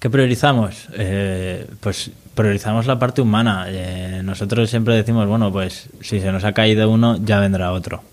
¿Qué 0.01 0.09
priorizamos? 0.09 0.87
Eh, 0.93 1.67
pues 1.79 2.09
priorizamos 2.33 2.87
la 2.87 2.97
parte 2.97 3.21
humana. 3.21 3.65
Eh, 3.69 4.21
nosotros 4.23 4.67
siempre 4.69 4.95
decimos, 4.95 5.27
bueno, 5.27 5.51
pues 5.51 5.89
si 6.01 6.19
se 6.19 6.31
nos 6.31 6.43
ha 6.43 6.53
caído 6.53 6.89
uno, 6.89 7.17
ya 7.23 7.39
vendrá 7.39 7.71
otro. 7.71 8.03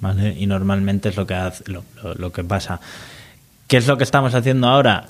¿vale? 0.00 0.34
Y 0.38 0.46
normalmente 0.46 1.08
es 1.10 1.16
lo 1.16 1.26
que, 1.26 1.34
hace- 1.34 1.64
lo, 1.70 1.84
lo- 2.02 2.14
lo 2.14 2.32
que 2.32 2.42
pasa. 2.44 2.80
¿Qué 3.68 3.76
es 3.76 3.86
lo 3.86 3.96
que 3.96 4.04
estamos 4.04 4.34
haciendo 4.34 4.66
ahora? 4.68 5.06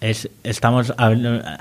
Es, 0.00 0.28
estamos, 0.44 0.92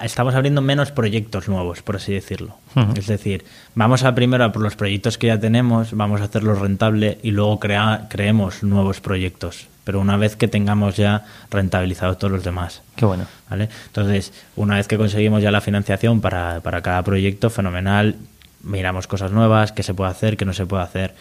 estamos 0.03 0.36
abriendo 0.36 0.61
menos 0.61 0.91
proyectos 0.91 1.47
nuevos, 1.47 1.82
por 1.82 1.95
así 1.97 2.13
decirlo. 2.13 2.55
Es 2.97 3.07
decir, 3.07 3.45
vamos 3.76 4.03
a 4.03 4.13
primero 4.13 4.43
a 4.43 4.51
por 4.51 4.61
los 4.61 4.76
proyectos 4.76 5.17
que 5.17 5.28
ya 5.28 5.39
tenemos, 5.39 5.93
vamos 5.93 6.21
a 6.21 6.26
hacerlos 6.26 6.59
rentable 6.59 7.17
y 7.23 7.32
luego 7.32 7.59
crea- 7.59 8.07
creemos 8.09 8.61
nuevos 8.63 8.99
proyectos. 9.01 9.67
Pero 9.86 10.01
una 10.01 10.17
vez 10.17 10.36
que 10.36 10.47
tengamos 10.49 10.97
ya 10.97 11.23
rentabilizados 11.51 12.17
todos 12.19 12.31
los 12.33 12.43
demás. 12.43 12.81
Qué 12.97 13.05
bueno. 13.05 13.25
¿vale? 13.49 13.69
Entonces, 13.86 14.33
una 14.57 14.75
vez 14.75 14.88
que 14.89 14.97
conseguimos 14.97 15.41
ya 15.41 15.51
la 15.51 15.61
financiación 15.61 16.19
para, 16.19 16.59
para 16.61 16.81
cada 16.81 17.01
proyecto, 17.03 17.49
fenomenal, 17.49 18.15
miramos 18.63 19.07
cosas 19.07 19.31
nuevas, 19.31 19.71
qué 19.71 19.83
se 19.83 19.93
puede 19.93 20.11
hacer, 20.11 20.36
qué 20.36 20.43
no 20.45 20.53
se 20.53 20.65
puede 20.65 20.83
hacer. 20.83 21.15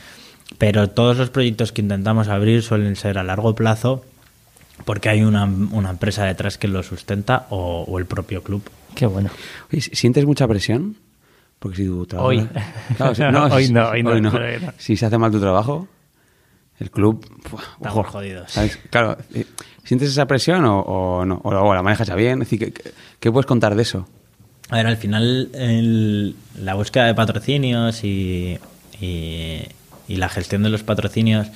Pero 0.58 0.90
todos 0.90 1.16
los 1.18 1.30
proyectos 1.30 1.70
que 1.72 1.82
intentamos 1.82 2.28
abrir 2.28 2.62
suelen 2.62 2.96
ser 2.96 3.18
a 3.18 3.22
largo 3.22 3.54
plazo 3.54 4.04
porque 4.84 5.08
hay 5.08 5.22
una, 5.22 5.44
una 5.44 5.90
empresa 5.90 6.24
detrás 6.24 6.58
que 6.58 6.66
lo 6.66 6.82
sustenta 6.82 7.46
o, 7.50 7.84
o 7.86 7.98
el 7.98 8.06
propio 8.06 8.42
club. 8.42 8.62
Qué 8.94 9.06
bueno. 9.06 9.30
¿Sientes 9.78 10.24
mucha 10.26 10.48
presión? 10.48 10.96
Porque 11.58 11.76
si 11.78 11.86
tu 11.86 12.04
trabajo... 12.06 12.28
Hoy. 12.28 12.48
Claro, 12.96 13.14
si- 13.14 13.22
Hoy 13.22 13.66
si- 13.66 13.72
no, 13.72 13.88
hoy 13.90 14.02
no, 14.02 14.10
hoy 14.10 14.20
no. 14.20 14.32
Si 14.78 14.96
se 14.96 15.06
hace 15.06 15.16
mal 15.18 15.30
tu 15.30 15.40
trabajo, 15.40 15.86
el 16.80 16.90
club... 16.90 17.24
Estamos 17.44 17.98
ojo, 17.98 18.02
jodidos. 18.04 18.50
¿sabes? 18.52 18.78
Claro, 18.90 19.16
eh, 19.34 19.46
¿sientes 19.84 20.08
esa 20.10 20.26
presión 20.26 20.64
o, 20.64 20.80
o 20.80 21.24
no? 21.24 21.40
O, 21.44 21.50
o 21.50 21.74
la 21.74 21.82
manejas 21.82 22.08
ya 22.08 22.14
bien? 22.14 22.42
Es 22.42 22.50
decir, 22.50 22.72
¿qué, 23.20 23.32
puedes 23.32 23.46
contar 23.46 23.74
de 23.74 23.82
eso? 23.82 24.08
A 24.70 24.76
ver, 24.76 24.86
al 24.86 24.96
final 24.96 25.50
el- 25.54 26.34
la 26.60 26.74
búsqueda 26.74 27.06
de 27.06 27.14
patrocinios 27.14 28.02
y, 28.04 28.58
y- 29.00 29.62
y 30.08 30.16
la 30.16 30.28
gestión 30.28 30.62
de 30.62 30.70
los 30.70 30.82
patrocinios, 30.82 31.48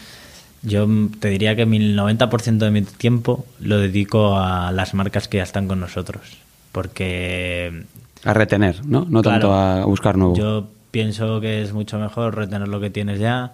yo 0.62 0.86
te 1.20 1.28
diría 1.28 1.54
que 1.56 1.66
mi 1.66 1.78
90% 1.94 2.58
de 2.58 2.70
mi 2.70 2.82
tiempo 2.82 3.44
lo 3.60 3.78
dedico 3.78 4.36
a 4.38 4.72
las 4.72 4.94
marcas 4.94 5.28
que 5.28 5.38
ya 5.38 5.42
están 5.44 5.68
con 5.68 5.80
nosotros. 5.80 6.38
Porque 6.72 7.84
A 8.24 8.32
retener, 8.34 8.84
¿no? 8.86 9.06
No 9.08 9.22
Claro. 9.22 9.40
tanto 9.40 9.54
a 9.54 9.84
buscar 9.84 10.16
nuevo. 10.16 10.34
yo 10.36 10.68
pienso 10.90 11.40
que 11.40 11.62
es 11.62 11.72
mucho 11.72 11.98
mejor 11.98 12.34
retener 12.36 12.68
lo 12.68 12.80
que 12.80 12.90
tienes 12.90 13.18
ya, 13.20 13.52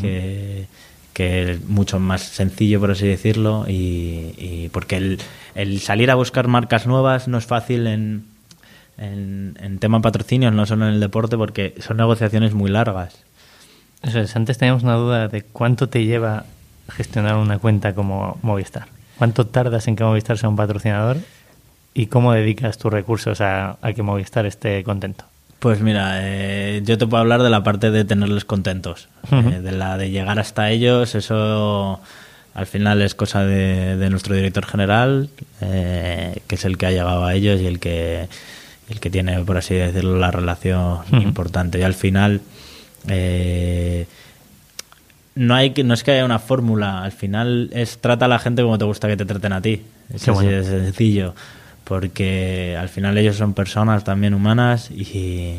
que, 0.00 0.66
que 1.12 1.52
es 1.52 1.64
mucho 1.68 1.98
más 1.98 2.22
sencillo, 2.22 2.80
por 2.80 2.90
así 2.92 3.06
decirlo, 3.06 3.64
y, 3.68 4.68
porque 4.72 4.96
el, 4.96 5.18
el 5.54 5.80
salir 5.80 6.10
a 6.10 6.14
buscar 6.14 6.48
marcas 6.48 6.86
nuevas 6.86 7.28
no 7.28 7.38
es 7.38 7.46
fácil 7.46 7.86
en, 7.86 8.24
en, 8.98 9.56
en 9.60 9.78
tema 9.78 10.00
patrocinios, 10.00 10.52
no 10.52 10.66
solo 10.66 10.86
en 10.86 10.94
el 10.94 11.00
deporte, 11.00 11.36
porque 11.36 11.74
son 11.80 11.96
negociaciones 11.96 12.54
muy 12.54 12.70
largas. 12.70 13.24
Eso 14.02 14.20
es, 14.20 14.34
antes 14.36 14.58
teníamos 14.58 14.82
una 14.82 14.94
duda 14.94 15.28
de 15.28 15.42
cuánto 15.42 15.88
te 15.88 16.04
lleva 16.04 16.44
gestionar 16.88 17.36
una 17.36 17.58
cuenta 17.58 17.94
como 17.94 18.38
Movistar. 18.42 18.86
¿Cuánto 19.18 19.46
tardas 19.46 19.86
en 19.88 19.96
que 19.96 20.04
Movistar 20.04 20.38
sea 20.38 20.48
un 20.48 20.56
patrocinador? 20.56 21.18
¿Y 21.92 22.06
cómo 22.06 22.32
dedicas 22.32 22.78
tus 22.78 22.92
recursos 22.92 23.40
a 23.40 23.76
que 23.94 24.02
Movistar 24.02 24.46
esté 24.46 24.82
contento? 24.84 25.24
Pues 25.60 25.80
mira, 25.82 26.20
eh, 26.22 26.82
yo 26.84 26.98
te 26.98 27.06
puedo 27.06 27.20
hablar 27.20 27.42
de 27.42 27.50
la 27.50 27.62
parte 27.62 27.90
de 27.90 28.04
tenerles 28.04 28.44
contentos, 28.44 29.08
eh, 29.30 29.60
de 29.62 29.72
la 29.72 29.98
de 29.98 30.10
llegar 30.10 30.38
hasta 30.38 30.70
ellos, 30.70 31.14
eso 31.14 32.00
al 32.54 32.66
final 32.66 33.02
es 33.02 33.14
cosa 33.14 33.44
de, 33.44 33.96
de 33.96 34.10
nuestro 34.10 34.34
director 34.34 34.64
general, 34.66 35.28
eh, 35.60 36.40
que 36.46 36.54
es 36.54 36.64
el 36.64 36.78
que 36.78 36.86
ha 36.86 36.90
llegado 36.90 37.24
a 37.24 37.34
ellos 37.34 37.60
y 37.60 37.66
el 37.66 37.78
que, 37.78 38.26
el 38.88 39.00
que 39.00 39.10
tiene, 39.10 39.38
por 39.44 39.58
así 39.58 39.74
decirlo, 39.74 40.18
la 40.18 40.30
relación 40.30 41.00
importante. 41.12 41.78
Y 41.78 41.82
al 41.82 41.94
final 41.94 42.40
eh, 43.08 44.06
no 45.34 45.54
hay 45.54 45.70
que, 45.70 45.84
no 45.84 45.94
es 45.94 46.02
que 46.02 46.12
haya 46.12 46.24
una 46.24 46.38
fórmula, 46.38 47.02
al 47.04 47.12
final 47.12 47.70
es 47.72 47.98
trata 47.98 48.24
a 48.24 48.28
la 48.28 48.38
gente 48.38 48.62
como 48.62 48.78
te 48.78 48.84
gusta 48.84 49.08
que 49.08 49.16
te 49.16 49.24
traten 49.24 49.52
a 49.52 49.60
ti. 49.60 49.82
Es 50.12 50.24
Qué 50.24 50.30
así 50.30 50.42
bueno. 50.44 50.50
de 50.50 50.64
sencillo. 50.64 51.34
Porque 51.90 52.76
al 52.78 52.88
final 52.88 53.18
ellos 53.18 53.34
son 53.34 53.52
personas 53.52 54.04
también 54.04 54.32
humanas 54.32 54.92
y, 54.92 55.56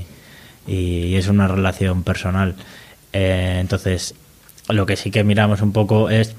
y 0.65 1.15
es 1.15 1.27
una 1.27 1.45
relación 1.49 2.03
personal. 2.03 2.55
Eh, 3.11 3.57
entonces, 3.59 4.15
lo 4.69 4.85
que 4.85 4.95
sí 4.95 5.11
que 5.11 5.25
miramos 5.25 5.61
un 5.61 5.73
poco 5.73 6.09
es 6.09 6.33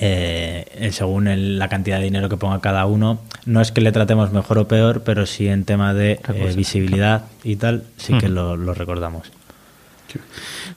eh, 0.00 0.88
según 0.90 1.28
el- 1.28 1.60
la 1.60 1.68
cantidad 1.68 1.98
de 1.98 2.04
dinero 2.06 2.28
que 2.28 2.36
ponga 2.36 2.60
cada 2.60 2.86
uno. 2.86 3.20
No 3.46 3.60
es 3.60 3.70
que 3.70 3.80
le 3.80 3.92
tratemos 3.92 4.32
mejor 4.32 4.58
o 4.58 4.66
peor, 4.66 5.02
pero 5.04 5.26
sí 5.26 5.46
en 5.46 5.64
tema 5.64 5.94
de 5.94 6.18
eh, 6.34 6.52
visibilidad 6.56 7.26
y 7.44 7.54
tal, 7.54 7.84
sí 7.98 8.18
que 8.18 8.28
lo, 8.28 8.56
lo 8.56 8.74
recordamos. 8.74 9.30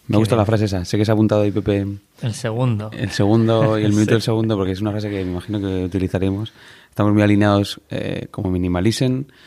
Me 0.08 0.18
gusta 0.18 0.36
la 0.36 0.46
frase 0.46 0.66
esa. 0.66 0.86
Sé 0.86 0.98
que 1.00 1.06
se 1.06 1.12
ha 1.12 1.14
apuntado 1.16 1.42
ahí 1.42 1.52
Pepe 1.52 1.88
El 2.22 2.34
segundo. 2.36 2.92
el 2.94 3.10
segundo 3.10 3.80
y 3.80 3.86
el 3.86 3.94
minuto 3.94 4.06
Sí. 4.10 4.14
del 4.14 4.22
segundo 4.22 4.58
porque 4.58 4.74
es 4.74 4.82
una 4.82 4.92
frase 4.92 5.10
que 5.10 5.24
me 5.26 5.32
imagino 5.32 5.60
que 5.60 5.86
utilizaremos. 5.86 6.54
Estamos 6.92 7.14
muy 7.14 7.22
alineados 7.22 7.80
eh, 7.90 8.28
como 8.32 8.52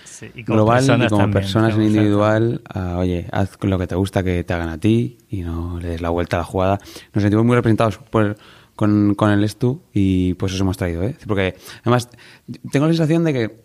Sí, 0.04 0.30
y 0.34 0.44
como 0.44 0.60
global 0.60 0.82
y 0.82 0.86
personas 0.86 1.10
como 1.10 1.22
también, 1.24 1.42
personas 1.42 1.74
en 1.74 1.82
individual. 1.82 2.62
a, 2.64 2.96
oye, 2.96 3.26
haz 3.30 3.58
lo 3.62 3.78
que 3.78 3.86
te 3.86 3.94
gusta 3.94 4.22
que 4.22 4.42
te 4.44 4.54
hagan 4.54 4.70
a 4.70 4.78
ti 4.78 5.18
y 5.28 5.42
no 5.42 5.78
le 5.78 5.90
des 5.90 6.00
la 6.00 6.08
vuelta 6.08 6.36
a 6.36 6.40
la 6.40 6.44
jugada. 6.44 6.78
Nos 7.12 7.20
sentimos 7.20 7.44
muy 7.44 7.54
representados 7.54 7.98
por, 7.98 8.38
con, 8.74 9.14
con 9.14 9.30
el 9.30 9.44
Estu 9.44 9.82
y 9.92 10.32
pues 10.34 10.54
eso 10.54 10.62
hemos 10.62 10.78
traído. 10.78 11.02
¿eh? 11.02 11.16
Porque 11.26 11.54
además 11.82 12.08
tengo 12.72 12.86
la 12.86 12.92
sensación 12.92 13.24
de 13.24 13.32
que 13.34 13.60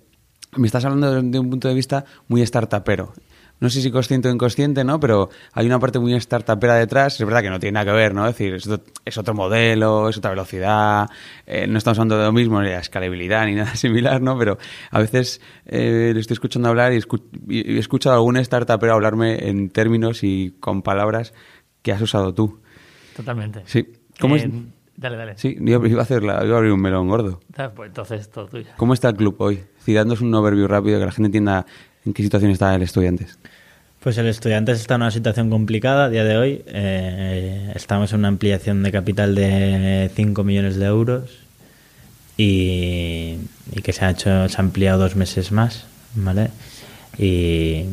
me 0.58 0.68
estás 0.68 0.84
hablando 0.84 1.14
de, 1.14 1.22
de 1.22 1.40
un 1.40 1.50
punto 1.50 1.70
de 1.70 1.74
vista 1.74 2.04
muy 2.28 2.46
startupero. 2.46 3.14
No 3.60 3.70
sé 3.70 3.82
si 3.82 3.92
consciente 3.92 4.30
o 4.30 4.32
inconsciente, 4.32 4.84
¿no? 4.86 5.00
Pero 5.00 5.30
hay 5.54 5.66
una 5.66 5.80
parte 5.80 6.00
muy 6.00 6.14
startupera 6.20 6.76
detrás. 6.76 7.20
Es 7.20 7.26
verdad 7.26 7.42
que 7.42 7.50
no 7.50 7.60
tiene 7.60 7.74
nada 7.74 7.86
que 7.88 7.92
ver, 7.98 8.14
¿no? 8.14 8.26
Es 8.28 8.36
decir, 8.38 8.54
es 8.54 8.66
otro, 8.68 8.86
es 9.04 9.18
otro 9.18 9.34
modelo, 9.34 10.08
es 10.08 10.18
otra 10.18 10.30
velocidad. 10.32 11.10
eh, 11.46 11.68
no 11.68 11.78
estamos 11.78 12.00
hablando 12.00 12.18
de 12.18 12.26
lo 12.26 12.32
mismo, 12.32 12.62
ni 12.62 12.70
la 12.70 12.80
escalabilidad, 12.80 13.46
ni 13.46 13.56
nada 13.56 13.76
similar, 13.76 14.22
¿no? 14.22 14.38
Pero 14.38 14.58
a 14.92 15.00
veces 15.00 15.42
eh, 15.66 16.12
le 16.14 16.20
estoy 16.22 16.36
escuchando 16.36 16.70
hablar 16.70 16.94
y, 16.94 16.98
escu- 17.02 17.22
y- 17.50 17.76
he 17.76 17.80
escuchado 17.80 18.16
a 18.16 18.18
algún 18.20 18.38
startupero 18.38 18.94
hablarme 18.94 19.50
en 19.50 19.70
términos 19.70 20.24
y 20.24 20.56
con 20.60 20.82
palabras 20.82 21.34
que 21.82 21.92
has 21.92 22.02
usado 22.02 22.34
tú. 22.34 22.62
Totalmente. 23.16 23.62
Sí. 23.66 23.88
¿Cómo 24.20 24.36
es? 24.36 24.46
Eh, 24.46 24.52
Dale, 24.96 25.16
dale. 25.16 25.38
Sí, 25.38 25.56
yo 25.62 25.82
iba 25.86 26.00
a, 26.00 26.04
hacer 26.04 26.24
la- 26.24 26.44
iba 26.44 26.56
a 26.56 26.58
abrir 26.58 26.74
un 26.74 26.82
melón 26.82 27.08
gordo. 27.08 27.40
Ah, 27.56 27.72
Pues 27.74 27.88
entonces 27.88 28.30
todo 28.30 28.48
tuyo. 28.48 28.68
¿Cómo 28.76 28.94
está 28.94 29.08
el 29.08 29.16
club 29.16 29.34
hoy? 29.40 29.56
Es 29.56 29.78
decir, 29.80 29.96
dándonos 29.96 30.20
un 30.20 30.34
overview 30.36 30.68
rápido 30.68 31.00
que 31.00 31.06
la 31.06 31.12
gente 31.14 31.28
entienda 31.28 31.66
en 32.10 32.14
qué 32.14 32.24
situación 32.24 32.52
está 32.52 32.74
el 32.76 32.82
estudiantes. 32.82 33.38
Pues 34.02 34.18
el 34.18 34.28
Estudiantes 34.28 34.80
está 34.80 34.96
en 34.96 35.02
una 35.02 35.12
situación 35.12 35.50
complicada 35.50 36.06
a 36.06 36.10
día 36.10 36.24
de 36.24 36.38
hoy. 36.38 36.62
Eh, 36.68 37.72
estamos 37.76 38.14
en 38.14 38.20
una 38.20 38.30
ampliación 38.30 38.82
de 38.82 38.92
capital 38.94 39.36
de 39.36 40.10
5 40.16 40.44
millones 40.46 40.78
de 40.78 40.86
euros 40.86 41.30
y, 42.38 43.36
que 43.84 43.92
se 43.94 44.06
ha 44.06 44.12
hecho 44.12 44.48
se 44.48 44.58
ha 44.58 44.60
ampliado 44.62 45.00
dos 45.00 45.16
meses 45.16 45.52
más, 45.52 45.86
¿vale? 46.16 46.50
Y, 47.18 47.84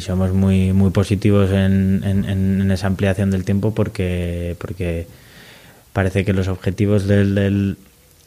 somos 0.00 0.32
muy 0.32 0.72
muy 0.72 0.90
positivos 0.90 1.50
en- 1.50 2.02
en 2.04 2.70
esa 2.70 2.86
ampliación 2.86 3.30
del 3.32 3.44
tiempo 3.44 3.74
porque 3.74 4.54
porque 4.60 5.08
parece 5.92 6.24
que 6.24 6.32
los 6.32 6.46
objetivos 6.46 7.08
del, 7.08 7.34
del- 7.34 7.76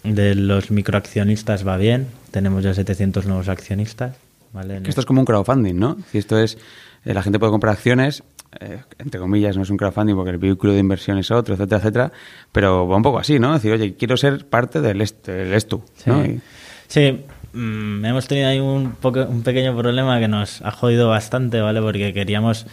de 0.03 0.35
los 0.35 0.69
microaccionistas 0.71 1.65
va 1.65 1.77
bien. 1.77 2.07
Tenemos 2.31 2.63
ya 2.65 2.73
700 2.73 3.25
nuevos 3.25 3.47
accionistas, 3.47 4.15
¿vale? 4.53 4.77
En 4.77 4.83
Que 4.83 4.89
esto 4.89 5.01
es 5.01 5.05
como 5.05 5.19
un 5.21 5.25
crowdfunding, 5.25 5.75
¿no? 5.77 5.97
Si 6.11 6.17
esto 6.17 6.37
es, 6.39 6.57
eh, 7.05 7.13
la 7.13 7.21
gente 7.23 7.39
puede 7.39 7.51
comprar 7.51 7.73
acciones, 7.73 8.23
eh, 8.59 8.81
entre 8.99 9.19
comillas, 9.19 9.55
no 9.55 9.63
es 9.63 9.69
un 9.69 9.77
crowdfunding 9.77 10.15
porque 10.15 10.31
el 10.31 10.37
vehículo 10.37 10.73
de 10.73 10.79
inversión 10.79 11.17
es 11.17 11.31
otro, 11.31 11.53
etcétera, 11.55 11.79
etcétera, 11.79 12.11
pero 12.51 12.87
va 12.87 12.97
un 12.97 13.03
poco 13.03 13.19
así, 13.19 13.39
¿no? 13.39 13.55
Es 13.55 13.61
decir, 13.61 13.71
oye, 13.73 13.95
quiero 13.95 14.17
ser 14.17 14.45
parte 14.47 14.81
del, 14.81 15.01
est 15.01 15.25
del 15.27 15.53
Estu, 15.53 15.83
¿no? 16.05 16.23
Sí, 16.23 16.29
Y- 16.31 16.41
Sí, 16.87 17.23
mm, 17.53 18.03
hemos 18.03 18.27
tenido 18.27 18.49
ahí 18.49 18.59
un, 18.59 18.91
poco, 18.99 19.23
un 19.23 19.43
pequeño 19.43 19.77
problema 19.77 20.19
que 20.19 20.27
nos 20.27 20.61
ha 20.61 20.71
jodido 20.71 21.07
bastante, 21.07 21.61
¿vale? 21.61 21.81
Porque 21.81 22.11
queríamos 22.13 22.65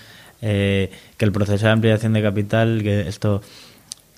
eh, 0.43 0.91
que 1.17 1.25
el 1.25 1.31
proceso 1.33 1.67
de 1.67 1.73
ampliación 1.73 2.13
de 2.15 2.23
capital, 2.23 2.81
que 2.83 3.03
esto 3.09 3.43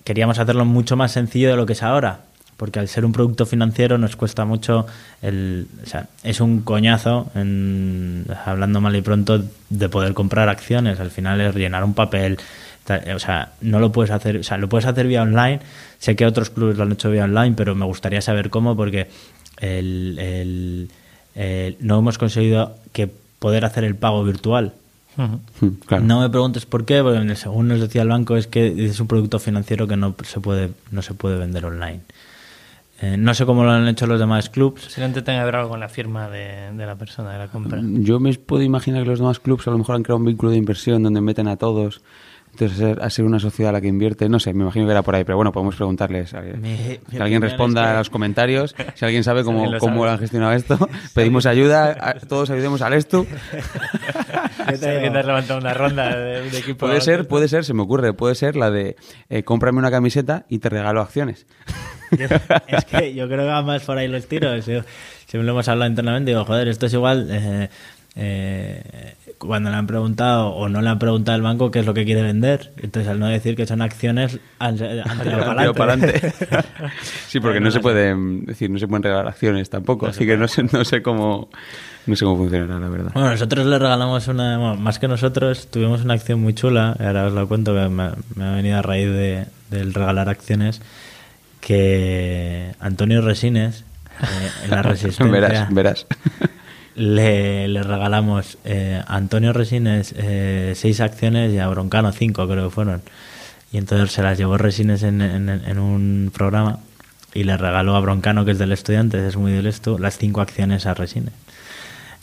queríamos 0.05 0.39
hacerlo 0.39 0.65
mucho 0.65 0.97
más 0.97 1.13
sencillo 1.13 1.51
de 1.51 1.57
lo 1.57 1.67
que 1.67 1.75
es 1.75 1.83
ahora. 1.83 2.21
Porque 2.61 2.79
al 2.79 2.89
ser 2.89 3.07
un 3.07 3.13
producto 3.13 3.47
financiero 3.47 3.97
nos 3.97 4.17
cuesta 4.17 4.45
mucho 4.45 4.87
el. 5.23 5.67
O 5.83 5.87
sea, 5.87 6.09
es 6.23 6.41
un 6.43 6.61
coñazo, 6.61 7.31
en- 7.35 8.27
hablando 8.45 8.83
mal 8.83 8.95
y 8.95 9.01
pronto, 9.01 9.43
de 9.71 9.89
poder 9.89 10.13
comprar 10.13 10.51
acciones. 10.51 11.01
Al 11.01 11.11
final 11.11 11.41
es 11.41 11.55
llenar 11.57 11.83
un 11.85 11.95
papel. 11.95 12.39
O 13.15 13.19
sea, 13.19 13.53
no 13.63 13.79
lo 13.81 13.93
puedes 13.93 14.11
hacer. 14.11 14.37
O 14.37 14.43
sea, 14.43 14.59
lo 14.59 14.69
puedes 14.69 14.85
hacer 14.85 15.07
vía 15.07 15.23
online. 15.23 15.61
Sé 15.99 16.17
que 16.17 16.27
otros 16.27 16.51
clubes 16.51 16.77
lo 16.77 16.83
han 16.83 16.93
hecho 16.93 17.11
vía 17.11 17.25
online, 17.25 17.55
pero 17.57 17.75
me 17.75 17.87
gustaría 17.87 18.21
saber 18.21 18.51
cómo, 18.51 18.77
porque 18.77 19.09
el, 19.59 20.19
el- 20.19 20.91
el- 21.35 21.77
no 21.81 21.99
hemos 21.99 22.19
conseguido 22.19 22.77
que 22.93 23.11
poder 23.39 23.65
hacer 23.65 23.85
el 23.85 23.95
pago 23.95 24.23
virtual. 24.23 24.75
Mm, 25.17 25.67
claro. 25.87 26.05
No 26.05 26.21
me 26.21 26.29
preguntes 26.31 26.67
por 26.67 26.85
qué, 26.85 27.03
porque 27.03 27.37
según 27.37 27.69
nos 27.69 27.81
decía 27.81 28.03
el 28.03 28.09
banco 28.09 28.37
es 28.37 28.47
que 28.47 28.87
es 28.87 29.01
un 29.01 29.07
producto 29.07 29.39
financiero 29.39 29.87
que 29.89 29.97
no 29.97 30.15
se 30.25 30.41
puede, 30.41 30.71
no 30.91 31.03
se 31.03 31.15
puede 31.15 31.37
vender 31.39 31.65
online. 31.65 32.01
Eh, 33.03 33.16
no 33.16 33.32
sé 33.32 33.46
cómo 33.46 33.64
lo 33.64 33.70
han 33.70 33.88
hecho 33.88 34.07
los 34.07 34.20
demás 34.20 34.51
clubs. 34.51 34.82
Posiblemente 34.84 35.22
tenga 35.22 35.40
que 35.40 35.44
ver 35.46 35.57
algo 35.57 35.70
con 35.70 35.80
la 35.80 35.88
firma 35.88 36.28
de, 36.28 36.70
de 36.72 36.86
la 36.86 36.96
persona 36.96 37.32
de 37.32 37.38
la 37.38 37.48
compra. 37.48 37.80
Yo 37.82 38.20
me 38.20 38.34
puedo 38.34 38.62
imaginar 38.62 39.03
que 39.05 39.09
los 39.09 39.18
demás 39.20 39.40
clubes 39.40 39.66
a 39.66 39.70
lo 39.70 39.78
mejor 39.78 39.96
han 39.96 40.03
creado 40.03 40.18
un 40.18 40.26
vínculo 40.26 40.53
de 40.53 40.59
inversión 40.59 41.03
donde 41.03 41.20
meten 41.22 41.48
a 41.48 41.57
todos. 41.57 42.03
Entonces, 42.53 42.98
a 43.01 43.09
ser 43.11 43.24
una 43.24 43.38
sociedad 43.38 43.70
a 43.70 43.72
la 43.74 43.80
que 43.80 43.86
invierte, 43.86 44.28
no 44.28 44.40
sé, 44.40 44.53
me 44.53 44.64
imagino 44.64 44.84
que 44.84 44.90
era 44.90 45.03
por 45.03 45.14
ahí, 45.14 45.22
pero 45.22 45.36
bueno, 45.36 45.53
podemos 45.53 45.76
preguntarles. 45.76 46.34
a- 46.34 46.40
Mi- 46.42 46.51
mi 46.57 46.98
que 46.98 47.22
alguien 47.22 47.42
es 47.44 47.51
responda 47.51 47.84
que- 47.84 47.88
a 47.90 47.98
los 47.98 48.11
comentarios. 48.11 48.74
Si 48.96 49.05
alguien 49.05 49.22
sabe 49.22 49.44
cómo, 49.44 49.59
alguien 49.61 49.74
lo 49.74 49.78
cómo 49.78 50.01
sabe. 50.01 50.11
han 50.11 50.18
gestionado 50.18 50.53
esto, 50.53 50.76
pedimos 51.14 51.46
ayuda. 51.46 51.96
a- 52.01 52.14
todos 52.14 52.51
ayudemos 52.51 52.82
al 52.82 52.92
esto. 52.94 53.24
Alguien 54.66 55.12
te 55.12 55.22
levantado 55.22 55.59
una 55.59 55.72
ronda 55.74 56.14
de 56.16 56.42
un 56.42 56.55
equipo. 56.55 56.86
Puede 56.86 57.01
ser, 57.01 57.26
puede 57.26 57.48
ser, 57.48 57.64
se 57.64 57.72
me 57.74 57.82
ocurre, 57.82 58.12
puede 58.12 58.34
ser 58.34 58.57
la 58.57 58.70
de 58.70 58.96
eh, 59.28 59.42
cómprame 59.42 59.78
una 59.78 59.90
camiseta 59.90 60.44
y 60.48 60.59
te 60.59 60.68
regalo 60.68 61.01
acciones. 61.01 61.46
Yo- 62.19 62.27
es 62.69 62.85
que 62.85 63.15
yo 63.15 63.27
creo 63.27 63.39
que 63.41 63.45
va 63.47 63.63
más 63.63 63.83
por 63.83 63.99
ahí 63.99 64.09
los 64.09 64.27
tiros. 64.27 64.67
Yo- 64.67 64.83
siempre 65.27 65.45
lo 65.47 65.53
hemos 65.53 65.69
hablado 65.69 65.91
internamente. 65.91 66.31
Digo, 66.31 66.45
joder, 66.45 66.69
esto 66.69 66.87
es 66.87 66.93
igual. 66.95 67.29
eh, 67.31 67.69
eh, 68.17 68.83
cuando 69.39 69.71
le 69.71 69.77
han 69.77 69.87
preguntado 69.87 70.49
o 70.49 70.69
no 70.69 70.83
le 70.83 70.89
han 70.91 70.99
preguntado 70.99 71.35
al 71.37 71.41
banco 71.43 71.71
qué 71.71 71.79
es 71.79 71.87
lo 71.87 71.95
que 71.95 72.05
quiere 72.05 72.21
vender. 72.23 72.73
Entonces, 72.77 73.11
al 73.11 73.19
no 73.19 73.27
decir 73.27 73.57
que 73.57 73.67
son 73.67 73.81
acciones, 73.81 74.39
han, 74.59 74.77
han 74.83 75.19
para 75.75 75.93
adelante. 75.95 76.21
sí, 77.29 77.41
porque 77.41 77.59
no 77.61 77.71
se 77.71 77.81
puede 77.81 78.15
mm, 78.15 78.45
decir, 78.45 78.69
no 78.71 78.79
se 78.79 78.87
pueden 78.87 79.03
regalar 79.05 79.29
acciones 79.29 79.71
tampoco, 79.71 80.07
así 80.07 80.27
que 80.27 80.37
no 80.37 80.47
sé, 80.47 80.65
no 80.71 80.85
sé 80.85 81.01
cómo 81.03 81.49
no 82.07 82.17
sé 82.17 82.25
cómo 82.25 82.37
funcionará, 82.37 82.79
la 82.81 82.89
verdad. 82.89 83.13
Bueno, 83.15 83.31
nosotros 83.31 83.65
le 83.67 83.79
regalamos 83.79 84.29
una, 84.29 84.59
bueno, 84.59 84.77
más 84.77 84.99
que 84.99 85.09
nosotros, 85.09 85.69
tuvimos 85.71 86.03
una 86.03 86.15
acción 86.15 86.41
muy 86.41 86.53
chula, 86.55 86.97
ahora 86.99 87.27
os 87.27 87.33
lo 87.33 87.47
cuento, 87.49 87.75
que 87.75 87.89
me, 87.89 88.11
me 88.35 88.45
ha 88.45 88.53
venido 88.53 88.79
a 88.79 88.83
raíz 88.83 89.07
de, 89.09 89.47
del 89.71 89.95
regalar 89.95 90.29
acciones, 90.29 90.83
que 91.61 92.73
Antonio 92.81 93.21
Resines, 93.23 93.85
eh, 94.23 94.51
en 94.65 94.71
la 94.71 94.83
Resistencia, 94.83 95.27
verás, 95.31 95.73
verás. 95.75 96.07
le, 96.95 97.69
le 97.69 97.83
regalamos 97.83 98.59
eh, 98.65 99.03
a 99.07 99.17
Antonio 99.17 99.53
Resines 99.53 100.15
eh, 100.17 100.73
seis 100.77 101.01
acciones 101.01 101.53
y 101.53 101.59
a 101.59 101.69
Broncano 101.69 102.13
cinco, 102.13 102.47
creo 102.49 102.69
que 102.69 102.75
fueron. 102.75 103.03
Y 103.73 103.79
entonces 103.79 104.11
se 104.13 104.23
las 104.23 104.37
llevó 104.37 104.59
Resines 104.59 105.03
en, 105.05 105.21
en- 105.21 105.49
en 105.49 105.79
un 105.79 106.33
programa 106.35 106.81
y 107.33 107.45
le 107.45 107.57
regaló 107.57 107.95
a 107.95 108.01
Broncano, 108.01 108.45
que 108.45 108.51
es 108.51 108.59
del 108.59 108.73
estudiante, 108.73 109.25
es 109.27 109.37
muy 109.37 109.53
del 109.53 109.67
esto, 109.69 109.99
las 109.99 110.19
cinco 110.19 110.41
acciones 110.41 110.87
a 110.87 110.95
Resines. 110.95 111.33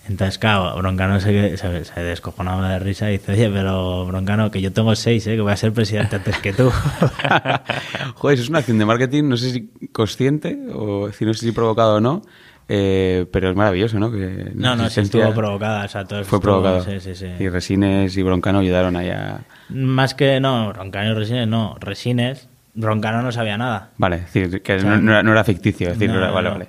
Entonces, 0.09 0.37
claro, 0.37 0.75
Broncano 0.77 1.19
se, 1.19 1.57
se, 1.57 1.85
se 1.85 1.99
descojonaba 2.03 2.69
de 2.69 2.79
risa 2.79 3.09
y 3.09 3.13
dice, 3.17 3.33
oye, 3.33 3.49
pero 3.49 4.05
Broncano, 4.05 4.49
que 4.51 4.61
yo 4.61 4.71
tengo 4.71 4.95
seis, 4.95 5.27
¿eh? 5.27 5.35
que 5.35 5.41
voy 5.41 5.51
a 5.51 5.57
ser 5.57 5.73
presidente 5.73 6.15
antes 6.15 6.37
que 6.37 6.53
tú. 6.53 6.71
Joder, 8.15 8.33
eso 8.35 8.43
es 8.43 8.49
una 8.49 8.59
acción 8.59 8.77
de 8.77 8.85
marketing, 8.85 9.23
no 9.29 9.37
sé 9.37 9.51
si 9.51 9.69
consciente 9.91 10.57
o 10.73 11.11
si 11.11 11.25
no 11.25 11.33
sé 11.33 11.45
si 11.45 11.51
provocado 11.51 11.95
o 11.95 11.99
no, 11.99 12.21
eh, 12.69 13.25
pero 13.31 13.49
es 13.49 13.55
maravilloso, 13.55 13.99
¿no? 13.99 14.11
Que 14.11 14.51
no, 14.55 14.75
no, 14.75 14.89
sí 14.89 15.01
estuvo 15.01 15.33
provocada. 15.33 15.85
O 15.85 15.87
sea, 15.87 16.05
todo 16.05 16.23
Fue 16.23 16.37
estuvo- 16.37 16.61
provocado. 16.61 16.83
Sí, 16.83 16.99
sí, 16.99 17.15
sí. 17.15 17.27
Y 17.39 17.49
Resines 17.49 18.15
y 18.17 18.23
Broncano 18.23 18.59
ayudaron 18.59 18.95
allá. 18.95 19.39
Más 19.69 20.13
que, 20.13 20.39
no, 20.39 20.69
Broncano 20.73 21.11
y 21.11 21.13
Resines, 21.15 21.47
no, 21.47 21.75
Resines, 21.79 22.47
Broncano 22.73 23.21
no 23.21 23.31
sabía 23.31 23.57
nada. 23.57 23.89
Vale, 23.97 24.17
es 24.17 24.33
decir, 24.33 24.61
que 24.61 24.79
sea, 24.79 24.97
no, 24.97 25.23
no 25.23 25.31
era, 25.31 25.43
ficticio, 25.43 25.87
es 25.89 25.93
decir, 25.99 26.09
no 26.09 26.19
No, 26.19 26.25
era- 26.25 26.31
vale, 26.33 26.49
vale. 26.49 26.67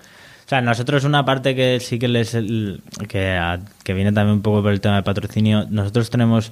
O 0.49 0.51
sea, 0.51 0.63
nosotros 0.63 1.05
una 1.05 1.27
parte 1.27 1.55
que 1.55 1.79
sí 1.79 1.99
que 1.99 2.09
les 2.09 2.33
el- 2.35 2.81
que, 3.07 3.33
a- 3.33 3.61
que 3.85 3.93
viene 3.93 4.13
también 4.13 4.37
un 4.37 4.43
poco 4.43 4.63
por 4.63 4.73
el 4.73 4.81
tema 4.81 4.97
de 4.97 5.03
patrocinio, 5.03 5.67
nosotros 5.69 6.09
tenemos 6.09 6.51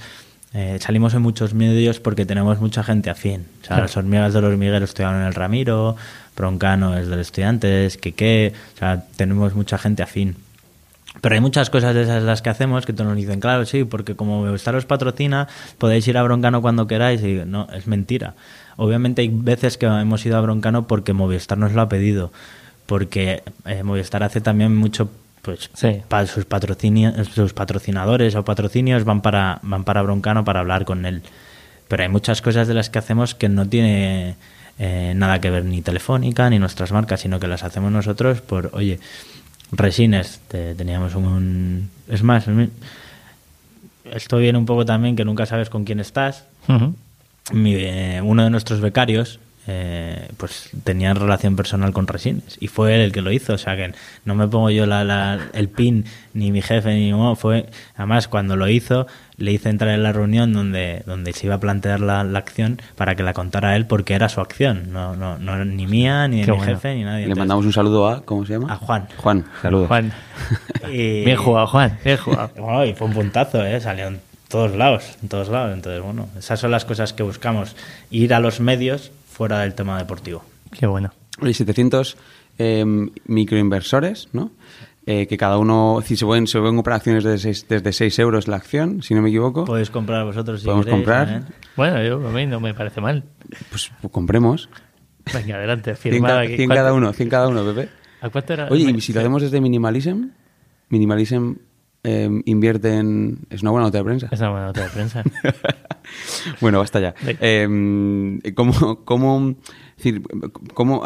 eh, 0.53 0.78
salimos 0.80 1.12
en 1.14 1.22
muchos 1.22 1.55
medios 1.55 1.99
porque 2.01 2.24
tenemos 2.24 2.61
mucha 2.61 2.82
gente 2.82 3.11
afín. 3.11 3.47
O 3.62 3.66
sea, 3.66 3.78
las 3.80 3.97
hormigas 3.97 4.32
del 4.34 4.44
hormiguero 4.44 4.84
estudiaron 4.84 5.20
en 5.20 5.26
el 5.26 5.34
Ramiro, 5.34 5.97
Broncano 6.36 6.97
es 6.97 7.09
del 7.09 7.20
Estudiantes, 7.20 7.97
Keke, 7.99 8.53
o 8.74 8.78
sea, 8.78 9.05
tenemos 9.16 9.55
mucha 9.55 9.76
gente 9.76 10.03
afín. 10.03 10.36
Pero 11.20 11.34
hay 11.34 11.40
muchas 11.40 11.68
cosas 11.70 11.94
de 11.94 12.03
esas 12.03 12.22
las 12.22 12.42
que 12.42 12.51
hacemos 12.51 12.84
que 12.86 12.92
todos 12.92 13.09
nos 13.09 13.16
dicen, 13.16 13.40
claro, 13.40 13.64
sí, 13.66 13.84
porque 13.84 14.14
como 14.14 14.44
Movistar 14.44 14.74
os 14.76 14.84
patrocina, 14.86 15.49
podéis 15.78 16.07
ir 16.09 16.16
a 16.18 16.22
Broncano 16.22 16.61
cuando 16.62 16.86
queráis. 16.86 17.22
Y 17.22 17.42
no, 17.47 17.68
es 17.74 17.86
mentira. 17.86 18.34
Obviamente 18.76 19.22
hay 19.22 19.28
veces 19.28 19.78
que 19.78 19.86
hemos 19.86 20.24
ido 20.26 20.36
a 20.36 20.40
Broncano 20.42 20.86
porque 20.86 21.14
Movistar 21.14 21.57
nos 21.59 21.72
lo 21.72 21.80
ha 21.82 21.88
pedido. 21.88 22.32
Porque 22.87 23.43
eh, 23.64 23.82
Movistar 23.82 24.22
hace 24.22 24.41
también 24.41 24.74
mucho, 24.76 25.11
pues, 25.43 25.70
Sí. 25.74 26.03
sus, 26.26 26.45
patrocinios, 26.45 27.26
sus 27.28 27.53
patrocinadores 27.53 28.34
o 28.37 28.45
patrocinios 28.45 29.05
van 29.05 29.20
para, 29.22 29.59
van 29.62 29.84
para 29.84 30.03
Broncano 30.03 30.45
para 30.45 30.61
hablar 30.61 30.84
con 30.84 31.05
él. 31.05 31.22
Pero 31.89 32.03
hay 32.03 32.09
muchas 32.09 32.43
cosas 32.43 32.68
de 32.68 32.74
las 32.74 32.91
que 32.91 32.99
hacemos 32.99 33.34
que 33.34 33.49
no 33.49 33.68
tiene 33.68 34.34
eh, 34.78 35.12
nada 35.16 35.41
que 35.41 35.51
ver 35.51 35.64
ni 35.64 35.82
Telefónica 35.82 36.49
ni 36.51 36.59
nuestras 36.59 36.93
marcas, 36.93 37.20
sino 37.20 37.39
que 37.41 37.47
las 37.49 37.62
hacemos 37.64 37.91
nosotros 37.93 38.41
por, 38.41 38.70
oye, 38.72 38.99
Resines, 39.72 40.41
te- 40.49 40.74
teníamos 40.76 41.14
un... 41.16 41.91
Es 42.09 42.22
más, 42.22 42.47
esto 44.05 44.39
viene 44.39 44.59
un 44.59 44.66
poco 44.66 44.84
también 44.84 45.16
que 45.16 45.24
nunca 45.24 45.47
sabes 45.47 45.70
con 45.70 45.84
quién 45.84 45.99
estás. 46.01 46.45
Mi, 47.53 47.74
eh, 47.74 48.20
uno 48.22 48.45
de 48.45 48.51
nuestros 48.51 48.80
becarios 48.80 49.39
eh, 49.67 50.29
pues 50.37 50.71
tenía 50.85 51.12
relación 51.14 51.57
personal 51.57 51.93
con 51.93 52.07
Resines 52.07 52.57
y 52.61 52.69
fue 52.69 52.95
él 52.95 53.01
el 53.01 53.12
que 53.12 53.21
lo 53.23 53.33
hizo 53.33 53.55
o 53.55 53.59
sea 53.59 53.77
que 53.77 53.93
no 54.25 54.35
me 54.35 54.47
pongo 54.47 54.71
yo 54.71 54.87
la, 54.87 55.03
la- 55.05 55.41
el 55.55 55.69
pin 55.69 56.05
ni 56.35 56.53
mi 56.53 56.62
jefe 56.62 56.95
ni 56.95 57.11
no, 57.11 57.35
fue 57.37 57.67
además 57.97 58.29
cuando 58.29 58.55
lo 58.57 58.69
hizo 58.69 59.07
le 59.39 59.53
hice 59.53 59.69
entrar 59.69 59.93
en 59.93 60.03
la 60.03 60.12
reunión 60.12 60.53
donde 60.53 61.03
donde 61.07 61.33
se 61.33 61.47
iba 61.47 61.57
a 61.57 61.61
plantear 61.61 62.01
la, 62.01 62.23
la 62.25 62.39
acción 62.39 62.81
para 62.95 63.14
que 63.17 63.23
la 63.23 63.33
contara 63.33 63.75
él 63.77 63.87
porque 63.87 64.14
era 64.14 64.29
su 64.29 64.41
acción 64.41 64.93
no 64.93 65.17
no, 65.17 65.39
no 65.39 65.64
ni 65.64 65.87
mía 65.87 66.29
ni 66.29 66.41
de 66.41 66.45
Qué 66.47 66.53
mi 66.53 66.59
bueno. 66.59 66.73
jefe 66.75 66.95
ni 66.95 67.03
nadie 67.03 67.17
Le 67.19 67.23
Entonces, 67.25 67.39
mandamos 67.39 67.67
un 67.67 67.73
saludo 67.73 68.09
a, 68.09 68.25
¿cómo 68.25 68.47
se 68.47 68.53
llama? 68.55 68.73
a 68.73 68.77
Juan 68.77 69.09
Juan, 69.17 69.45
saludos. 69.62 69.89
Juan. 69.89 70.12
Y- 70.93 71.25
Bien 71.25 71.37
jugado, 71.37 71.67
Juan. 71.67 71.99
Bien 72.05 72.17
jugado. 72.17 72.51
bueno, 72.57 72.85
y 72.87 72.95
fue 72.95 73.09
un 73.09 73.14
puntazo, 73.14 73.64
¿eh? 73.64 73.81
Salió 73.81 74.07
en 74.07 74.21
todos 74.49 74.77
lados, 74.77 75.17
en 75.23 75.29
todos 75.29 75.49
lados. 75.49 75.75
Entonces, 75.75 76.01
bueno, 76.03 76.29
esas 76.39 76.61
son 76.61 76.71
las 76.71 76.85
cosas 76.85 77.12
que 77.12 77.25
buscamos. 77.25 77.75
Ir 78.11 78.33
a 78.35 78.39
los 78.41 78.61
medios 78.61 79.11
fuera 79.37 79.61
del 79.61 79.74
tema 79.74 79.99
deportivo. 79.99 80.43
Qué 80.72 80.87
bueno. 80.87 81.12
Hay 81.43 81.53
700 81.53 82.16
eh, 82.59 82.84
microinversores, 83.26 84.28
¿no? 84.32 84.51
Eh, 85.05 85.26
que 85.26 85.37
cada 85.37 85.59
uno, 85.59 86.01
si 86.05 86.16
se 86.16 86.24
pueden, 86.24 86.47
se 86.47 86.59
pueden 86.59 86.74
comprar 86.74 86.97
acciones 86.97 87.22
desde 87.22 87.39
6, 87.55 87.66
desde 87.68 87.93
6 87.93 88.18
euros 88.18 88.49
la 88.49 88.57
acción, 88.57 89.03
si 89.03 89.14
no 89.14 89.20
me 89.22 89.28
equivoco. 89.28 89.64
Podéis 89.66 89.91
comprar 89.91 90.24
vosotros 90.24 90.61
si 90.61 90.64
Podemos 90.64 90.87
queréis, 90.87 91.05
comprar. 91.05 91.28
¿eh? 91.28 91.43
Bueno, 91.76 92.03
yo, 92.03 92.26
a 92.26 92.32
mí 92.32 92.47
no 92.47 92.59
me 92.61 92.72
parece 92.74 93.01
mal. 93.01 93.22
Pues, 93.70 93.93
pues 94.01 94.12
compremos. 94.12 94.68
Venga, 95.32 95.57
adelante. 95.57 95.95
100, 95.95 96.24
aquí. 96.24 96.57
100 96.57 96.68
¿Cuánto- 96.68 96.74
cada 96.74 96.93
uno, 96.95 97.12
100 97.12 97.28
cada 97.28 97.49
uno, 97.49 97.62
Pepe. 97.64 97.89
¿A 98.22 98.30
cuánto 98.30 98.53
era? 98.55 98.68
Oye, 98.70 98.91
y 98.91 99.01
si 99.03 99.12
lo 99.12 99.20
hacemos 99.20 99.43
desde 99.43 99.61
Minimalism, 99.61 100.28
Minimalism 100.89 101.53
eh, 102.03 102.30
invierte 102.47 102.97
en... 102.97 103.41
Es 103.51 103.62
una 103.62 103.70
buena 103.72 103.87
nota 103.89 103.99
de 103.99 104.05
prensa. 104.05 104.28
Es 104.32 104.41
una 104.41 104.51
buena 104.51 104.66
nota 104.68 104.82
de 104.82 104.89
prensa. 104.91 105.22
bueno, 106.61 106.78
basta 106.78 107.00
ya. 107.00 107.14
Eh, 107.26 107.66
¿cómo, 108.54 109.04
cómo, 109.04 109.54
decir, 109.96 110.22
cómo, 110.74 111.02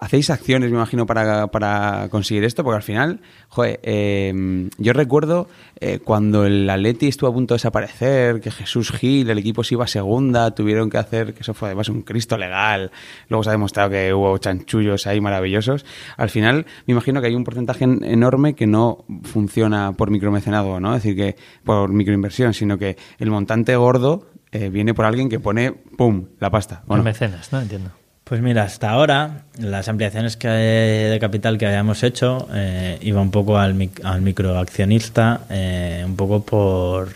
hacéis 0.00 0.30
acciones, 0.30 0.70
me 0.70 0.76
imagino, 0.76 1.06
para, 1.06 1.46
para 1.48 2.08
conseguir 2.10 2.44
esto? 2.44 2.64
Porque 2.64 2.76
al 2.76 2.82
final, 2.82 3.20
joder, 3.48 3.80
eh, 3.82 4.68
yo 4.78 4.92
recuerdo 4.92 5.48
eh, 5.80 6.00
cuando 6.02 6.46
el 6.46 6.68
Atleti 6.70 7.08
estuvo 7.08 7.30
a 7.30 7.32
punto 7.32 7.54
de 7.54 7.56
desaparecer, 7.56 8.40
que 8.40 8.50
Jesús 8.50 8.90
Gil, 8.92 9.28
el 9.30 9.38
equipo 9.38 9.62
se 9.62 9.74
iba 9.74 9.84
a 9.84 9.88
segunda, 9.88 10.54
tuvieron 10.54 10.88
que 10.90 10.98
hacer, 10.98 11.34
que 11.34 11.40
eso 11.40 11.54
fue 11.54 11.68
además 11.68 11.88
un 11.88 12.02
Cristo 12.02 12.36
legal, 12.38 12.90
luego 13.28 13.44
se 13.44 13.50
ha 13.50 13.52
demostrado 13.52 13.90
que 13.90 14.12
hubo 14.12 14.36
chanchullos 14.38 15.06
ahí 15.06 15.20
maravillosos. 15.20 15.84
Al 16.16 16.30
final, 16.30 16.66
me 16.86 16.92
imagino 16.92 17.20
que 17.20 17.26
hay 17.28 17.34
un 17.34 17.44
porcentaje 17.44 17.84
en- 17.84 18.02
enorme 18.04 18.54
que 18.54 18.66
no 18.66 19.04
funciona 19.24 19.92
por 19.92 20.10
micromecenado, 20.10 20.80
¿no? 20.80 20.96
Es 20.96 21.02
decir, 21.02 21.16
que 21.16 21.36
por 21.64 21.90
microinversión, 21.92 22.54
sino 22.54 22.78
que 22.78 22.96
el 23.18 23.30
montante 23.30 23.76
gordo 23.76 24.15
eh, 24.52 24.68
viene 24.70 24.94
por 24.94 25.04
alguien 25.04 25.28
que 25.28 25.38
pone, 25.40 25.72
¡pum!, 25.72 26.26
la 26.40 26.50
pasta. 26.50 26.82
¿o 26.86 26.96
Los 26.96 26.98
no? 26.98 27.04
mecenas, 27.04 27.52
¿no? 27.52 27.60
Entiendo. 27.60 27.90
Pues 28.24 28.40
mira, 28.40 28.64
hasta 28.64 28.90
ahora 28.90 29.42
las 29.58 29.88
ampliaciones 29.88 30.36
que, 30.36 30.48
de 30.48 31.18
capital 31.20 31.58
que 31.58 31.66
habíamos 31.66 32.02
hecho 32.02 32.48
eh, 32.52 32.98
iba 33.02 33.20
un 33.20 33.30
poco 33.30 33.56
al, 33.58 33.74
mic- 33.74 34.04
al 34.04 34.20
microaccionista, 34.20 35.42
eh, 35.48 36.02
un 36.04 36.16
poco 36.16 36.42
por, 36.44 37.10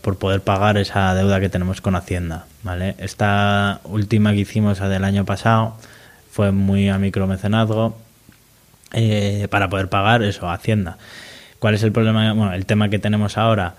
por 0.00 0.18
poder 0.18 0.40
pagar 0.40 0.78
esa 0.78 1.14
deuda 1.14 1.38
que 1.38 1.48
tenemos 1.48 1.80
con 1.80 1.94
Hacienda. 1.94 2.46
¿vale? 2.64 2.96
Esta 2.98 3.80
última 3.84 4.32
que 4.32 4.38
hicimos, 4.38 4.80
la 4.80 4.88
del 4.88 5.04
año 5.04 5.24
pasado, 5.24 5.76
fue 6.32 6.50
muy 6.50 6.88
a 6.88 6.98
micromecenazgo 6.98 7.96
eh, 8.92 9.46
para 9.48 9.68
poder 9.68 9.88
pagar 9.88 10.22
eso, 10.24 10.50
Hacienda. 10.50 10.98
¿Cuál 11.60 11.74
es 11.74 11.82
el 11.84 11.92
problema? 11.92 12.32
Bueno, 12.32 12.52
el 12.52 12.66
tema 12.66 12.88
que 12.88 12.98
tenemos 12.98 13.38
ahora, 13.38 13.74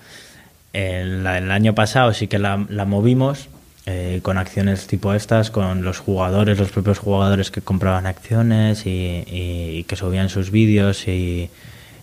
el, 0.74 1.24
la- 1.24 1.38
el 1.38 1.51
año 1.51 1.74
pasado 1.74 2.13
sí 2.13 2.28
que 2.28 2.39
la, 2.39 2.65
la 2.70 2.86
movimos 2.86 3.47
eh, 3.86 4.20
con 4.22 4.38
acciones 4.38 4.86
tipo 4.88 5.13
estas, 5.13 5.49
con 5.49 5.84
los 5.84 5.99
jugadores, 5.99 6.59
los 6.59 6.72
propios 6.72 6.99
jugadores 6.99 7.51
que 7.51 7.61
compraban 7.61 8.05
acciones 8.05 8.86
y, 8.86 8.89
y- 8.89 9.78
y 9.80 9.84
que 9.86 9.95
subían 9.95 10.30
sus 10.30 10.51
vídeos 10.51 11.07
y, 11.07 11.49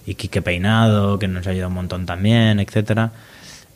y 0.07 0.15
Quique 0.15 0.41
Peinado, 0.43 1.19
que 1.19 1.29
nos 1.29 1.47
ayuda 1.47 1.69
un 1.69 1.75
montón 1.75 2.07
también, 2.07 2.59
etcétera. 2.61 3.13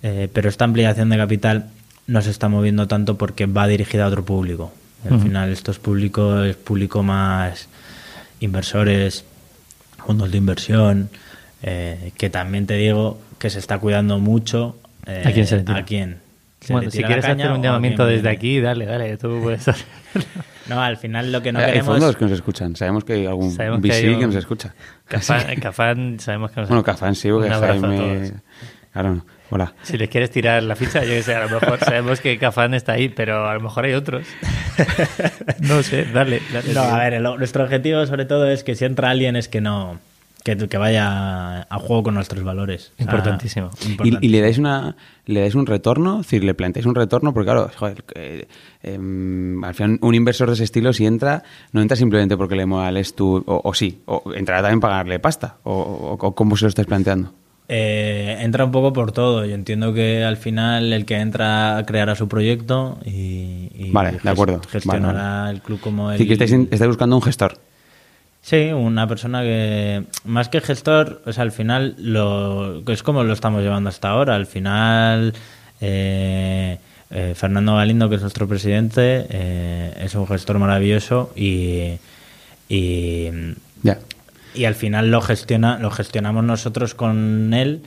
Eh, 0.02 0.28
pero 0.32 0.48
esta 0.48 0.64
ampliación 0.64 1.08
de 1.10 1.16
capital 1.18 1.66
no 2.06 2.22
se 2.22 2.30
está 2.30 2.48
moviendo 2.48 2.86
tanto 2.88 3.18
porque 3.18 3.44
va 3.46 3.66
dirigida 3.66 4.04
a 4.04 4.08
otro 4.08 4.24
público. 4.24 4.72
Al 5.08 5.20
final 5.20 5.50
esto 5.50 5.70
es 5.70 5.78
público, 5.78 6.42
es 6.42 6.56
público 6.56 7.02
más 7.02 7.68
inversores, 8.40 9.24
fondos 10.04 10.30
de 10.30 10.38
inversión, 10.38 11.10
eh, 11.62 12.12
que 12.16 12.30
también 12.30 12.66
te 12.66 12.74
digo 12.74 13.18
que 13.38 13.50
se 13.50 13.58
está 13.58 13.78
cuidando 13.78 14.18
mucho. 14.18 14.76
eh, 15.06 15.22
¿A 15.26 15.32
quién 15.32 15.46
se 15.46 15.56
le 15.56 15.62
tira? 15.62 15.78
¿A 15.78 15.84
quién? 15.84 16.18
¿Se 16.60 16.72
Bueno, 16.72 16.86
le 16.86 16.90
si 16.90 17.02
quieres 17.02 17.24
hacer 17.24 17.50
un 17.52 17.62
llamamiento 17.62 18.04
desde 18.04 18.28
aquí, 18.28 18.60
dale, 18.60 18.84
dale, 18.86 19.16
tú 19.16 19.40
puedes 19.42 19.66
hacer. 19.68 19.86
No, 20.68 20.82
al 20.82 20.98
final 20.98 21.32
lo 21.32 21.40
que 21.40 21.50
no 21.50 21.60
hay 21.60 21.64
queremos... 21.64 21.86
fondos 21.96 22.14
que 22.16 22.24
nos 22.26 22.32
escuchan. 22.34 22.76
Sabemos 22.76 23.02
que 23.02 23.14
hay 23.14 23.24
algún 23.26 23.50
Sabemos 23.52 23.80
que 23.80 23.88
VC 23.88 23.94
hay 23.94 24.02
que, 24.02 24.14
un- 24.16 24.20
nos 24.26 24.34
escucha. 24.34 24.74
Cafán, 25.06 25.56
Cafán, 25.62 26.20
sabemos 26.20 26.50
que 26.50 26.60
nos 26.60 26.68
Bueno, 26.68 26.82
Cafán 26.84 27.14
sí, 27.14 27.30
porque 27.30 27.48
Jaime... 27.48 28.32
Claro, 28.92 29.14
no. 29.14 29.26
Hola. 29.48 29.72
Si 29.82 29.96
les 29.96 30.10
quieres 30.10 30.30
tirar 30.30 30.62
la 30.62 30.76
ficha, 30.76 31.02
yo 31.04 31.08
que 31.14 31.22
sé, 31.22 31.34
a 31.34 31.46
lo 31.46 31.58
mejor 31.58 31.78
sabemos 31.82 32.20
que 32.20 32.36
Cafán 32.36 32.74
está 32.74 32.92
ahí, 32.92 33.08
pero 33.08 33.48
a 33.48 33.54
lo 33.54 33.60
mejor 33.60 33.86
hay 33.86 33.94
otros. 33.94 34.26
no 35.60 35.82
sé, 35.82 36.04
dale. 36.04 36.42
dale 36.52 36.74
No, 36.74 36.82
sí. 36.84 36.90
a 36.90 36.98
ver, 36.98 37.14
el- 37.14 37.22
nuestro 37.22 37.64
objetivo 37.64 38.04
sobre 38.04 38.26
todo 38.26 38.46
es 38.50 38.62
que 38.62 38.74
si 38.74 38.84
entra 38.84 39.08
alguien 39.08 39.36
es 39.36 39.48
que 39.48 39.62
no... 39.62 39.98
Que, 40.56 40.56
que 40.68 40.78
vaya 40.78 41.60
a 41.68 41.78
juego 41.78 42.04
con 42.04 42.14
nuestros 42.14 42.42
valores. 42.42 42.92
O 42.92 42.96
sea, 42.96 43.04
Importantísimo. 43.04 43.70
¿Y, 44.02 44.28
le 44.28 44.40
dais 44.40 44.56
una 44.56 44.96
le 45.26 45.40
dais 45.40 45.54
un 45.54 45.66
retorno? 45.66 46.20
Es 46.20 46.26
decir, 46.26 46.42
le 46.42 46.54
planteáis 46.54 46.86
un 46.86 46.94
retorno, 46.94 47.34
porque 47.34 47.44
claro, 47.50 47.70
joder, 47.76 48.02
que, 48.04 48.48
em, 48.82 49.62
al 49.62 49.74
final 49.74 49.98
un 50.00 50.14
inversor 50.14 50.48
de 50.48 50.54
ese 50.54 50.64
estilo 50.64 50.92
si 50.94 51.04
entra, 51.04 51.42
no 51.72 51.82
entra 51.82 51.96
simplemente 51.98 52.36
porque 52.38 52.56
le 52.56 52.64
moles 52.64 53.14
tú, 53.14 53.44
o, 53.46 53.60
o 53.62 53.74
sí, 53.74 54.00
o 54.06 54.32
entrará 54.34 54.62
también 54.62 54.80
para 54.80 54.94
pagarle 54.94 55.18
pasta, 55.18 55.58
o, 55.64 55.72
o- 55.72 56.12
o 56.26 56.34
cómo 56.34 56.56
se 56.56 56.64
lo 56.64 56.68
estáis 56.70 56.88
planteando. 56.88 57.34
Eh, 57.70 58.38
entra 58.40 58.64
un 58.64 58.70
poco 58.70 58.94
por 58.94 59.12
todo. 59.12 59.44
Yo 59.44 59.54
entiendo 59.54 59.92
que 59.92 60.24
al 60.24 60.38
final 60.38 60.90
el 60.94 61.04
que 61.04 61.16
entra 61.16 61.82
creará 61.86 62.14
su 62.14 62.26
proyecto 62.26 62.98
y, 63.04 63.68
y 63.74 63.90
Vale, 63.92 64.18
de 64.22 64.30
acuerdo. 64.30 64.62
gestionará 64.70 65.12
Vale, 65.12 65.28
vale. 65.42 65.50
el 65.56 65.60
club 65.60 65.78
como 65.80 66.10
él. 66.10 66.16
decir, 66.18 66.26
que 66.38 66.42
estáis, 66.44 66.68
estáis 66.70 66.88
buscando 66.88 67.16
un 67.16 67.22
gestor. 67.22 67.58
Sí, 68.48 68.72
una 68.72 69.06
persona 69.06 69.42
que, 69.42 70.04
más 70.24 70.48
que 70.48 70.62
gestor, 70.62 71.20
o 71.26 71.32
sea, 71.34 71.42
al 71.42 71.52
final 71.52 71.96
lo, 71.98 72.82
es 72.90 73.02
como 73.02 73.22
lo 73.22 73.34
estamos 73.34 73.62
llevando 73.62 73.90
hasta 73.90 74.08
ahora. 74.08 74.36
Al 74.36 74.46
final, 74.46 75.34
eh, 75.82 76.78
eh, 77.10 77.34
Fernando 77.36 77.76
Galindo, 77.76 78.08
que 78.08 78.14
es 78.14 78.22
nuestro 78.22 78.48
presidente, 78.48 79.26
eh, 79.28 79.92
es 80.02 80.14
un 80.14 80.26
gestor 80.26 80.58
maravilloso 80.58 81.30
y, 81.36 81.98
y, 82.70 83.28
y 84.54 84.64
al 84.64 84.74
final 84.74 85.10
lo 85.10 85.20
gestiona 85.20 85.78
lo 85.78 85.90
gestionamos 85.90 86.42
nosotros 86.42 86.94
con 86.94 87.52
él 87.54 87.82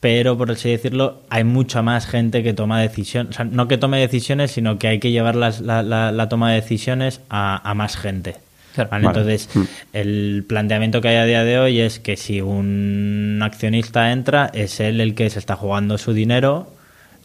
pero 0.00 0.36
por 0.36 0.50
así 0.50 0.68
decirlo 0.70 1.22
hay 1.30 1.44
mucha 1.44 1.80
más 1.82 2.06
gente 2.06 2.42
que 2.42 2.52
toma 2.52 2.78
decisiones 2.80 3.30
o 3.30 3.32
sea, 3.36 3.44
no 3.46 3.68
que 3.68 3.78
tome 3.78 3.98
decisiones 4.00 4.50
sino 4.52 4.78
que 4.78 4.88
hay 4.88 4.98
que 5.00 5.10
llevar 5.12 5.34
las- 5.34 5.60
la, 5.62 5.82
la- 5.82 6.12
la 6.12 6.28
toma 6.28 6.50
de 6.50 6.60
decisiones 6.60 7.20
a, 7.30 7.68
a 7.68 7.74
más 7.74 7.96
gente 7.96 8.36
Claro. 8.74 8.90
¿vale? 8.90 9.06
Vale. 9.06 9.18
entonces 9.20 9.48
Mm. 9.54 9.62
el 9.92 10.44
planteamiento 10.48 11.00
que 11.00 11.08
hay 11.08 11.16
a 11.16 11.24
día 11.24 11.44
de 11.44 11.58
hoy 11.58 11.80
es 11.80 12.00
que 12.00 12.16
si 12.16 12.40
un 12.40 13.40
accionista 13.42 14.10
entra 14.12 14.50
es 14.52 14.80
él 14.80 15.00
el 15.00 15.14
que 15.14 15.30
se 15.30 15.38
está 15.38 15.56
jugando 15.56 15.96
su 15.98 16.12
dinero 16.12 16.68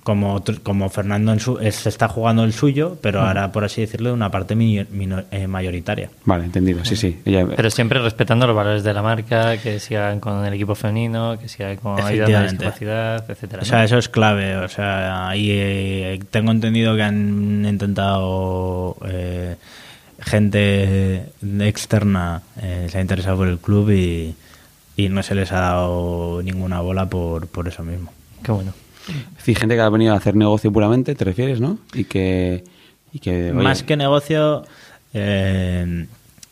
como, 0.03 0.41
como 0.63 0.89
Fernando 0.89 1.33
en 1.33 1.39
su, 1.39 1.57
se 1.71 1.89
está 1.89 2.07
jugando 2.07 2.43
el 2.43 2.53
suyo, 2.53 2.97
pero 3.01 3.21
ahora, 3.21 3.51
por 3.51 3.65
así 3.65 3.81
decirlo, 3.81 4.09
de 4.09 4.13
una 4.15 4.31
parte 4.31 4.55
mi- 4.55 4.83
mino- 4.91 5.23
eh, 5.29 5.45
mayoritaria. 5.45 6.09
Vale, 6.23 6.45
entendido, 6.45 6.83
sí, 6.85 6.95
sí. 6.95 7.19
Ella- 7.25 7.45
Pero 7.55 7.69
siempre 7.69 7.99
respetando 7.99 8.47
los 8.47 8.55
valores 8.55 8.83
de 8.83 8.93
la 8.93 9.03
marca, 9.03 9.57
que 9.57 9.79
sigan 9.79 10.19
con 10.19 10.43
el 10.45 10.53
equipo 10.53 10.73
femenino, 10.73 11.37
que 11.37 11.47
sigan 11.49 11.75
con 11.75 11.99
ayuda 12.01 12.25
a 12.25 12.29
la 12.29 12.43
discapacidad, 12.43 13.29
etcétera. 13.29 13.61
O 13.61 13.65
¿no? 13.65 13.69
sea, 13.69 13.83
eso 13.83 13.97
es 13.97 14.09
clave. 14.09 14.55
O 14.55 14.67
sea, 14.69 15.27
ahí 15.29 15.49
eh, 15.51 16.19
tengo 16.31 16.51
entendido 16.51 16.95
que 16.95 17.03
han 17.03 17.65
intentado 17.67 18.95
eh, 19.05 19.57
gente 20.21 21.31
externa 21.59 22.41
eh, 22.61 22.87
se 22.89 22.97
ha 22.97 23.01
interesado 23.01 23.37
por 23.37 23.47
el 23.47 23.57
club 23.57 23.89
y, 23.91 24.35
y 24.95 25.09
no 25.09 25.23
se 25.23 25.35
les 25.35 25.51
ha 25.51 25.59
dado 25.59 26.41
ninguna 26.43 26.81
bola 26.81 27.09
por, 27.09 27.47
por 27.47 27.67
eso 27.67 27.83
mismo. 27.83 28.11
Qué 28.43 28.51
bueno. 28.51 28.73
Es 29.07 29.37
decir, 29.37 29.57
gente 29.57 29.75
que 29.75 29.81
ha 29.81 29.89
venido 29.89 30.13
a 30.13 30.17
hacer 30.17 30.35
negocio 30.35 30.71
puramente, 30.71 31.15
¿te 31.15 31.25
refieres, 31.25 31.59
no? 31.59 31.79
Y 31.93 32.03
que... 32.03 32.63
Y 33.11 33.19
que 33.19 33.51
oye, 33.51 33.53
Más 33.53 33.81
que 33.81 33.97
negocio, 33.97 34.65
eh, 35.15 36.05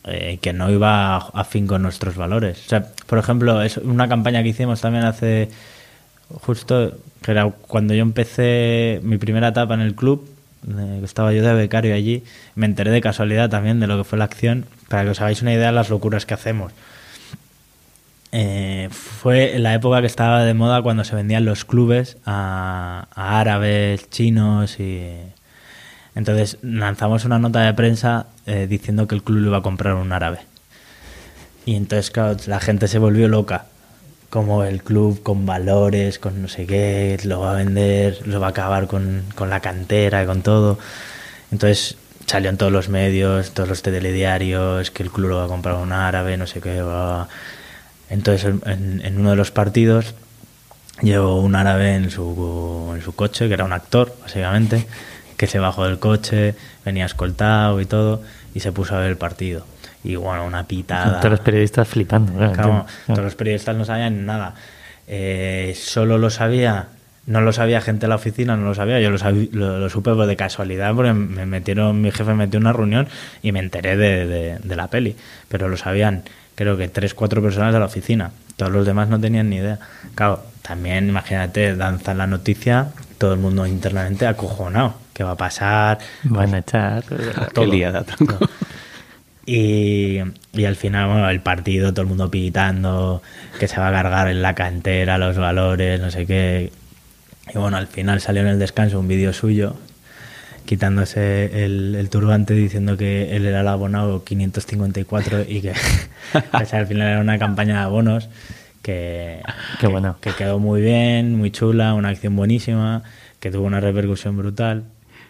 eh, 0.06 0.40
que 0.42 0.54
no 0.54 0.72
iba 0.72 1.16
a, 1.16 1.18
a 1.18 1.44
fin 1.44 1.68
con 1.68 1.84
nuestros 1.84 2.16
valores. 2.16 2.66
O 2.66 2.70
sea, 2.70 2.88
por 3.06 3.20
ejemplo, 3.20 3.62
es 3.62 3.78
una 3.78 4.08
campaña 4.08 4.42
que 4.42 4.50
hicimos 4.50 4.82
también 4.82 5.04
hace 5.06 5.50
justo, 6.42 6.98
que 7.22 7.32
era 7.32 7.50
cuando 7.50 7.94
yo 7.94 8.02
empecé 8.02 9.00
mi 9.04 9.18
primera 9.18 9.50
etapa 9.50 9.74
en 9.76 9.82
el 9.82 9.94
club, 9.96 10.28
eh, 10.68 11.02
estaba 11.04 11.34
yo 11.34 11.44
de 11.44 11.54
becario 11.54 11.94
allí, 11.94 12.24
me 12.56 12.66
enteré 12.66 12.92
de 12.92 13.02
casualidad 13.02 13.50
también 13.50 13.80
de 13.80 13.88
lo 13.88 13.98
que 13.98 14.04
fue 14.04 14.18
la 14.18 14.26
acción, 14.26 14.66
para 14.90 15.04
que 15.04 15.10
os 15.12 15.22
hagáis 15.22 15.42
una 15.42 15.54
idea 15.54 15.68
de 15.68 15.74
las 15.74 15.90
locuras 15.90 16.26
que 16.26 16.34
hacemos. 16.34 16.74
Eh, 18.32 18.90
fue 18.92 19.58
la 19.58 19.74
época 19.74 20.02
que 20.02 20.08
estaba 20.08 20.44
de 20.44 20.54
moda 20.54 20.82
cuando 20.82 21.04
se 21.04 21.16
vendían 21.16 21.46
los 21.46 21.66
clubes 21.66 22.18
a, 22.26 23.08
árabes, 23.16 24.10
chinos 24.10 24.80
y... 24.80 25.12
Entonces 26.14 26.58
lanzamos 26.64 27.26
una 27.26 27.38
nota 27.38 27.62
de 27.62 27.74
prensa 27.76 28.26
eh, 28.48 28.66
diciendo 28.68 29.08
que 29.08 29.14
el 29.14 29.24
club 29.24 29.40
lo 29.40 29.48
iba 29.50 29.58
a 29.58 29.62
comprar 29.62 29.94
un 29.94 30.12
árabe. 30.12 30.40
Y 31.66 31.76
entonces, 31.76 32.10
claro, 32.10 32.38
la 32.48 32.60
gente 32.60 32.88
se 32.88 32.98
volvió 32.98 33.28
loca. 33.28 33.66
Como 34.30 34.64
el 34.66 34.84
club 34.84 35.24
con 35.24 35.46
valores, 35.46 36.20
con 36.20 36.42
no 36.42 36.48
sé 36.50 36.66
qué, 36.66 37.18
lo 37.24 37.40
va 37.40 37.52
a 37.54 37.56
vender, 37.56 38.28
lo 38.28 38.40
va 38.42 38.48
a 38.48 38.50
acabar 38.50 38.88
con, 38.88 39.24
con 39.36 39.50
la 39.50 39.62
cantera, 39.62 40.26
con 40.26 40.42
todo. 40.42 40.78
Entonces 41.52 41.96
salió 42.26 42.50
en 42.50 42.58
todos 42.58 42.72
los 42.74 42.90
medios, 42.90 43.52
todos 43.52 43.70
los 43.70 43.82
telediarios, 43.82 44.92
que 44.92 45.04
el 45.04 45.12
club 45.12 45.30
lo 45.30 45.38
va 45.38 45.46
a 45.46 45.48
comprar 45.48 45.76
un 45.76 45.94
árabe, 45.94 46.36
no 46.36 46.46
sé 46.46 46.60
qué. 46.60 46.82
va- 46.82 47.30
Entonces, 48.10 48.54
en, 48.66 49.18
uno 49.18 49.30
de 49.30 49.36
los 49.38 49.52
partidos, 49.52 50.14
llevó 51.02 51.40
un 51.42 51.56
árabe 51.56 51.96
en 51.96 52.12
su, 52.12 52.92
en 52.96 53.02
su 53.02 53.16
coche, 53.16 53.48
que 53.48 53.54
era 53.54 53.64
un 53.64 53.72
actor, 53.74 54.14
básicamente, 54.22 54.86
que 55.38 55.48
se 55.48 55.60
bajó 55.60 55.86
del 55.86 56.00
coche, 56.00 56.54
venía 56.84 57.06
escoltado 57.06 57.80
y 57.80 57.86
todo, 57.86 58.22
y 58.54 58.60
se 58.60 58.74
puso 58.74 58.96
a 58.96 59.00
ver 59.00 59.10
el 59.12 59.18
partido. 59.18 59.66
Y 60.08 60.16
bueno, 60.16 60.46
una 60.46 60.64
pitada. 60.66 61.20
Todos 61.20 61.32
los 61.32 61.40
periodistas 61.42 61.88
flipando. 61.88 62.32
claro, 62.34 62.54
Claro, 62.54 62.86
todos 63.08 63.20
los 63.24 63.36
periodistas 63.36 63.76
no 63.76 63.84
sabían 63.84 64.26
nada. 64.26 64.54
Eh, 65.08 65.74
solo 65.78 66.18
lo 66.18 66.30
sabía, 66.30 66.88
no 67.26 67.42
lo 67.42 67.52
sabía 67.52 67.82
gente 67.82 68.02
de 68.02 68.08
la 68.10 68.16
oficina, 68.16 68.56
no 68.56 68.66
lo 68.68 68.74
sabía, 68.74 69.00
yo 69.02 69.10
lo, 69.10 69.18
sabí- 69.18 69.50
lo, 69.52 69.80
lo 69.80 69.90
supe 69.90 70.12
de 70.12 70.36
casualidad 70.36 70.94
porque 70.96 71.14
me 71.14 71.46
metieron, 71.46 72.00
mi 72.02 72.12
jefe 72.12 72.32
me 72.32 72.46
metió 72.46 72.60
una 72.60 72.72
reunión 72.74 73.08
y 73.42 73.52
me 73.52 73.60
enteré 73.60 73.98
de, 73.98 74.26
de- 74.28 74.60
de 74.60 74.76
la 74.76 74.88
peli. 74.88 75.16
Pero 75.50 75.68
lo 75.68 75.76
sabían, 75.78 76.24
creo 76.56 76.78
que 76.78 76.88
tres, 76.88 77.14
cuatro 77.14 77.42
personas 77.42 77.74
de 77.74 77.80
la 77.80 77.86
oficina. 77.86 78.32
Todos 78.56 78.72
los 78.72 78.86
demás 78.86 79.10
no 79.10 79.20
tenían 79.20 79.50
ni 79.50 79.58
idea. 79.58 79.78
Claro, 80.16 80.42
también 80.62 81.10
imagínate, 81.10 81.76
danzan 81.76 82.18
la 82.18 82.28
noticia, 82.28 82.88
todo 83.18 83.34
el 83.34 83.40
mundo 83.40 83.66
internamente 83.68 84.26
acojonado. 84.26 84.96
¿Qué 85.14 85.24
va 85.24 85.32
a 85.32 85.36
pasar? 85.38 85.98
Van 86.24 86.54
a 86.54 86.60
echar. 86.60 87.04
Qué 87.04 87.16
todo. 87.54 87.66
liada, 87.66 88.04
tronco. 88.04 88.38
Y, 89.48 90.20
y 90.54 90.66
al 90.66 90.76
final, 90.76 91.08
bueno, 91.08 91.30
el 91.30 91.40
partido, 91.42 91.94
todo 91.94 92.02
el 92.02 92.10
mundo 92.10 92.30
pitando, 92.30 93.22
que 93.60 93.70
se 93.70 93.80
va 93.80 93.88
a 93.88 93.92
cargar 93.94 94.28
en 94.28 94.42
la 94.42 94.54
cantera, 94.56 95.18
los 95.18 95.38
valores, 95.38 96.02
no 96.02 96.12
sé 96.12 96.26
qué. 96.28 96.72
Y 97.56 97.58
bueno, 97.58 97.78
al 97.78 97.88
final 97.88 98.20
salió 98.22 98.42
en 98.42 98.50
el 98.50 98.60
descanso 98.60 99.00
un 99.00 99.08
vídeo 99.08 99.32
suyo 99.34 99.76
quitándose 100.66 101.64
el, 101.64 101.96
el 101.96 102.10
turbante 102.10 102.54
diciendo 102.54 102.98
que 102.98 103.36
él 103.38 103.46
era 103.46 103.62
el 103.62 103.68
abonado 103.70 104.26
554 104.26 105.44
y 105.48 105.62
que 105.62 105.72
o 106.54 106.66
sea, 106.66 106.80
al 106.80 106.88
final 106.88 107.08
era 107.08 107.22
una 107.22 107.40
campaña 107.40 107.76
de 107.76 107.80
abonos 107.84 108.30
que, 108.82 109.48
Qué 109.80 109.88
bueno. 109.88 110.18
que 110.22 110.34
quedó 110.34 110.60
muy 110.60 110.82
bien, 110.82 111.36
muy 111.38 111.52
chula, 111.52 111.94
una 111.94 112.10
acción 112.10 112.36
buenísima, 112.36 113.04
que 113.40 113.52
tuvo 113.52 113.66
una 113.66 113.80
repercusión 113.80 114.36
brutal, 114.38 114.84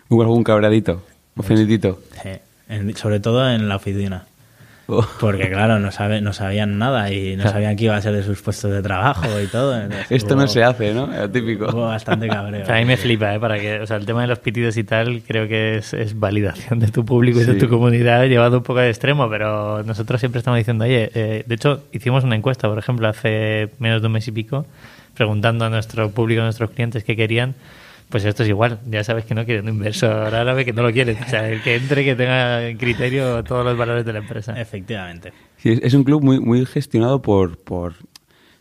¿Hubo 0.09 0.21
algún 0.23 0.43
cabradito? 0.43 1.03
¿Ofendidito? 1.35 2.01
eh, 2.23 2.41
en- 2.69 2.95
sobre 2.95 3.19
todo 3.19 3.49
en 3.49 3.67
la 3.69 3.75
oficina. 3.77 4.25
Oh. 4.89 5.05
Porque 5.19 5.49
claro, 5.49 5.79
no, 5.79 5.91
sabe, 5.91 6.21
no 6.21 6.31
sabían 6.31 6.77
nada 6.77 7.11
y 7.11 7.35
no 7.35 7.43
sabían 7.43 7.75
qué 7.75 7.83
iba 7.85 7.97
a 7.97 8.01
ser 8.01 8.13
de 8.13 8.23
sus 8.23 8.41
puestos 8.41 8.71
de 8.71 8.81
trabajo 8.81 9.27
y 9.41 9.47
todo. 9.47 9.77
entonces 9.77 10.07
Esto 10.09 10.35
hubo- 10.35 10.41
no 10.43 10.47
se 10.47 10.63
hace, 10.63 10.93
¿no? 10.93 11.07
Lo 11.07 11.29
típico. 11.29 11.65
Hubo 11.65 11.87
bastante 11.87 12.29
cabreo. 12.29 12.63
O 12.63 12.65
sea, 12.65 12.75
a 12.77 12.79
mí 12.79 12.85
me 12.85 12.95
flipa, 12.95 13.35
¿eh? 13.35 13.39
Para 13.39 13.59
que, 13.59 13.81
o 13.81 13.85
sea, 13.85 13.97
el 13.97 14.05
tema 14.05 14.21
de 14.21 14.27
los 14.27 14.39
pitidos 14.39 14.77
y 14.77 14.85
tal, 14.85 15.23
creo 15.27 15.45
que 15.49 15.75
es, 15.79 15.93
es 15.93 16.17
validación 16.17 16.79
de 16.79 16.87
tu 16.87 17.03
público 17.03 17.41
y 17.41 17.43
de 17.43 17.53
Sí. 17.53 17.59
tu 17.59 17.67
comunidad 17.67 18.23
llevado 18.27 18.59
un 18.59 18.63
poco 18.63 18.79
de 18.79 18.87
extremo, 18.87 19.29
pero 19.29 19.83
nosotros 19.83 20.21
siempre 20.21 20.39
estamos 20.39 20.57
diciendo, 20.57 20.85
oye, 20.85 21.11
eh, 21.13 21.43
de 21.45 21.55
hecho, 21.55 21.83
hicimos 21.91 22.23
una 22.23 22.37
encuesta, 22.37 22.69
por 22.69 22.79
ejemplo, 22.79 23.09
hace 23.09 23.71
menos 23.79 23.99
de 24.01 24.07
un 24.07 24.13
mes 24.13 24.25
y 24.29 24.31
pico, 24.31 24.65
preguntando 25.15 25.65
a 25.65 25.69
nuestro 25.69 26.11
público, 26.11 26.39
a 26.39 26.45
nuestros 26.45 26.69
clientes 26.69 27.03
qué 27.03 27.17
querían. 27.17 27.55
Pues 28.09 28.23
esto 28.23 28.43
es 28.43 28.49
igual, 28.49 28.79
ya 28.85 29.03
sabes 29.03 29.25
que 29.25 29.35
no 29.35 29.43
quieren 29.45 29.65
un 29.67 29.75
inversor 29.75 30.33
árabe, 30.33 30.63
que 30.63 30.71
no 30.71 30.81
lo 30.81 30.93
quieren. 30.93 31.17
O 31.21 31.27
sea, 31.29 31.49
el 31.49 31.61
que 31.61 31.75
entre, 31.75 32.05
que 32.05 32.15
tenga 32.15 32.65
en 32.67 32.77
criterio 32.77 33.43
todos 33.43 33.65
los 33.65 33.77
valores 33.77 34.05
de 34.05 34.13
la 34.13 34.19
empresa. 34.19 34.59
Efectivamente. 34.59 35.33
Sí, 35.57 35.77
es, 35.81 35.93
un 35.93 36.03
club 36.05 36.23
muy, 36.23 36.39
muy 36.39 36.65
gestionado 36.65 37.21
por, 37.21 37.57
por 37.57 37.95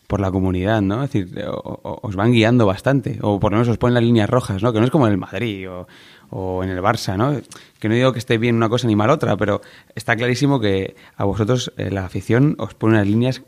por 0.08 0.20
la 0.20 0.30
comunidad, 0.30 0.82
¿no? 0.82 1.02
Es 1.02 1.10
decir, 1.12 1.44
o- 1.48 1.80
o- 1.82 1.98
os 2.06 2.14
van 2.14 2.30
guiando 2.30 2.64
bastante, 2.64 3.18
o 3.22 3.40
por 3.40 3.50
lo 3.50 3.56
menos 3.58 3.68
os 3.68 3.76
ponen 3.76 3.94
las 3.94 4.04
líneas 4.04 4.30
rojas, 4.30 4.62
¿no? 4.62 4.72
Que 4.72 4.78
no 4.78 4.84
es 4.84 4.90
como 4.92 5.06
en 5.08 5.12
el 5.14 5.18
Madrid 5.18 5.68
o, 5.68 5.88
o 6.30 6.62
en 6.62 6.70
el 6.70 6.78
Barça, 6.80 7.16
¿no? 7.16 7.40
Que 7.80 7.88
no 7.88 7.94
digo 7.96 8.12
que 8.12 8.20
esté 8.20 8.38
bien 8.38 8.54
una 8.54 8.68
cosa 8.68 8.86
ni 8.86 8.94
mal 8.94 9.10
otra, 9.10 9.36
pero 9.36 9.62
está 9.96 10.14
clarísimo 10.14 10.60
que 10.60 10.94
a 11.16 11.24
vosotros 11.24 11.72
eh, 11.76 11.90
la 11.90 12.04
afición 12.04 12.54
os 12.60 12.74
pone 12.74 12.94
unas 12.94 13.08
líneas 13.08 13.42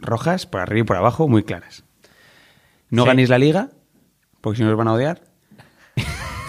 rojas 0.00 0.46
por 0.46 0.60
arriba 0.60 0.80
y 0.80 0.84
por 0.84 0.96
abajo 0.96 1.28
muy 1.28 1.44
claras. 1.44 1.84
No 2.88 3.02
Sí. 3.04 3.08
ganéis 3.08 3.28
la 3.28 3.38
liga, 3.38 3.68
porque 4.40 4.56
si 4.58 4.64
no 4.64 4.70
os 4.70 4.76
van 4.76 4.88
a 4.88 4.94
odiar. 4.94 5.22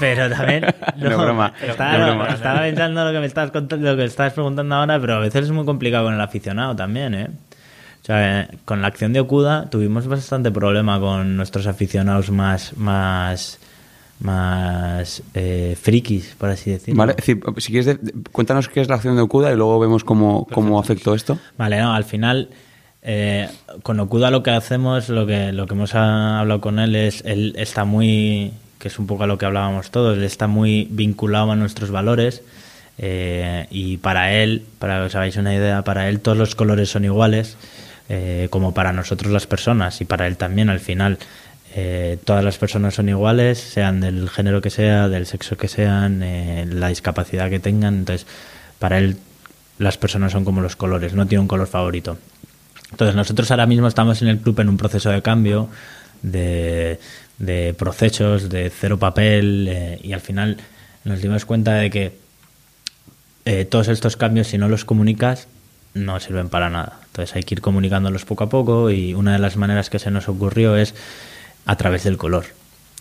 Pero 0.02 0.30
también. 0.30 0.66
No, 0.98 1.18
broma, 1.18 1.54
Estaba, 1.66 1.98
no, 1.98 2.06
broma. 2.08 2.28
estaba 2.28 2.60
pensando 2.62 3.06
lo 3.06 3.12
que 3.14 3.20
me 3.20 3.26
estabas 3.28 3.52
contando, 3.52 3.90
lo 3.92 3.96
que 3.98 4.04
estabas 4.04 4.34
preguntando 4.34 4.76
ahora, 4.76 5.00
pero 5.00 5.16
a 5.16 5.20
veces 5.20 5.46
es 5.46 5.52
muy 5.52 5.64
complicado 5.66 6.04
con 6.04 6.14
el 6.14 6.22
aficionado 6.22 6.76
también, 6.76 7.14
¿eh? 7.16 7.28
O 8.02 8.06
sea, 8.06 8.50
con 8.66 8.82
la 8.82 8.88
acción 8.88 9.14
de 9.14 9.20
Okuda 9.22 9.70
tuvimos 9.70 10.08
bastante 10.08 10.52
problema 10.52 11.00
con 11.00 11.38
nuestros 11.38 11.68
aficionados 11.68 12.30
más. 12.32 12.76
más 12.76 13.60
más 14.20 15.24
eh, 15.34 15.76
frikis, 15.82 16.36
por 16.38 16.50
así 16.50 16.70
decirlo. 16.72 17.00
¿Vale? 17.00 17.16
Si 17.58 17.72
quieres, 17.72 17.86
de- 17.88 17.98
cuéntanos 18.32 18.70
qué 18.70 18.82
es 18.82 18.88
la 18.88 18.96
acción 18.96 19.16
de 19.16 19.22
Okuda 19.24 19.52
y 19.52 19.56
luego 19.56 19.80
vemos 19.80 20.04
cómo, 20.04 20.46
cómo 20.52 20.80
afectó 20.80 21.16
esto. 21.16 21.40
Vale, 21.58 21.80
no, 21.80 21.94
al 21.94 22.04
final, 22.04 22.50
eh, 23.02 23.50
con 23.82 24.00
Okuda 24.00 24.30
lo 24.30 24.44
que 24.44 24.52
hacemos, 24.52 25.10
lo 25.10 25.26
que, 25.26 25.52
lo 25.52 25.66
que 25.66 25.74
hemos 25.74 25.96
hablado 25.96 26.62
con 26.62 26.78
él 26.78 26.96
es, 26.96 27.24
él 27.26 27.56
está 27.58 27.84
muy, 27.84 28.52
que 28.82 28.88
es 28.88 28.98
un 29.00 29.06
poco 29.06 29.24
a 29.24 29.28
lo 29.28 29.38
que 29.38 29.46
hablábamos 29.46 29.92
todos, 29.92 30.18
él 30.18 30.24
está 30.24 30.48
muy 30.48 30.88
vinculado 30.90 31.52
a 31.52 31.56
nuestros 31.56 31.92
valores 31.92 32.42
eh, 32.98 33.68
y 33.70 33.98
para 33.98 34.34
él, 34.34 34.66
para 34.80 35.00
que 35.00 35.06
os 35.06 35.16
hagáis 35.16 35.38
una 35.38 35.54
idea, 35.54 35.84
para 35.84 36.10
él 36.10 36.20
todos 36.20 36.38
los 36.38 36.56
colores 36.56 36.90
son 36.90 37.06
iguales, 37.06 37.58
eh, 38.10 38.48
como 38.50 38.74
para 38.74 38.92
nosotros 38.92 39.32
las 39.32 39.46
personas 39.46 40.02
y 40.02 40.06
para 40.06 40.28
él 40.28 40.36
también 40.36 40.70
al 40.70 40.80
final. 40.80 41.20
eh, 41.74 42.18
todas 42.26 42.44
las 42.44 42.58
personas 42.58 42.96
son 42.96 43.08
iguales, 43.08 43.60
sean 43.60 44.02
del 44.02 44.30
género 44.30 44.62
que 44.62 44.70
sea, 44.70 45.08
del 45.08 45.26
sexo 45.26 45.56
que 45.56 45.68
sean, 45.68 46.20
la 46.80 46.88
discapacidad 46.90 47.50
que 47.50 47.60
tengan. 47.60 48.00
Entonces, 48.00 48.28
para 48.80 48.98
él 48.98 49.18
las 49.78 49.98
personas 49.98 50.32
son 50.32 50.44
como 50.44 50.62
los 50.62 50.76
colores, 50.76 51.14
no 51.14 51.28
tiene 51.28 51.42
un 51.44 51.48
color 51.48 51.68
favorito. 51.68 52.18
Entonces 52.92 53.16
nosotros 53.16 53.50
ahora 53.52 53.68
mismo 53.68 53.88
estamos 53.88 54.22
en 54.22 54.28
el 54.28 54.40
club 54.40 54.60
en 54.60 54.70
un 54.70 54.78
proceso 54.78 55.10
de 55.12 55.22
cambio, 55.22 55.70
de, 56.22 57.00
de 57.42 57.74
procesos, 57.74 58.50
de 58.50 58.70
cero 58.70 59.00
papel 59.00 59.68
eh, 59.70 60.00
y 60.04 60.14
al 60.14 60.22
final 60.22 60.58
nos 61.04 61.22
dimos 61.22 61.44
cuenta 61.46 61.74
de 61.74 61.90
que 61.90 62.14
eh, 63.46 63.66
todos 63.66 63.88
estos 63.88 64.16
cambios 64.16 64.48
si 64.48 64.58
no 64.60 64.70
los 64.70 64.86
comunicas 64.86 65.48
no 65.94 66.20
sirven 66.20 66.50
para 66.50 66.70
nada. 66.70 67.00
Entonces 67.08 67.36
hay 67.36 67.44
que 67.44 67.56
ir 67.56 67.62
comunicándolos 67.62 68.24
poco 68.26 68.44
a 68.46 68.50
poco 68.50 68.92
y 68.92 69.14
una 69.14 69.34
de 69.34 69.40
las 69.40 69.58
maneras 69.58 69.90
que 69.90 70.00
se 70.00 70.12
nos 70.12 70.30
ocurrió 70.30 70.78
es 70.78 70.94
a 71.66 71.76
través 71.76 72.04
del 72.04 72.18
color. 72.18 72.46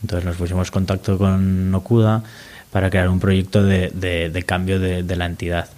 Entonces 0.03 0.25
nos 0.25 0.37
pusimos 0.37 0.69
en 0.69 0.73
contacto 0.73 1.19
con 1.19 1.75
Okuda 1.75 2.23
para 2.73 2.89
crear 2.89 3.09
un 3.11 3.21
proyecto 3.21 3.63
de, 3.63 3.91
de- 3.93 4.31
de 4.31 4.43
cambio 4.45 4.81
de- 4.81 5.03
de 5.03 5.17
la 5.17 5.27
entidad 5.27 5.69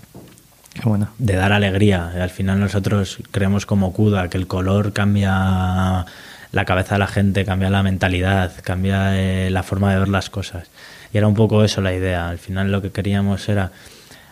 Qué 0.74 0.82
bueno. 0.88 1.08
de 1.18 1.34
dar 1.34 1.52
alegría. 1.52 2.12
Al 2.22 2.30
final 2.30 2.60
nosotros 2.60 3.18
creemos 3.32 3.66
como 3.66 3.92
Kuda 3.92 4.28
que 4.30 4.38
el 4.38 4.46
color 4.46 4.92
cambia 4.92 6.06
la 6.52 6.64
cabeza 6.64 6.94
de 6.94 6.98
la 7.00 7.06
gente, 7.06 7.44
cambia 7.44 7.70
la 7.70 7.82
mentalidad, 7.82 8.52
cambia 8.62 9.18
eh, 9.18 9.50
la 9.50 9.62
forma 9.62 9.92
de 9.92 9.98
ver 9.98 10.08
las 10.08 10.30
cosas. 10.30 10.70
Y 11.12 11.18
era 11.18 11.26
un 11.26 11.34
poco 11.34 11.64
eso 11.64 11.80
la 11.80 11.94
idea. 11.94 12.28
Al 12.28 12.38
final 12.38 12.70
lo 12.70 12.80
que 12.82 12.90
queríamos 12.90 13.48
era, 13.48 13.70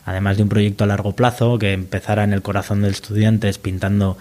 además 0.05 0.37
de 0.37 0.43
un 0.45 0.49
proyecto 0.49 0.85
a 0.85 0.87
largo 0.87 1.13
plazo, 1.17 1.59
que 1.59 1.73
empezara 1.73 2.25
en 2.25 2.33
el 2.33 2.43
corazón 2.43 2.83
del 2.83 2.93
estudiante, 2.93 3.49
es 3.49 3.59
pintando 3.59 4.17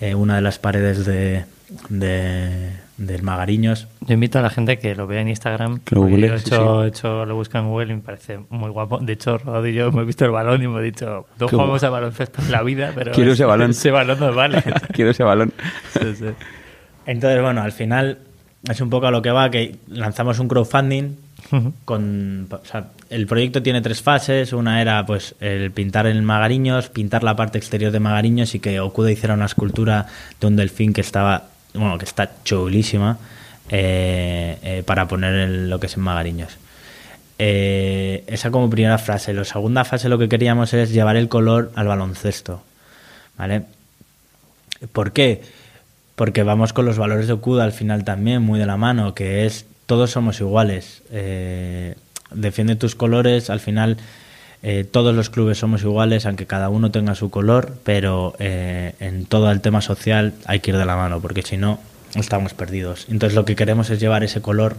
eh, 0.00 0.14
una 0.14 0.36
de 0.36 0.42
las 0.42 0.58
paredes 0.58 1.04
de, 1.04 1.44
de- 1.88 2.70
del 2.96 3.22
Magariños. 3.22 3.86
Yo 4.02 4.12
invito 4.14 4.38
a 4.38 4.42
la 4.42 4.50
gente 4.50 4.78
que 4.78 4.94
lo 4.94 5.06
vea 5.06 5.22
en 5.22 5.28
Instagram. 5.28 5.80
Que 5.80 5.94
lo 5.94 6.02
google, 6.02 6.28
yo 6.28 6.34
he 6.34 6.38
sí, 6.38 6.44
hecho, 6.48 6.84
he 6.84 6.88
hecho- 6.88 7.24
lo 7.24 7.34
busco 7.34 7.56
en 7.58 7.68
Google 7.68 7.92
y 7.92 7.96
me 7.96 8.02
parece 8.02 8.38
muy 8.50 8.70
guapo. 8.70 8.98
De 8.98 9.14
hecho, 9.14 9.38
Rodado 9.38 9.66
y 9.66 9.72
yo 9.74 9.86
hemos 9.88 10.06
visto 10.06 10.24
el 10.26 10.30
balón 10.32 10.60
y 10.60 10.66
hemos 10.66 10.82
dicho, 10.82 11.26
no 11.38 11.48
jugamos 11.48 11.82
a 11.82 11.88
baloncesto 11.90 12.42
en 12.42 12.52
la 12.52 12.62
vida, 12.62 12.92
pero 12.94 13.12
Quiero 13.12 13.32
ese 13.32 13.44
balón. 13.46 13.70
ese 13.70 13.90
balón 13.90 14.20
nos 14.20 14.34
vale. 14.34 14.62
Quiero 14.92 15.12
ese 15.12 15.22
balón. 15.22 15.52
Sí, 15.98 16.14
sí. 16.14 16.26
Entonces, 17.06 17.40
bueno, 17.42 17.62
al 17.62 17.72
final 17.72 18.18
es 18.68 18.80
un 18.80 18.90
poco 18.90 19.06
a 19.06 19.10
lo 19.10 19.22
que 19.22 19.30
va, 19.30 19.50
que 19.50 19.76
lanzamos 19.88 20.38
un 20.38 20.48
crowdfunding 20.48 21.16
con 21.84 22.48
o 22.50 22.64
sea, 22.64 22.88
el 23.08 23.26
proyecto 23.26 23.62
tiene 23.62 23.80
tres 23.80 24.02
fases. 24.02 24.52
Una 24.52 24.80
era 24.80 25.04
pues 25.06 25.34
el 25.40 25.70
pintar 25.72 26.06
en 26.06 26.24
Magariños 26.24 26.88
pintar 26.88 27.24
la 27.24 27.36
parte 27.36 27.58
exterior 27.58 27.90
de 27.90 28.00
Magariños 28.00 28.54
y 28.54 28.60
que 28.60 28.80
Okuda 28.80 29.10
hiciera 29.10 29.34
una 29.34 29.46
escultura 29.46 30.06
de 30.40 30.46
un 30.46 30.56
delfín 30.56 30.92
que 30.92 31.00
estaba 31.00 31.44
bueno 31.74 31.98
que 31.98 32.04
está 32.04 32.30
chulísima 32.44 33.18
eh, 33.70 34.58
eh, 34.62 34.82
para 34.84 35.06
poner 35.06 35.34
en 35.34 35.70
lo 35.70 35.80
que 35.80 35.86
es 35.86 35.96
en 35.96 36.02
Magariños. 36.02 36.56
Eh, 37.38 38.24
esa 38.26 38.50
como 38.50 38.68
primera 38.68 38.98
frase. 38.98 39.32
La 39.32 39.44
segunda 39.44 39.84
fase 39.84 40.08
lo 40.08 40.18
que 40.18 40.28
queríamos 40.28 40.74
es 40.74 40.92
llevar 40.92 41.16
el 41.16 41.28
color 41.28 41.72
al 41.74 41.86
baloncesto 41.86 42.62
vale 43.38 43.62
¿por 44.92 45.12
qué? 45.12 45.42
Porque 46.20 46.42
vamos 46.42 46.74
con 46.74 46.84
los 46.84 46.98
valores 46.98 47.28
de 47.28 47.32
Okuda 47.32 47.64
al 47.64 47.72
final 47.72 48.04
también, 48.04 48.42
muy 48.42 48.58
de 48.58 48.66
la 48.66 48.76
mano, 48.76 49.14
que 49.14 49.46
es 49.46 49.64
todos 49.86 50.10
somos 50.10 50.38
iguales. 50.38 51.00
Eh, 51.10 51.94
defiende 52.30 52.76
tus 52.76 52.94
colores, 52.94 53.48
al 53.48 53.58
final 53.58 53.96
eh, 54.62 54.84
todos 54.84 55.14
los 55.14 55.30
clubes 55.30 55.56
somos 55.56 55.80
iguales, 55.80 56.26
aunque 56.26 56.44
cada 56.44 56.68
uno 56.68 56.90
tenga 56.90 57.14
su 57.14 57.30
color, 57.30 57.74
pero 57.84 58.34
eh, 58.38 58.96
en 59.00 59.24
todo 59.24 59.50
el 59.50 59.62
tema 59.62 59.80
social 59.80 60.34
hay 60.44 60.60
que 60.60 60.72
ir 60.72 60.76
de 60.76 60.84
la 60.84 60.94
mano, 60.94 61.22
porque 61.22 61.40
si 61.40 61.56
no, 61.56 61.80
estamos 62.14 62.52
perdidos. 62.52 63.06
Entonces 63.08 63.34
lo 63.34 63.46
que 63.46 63.56
queremos 63.56 63.88
es 63.88 63.98
llevar 63.98 64.22
ese 64.22 64.42
color 64.42 64.76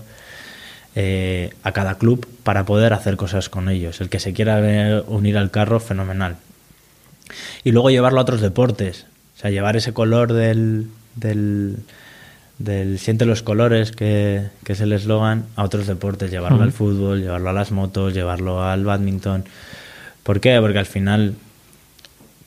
eh, 0.93 1.55
a 1.63 1.71
cada 1.71 1.97
club 1.97 2.27
para 2.43 2.67
poder 2.67 2.93
hacer 2.93 3.17
cosas 3.17 3.49
con 3.49 3.67
ellos. 3.67 3.99
El 3.99 4.09
que 4.09 4.19
se 4.19 4.33
quiera 4.33 5.01
unir 5.07 5.39
al 5.39 5.49
carro, 5.49 5.79
fenomenal 5.79 6.35
y 7.63 7.71
luego 7.71 7.89
llevarlo 7.89 8.19
a 8.19 8.21
otros 8.21 8.41
deportes. 8.41 9.07
O 9.37 9.39
sea, 9.41 9.49
llevar 9.49 9.75
ese 9.75 9.91
color 9.91 10.33
del, 10.33 10.85
del, 11.16 11.78
del 12.59 12.99
siente 12.99 13.26
los 13.26 13.43
colores, 13.43 13.91
que, 13.91 14.47
que 14.64 14.74
es 14.74 14.82
el 14.82 14.93
eslogan, 14.93 15.45
a 15.55 15.64
otros 15.64 15.88
deportes. 15.88 16.32
Llevarlo 16.32 16.64
al 16.64 16.72
fútbol, 16.72 17.22
llevarlo 17.22 17.49
a 17.49 17.53
las 17.53 17.72
motos, 17.72 18.14
llevarlo 18.14 18.64
al 18.64 18.84
badminton. 18.84 19.45
¿Por 20.24 20.39
qué? 20.39 20.59
Porque 20.59 20.80
al 20.80 20.86
final, 20.86 21.36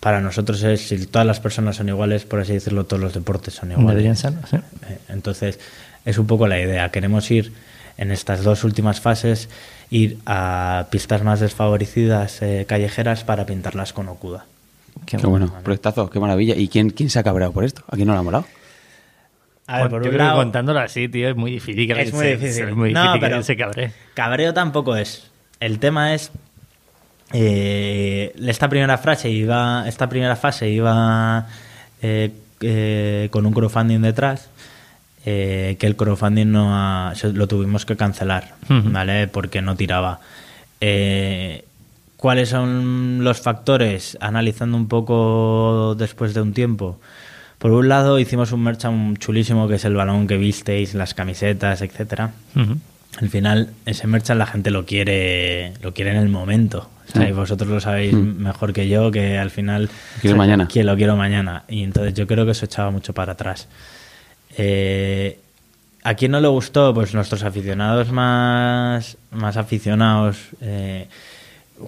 para 0.01 0.21
nosotros 0.21 0.63
es, 0.63 0.89
si 0.89 1.07
todas 1.07 1.27
las 1.27 1.41
personas 1.41 1.77
son 1.77 1.89
iguales, 1.89 2.25
por 2.25 2.41
así 2.41 2.53
decirlo, 2.53 2.85
todos 2.85 3.03
los 3.03 3.15
deportes 3.15 3.55
son 3.55 3.73
iguales. 3.73 3.91
Deberían 3.91 4.17
ser, 4.17 4.35
sí. 4.49 4.57
Eh, 4.89 4.99
Entonces, 5.09 5.59
es 6.05 6.19
un 6.19 6.27
poco 6.27 6.47
la 6.47 6.61
idea. 6.61 6.91
Queremos 6.91 7.31
ir 7.31 7.53
en 7.97 8.11
estas 8.11 8.43
dos 8.43 8.65
últimas 8.65 9.01
fases, 9.01 9.49
ir 9.91 10.19
a 10.27 10.87
pistas 10.91 11.23
más 11.23 11.41
desfavorecidas 11.41 12.43
eh, 12.43 12.65
callejeras 12.69 13.25
para 13.25 13.47
pintarlas 13.47 13.93
con 13.93 14.09
Okuda. 14.09 14.47
Qué 15.07 15.17
Qué 15.19 15.27
bueno, 15.27 15.53
proyectazo, 15.63 16.09
qué 16.11 16.19
maravilla. 16.21 16.55
¿Y 16.57 16.69
quién, 16.69 16.91
quién 16.91 17.11
se 17.11 17.19
ha 17.19 17.23
cabreado 17.23 17.53
por 17.53 17.65
esto? 17.65 17.83
¿A 17.89 17.97
quién 17.97 18.07
no 18.07 18.15
le 18.15 18.21
ha 18.21 18.23
molado? 18.23 18.47
A 19.67 19.79
ver, 19.79 19.83
Bueno, 19.89 19.91
por 19.97 20.03
yo 20.05 20.11
un 20.11 20.17
creo 20.17 20.31
que 20.31 20.37
contándolo 20.37 20.79
así, 20.81 21.09
tío, 21.09 21.29
es 21.31 21.37
muy 21.37 21.51
difícil. 21.51 21.87
que 21.87 22.01
Es 22.03 22.13
muy 22.13 22.25
se- 22.27 22.37
difícil. 22.37 22.69
Es 22.69 22.75
muy 22.77 22.93
No, 22.93 23.01
difícil 23.03 23.21
pero- 23.21 23.37
que 23.39 23.43
se 23.45 23.57
cabre. 23.57 23.93
cabreo 24.15 24.53
tampoco 24.55 24.97
es. 24.97 25.31
El 25.61 25.79
tema 25.79 26.15
es 26.15 26.31
eh, 27.33 28.35
esta 28.47 28.69
primera 28.69 28.99
frase 28.99 29.31
iba, 29.31 29.85
esta 29.89 30.09
primera 30.09 30.37
fase 30.37 30.69
iba 30.71 31.47
eh, 32.03 32.31
eh, 32.61 33.29
con 33.31 33.47
un 33.47 33.53
crowdfunding 33.53 34.01
detrás. 34.03 34.49
eh, 35.27 35.77
que 35.79 35.87
el 35.87 35.97
crowdfunding 35.97 36.51
no 36.53 36.69
ha- 36.77 37.15
lo 37.33 37.49
tuvimos 37.49 37.87
que 37.87 37.97
cancelar. 37.97 38.55
¿vale? 38.69 39.27
Porque 39.29 39.63
no 39.63 39.75
tiraba. 39.75 40.21
¿Cuáles 42.25 42.49
son 42.49 43.23
los 43.23 43.43
factores? 43.43 44.17
Analizando 44.19 44.79
un 44.79 44.89
poco 44.89 45.95
después 45.95 46.33
de 46.33 46.41
un 46.41 46.55
tiempo. 46.55 46.99
Por 47.59 47.73
un 47.73 47.91
lado, 47.91 48.19
hicimos 48.19 48.51
un 48.53 48.63
merchan 48.63 49.19
chulísimo 49.19 49.69
que 49.69 49.75
es 49.75 49.85
el 49.85 49.95
balón 49.95 50.27
que 50.27 50.39
visteis, 50.39 50.95
las 50.95 51.13
camisetas, 51.13 51.83
etcétera. 51.83 52.31
Al 53.21 53.29
final, 53.29 53.75
ese 53.85 54.07
merchan 54.07 54.39
la 54.39 54.47
gente 54.47 54.71
lo 54.71 54.87
quiere, 54.87 55.75
lo 55.83 55.93
quiere 55.93 56.13
en 56.13 56.17
el 56.17 56.31
momento. 56.31 56.89
O 57.07 57.13
sea, 57.13 57.29
y 57.29 57.33
vosotros 57.33 57.69
lo 57.69 57.79
sabéis 57.79 58.15
mejor 58.15 58.73
que 58.73 58.89
yo, 58.89 59.11
que 59.11 59.37
al 59.37 59.51
final... 59.51 59.91
Quiero 60.23 60.39
mañana. 60.39 60.67
Que 60.67 60.83
lo 60.83 60.97
quiero 60.97 61.17
mañana. 61.17 61.65
Y 61.69 61.83
entonces 61.83 62.15
yo 62.15 62.27
creo 62.27 62.47
que 62.47 62.53
eso 62.53 62.65
echaba 62.65 62.91
mucho 62.91 63.13
para 63.13 63.33
atrás. 63.33 63.69
Eh, 64.57 65.41
¿A 66.03 66.15
quién 66.15 66.33
no 66.33 66.41
le 66.41 66.49
gustó? 66.49 66.95
Pues 66.95 67.13
nuestros 67.13 67.43
aficionados 67.43 68.11
más, 68.11 69.19
más 69.31 69.59
aficionados. 69.59 70.39
eh, 70.63 71.07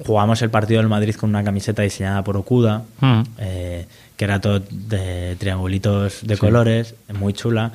jugamos 0.05 0.43
el 0.43 0.51
partido 0.51 0.81
del 0.81 0.89
Madrid 0.89 1.15
con 1.15 1.31
una 1.31 1.45
camiseta 1.45 1.83
diseñada 1.83 2.23
por 2.25 2.37
Okuda, 2.37 2.83
Ujú. 3.01 3.25
eh, 3.39 3.87
que 4.17 4.25
era 4.25 4.41
todo 4.41 4.61
de 4.61 5.37
triangulitos 5.39 6.21
de 6.27 6.37
colores, 6.39 6.95
muy 7.19 7.33
chula. 7.33 7.73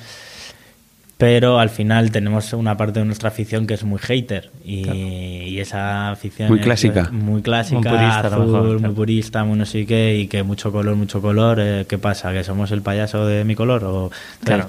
Pero 1.21 1.59
al 1.59 1.69
final 1.69 2.09
tenemos 2.09 2.51
una 2.53 2.75
parte 2.75 2.97
de 2.99 3.05
nuestra 3.05 3.29
afición 3.29 3.67
que 3.67 3.75
es 3.75 3.83
muy 3.83 3.99
hater 3.99 4.49
y, 4.65 4.87
y 4.89 5.59
esa 5.59 6.09
afición 6.09 6.49
Muy 6.49 6.57
es, 6.57 6.65
clásica. 6.65 7.09
muy 7.11 7.43
clásica, 7.43 7.79
Muy 7.79 7.89
purista, 7.89 8.19
azul, 8.27 8.45
mejor, 8.47 8.63
muy 8.69 8.77
claro. 8.79 8.93
purista, 8.95 9.43
muy 9.43 9.55
no 9.59 9.65
sé 9.67 9.85
qué 9.85 10.17
y 10.17 10.25
que 10.27 10.41
mucho 10.41 10.71
color, 10.71 10.95
mucho 10.95 11.21
color, 11.21 11.59
eh, 11.61 11.85
¿qué 11.87 11.99
pasa? 11.99 12.33
¿Que 12.33 12.43
somos 12.43 12.71
el 12.71 12.81
payaso 12.81 13.27
de 13.27 13.43
mi 13.43 13.53
color? 13.53 13.83
O, 13.83 14.09
Claro. 14.43 14.65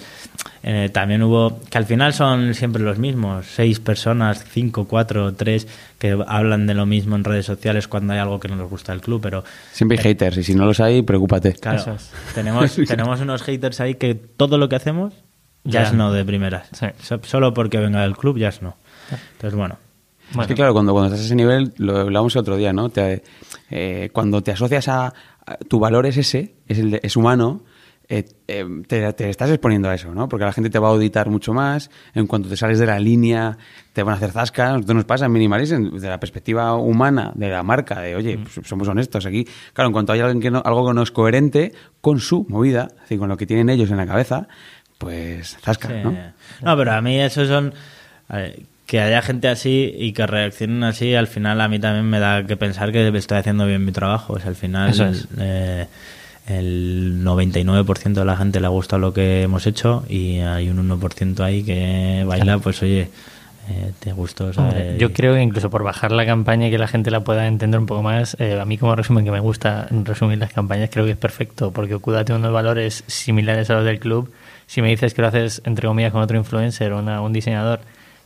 eh, 0.62 0.90
también 0.92 1.22
hubo, 1.22 1.58
que 1.70 1.78
al 1.78 1.86
final 1.86 2.12
son 2.12 2.52
siempre 2.52 2.82
los 2.82 2.98
mismos, 2.98 3.46
seis 3.46 3.80
personas, 3.80 4.44
cinco, 4.52 4.84
cuatro, 4.86 5.32
tres, 5.32 5.66
que 5.98 6.22
hablan 6.28 6.66
de 6.66 6.74
lo 6.74 6.84
mismo 6.84 7.16
en 7.16 7.24
redes 7.24 7.46
sociales 7.46 7.88
cuando 7.88 8.12
hay 8.12 8.18
algo 8.18 8.38
que 8.38 8.48
no 8.48 8.56
les 8.56 8.68
gusta 8.68 8.92
del 8.92 9.00
club, 9.00 9.22
pero 9.22 9.42
Siempre 9.72 9.96
hay 9.96 10.04
haters 10.04 10.36
y 10.36 10.42
si 10.44 10.54
no 10.54 10.66
los 10.66 10.80
hay, 10.80 11.00
preocúpate. 11.00 11.54
Claro, 11.54 11.96
tenemos, 12.34 12.74
tenemos 12.86 13.20
unos 13.22 13.42
haters 13.42 13.80
ahí 13.80 13.94
que 13.94 14.14
todo 14.14 14.58
lo 14.58 14.68
que 14.68 14.76
hacemos 14.76 15.14
ya 15.64 15.82
Ya. 15.82 15.88
es 15.88 15.92
no 15.94 16.12
de 16.12 16.24
primeras. 16.24 16.68
Sí. 16.72 16.86
So- 17.00 17.20
Solo 17.22 17.52
porque 17.54 17.78
venga 17.78 18.02
del 18.02 18.16
club 18.16 18.38
ya 18.38 18.48
es 18.48 18.62
no. 18.62 18.76
Entonces, 19.32 19.56
bueno. 19.58 19.76
Bueno, 20.30 20.42
Es 20.42 20.48
que 20.48 20.54
claro, 20.54 20.72
cuando, 20.72 20.92
cuando 20.92 21.08
estás 21.08 21.20
a 21.22 21.26
ese 21.26 21.34
nivel, 21.34 21.74
lo 21.76 21.98
hablábamos 21.98 22.34
el 22.34 22.40
otro 22.40 22.56
día, 22.56 22.72
¿no? 22.72 22.88
Te- 22.88 23.22
eh, 23.70 24.08
cuando 24.12 24.40
te 24.42 24.52
asocias 24.52 24.88
a, 24.88 25.06
a- 25.46 25.56
tu 25.68 25.78
valor 25.78 26.06
es 26.06 26.16
ese, 26.16 26.54
es, 26.66 26.78
el 26.78 26.92
de- 26.92 27.00
es 27.02 27.16
humano, 27.16 27.62
eh, 28.08 28.24
eh, 28.48 28.64
te, 28.86 29.12
te 29.12 29.28
estás 29.30 29.50
exponiendo 29.50 29.88
a 29.90 29.94
eso, 29.94 30.12
¿no? 30.14 30.28
Porque 30.28 30.44
la 30.46 30.52
gente 30.52 30.70
te 30.70 30.78
va 30.78 30.88
a 30.88 30.90
auditar 30.92 31.28
mucho 31.30 31.52
más, 31.52 31.90
en 32.14 32.26
cuanto 32.26 32.48
te 32.48 32.56
sales 32.56 32.78
de 32.78 32.86
la 32.86 32.98
línea, 32.98 33.56
te 33.92 34.02
van 34.02 34.14
a 34.14 34.16
hacer 34.16 34.32
zasca, 34.32 34.70
a 34.70 34.72
nosotros 34.74 34.96
nos 34.96 35.04
pasa 35.04 35.26
en 35.26 35.32
Minimalism, 35.32 35.90
desde 35.94 36.08
la 36.08 36.18
perspectiva 36.18 36.74
humana 36.76 37.32
de 37.34 37.48
la 37.48 37.62
marca, 37.62 38.00
de 38.00 38.16
oye, 38.16 38.38
pues 38.38 38.66
somos 38.66 38.88
honestos 38.88 39.26
aquí. 39.26 39.46
Claro, 39.74 39.88
en 39.88 39.92
cuanto 39.92 40.12
hay 40.12 40.20
alguien 40.20 40.40
que 40.40 40.50
no, 40.50 40.62
algo 40.64 40.86
que 40.88 40.94
no 40.94 41.02
es 41.02 41.10
coherente 41.10 41.72
con 42.00 42.20
su 42.20 42.46
movida, 42.48 42.88
es 42.94 43.00
decir, 43.02 43.18
con 43.18 43.28
lo 43.28 43.36
que 43.36 43.46
tienen 43.46 43.68
ellos 43.70 43.90
en 43.90 43.96
la 43.98 44.06
cabeza, 44.06 44.48
pues 45.02 45.56
zasca, 45.62 45.88
Sí. 45.88 45.94
¿no? 46.04 46.16
No, 46.62 46.76
pero 46.76 46.92
a 46.92 47.00
mí 47.02 47.20
eso 47.20 47.44
son... 47.46 47.74
ver, 48.28 48.60
que 48.86 49.00
haya 49.00 49.22
gente 49.22 49.48
así 49.48 49.92
y 49.96 50.12
que 50.12 50.26
reaccionen 50.26 50.84
así, 50.84 51.14
al 51.14 51.26
final 51.26 51.60
a 51.62 51.68
mí 51.68 51.78
también 51.78 52.04
me 52.10 52.18
da 52.20 52.44
que 52.46 52.56
pensar 52.58 52.92
que 52.92 53.08
estoy 53.16 53.38
haciendo 53.38 53.66
bien 53.66 53.84
mi 53.84 53.90
trabajo. 53.92 54.34
O 54.34 54.38
sea, 54.38 54.48
al 54.48 54.54
final 54.56 54.90
Eso 54.90 55.06
es. 55.06 55.26
eh, 55.38 55.86
el 56.46 57.20
99% 57.24 58.12
de 58.12 58.24
la 58.24 58.36
gente 58.36 58.60
le 58.60 58.66
ha 58.66 58.70
gustado 58.70 59.00
lo 59.00 59.14
que 59.14 59.42
hemos 59.42 59.66
hecho 59.66 60.04
y 60.08 60.38
hay 60.40 60.68
un 60.68 60.78
1% 61.00 61.40
ahí 61.40 61.62
que 61.62 62.24
baila, 62.26 62.58
pues 62.58 62.82
oye, 62.82 63.08
eh, 63.70 63.92
te 64.00 64.12
gustó. 64.12 64.46
Hombre, 64.46 64.54
¿sabes? 64.54 64.98
yo 64.98 65.12
creo 65.12 65.34
que 65.34 65.40
incluso 65.42 65.70
por 65.70 65.84
bajar 65.84 66.12
la 66.12 66.26
campaña 66.26 66.66
y 66.68 66.70
que 66.70 66.78
la 66.78 66.88
gente 66.88 67.10
la 67.10 67.20
pueda 67.20 67.46
entender 67.46 67.78
un 67.80 67.86
poco 67.86 68.02
más, 68.02 68.36
eh, 68.40 68.58
a 68.60 68.64
mí 68.64 68.76
como 68.76 68.94
resumen 68.96 69.24
que 69.24 69.30
me 69.30 69.40
gusta 69.40 69.86
resumir 70.04 70.38
las 70.38 70.52
campañas 70.52 70.90
creo 70.92 71.04
que 71.06 71.12
es 71.12 71.16
perfecto 71.16 71.70
porque 71.70 71.94
Okuda 71.94 72.24
tiene 72.24 72.40
unos 72.40 72.52
valores 72.52 73.04
similares 73.06 73.70
a 73.70 73.74
los 73.74 73.84
del 73.84 74.00
club. 74.00 74.30
Si 74.72 74.80
me 74.80 74.88
dices 74.88 75.12
que 75.12 75.20
lo 75.20 75.28
haces 75.28 75.60
entre 75.66 75.86
comillas 75.86 76.12
con 76.12 76.22
otro 76.22 76.34
influencer 76.34 76.94
o 76.94 77.22
un 77.22 77.32
diseñador 77.34 77.80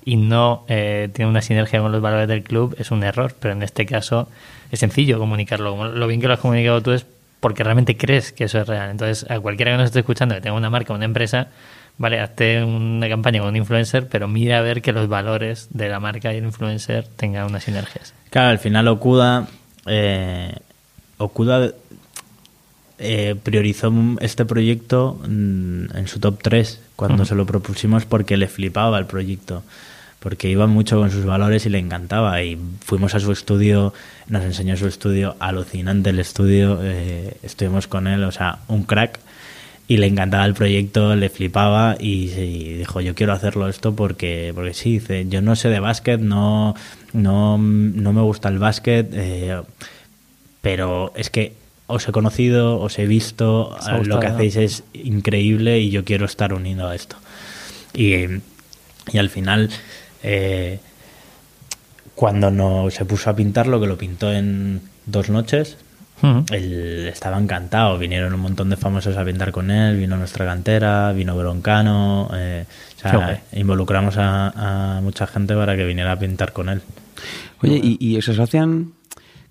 y 0.04 0.14
no 0.14 0.64
eh, 0.68 1.08
tiene 1.12 1.28
una 1.28 1.42
sinergia 1.42 1.80
con 1.80 1.90
los 1.90 2.00
valores 2.00 2.28
del 2.28 2.44
club, 2.44 2.76
es 2.78 2.92
un 2.92 3.02
error. 3.02 3.34
Pero 3.40 3.54
en 3.54 3.64
este 3.64 3.84
caso 3.84 4.28
es 4.70 4.78
sencillo 4.78 5.18
comunicarlo. 5.18 5.88
Lo 5.88 6.06
bien 6.06 6.20
que 6.20 6.28
lo 6.28 6.34
has 6.34 6.38
comunicado 6.38 6.80
tú 6.82 6.92
es 6.92 7.04
porque 7.40 7.64
realmente 7.64 7.96
crees 7.96 8.30
que 8.30 8.44
eso 8.44 8.60
es 8.60 8.68
real. 8.68 8.90
Entonces, 8.90 9.28
a 9.28 9.40
cualquiera 9.40 9.72
que 9.72 9.78
nos 9.78 9.86
esté 9.86 9.98
escuchando 9.98 10.36
que 10.36 10.40
tenga 10.40 10.56
una 10.56 10.70
marca, 10.70 10.92
una 10.92 11.06
empresa, 11.06 11.48
vale, 11.98 12.20
hazte 12.20 12.62
una 12.62 13.08
campaña 13.08 13.40
con 13.40 13.48
un 13.48 13.56
influencer, 13.56 14.06
pero 14.06 14.28
mira 14.28 14.58
a 14.58 14.60
ver 14.60 14.82
que 14.82 14.92
los 14.92 15.08
valores 15.08 15.66
de 15.70 15.88
la 15.88 15.98
marca 15.98 16.32
y 16.32 16.36
el 16.36 16.44
influencer 16.44 17.08
tengan 17.16 17.46
unas 17.46 17.64
sinergias. 17.64 18.14
Claro, 18.30 18.50
al 18.50 18.60
final 18.60 18.86
Okuda, 18.86 19.48
eh, 19.86 20.54
eh, 22.98 23.34
priorizó 23.42 23.92
este 24.20 24.46
proyecto 24.46 25.20
mm, 25.28 25.96
en 25.96 26.08
su 26.08 26.18
top 26.18 26.38
3 26.42 26.80
cuando 26.96 27.26
se 27.26 27.34
lo 27.34 27.44
propusimos 27.44 28.06
porque 28.06 28.38
le 28.38 28.48
flipaba 28.48 28.98
el 28.98 29.04
proyecto, 29.04 29.62
porque 30.18 30.48
iba 30.48 30.66
mucho 30.66 30.98
con 30.98 31.10
sus 31.10 31.26
valores 31.26 31.66
y 31.66 31.68
le 31.68 31.78
encantaba. 31.78 32.42
Y 32.42 32.58
fuimos 32.80 33.14
a 33.14 33.20
su 33.20 33.32
estudio, 33.32 33.92
nos 34.28 34.44
enseñó 34.44 34.76
su 34.76 34.86
estudio, 34.86 35.36
alucinante 35.40 36.10
el 36.10 36.18
estudio, 36.18 36.80
eh, 36.82 37.36
estuvimos 37.42 37.86
con 37.86 38.06
él, 38.06 38.24
o 38.24 38.32
sea, 38.32 38.60
un 38.68 38.84
crack. 38.84 39.20
Y 39.88 39.98
le 39.98 40.06
encantaba 40.06 40.44
el 40.46 40.54
proyecto, 40.54 41.14
le 41.14 41.28
flipaba 41.28 41.96
y, 42.00 42.30
y 42.32 42.78
dijo, 42.78 43.00
yo 43.00 43.14
quiero 43.14 43.34
hacerlo 43.34 43.68
esto 43.68 43.94
porque, 43.94 44.50
porque 44.52 44.74
sí, 44.74 44.94
dice, 44.94 45.26
yo 45.28 45.42
no 45.42 45.54
sé 45.54 45.68
de 45.68 45.78
básquet, 45.78 46.18
no, 46.18 46.74
no, 47.12 47.56
no 47.56 48.12
me 48.12 48.22
gusta 48.22 48.48
el 48.48 48.58
básquet, 48.58 49.08
eh, 49.12 49.62
pero 50.60 51.12
es 51.14 51.30
que 51.30 51.52
os 51.86 52.08
he 52.08 52.12
conocido, 52.12 52.80
os 52.80 52.98
he 52.98 53.06
visto, 53.06 53.76
eh, 53.88 54.02
lo 54.04 54.18
que 54.20 54.26
hacéis 54.26 54.56
es 54.56 54.84
increíble 54.94 55.78
y 55.80 55.90
yo 55.90 56.04
quiero 56.04 56.26
estar 56.26 56.52
unido 56.52 56.88
a 56.88 56.94
esto. 56.94 57.16
Y, 57.94 58.24
y 59.12 59.18
al 59.18 59.30
final, 59.30 59.70
eh, 60.22 60.78
cuando 62.14 62.50
no 62.50 62.90
se 62.90 63.04
puso 63.04 63.30
a 63.30 63.36
pintarlo, 63.36 63.80
que 63.80 63.86
lo 63.86 63.96
pintó 63.98 64.32
en 64.32 64.80
dos 65.06 65.28
noches, 65.30 65.76
Ujú. 66.22 66.44
él 66.50 67.06
estaba 67.12 67.38
encantado. 67.38 67.98
Vinieron 67.98 68.32
un 68.34 68.40
montón 68.40 68.70
de 68.70 68.76
famosos 68.76 69.16
a 69.16 69.24
pintar 69.24 69.52
con 69.52 69.70
él, 69.70 69.96
vino 69.98 70.16
nuestra 70.16 70.44
cantera, 70.46 71.12
vino 71.12 71.36
Broncano. 71.36 72.30
eh, 72.34 72.64
o 72.96 73.00
sea, 73.00 73.42
involucramos 73.52 74.16
a, 74.16 74.96
a 74.96 75.00
mucha 75.02 75.26
gente 75.26 75.54
para 75.54 75.76
que 75.76 75.84
viniera 75.84 76.12
a 76.12 76.18
pintar 76.18 76.52
con 76.52 76.68
él. 76.70 76.80
Oye, 77.62 77.78
¿y, 77.82 77.96
y 78.00 78.16
os 78.16 78.28
asocian, 78.28 78.92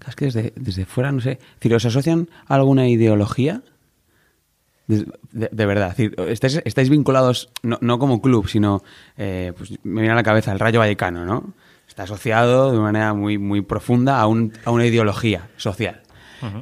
es 0.10 0.16
que 0.16 0.26
desde, 0.26 0.54
desde 0.56 0.86
fuera, 0.86 1.12
no 1.12 1.22
sé, 1.22 1.34
es 1.34 1.56
decir, 1.56 1.74
¿os 1.74 1.86
asocian 1.86 2.30
a 2.48 2.56
alguna 2.56 2.88
ideología? 2.88 3.62
De, 4.88 5.66
verdad, 5.66 5.96
estáis, 6.00 6.90
vinculados 6.90 7.50
no, 7.64 7.80
no 7.82 7.98
como 7.98 8.22
club, 8.22 8.48
sino, 8.48 8.84
eh, 9.18 9.52
pues 9.58 9.72
me 9.84 10.02
viene 10.02 10.12
a 10.12 10.16
la 10.16 10.22
cabeza 10.22 10.52
el 10.52 10.60
Rayo 10.60 10.80
Vallecano, 10.80 11.26
¿no? 11.26 11.54
Está 11.88 12.04
asociado 12.04 12.72
de 12.72 12.78
manera 12.78 13.14
muy, 13.16 13.40
muy 13.40 13.62
profunda 13.62 14.20
a, 14.20 14.28
un, 14.28 14.54
a 14.64 14.70
una 14.72 14.86
ideología 14.86 15.50
social. 15.58 16.02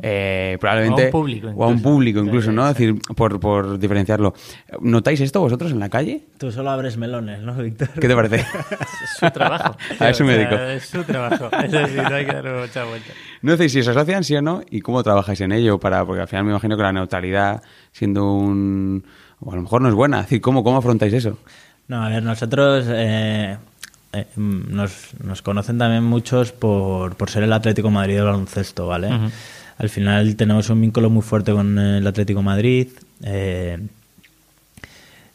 Eh, 0.01 0.57
probablemente 0.59 1.03
O 1.03 1.05
a 1.05 1.07
un 1.07 1.11
público 1.11 1.47
o 1.55 1.63
a 1.63 1.67
un 1.67 1.73
incluso. 1.73 1.89
público 1.89 2.19
incluso, 2.19 2.51
¿no? 2.51 2.67
Es 2.69 2.75
decir, 2.77 2.95
por, 3.15 3.39
por 3.39 3.79
diferenciarlo. 3.79 4.34
¿Notáis 4.81 5.21
esto 5.21 5.39
vosotros 5.39 5.71
en 5.71 5.79
la 5.79 5.89
calle? 5.89 6.23
Tú 6.38 6.51
solo 6.51 6.69
abres 6.71 6.97
melones, 6.97 7.41
¿no, 7.41 7.53
Víctor? 7.55 7.89
¿Qué 7.99 8.07
te 8.07 8.15
parece? 8.15 8.38
Es 9.03 9.17
su 9.19 9.29
trabajo. 9.31 9.75
A 9.99 10.09
eso 10.09 10.23
me 10.23 10.34
O 10.34 10.38
sea, 10.38 10.47
dedico. 10.49 10.63
Es 10.63 10.86
su 10.86 11.03
trabajo. 11.03 11.49
Es 11.63 11.71
decir, 11.71 12.03
no 12.03 12.15
hay 12.15 12.25
que 12.25 12.34
darle 12.34 12.61
mucha 12.61 12.84
vuelta. 12.86 13.09
No 13.41 13.57
sé 13.57 13.69
si 13.69 13.79
os 13.79 13.88
asocian, 13.88 14.23
sí 14.23 14.36
o 14.36 14.41
no, 14.41 14.61
y 14.69 14.81
cómo 14.81 15.03
trabajáis 15.03 15.41
en 15.41 15.51
ello, 15.51 15.79
para, 15.79 16.05
porque 16.05 16.21
al 16.21 16.27
final 16.27 16.45
me 16.45 16.51
imagino 16.51 16.77
que 16.77 16.84
la 16.84 16.93
neutralidad, 16.93 17.61
siendo 17.91 18.31
un... 18.34 19.03
o 19.39 19.51
a 19.51 19.55
lo 19.55 19.61
mejor 19.61 19.81
no 19.81 19.89
es 19.89 19.95
buena, 19.95 20.19
es 20.19 20.25
decir, 20.25 20.41
¿cómo, 20.41 20.63
cómo 20.63 20.77
afrontáis 20.77 21.13
eso? 21.13 21.38
No, 21.88 22.01
a 22.03 22.07
ver, 22.09 22.23
nosotros 22.23 22.86
eh, 22.88 23.57
eh, 24.13 24.25
mm, 24.38 24.73
nos, 24.73 25.09
nos 25.21 25.41
conocen 25.41 25.77
también 25.77 26.03
muchos 26.05 26.53
por, 26.53 27.15
por 27.15 27.29
ser 27.29 27.43
el 27.43 27.51
Atlético 27.51 27.89
de 27.89 27.93
Madrid 27.93 28.15
del 28.15 28.25
baloncesto, 28.25 28.88
¿vale? 28.88 29.09
Al 29.78 29.89
final 29.89 30.36
tenemos 30.36 30.69
un 30.69 30.82
vínculo 30.82 31.09
muy 31.09 31.21
fuerte 31.21 31.51
con 31.51 31.78
el 31.78 32.05
Atlético 32.05 32.39
de 32.39 32.45
Madrid, 32.45 32.88
eh, 33.24 33.80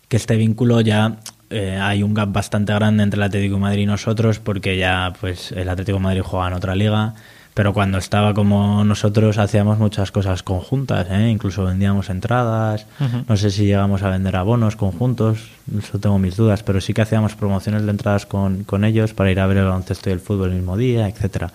que 0.08 0.16
este 0.16 0.36
vínculo 0.36 0.80
ya 0.80 1.16
eh, 1.50 1.78
hay 1.80 2.02
un 2.02 2.14
gap 2.14 2.32
bastante 2.32 2.72
grande 2.74 3.02
entre 3.02 3.18
el 3.18 3.24
Atlético 3.24 3.56
de 3.56 3.60
Madrid 3.60 3.82
y 3.82 3.86
nosotros 3.86 4.38
porque 4.38 4.76
ya 4.76 5.12
pues 5.20 5.52
el 5.52 5.68
Atlético 5.68 5.98
de 5.98 6.04
Madrid 6.04 6.22
juega 6.22 6.48
en 6.48 6.52
otra 6.52 6.74
liga, 6.74 7.14
pero 7.54 7.72
cuando 7.72 7.98
estaba 7.98 8.34
como 8.34 8.84
nosotros 8.84 9.38
hacíamos 9.38 9.78
muchas 9.78 10.12
cosas 10.12 10.42
conjuntas, 10.42 11.08
¿eh? 11.10 11.28
incluso 11.28 11.64
vendíamos 11.64 12.08
entradas, 12.10 12.86
no 13.26 13.36
sé 13.36 13.50
si 13.50 13.64
llegamos 13.64 14.02
a 14.02 14.10
vender 14.10 14.36
abonos 14.36 14.76
conjuntos, 14.76 15.48
eso 15.76 15.98
tengo 15.98 16.18
mis 16.18 16.36
dudas, 16.36 16.62
pero 16.62 16.80
sí 16.80 16.94
que 16.94 17.02
hacíamos 17.02 17.34
promociones 17.34 17.82
de 17.84 17.90
entradas 17.90 18.26
con, 18.26 18.64
con 18.64 18.84
ellos 18.84 19.12
para 19.12 19.32
ir 19.32 19.40
a 19.40 19.46
ver 19.46 19.56
el 19.56 19.64
baloncesto 19.64 20.10
y 20.10 20.12
el 20.12 20.20
fútbol 20.20 20.50
el 20.50 20.56
mismo 20.56 20.76
día, 20.76 21.08
etcétera. 21.08 21.50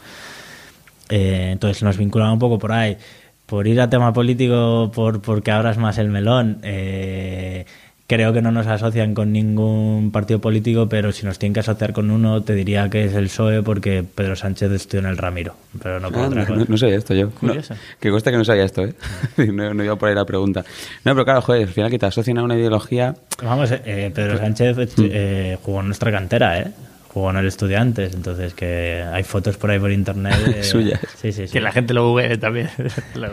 Eh, 1.09 1.49
entonces 1.51 1.83
nos 1.83 1.97
vinculaba 1.97 2.31
un 2.33 2.39
poco 2.39 2.59
por 2.59 2.71
ahí. 2.71 2.97
Por 3.45 3.67
ir 3.67 3.79
a 3.81 3.89
tema 3.89 4.13
político, 4.13 4.91
por 4.95 5.21
porque 5.21 5.51
abras 5.51 5.77
más 5.77 5.97
el 5.97 6.07
melón, 6.09 6.59
eh, 6.63 7.65
creo 8.07 8.31
que 8.33 8.41
no 8.41 8.51
nos 8.51 8.67
asocian 8.67 9.13
con 9.13 9.31
ningún 9.33 10.11
partido 10.11 10.39
político, 10.39 10.87
pero 10.87 11.11
si 11.11 11.25
nos 11.25 11.39
tienen 11.39 11.53
que 11.53 11.59
asociar 11.59 11.93
con 11.93 12.09
uno, 12.09 12.41
te 12.41 12.53
diría 12.55 12.89
que 12.89 13.03
es 13.05 13.13
el 13.15 13.25
PSOE 13.25 13.61
porque 13.61 14.03
Pedro 14.03 14.35
Sánchez 14.35 14.71
estudió 14.71 15.01
en 15.01 15.07
el 15.07 15.17
Ramiro, 15.17 15.55
pero 15.81 15.99
no 15.99 16.09
por 16.09 16.21
Ah, 16.21 16.27
otra 16.27 16.45
cosa. 16.45 16.59
no- 16.59 16.65
no 16.67 16.77
sabía 16.77 16.95
esto 16.97 17.13
yo. 17.13 17.25
No, 17.41 17.49
Curioso. 17.49 17.75
que 17.99 18.09
consta 18.11 18.31
que 18.31 18.37
no 18.37 18.45
sabía 18.45 18.63
esto, 18.63 18.83
¿eh? 18.85 18.93
no, 19.51 19.73
no 19.73 19.83
iba 19.83 19.95
por 19.97 20.09
ahí 20.09 20.15
la 20.15 20.25
pregunta. 20.25 20.61
No, 21.03 21.13
pero 21.13 21.25
claro, 21.25 21.41
joder, 21.41 21.63
al 21.67 21.73
final 21.73 21.91
que 21.91 21.99
te 21.99 22.05
asocian 22.05 22.37
a 22.37 22.43
una 22.43 22.55
ideología... 22.57 23.15
Vamos, 23.43 23.71
eh, 23.71 24.11
Pedro 24.15 24.37
Sánchez 24.37 24.77
eh, 24.99 25.57
jugó 25.63 25.81
en 25.81 25.87
nuestra 25.87 26.11
cantera, 26.11 26.59
¿eh? 26.59 26.67
Jugó 27.13 27.29
en 27.29 27.37
el 27.37 27.45
Estudiantes, 27.45 28.13
entonces 28.15 28.53
que 28.55 29.03
hay 29.11 29.23
fotos 29.23 29.57
por 29.57 29.69
ahí 29.69 29.79
por 29.79 29.91
internet. 29.91 30.33
Suyas. 30.63 30.99
Sí, 31.21 31.31
sí, 31.31 31.47
sí. 31.47 31.53
Que 31.53 31.61
la 31.61 31.71
gente 31.71 31.93
lo 31.93 32.07
google 32.09 32.37
también. 32.37 32.69
Lo. 33.15 33.29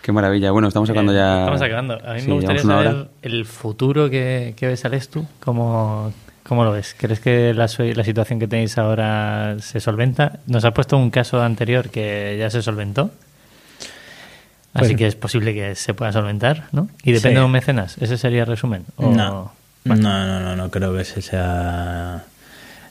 Qué 0.00 0.10
maravilla. 0.12 0.50
Bueno, 0.50 0.68
estamos 0.68 0.88
acabando 0.90 1.12
Eh, 1.12 1.16
ya... 1.16 1.40
Estamos 1.40 1.62
acabando. 1.62 1.94
A 2.04 2.14
mí 2.14 2.20
Sí, 2.22 2.28
me 2.28 2.34
gustaría 2.34 2.62
saber 2.62 2.86
hora. 2.88 3.06
el 3.22 3.44
futuro 3.44 4.10
que, 4.10 4.54
que 4.56 4.66
ves, 4.66 4.84
Alex, 4.84 5.08
tú. 5.10 5.26
¿Cómo, 5.40 6.12
¿Cómo 6.42 6.64
lo 6.64 6.72
ves? 6.72 6.96
¿Crees 6.98 7.20
que 7.20 7.54
la, 7.54 7.66
la 7.94 8.04
situación 8.04 8.40
que 8.40 8.48
tenéis 8.48 8.78
ahora 8.78 9.56
se 9.60 9.78
solventa? 9.78 10.40
Nos 10.46 10.64
has 10.64 10.72
puesto 10.72 10.96
un 10.96 11.10
caso 11.10 11.40
anterior 11.42 11.90
que 11.90 12.36
ya 12.38 12.50
se 12.50 12.62
solventó. 12.62 13.10
Así 14.74 14.86
Pues- 14.94 14.96
que 14.96 15.06
es 15.06 15.14
posible 15.16 15.52
que 15.54 15.74
se 15.74 15.92
pueda 15.94 16.12
solventar, 16.12 16.64
¿no? 16.72 16.88
Y 17.04 17.12
depende 17.12 17.36
Sí. 17.36 17.40
de 17.40 17.44
un 17.44 17.52
mecenas. 17.52 17.96
¿Ese 17.98 18.16
sería 18.16 18.40
el 18.40 18.46
resumen? 18.48 18.86
¿O- 18.96 19.10
No. 19.10 19.52
No, 19.84 19.96
no, 19.96 20.40
no, 20.40 20.54
no 20.56 20.70
creo 20.70 20.94
que 20.94 21.02
ese 21.02 21.20
sea 21.22 22.24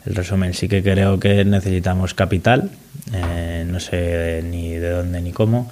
el 0.06 0.16
resumen. 0.16 0.54
Sí 0.54 0.68
que 0.68 0.82
creo 0.84 1.20
que 1.20 1.44
necesitamos 1.46 2.14
capital, 2.14 2.70
eh, 3.14 3.66
no 3.68 3.80
sé 3.80 4.44
ni 4.50 4.72
de 4.74 4.90
dónde 4.90 5.22
ni 5.22 5.32
cómo. 5.32 5.72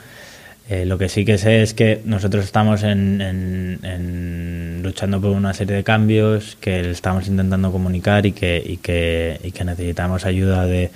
Eh, 0.69 0.85
lo 0.85 0.99
que 0.99 1.09
sí 1.09 1.25
que 1.25 1.39
sé 1.39 1.63
es 1.63 1.73
que 1.73 2.01
nosotros 2.05 2.45
estamos 2.45 2.83
en, 2.83 3.21
en- 3.21 3.79
en 3.83 4.81
luchando 4.83 5.19
por 5.19 5.31
una 5.31 5.53
serie 5.55 5.75
de 5.77 5.83
cambios 5.83 6.57
que 6.61 6.91
estamos 6.91 7.27
intentando 7.27 7.71
comunicar 7.71 8.27
y 8.27 8.33
que, 8.33 8.61
y 8.63 8.77
que, 8.77 9.39
y 9.43 9.51
que 9.51 9.63
necesitamos 9.63 10.25
ayuda 10.27 10.65
de, 10.67 10.91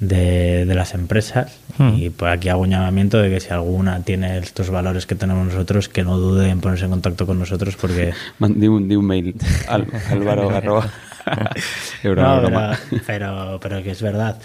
de, 0.00 0.64
de 0.64 0.74
las 0.74 0.94
empresas. 0.94 1.52
Hmm. 1.76 1.94
Y 1.98 2.08
por 2.08 2.28
aquí 2.30 2.48
hago 2.48 2.62
un 2.62 2.70
llamamiento 2.70 3.18
de 3.18 3.28
que 3.28 3.40
si 3.40 3.50
alguna 3.50 4.00
tiene 4.00 4.38
estos 4.38 4.70
valores 4.70 5.04
que 5.04 5.14
tenemos 5.14 5.46
nosotros, 5.46 5.90
que 5.90 6.02
no 6.02 6.16
dude 6.16 6.48
en 6.48 6.60
ponerse 6.62 6.86
en 6.86 6.92
contacto 6.92 7.26
con 7.26 7.38
nosotros 7.38 7.76
porque... 7.76 8.12
Di 8.40 8.66
un, 8.66 8.88
di 8.88 8.96
un 8.96 9.04
mail 9.04 9.34
al, 9.68 9.86
álvaro 10.10 10.48
arroba. 10.50 10.90
Qué 12.02 12.08
broma, 12.08 12.36
No, 12.36 12.40
broma. 12.42 12.78
pero, 12.90 13.02
pero, 13.06 13.58
pero 13.62 13.82
que 13.82 13.90
es 13.90 14.02
verdad. 14.02 14.38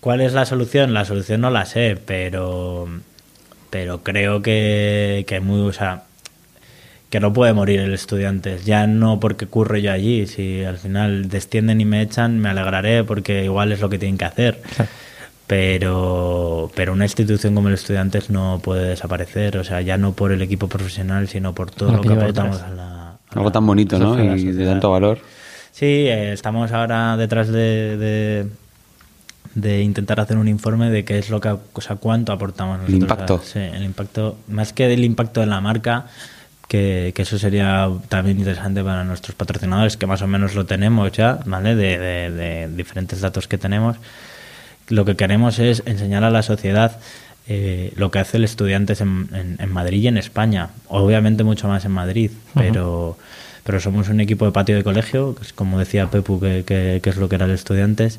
¿Cuál 0.00 0.20
es 0.22 0.32
la 0.32 0.46
solución? 0.46 0.94
La 0.94 1.04
solución 1.04 1.40
no 1.42 1.50
la 1.50 1.66
sé, 1.66 1.98
pero, 2.06 2.88
pero 3.70 4.02
creo 4.02 4.40
que, 4.42 5.24
que 5.28 5.40
muy, 5.40 5.60
o 5.60 5.72
sea, 5.72 6.04
que 7.10 7.20
no 7.20 7.32
puede 7.32 7.52
morir 7.52 7.80
el 7.80 7.92
estudiante. 7.92 8.58
Ya 8.64 8.86
no 8.86 9.20
porque 9.20 9.46
curre 9.46 9.82
yo 9.82 9.92
allí. 9.92 10.26
Si 10.26 10.64
al 10.64 10.78
final 10.78 11.28
descienden 11.28 11.80
y 11.80 11.84
me 11.84 12.00
echan, 12.02 12.38
me 12.38 12.48
alegraré 12.48 13.04
porque 13.04 13.44
igual 13.44 13.72
es 13.72 13.80
lo 13.80 13.90
que 13.90 13.98
tienen 13.98 14.16
que 14.16 14.24
hacer. 14.24 14.62
Pero, 15.46 16.70
pero 16.76 16.92
una 16.92 17.04
institución 17.06 17.56
como 17.56 17.68
el 17.68 17.74
Estudiantes 17.74 18.30
no 18.30 18.60
puede 18.62 18.90
desaparecer. 18.90 19.56
O 19.58 19.64
sea, 19.64 19.80
ya 19.80 19.98
no 19.98 20.12
por 20.12 20.30
el 20.32 20.40
equipo 20.42 20.68
profesional, 20.68 21.28
sino 21.28 21.52
por 21.54 21.70
todo 21.72 21.90
Lo 21.90 21.96
lo 21.96 22.02
que 22.02 22.12
aportamos 22.12 22.62
a 22.62 22.70
la, 22.70 22.84
a 23.10 23.18
Algo 23.32 23.46
la- 23.46 23.52
tan 23.52 23.66
bonito, 23.66 23.98
¿no? 23.98 24.22
Y 24.36 24.52
de 24.52 24.64
tanto 24.66 24.90
valor. 24.92 25.18
Sí, 25.72 25.86
eh, 25.86 26.32
estamos 26.32 26.72
ahora 26.72 27.16
detrás 27.16 27.48
de, 27.48 27.96
de, 27.96 28.46
de 29.54 29.82
intentar 29.82 30.20
hacer 30.20 30.36
un 30.36 30.48
informe 30.48 30.90
de 30.90 31.04
qué 31.04 31.18
es 31.18 31.30
lo 31.30 31.40
que, 31.40 31.48
o 31.50 31.80
sea, 31.80 31.96
cuánto 31.96 32.32
aportamos 32.32 32.76
El 32.86 32.98
nosotros. 32.98 33.02
impacto. 33.02 33.34
a- 33.36 33.42
sí, 33.44 33.58
el 33.58 33.84
impacto, 33.84 34.38
más 34.48 34.72
que 34.72 34.88
del 34.88 35.04
impacto 35.04 35.40
de 35.40 35.46
la 35.46 35.60
marca, 35.60 36.06
que, 36.68 37.12
que 37.14 37.22
eso 37.22 37.38
sería 37.38 37.88
también 38.08 38.38
interesante 38.38 38.82
para 38.84 39.04
nuestros 39.04 39.34
patrocinadores, 39.34 39.96
que 39.96 40.06
más 40.06 40.22
o 40.22 40.26
menos 40.26 40.54
lo 40.54 40.66
tenemos 40.66 41.10
ya, 41.12 41.40
¿vale? 41.46 41.74
De, 41.74 41.98
de- 41.98 42.30
de 42.30 42.68
diferentes 42.76 43.20
datos 43.20 43.48
que 43.48 43.58
tenemos. 43.58 43.96
Lo 44.88 45.04
que 45.04 45.16
queremos 45.16 45.58
es 45.60 45.82
enseñar 45.86 46.24
a 46.24 46.30
la 46.30 46.42
sociedad 46.42 46.98
eh, 47.48 47.92
lo 47.96 48.10
que 48.12 48.18
hace 48.20 48.36
el 48.36 48.44
estudiantes 48.44 49.00
en, 49.00 49.28
en- 49.32 49.56
en 49.60 49.72
Madrid 49.72 50.02
y 50.02 50.08
en 50.08 50.16
España. 50.18 50.68
Obviamente 50.88 51.42
mucho 51.42 51.66
más 51.68 51.84
en 51.84 51.90
Madrid, 51.92 52.30
pero, 52.54 53.16
pero 53.70 53.78
somos 53.78 54.08
un 54.08 54.18
equipo 54.20 54.46
de 54.46 54.50
patio 54.50 54.74
de 54.74 54.82
colegio, 54.82 55.36
que 55.36 55.42
es 55.42 55.52
como 55.52 55.78
decía 55.78 56.10
Pepu, 56.10 56.40
que, 56.40 56.64
que- 56.66 56.98
que 57.00 57.08
es 57.10 57.16
lo 57.16 57.28
que 57.28 57.36
era 57.36 57.44
el 57.44 57.52
estudiantes. 57.52 58.18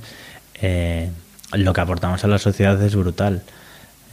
Eh, 0.62 1.10
lo 1.52 1.74
que 1.74 1.82
aportamos 1.82 2.24
a 2.24 2.28
la 2.30 2.38
sociedad 2.40 2.82
es 2.82 2.96
brutal. 2.96 3.42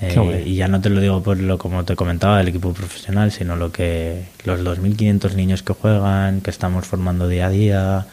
Eh, 0.01 0.43
y 0.47 0.57
ya 0.57 0.67
no 0.67 0.81
te 0.81 0.91
lo 0.91 1.01
digo 1.01 1.23
por 1.23 1.39
lo 1.39 1.57
como 1.59 1.85
te 1.85 1.95
comentaba 1.95 2.39
del 2.39 2.49
equipo 2.49 2.73
profesional, 2.73 3.31
sino 3.31 3.55
lo 3.55 3.71
que 3.71 4.25
los 4.45 4.65
2.500 4.65 5.35
niños 5.35 5.63
que 5.63 5.75
juegan, 5.75 6.41
que 6.41 6.51
estamos 6.51 6.87
formando 6.87 7.29
día 7.29 7.47
a 7.47 7.51
día, 7.51 8.07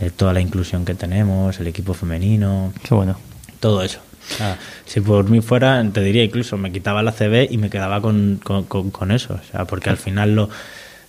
eh, 0.00 0.10
toda 0.10 0.32
la 0.32 0.40
inclusión 0.40 0.84
que 0.84 0.94
tenemos, 0.96 1.60
el 1.60 1.68
equipo 1.68 1.94
femenino, 1.94 2.72
Qué 2.82 2.92
bueno. 2.92 3.16
todo 3.60 3.82
eso. 3.84 4.00
Sea, 4.36 4.58
si 4.84 5.00
por 5.00 5.30
mí 5.30 5.40
fuera, 5.42 5.84
te 5.92 6.00
diría 6.00 6.24
incluso, 6.24 6.56
me 6.56 6.72
quitaba 6.72 7.04
la 7.04 7.12
CB 7.12 7.46
y 7.52 7.58
me 7.58 7.70
quedaba 7.70 8.00
con, 8.00 8.40
con- 8.42 8.64
con- 8.64 8.90
con 8.90 9.12
eso. 9.12 9.34
O 9.34 9.50
sea, 9.52 9.64
porque 9.64 9.90
al 9.90 9.96
final 9.98 10.34
lo, 10.34 10.50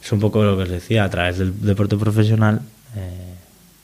es 0.06 0.12
un 0.12 0.20
poco 0.20 0.44
lo 0.44 0.56
que 0.56 0.64
os 0.64 0.70
decía, 0.70 1.04
a 1.04 1.10
través 1.10 1.38
del 1.40 1.60
deporte 1.62 1.98
profesional 1.98 2.62
eh, 2.96 3.34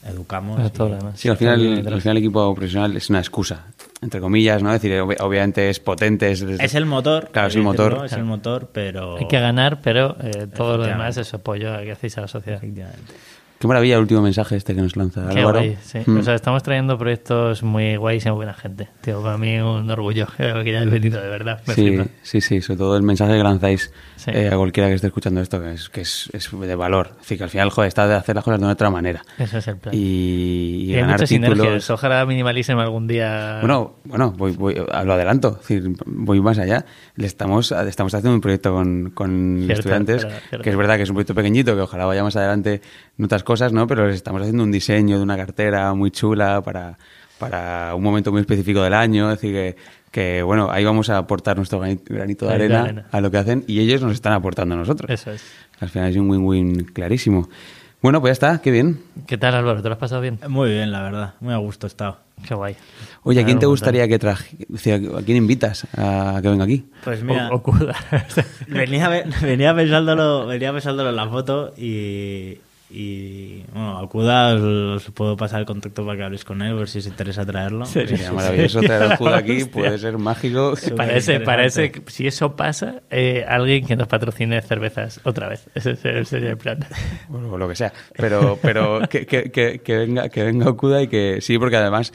educamos. 0.08 0.56
Pero 0.56 0.68
y- 0.68 0.70
todo 0.70 0.88
lo 0.90 0.96
demás. 0.96 1.18
Sí, 1.20 1.28
al 1.28 1.36
final, 1.36 1.60
al 1.86 2.00
final 2.00 2.16
el 2.16 2.22
equipo 2.22 2.54
profesional 2.54 2.96
es 2.96 3.10
una 3.10 3.18
excusa, 3.18 3.64
entre 4.00 4.20
comillas, 4.20 4.62
¿no? 4.62 4.72
Es 4.72 4.80
decir, 4.80 4.98
ob- 5.00 5.20
obviamente 5.20 5.68
es 5.68 5.80
potente, 5.80 6.30
es, 6.30 6.42
Es 6.42 6.74
el 6.74 6.86
motor. 6.86 7.28
Claro, 7.32 7.48
es 7.48 7.56
el 7.56 7.62
motor. 7.62 7.90
decirlo, 7.92 8.06
Es 8.06 8.12
el 8.12 8.24
motor, 8.24 8.70
pero... 8.72 9.16
Hay 9.18 9.26
que 9.28 9.40
ganar, 9.40 9.80
pero 9.82 10.16
eh, 10.22 10.46
todo 10.54 10.76
lo 10.78 10.84
demás 10.84 11.16
es 11.16 11.34
apoyo 11.34 11.76
que 11.82 11.92
hacéis 11.92 12.16
a 12.18 12.22
la 12.22 12.28
sociedad. 12.28 12.58
Efectivamente. 12.58 13.12
Qué 13.62 13.68
maravilla 13.68 13.94
el 13.94 14.00
último 14.00 14.22
mensaje 14.22 14.56
este 14.56 14.74
que 14.74 14.82
nos 14.82 14.96
lanza 14.96 15.28
Qué 15.28 15.38
Álvaro. 15.38 15.60
guay, 15.60 15.78
sí. 15.84 16.00
Mm. 16.04 16.18
O 16.18 16.22
sea, 16.24 16.34
estamos 16.34 16.64
trayendo 16.64 16.98
proyectos 16.98 17.62
muy 17.62 17.94
guays 17.94 18.26
y 18.26 18.28
muy 18.30 18.36
buena 18.38 18.54
gente. 18.54 18.88
Tío, 19.02 19.22
para 19.22 19.38
mí 19.38 19.56
un 19.60 19.88
orgullo 19.88 20.26
que 20.36 20.42
hayáis 20.42 20.90
venido, 20.90 21.20
de 21.22 21.28
verdad. 21.28 21.60
Me 21.68 21.74
Sí, 21.74 21.86
flipa. 21.90 22.06
sí, 22.22 22.40
sí, 22.40 22.60
sobre 22.60 22.78
todo 22.78 22.96
el 22.96 23.04
mensaje 23.04 23.36
que 23.36 23.42
lanzáis 23.44 23.92
Sí. 24.16 24.30
eh, 24.34 24.50
a 24.52 24.56
cualquiera 24.56 24.88
que 24.88 24.94
esté 24.96 25.06
escuchando 25.08 25.40
esto, 25.40 25.60
que 25.60 25.72
es, 25.74 25.88
que 25.88 26.00
es, 26.02 26.28
es 26.32 26.48
de 26.52 26.74
valor. 26.76 27.16
Decir, 27.18 27.38
que 27.38 27.44
al 27.44 27.50
final, 27.50 27.70
joder, 27.70 27.88
está 27.88 28.06
de 28.08 28.14
hacer 28.14 28.34
las 28.36 28.44
cosas 28.44 28.60
de 28.60 28.66
otra 28.66 28.90
manera. 28.90 29.22
Ese 29.38 29.58
es 29.58 29.68
el 29.68 29.76
plan. 29.78 29.94
Y, 29.94 29.98
Y, 29.98 30.84
y 30.90 30.94
hay 30.94 31.00
ganar 31.02 31.14
muchas 31.16 31.28
títulos. 31.28 31.56
sinergias. 31.58 31.90
Ojalá 31.90 32.26
Minimalism 32.26 32.78
algún 32.78 33.06
día... 33.06 33.58
Bueno, 33.60 33.96
bueno, 34.04 34.32
voy, 34.32 34.52
voy, 34.52 34.74
lo 34.74 35.12
adelanto, 35.12 35.58
es 35.60 35.68
decir, 35.68 35.90
voy 36.06 36.40
más 36.40 36.58
allá. 36.58 36.84
Le 37.16 37.26
estamos, 37.26 37.72
estamos 37.72 38.12
haciendo 38.14 38.34
un 38.34 38.40
proyecto 38.40 38.72
con, 38.72 39.10
con 39.10 39.56
Cierto, 39.66 39.72
estudiantes, 39.80 40.20
cierto, 40.22 40.38
cierto. 40.48 40.64
que 40.64 40.70
es 40.70 40.76
verdad 40.76 40.96
que 40.96 41.02
es 41.02 41.08
un 41.10 41.14
proyecto 41.16 41.34
pequeñito, 41.34 41.74
que 41.74 41.80
ojalá 41.82 42.04
vaya 42.06 42.22
más 42.22 42.36
adelante 42.36 42.80
en 43.18 43.24
otras 43.24 43.42
cosas, 43.44 43.72
¿no? 43.72 43.86
Pero 43.86 44.06
les 44.06 44.16
estamos 44.16 44.40
haciendo 44.42 44.62
un 44.64 44.72
diseño 44.72 45.16
de 45.18 45.22
una 45.22 45.36
cartera 45.36 45.92
muy 45.94 46.10
chula 46.10 46.60
para, 46.62 46.98
para 47.38 47.94
un 47.94 48.02
momento 48.02 48.32
muy 48.32 48.40
específico 48.40 48.82
del 48.82 48.94
año. 48.94 49.30
Es 49.30 49.40
decir, 49.40 49.54
que, 49.54 49.76
que, 50.10 50.42
bueno, 50.42 50.70
ahí 50.70 50.84
vamos 50.84 51.08
a 51.10 51.18
aportar 51.18 51.56
nuestro 51.56 51.78
grani- 51.80 52.00
granito 52.04 52.46
de 52.46 52.54
arena, 52.54 52.82
arena. 52.84 53.06
a 53.10 53.20
lo 53.20 53.30
que 53.30 53.38
hacen 53.38 53.64
y 53.66 53.80
ellos 53.80 54.02
nos 54.02 54.12
están 54.12 54.32
aportando 54.32 54.74
a 54.74 54.78
nosotros. 54.78 55.10
Eso 55.10 55.30
es. 55.32 55.42
Al 55.80 55.88
final 55.88 56.10
es 56.10 56.16
un 56.16 56.30
win-win 56.30 56.84
clarísimo. 56.92 57.48
Bueno, 58.00 58.20
pues 58.20 58.30
ya 58.30 58.32
está, 58.32 58.60
qué 58.62 58.72
bien. 58.72 59.00
¿Qué 59.28 59.38
tal, 59.38 59.54
Álvaro? 59.54 59.80
¿Te 59.80 59.88
lo 59.88 59.92
has 59.94 59.98
pasado 60.00 60.20
bien? 60.20 60.40
Muy 60.48 60.70
bien, 60.70 60.90
la 60.90 61.02
verdad. 61.02 61.34
Muy 61.40 61.54
a 61.54 61.58
gusto 61.58 61.86
he 61.86 61.88
estado. 61.88 62.18
Qué 62.48 62.52
guay. 62.52 62.74
Oye, 63.22 63.40
¿a 63.40 63.44
quién 63.44 63.60
te 63.60 63.66
gustaría 63.66 64.08
que 64.08 64.18
traje? 64.18 64.56
¿A 65.16 65.22
quién 65.22 65.36
invitas 65.36 65.86
a 65.96 66.40
que 66.42 66.48
venga 66.48 66.64
aquí? 66.64 66.84
Pues 67.04 67.22
mira, 67.22 67.50
O- 67.52 67.62
venía, 68.66 69.08
venía, 69.40 69.74
pensándolo, 69.74 70.46
venía 70.46 70.72
pensándolo 70.72 71.10
en 71.10 71.16
la 71.16 71.28
foto 71.28 71.72
y, 71.76 72.58
y 72.94 73.64
bueno, 73.72 73.98
acuda, 73.98 74.54
os, 74.54 74.62
os 74.62 75.10
puedo 75.12 75.36
pasar 75.36 75.60
el 75.60 75.66
contacto 75.66 76.04
para 76.04 76.16
que 76.18 76.24
habléis 76.24 76.44
con 76.44 76.60
él, 76.62 76.76
por 76.76 76.88
si 76.88 76.98
os 76.98 77.06
interesa 77.06 77.44
traerlo. 77.46 77.86
Sería 77.86 78.30
maravilloso 78.32 78.80
traer 78.80 79.02
al 79.02 79.16
Juda 79.16 79.38
aquí, 79.38 79.52
Hostia. 79.62 79.70
puede 79.72 79.98
ser 79.98 80.18
mágico. 80.18 80.74
Parece, 80.96 81.40
parece 81.40 81.90
que 81.90 82.02
si 82.10 82.26
eso 82.26 82.54
pasa, 82.54 83.02
eh, 83.10 83.44
alguien 83.48 83.86
que 83.86 83.96
nos 83.96 84.08
patrocine 84.08 84.60
cervezas 84.62 85.20
otra 85.24 85.48
vez. 85.48 85.68
Ese 85.74 85.96
sería- 85.96 86.24
sería 86.24 86.50
el 86.50 86.58
plan. 86.58 86.78
o 87.32 87.56
lo 87.58 87.68
que 87.68 87.76
sea. 87.76 87.92
Pero, 88.16 88.58
pero 88.60 89.00
que, 89.08 89.24
que- 89.26 89.50
que- 89.50 89.78
que 89.80 89.96
venga, 89.96 90.28
que 90.28 90.42
venga 90.44 90.68
Okuda 90.68 91.02
y 91.02 91.08
que 91.08 91.40
sí, 91.40 91.58
porque 91.58 91.76
además 91.76 92.12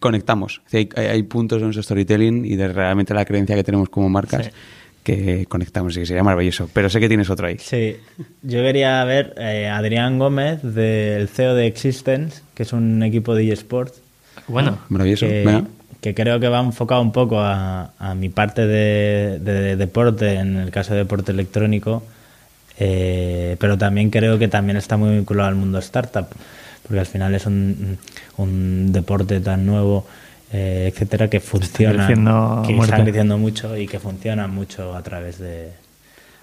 conectamos. 0.00 0.62
Hay, 0.72 0.88
hay 0.96 1.22
puntos 1.24 1.58
de 1.58 1.64
nuestro 1.64 1.82
storytelling 1.82 2.44
y 2.46 2.56
de 2.56 2.68
realmente 2.72 3.12
la 3.14 3.24
creencia 3.24 3.54
que 3.56 3.64
tenemos 3.64 3.88
como 3.90 4.08
marcas 4.08 4.46
Sí. 4.46 4.50
Que 5.02 5.46
conectamos 5.46 5.96
y 5.96 6.00
que 6.00 6.06
sería 6.06 6.22
maravilloso. 6.22 6.68
Pero 6.72 6.88
sé 6.90 7.00
que 7.00 7.08
tienes 7.08 7.28
otro 7.30 7.46
ahí. 7.46 7.56
Sí, 7.58 7.96
yo 8.42 8.60
quería 8.62 9.02
ver 9.04 9.34
eh, 9.38 9.68
a 9.68 9.78
Adrián 9.78 10.18
Gómez 10.18 10.62
del 10.62 11.28
CEO 11.28 11.54
de 11.54 11.66
Existence, 11.66 12.42
que 12.54 12.62
es 12.62 12.72
un 12.72 13.02
equipo 13.02 13.34
de 13.34 13.52
eSports, 13.52 14.00
Bueno, 14.48 14.78
Maravilloso. 14.88 15.26
que, 16.00 16.14
creo 16.14 16.38
que 16.40 16.48
va 16.48 16.60
enfocado 16.60 17.00
un 17.02 17.12
poco 17.12 17.40
a, 17.40 17.92
a 17.98 18.14
mi 18.14 18.28
parte 18.28 18.66
de, 18.66 19.38
de 19.40 19.76
deporte, 19.76 20.34
en 20.34 20.56
el 20.56 20.70
caso 20.70 20.92
de 20.92 21.00
deporte 21.00 21.32
electrónico, 21.32 22.02
eh, 22.78 23.56
pero 23.60 23.76
también 23.78 24.10
creo 24.10 24.38
que 24.38 24.48
también 24.48 24.76
está 24.76 24.96
muy 24.96 25.14
vinculado 25.16 25.48
al 25.48 25.54
mundo 25.56 25.78
startup, 25.78 26.26
porque 26.82 27.00
al 27.00 27.06
final 27.06 27.34
es 27.34 27.46
un, 27.46 27.98
un 28.36 28.92
deporte 28.92 29.40
tan 29.40 29.66
nuevo, 29.66 30.06
eh, 30.52 30.90
etcétera, 30.92 31.28
que 31.28 31.40
funciona, 31.40 31.94
creciendo 32.06 32.30
a 32.30 32.62
que 32.66 32.72
muerte. 32.74 32.92
está 32.94 33.04
creciendo 33.04 33.38
mucho 33.38 33.76
y 33.76 33.86
que 33.86 33.98
funciona 33.98 34.46
mucho 34.48 34.94
a 34.94 35.02
través 35.02 35.38
de... 35.38 35.70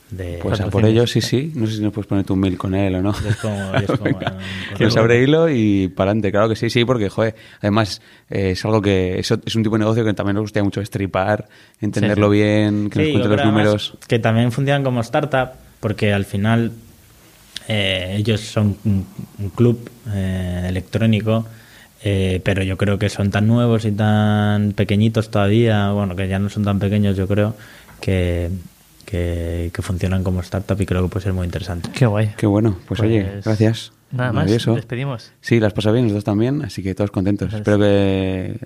de 0.09 0.39
Pues 0.41 0.59
a 0.61 0.69
por 0.69 0.83
ello, 0.85 1.05
sí, 1.05 1.21
sí. 1.21 1.51
No 1.55 1.67
sé 1.67 1.75
si 1.75 1.81
nos 1.81 1.93
puedes 1.93 2.07
poner 2.07 2.25
tu 2.25 2.35
mail 2.35 2.57
con 2.57 2.73
él 2.73 2.95
o 2.95 3.01
no. 3.03 3.13
Les 3.23 3.35
pongo- 3.37 3.73
les 3.79 3.91
pongo 3.91 4.19
Que 4.77 4.85
abre 4.99 5.21
hilo 5.21 5.47
y 5.49 5.87
para 5.89 6.09
adelante. 6.11 6.31
Claro 6.31 6.49
que 6.49 6.55
sí, 6.55 6.69
sí, 6.71 6.85
porque, 6.85 7.09
joder, 7.09 7.35
además 7.61 8.01
eh, 8.29 8.51
es 8.51 8.65
algo 8.65 8.81
que 8.81 9.19
es, 9.19 9.29
es 9.31 9.55
un 9.55 9.61
tipo 9.63 9.75
de 9.75 9.79
negocio 9.79 10.03
que 10.03 10.13
también 10.13 10.35
nos 10.35 10.43
gustaría 10.45 10.63
mucho 10.63 10.81
estripar, 10.81 11.47
entenderlo 11.79 12.31
Sí, 12.31 12.37
sí. 12.37 12.41
bien, 12.43 12.89
que 12.89 12.95
Sí, 13.05 13.13
nos 13.13 13.21
cuente 13.21 13.37
los 13.37 13.45
números. 13.45 13.97
Que 14.07 14.17
también 14.19 14.51
funcionan 14.51 14.83
como 14.83 15.01
startup, 15.01 15.49
porque 15.79 16.11
al 16.13 16.25
final 16.25 16.71
eh, 17.67 18.15
ellos 18.17 18.41
son 18.41 18.75
un, 18.85 19.05
un 19.37 19.49
club 19.49 19.87
eh, 20.11 20.65
electrónico, 20.67 21.45
eh, 22.03 22.41
pero 22.43 22.63
yo 22.63 22.77
creo 22.77 22.97
que 22.99 23.09
son 23.09 23.29
tan 23.31 23.47
nuevos 23.47 23.85
y 23.85 23.91
tan 23.91 24.73
pequeñitos 24.73 25.29
todavía, 25.31 25.91
bueno, 25.91 26.15
que 26.15 26.27
ya 26.27 26.39
no 26.39 26.49
son 26.49 26.63
tan 26.63 26.79
pequeños, 26.79 27.17
yo 27.17 27.27
creo, 27.27 27.55
que, 28.01 28.49
que, 29.05 29.71
que 29.73 29.81
funcionan 29.81 30.23
como 30.23 30.39
startup 30.41 30.79
y 30.81 30.85
creo 30.85 31.03
que 31.03 31.09
puede 31.09 31.23
ser 31.23 31.33
muy 31.33 31.45
interesante. 31.45 31.89
qué 31.93 32.05
guay. 32.05 32.31
Qué 32.37 32.45
bueno. 32.47 32.77
Pues, 32.87 32.99
oye, 33.01 33.23
Pues- 33.23 33.45
gracias. 33.45 33.91
Nada 34.11 34.33
más, 34.33 34.49
despedimos. 34.49 35.31
Sí, 35.39 35.59
las 35.59 35.71
pasado 35.73 35.93
bien, 35.93 36.05
nosotros 36.05 36.23
también, 36.23 36.63
así 36.63 36.81
que 36.81 36.95
todos 36.95 37.11
contentos. 37.11 37.49
Gracias. 37.49 37.59
Espero 37.61 37.77
que... 37.77 38.57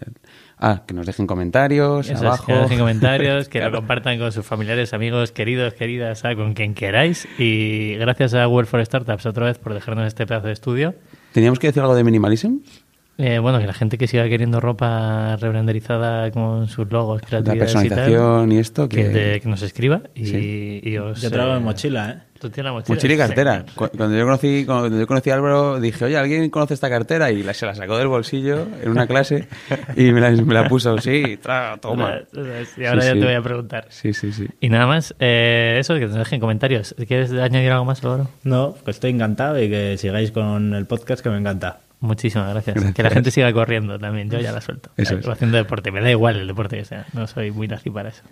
Ah, 0.57 0.84
que 0.88 0.93
nos 0.93 1.05
dejen 1.05 1.27
comentarios 1.27 2.05
Eso 2.05 2.14
es, 2.14 2.22
abajo. 2.22 2.45
que 2.45 2.53
nos 2.53 2.61
dejen 2.64 2.80
comentarios, 2.80 3.49
que 3.49 3.60
Claro. 3.60 3.73
lo 3.73 3.77
compartan 3.80 4.18
con 4.19 4.31
sus 4.31 4.45
familiares, 4.45 4.93
amigos, 4.93 5.34
queridos, 5.34 5.73
queridas, 5.73 6.23
ah, 6.23 6.34
con 6.35 6.53
quien 6.53 6.73
queráis. 6.73 7.27
Y 7.38 7.95
gracias 7.95 8.34
a 8.35 8.47
World 8.47 8.69
for 8.69 8.85
Startups 8.85 9.26
otra 9.26 9.47
vez 9.47 9.57
por 9.57 9.73
dejarnos 9.73 10.07
este 10.07 10.26
pedazo 10.26 10.47
de 10.47 10.53
estudio. 10.53 10.95
¿Teníamos 11.34 11.60
que 11.60 11.68
decir 11.68 11.81
algo 11.81 11.95
de 11.95 12.05
minimalism? 12.05 12.60
Eh, 13.18 13.38
bueno, 13.38 13.60
que 13.60 13.68
la 13.68 13.73
gente 13.73 13.98
que 13.99 14.07
siga 14.07 14.27
queriendo 14.27 14.60
ropa 14.60 15.35
rebranderizada 15.35 16.31
con 16.31 16.68
sus 16.68 16.91
logos, 16.91 17.22
La 17.22 17.27
creatividades 17.27 17.72
y 17.72 17.73
tal, 17.76 17.90
personalización 17.90 18.52
y 18.52 18.57
esto, 18.57 18.90
que, 18.90 18.98
que... 18.98 19.10
te- 19.10 19.40
que 19.41 19.49
nos 19.49 19.61
escriba 19.61 20.02
y, 20.15 20.26
Sí. 20.26 20.81
y 20.84 20.98
os... 20.98 21.22
Yo 21.22 21.30
traigo 21.30 21.53
eh, 21.53 21.57
en 21.57 21.64
mochila, 21.64 22.10
¿eh? 22.10 22.18
Tú 22.40 22.49
tienes 22.49 22.72
la 22.72 22.73
mochila. 22.73 22.95
Mochila 22.95 23.14
y 23.14 23.18
cartera. 23.18 23.65
Sí. 23.68 23.73
Cuando 23.76 24.18
yo 24.18 24.26
conocí, 24.26 24.65
cuando 24.65 24.99
yo 24.99 25.07
conocí 25.07 25.30
a 25.30 25.35
Álvaro, 25.35 25.80
dije, 25.80 26.03
oye, 26.06 26.18
¿alguien 26.18 26.49
conoce 26.49 26.73
esta 26.73 26.90
cartera? 26.90 27.31
Y 27.31 27.44
la- 27.44 27.53
se 27.53 27.65
la 27.68 27.76
sacó 27.76 27.98
del 27.98 28.07
bolsillo 28.07 28.65
en 28.81 28.90
una 28.90 29.06
clase 29.07 29.48
y 29.95 30.11
me 30.11 30.19
la, 30.19 30.31
me 30.31 30.53
la 30.56 30.68
puso, 30.68 30.98
sí, 30.98 31.38
tra, 31.41 31.77
toma. 31.80 32.15
Y 32.34 32.85
ahora 32.85 33.02
Sí, 33.02 33.07
ya 33.07 33.14
sí. 33.14 33.19
te 33.19 33.26
voy 33.26 33.35
a 33.35 33.41
preguntar. 33.44 33.85
Sí, 33.90 34.14
sí, 34.14 34.34
sí. 34.34 34.48
Y 34.60 34.69
nada 34.69 34.88
más, 34.88 35.14
eh, 35.19 35.77
eso, 35.80 35.94
que 35.94 36.07
nos 36.07 36.15
dejen 36.15 36.40
comentarios. 36.40 36.95
¿Quieres 37.07 37.31
añadir 37.31 37.72
algo 37.72 37.85
más, 37.85 38.03
Álvaro? 38.03 38.27
No, 38.44 38.76
que 38.84 38.90
estoy 38.91 39.11
encantado 39.11 39.61
y 39.61 39.69
que 39.69 39.98
sigáis 39.99 40.31
con 40.31 40.73
el 40.73 40.85
podcast 40.88 41.22
que 41.23 41.30
me 41.30 41.38
encanta. 41.38 41.77
Muchísimas 42.04 42.50
gracias. 42.50 42.76
Gracias. 42.76 42.96
Que 42.96 43.02
la 43.02 43.10
gente 43.12 43.32
siga 43.32 43.54
corriendo 43.54 43.98
también. 43.98 44.30
Yo 44.30 44.38
ya 44.38 44.52
la 44.52 44.60
suelto. 44.60 44.90
Eso 44.98 45.16
es. 45.16 45.26
o 45.26 45.32
haciendo 45.32 45.56
deporte. 45.56 45.90
Me 45.90 46.02
da 46.02 46.12
igual 46.12 46.36
el 46.36 46.48
deporte 46.48 46.76
que 46.76 46.84
sea. 46.84 47.06
No 47.14 47.28
soy 47.28 47.52
muy 47.52 47.70
nazi 47.70 47.90
para 47.90 48.10
eso. 48.10 48.24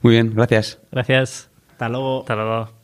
Muy 0.00 0.14
bien, 0.14 0.32
gracias. 0.34 0.80
Gracias. 0.90 1.50
Hasta 1.72 1.90
luego. 1.90 2.20
Hasta 2.20 2.34
luego. 2.34 2.83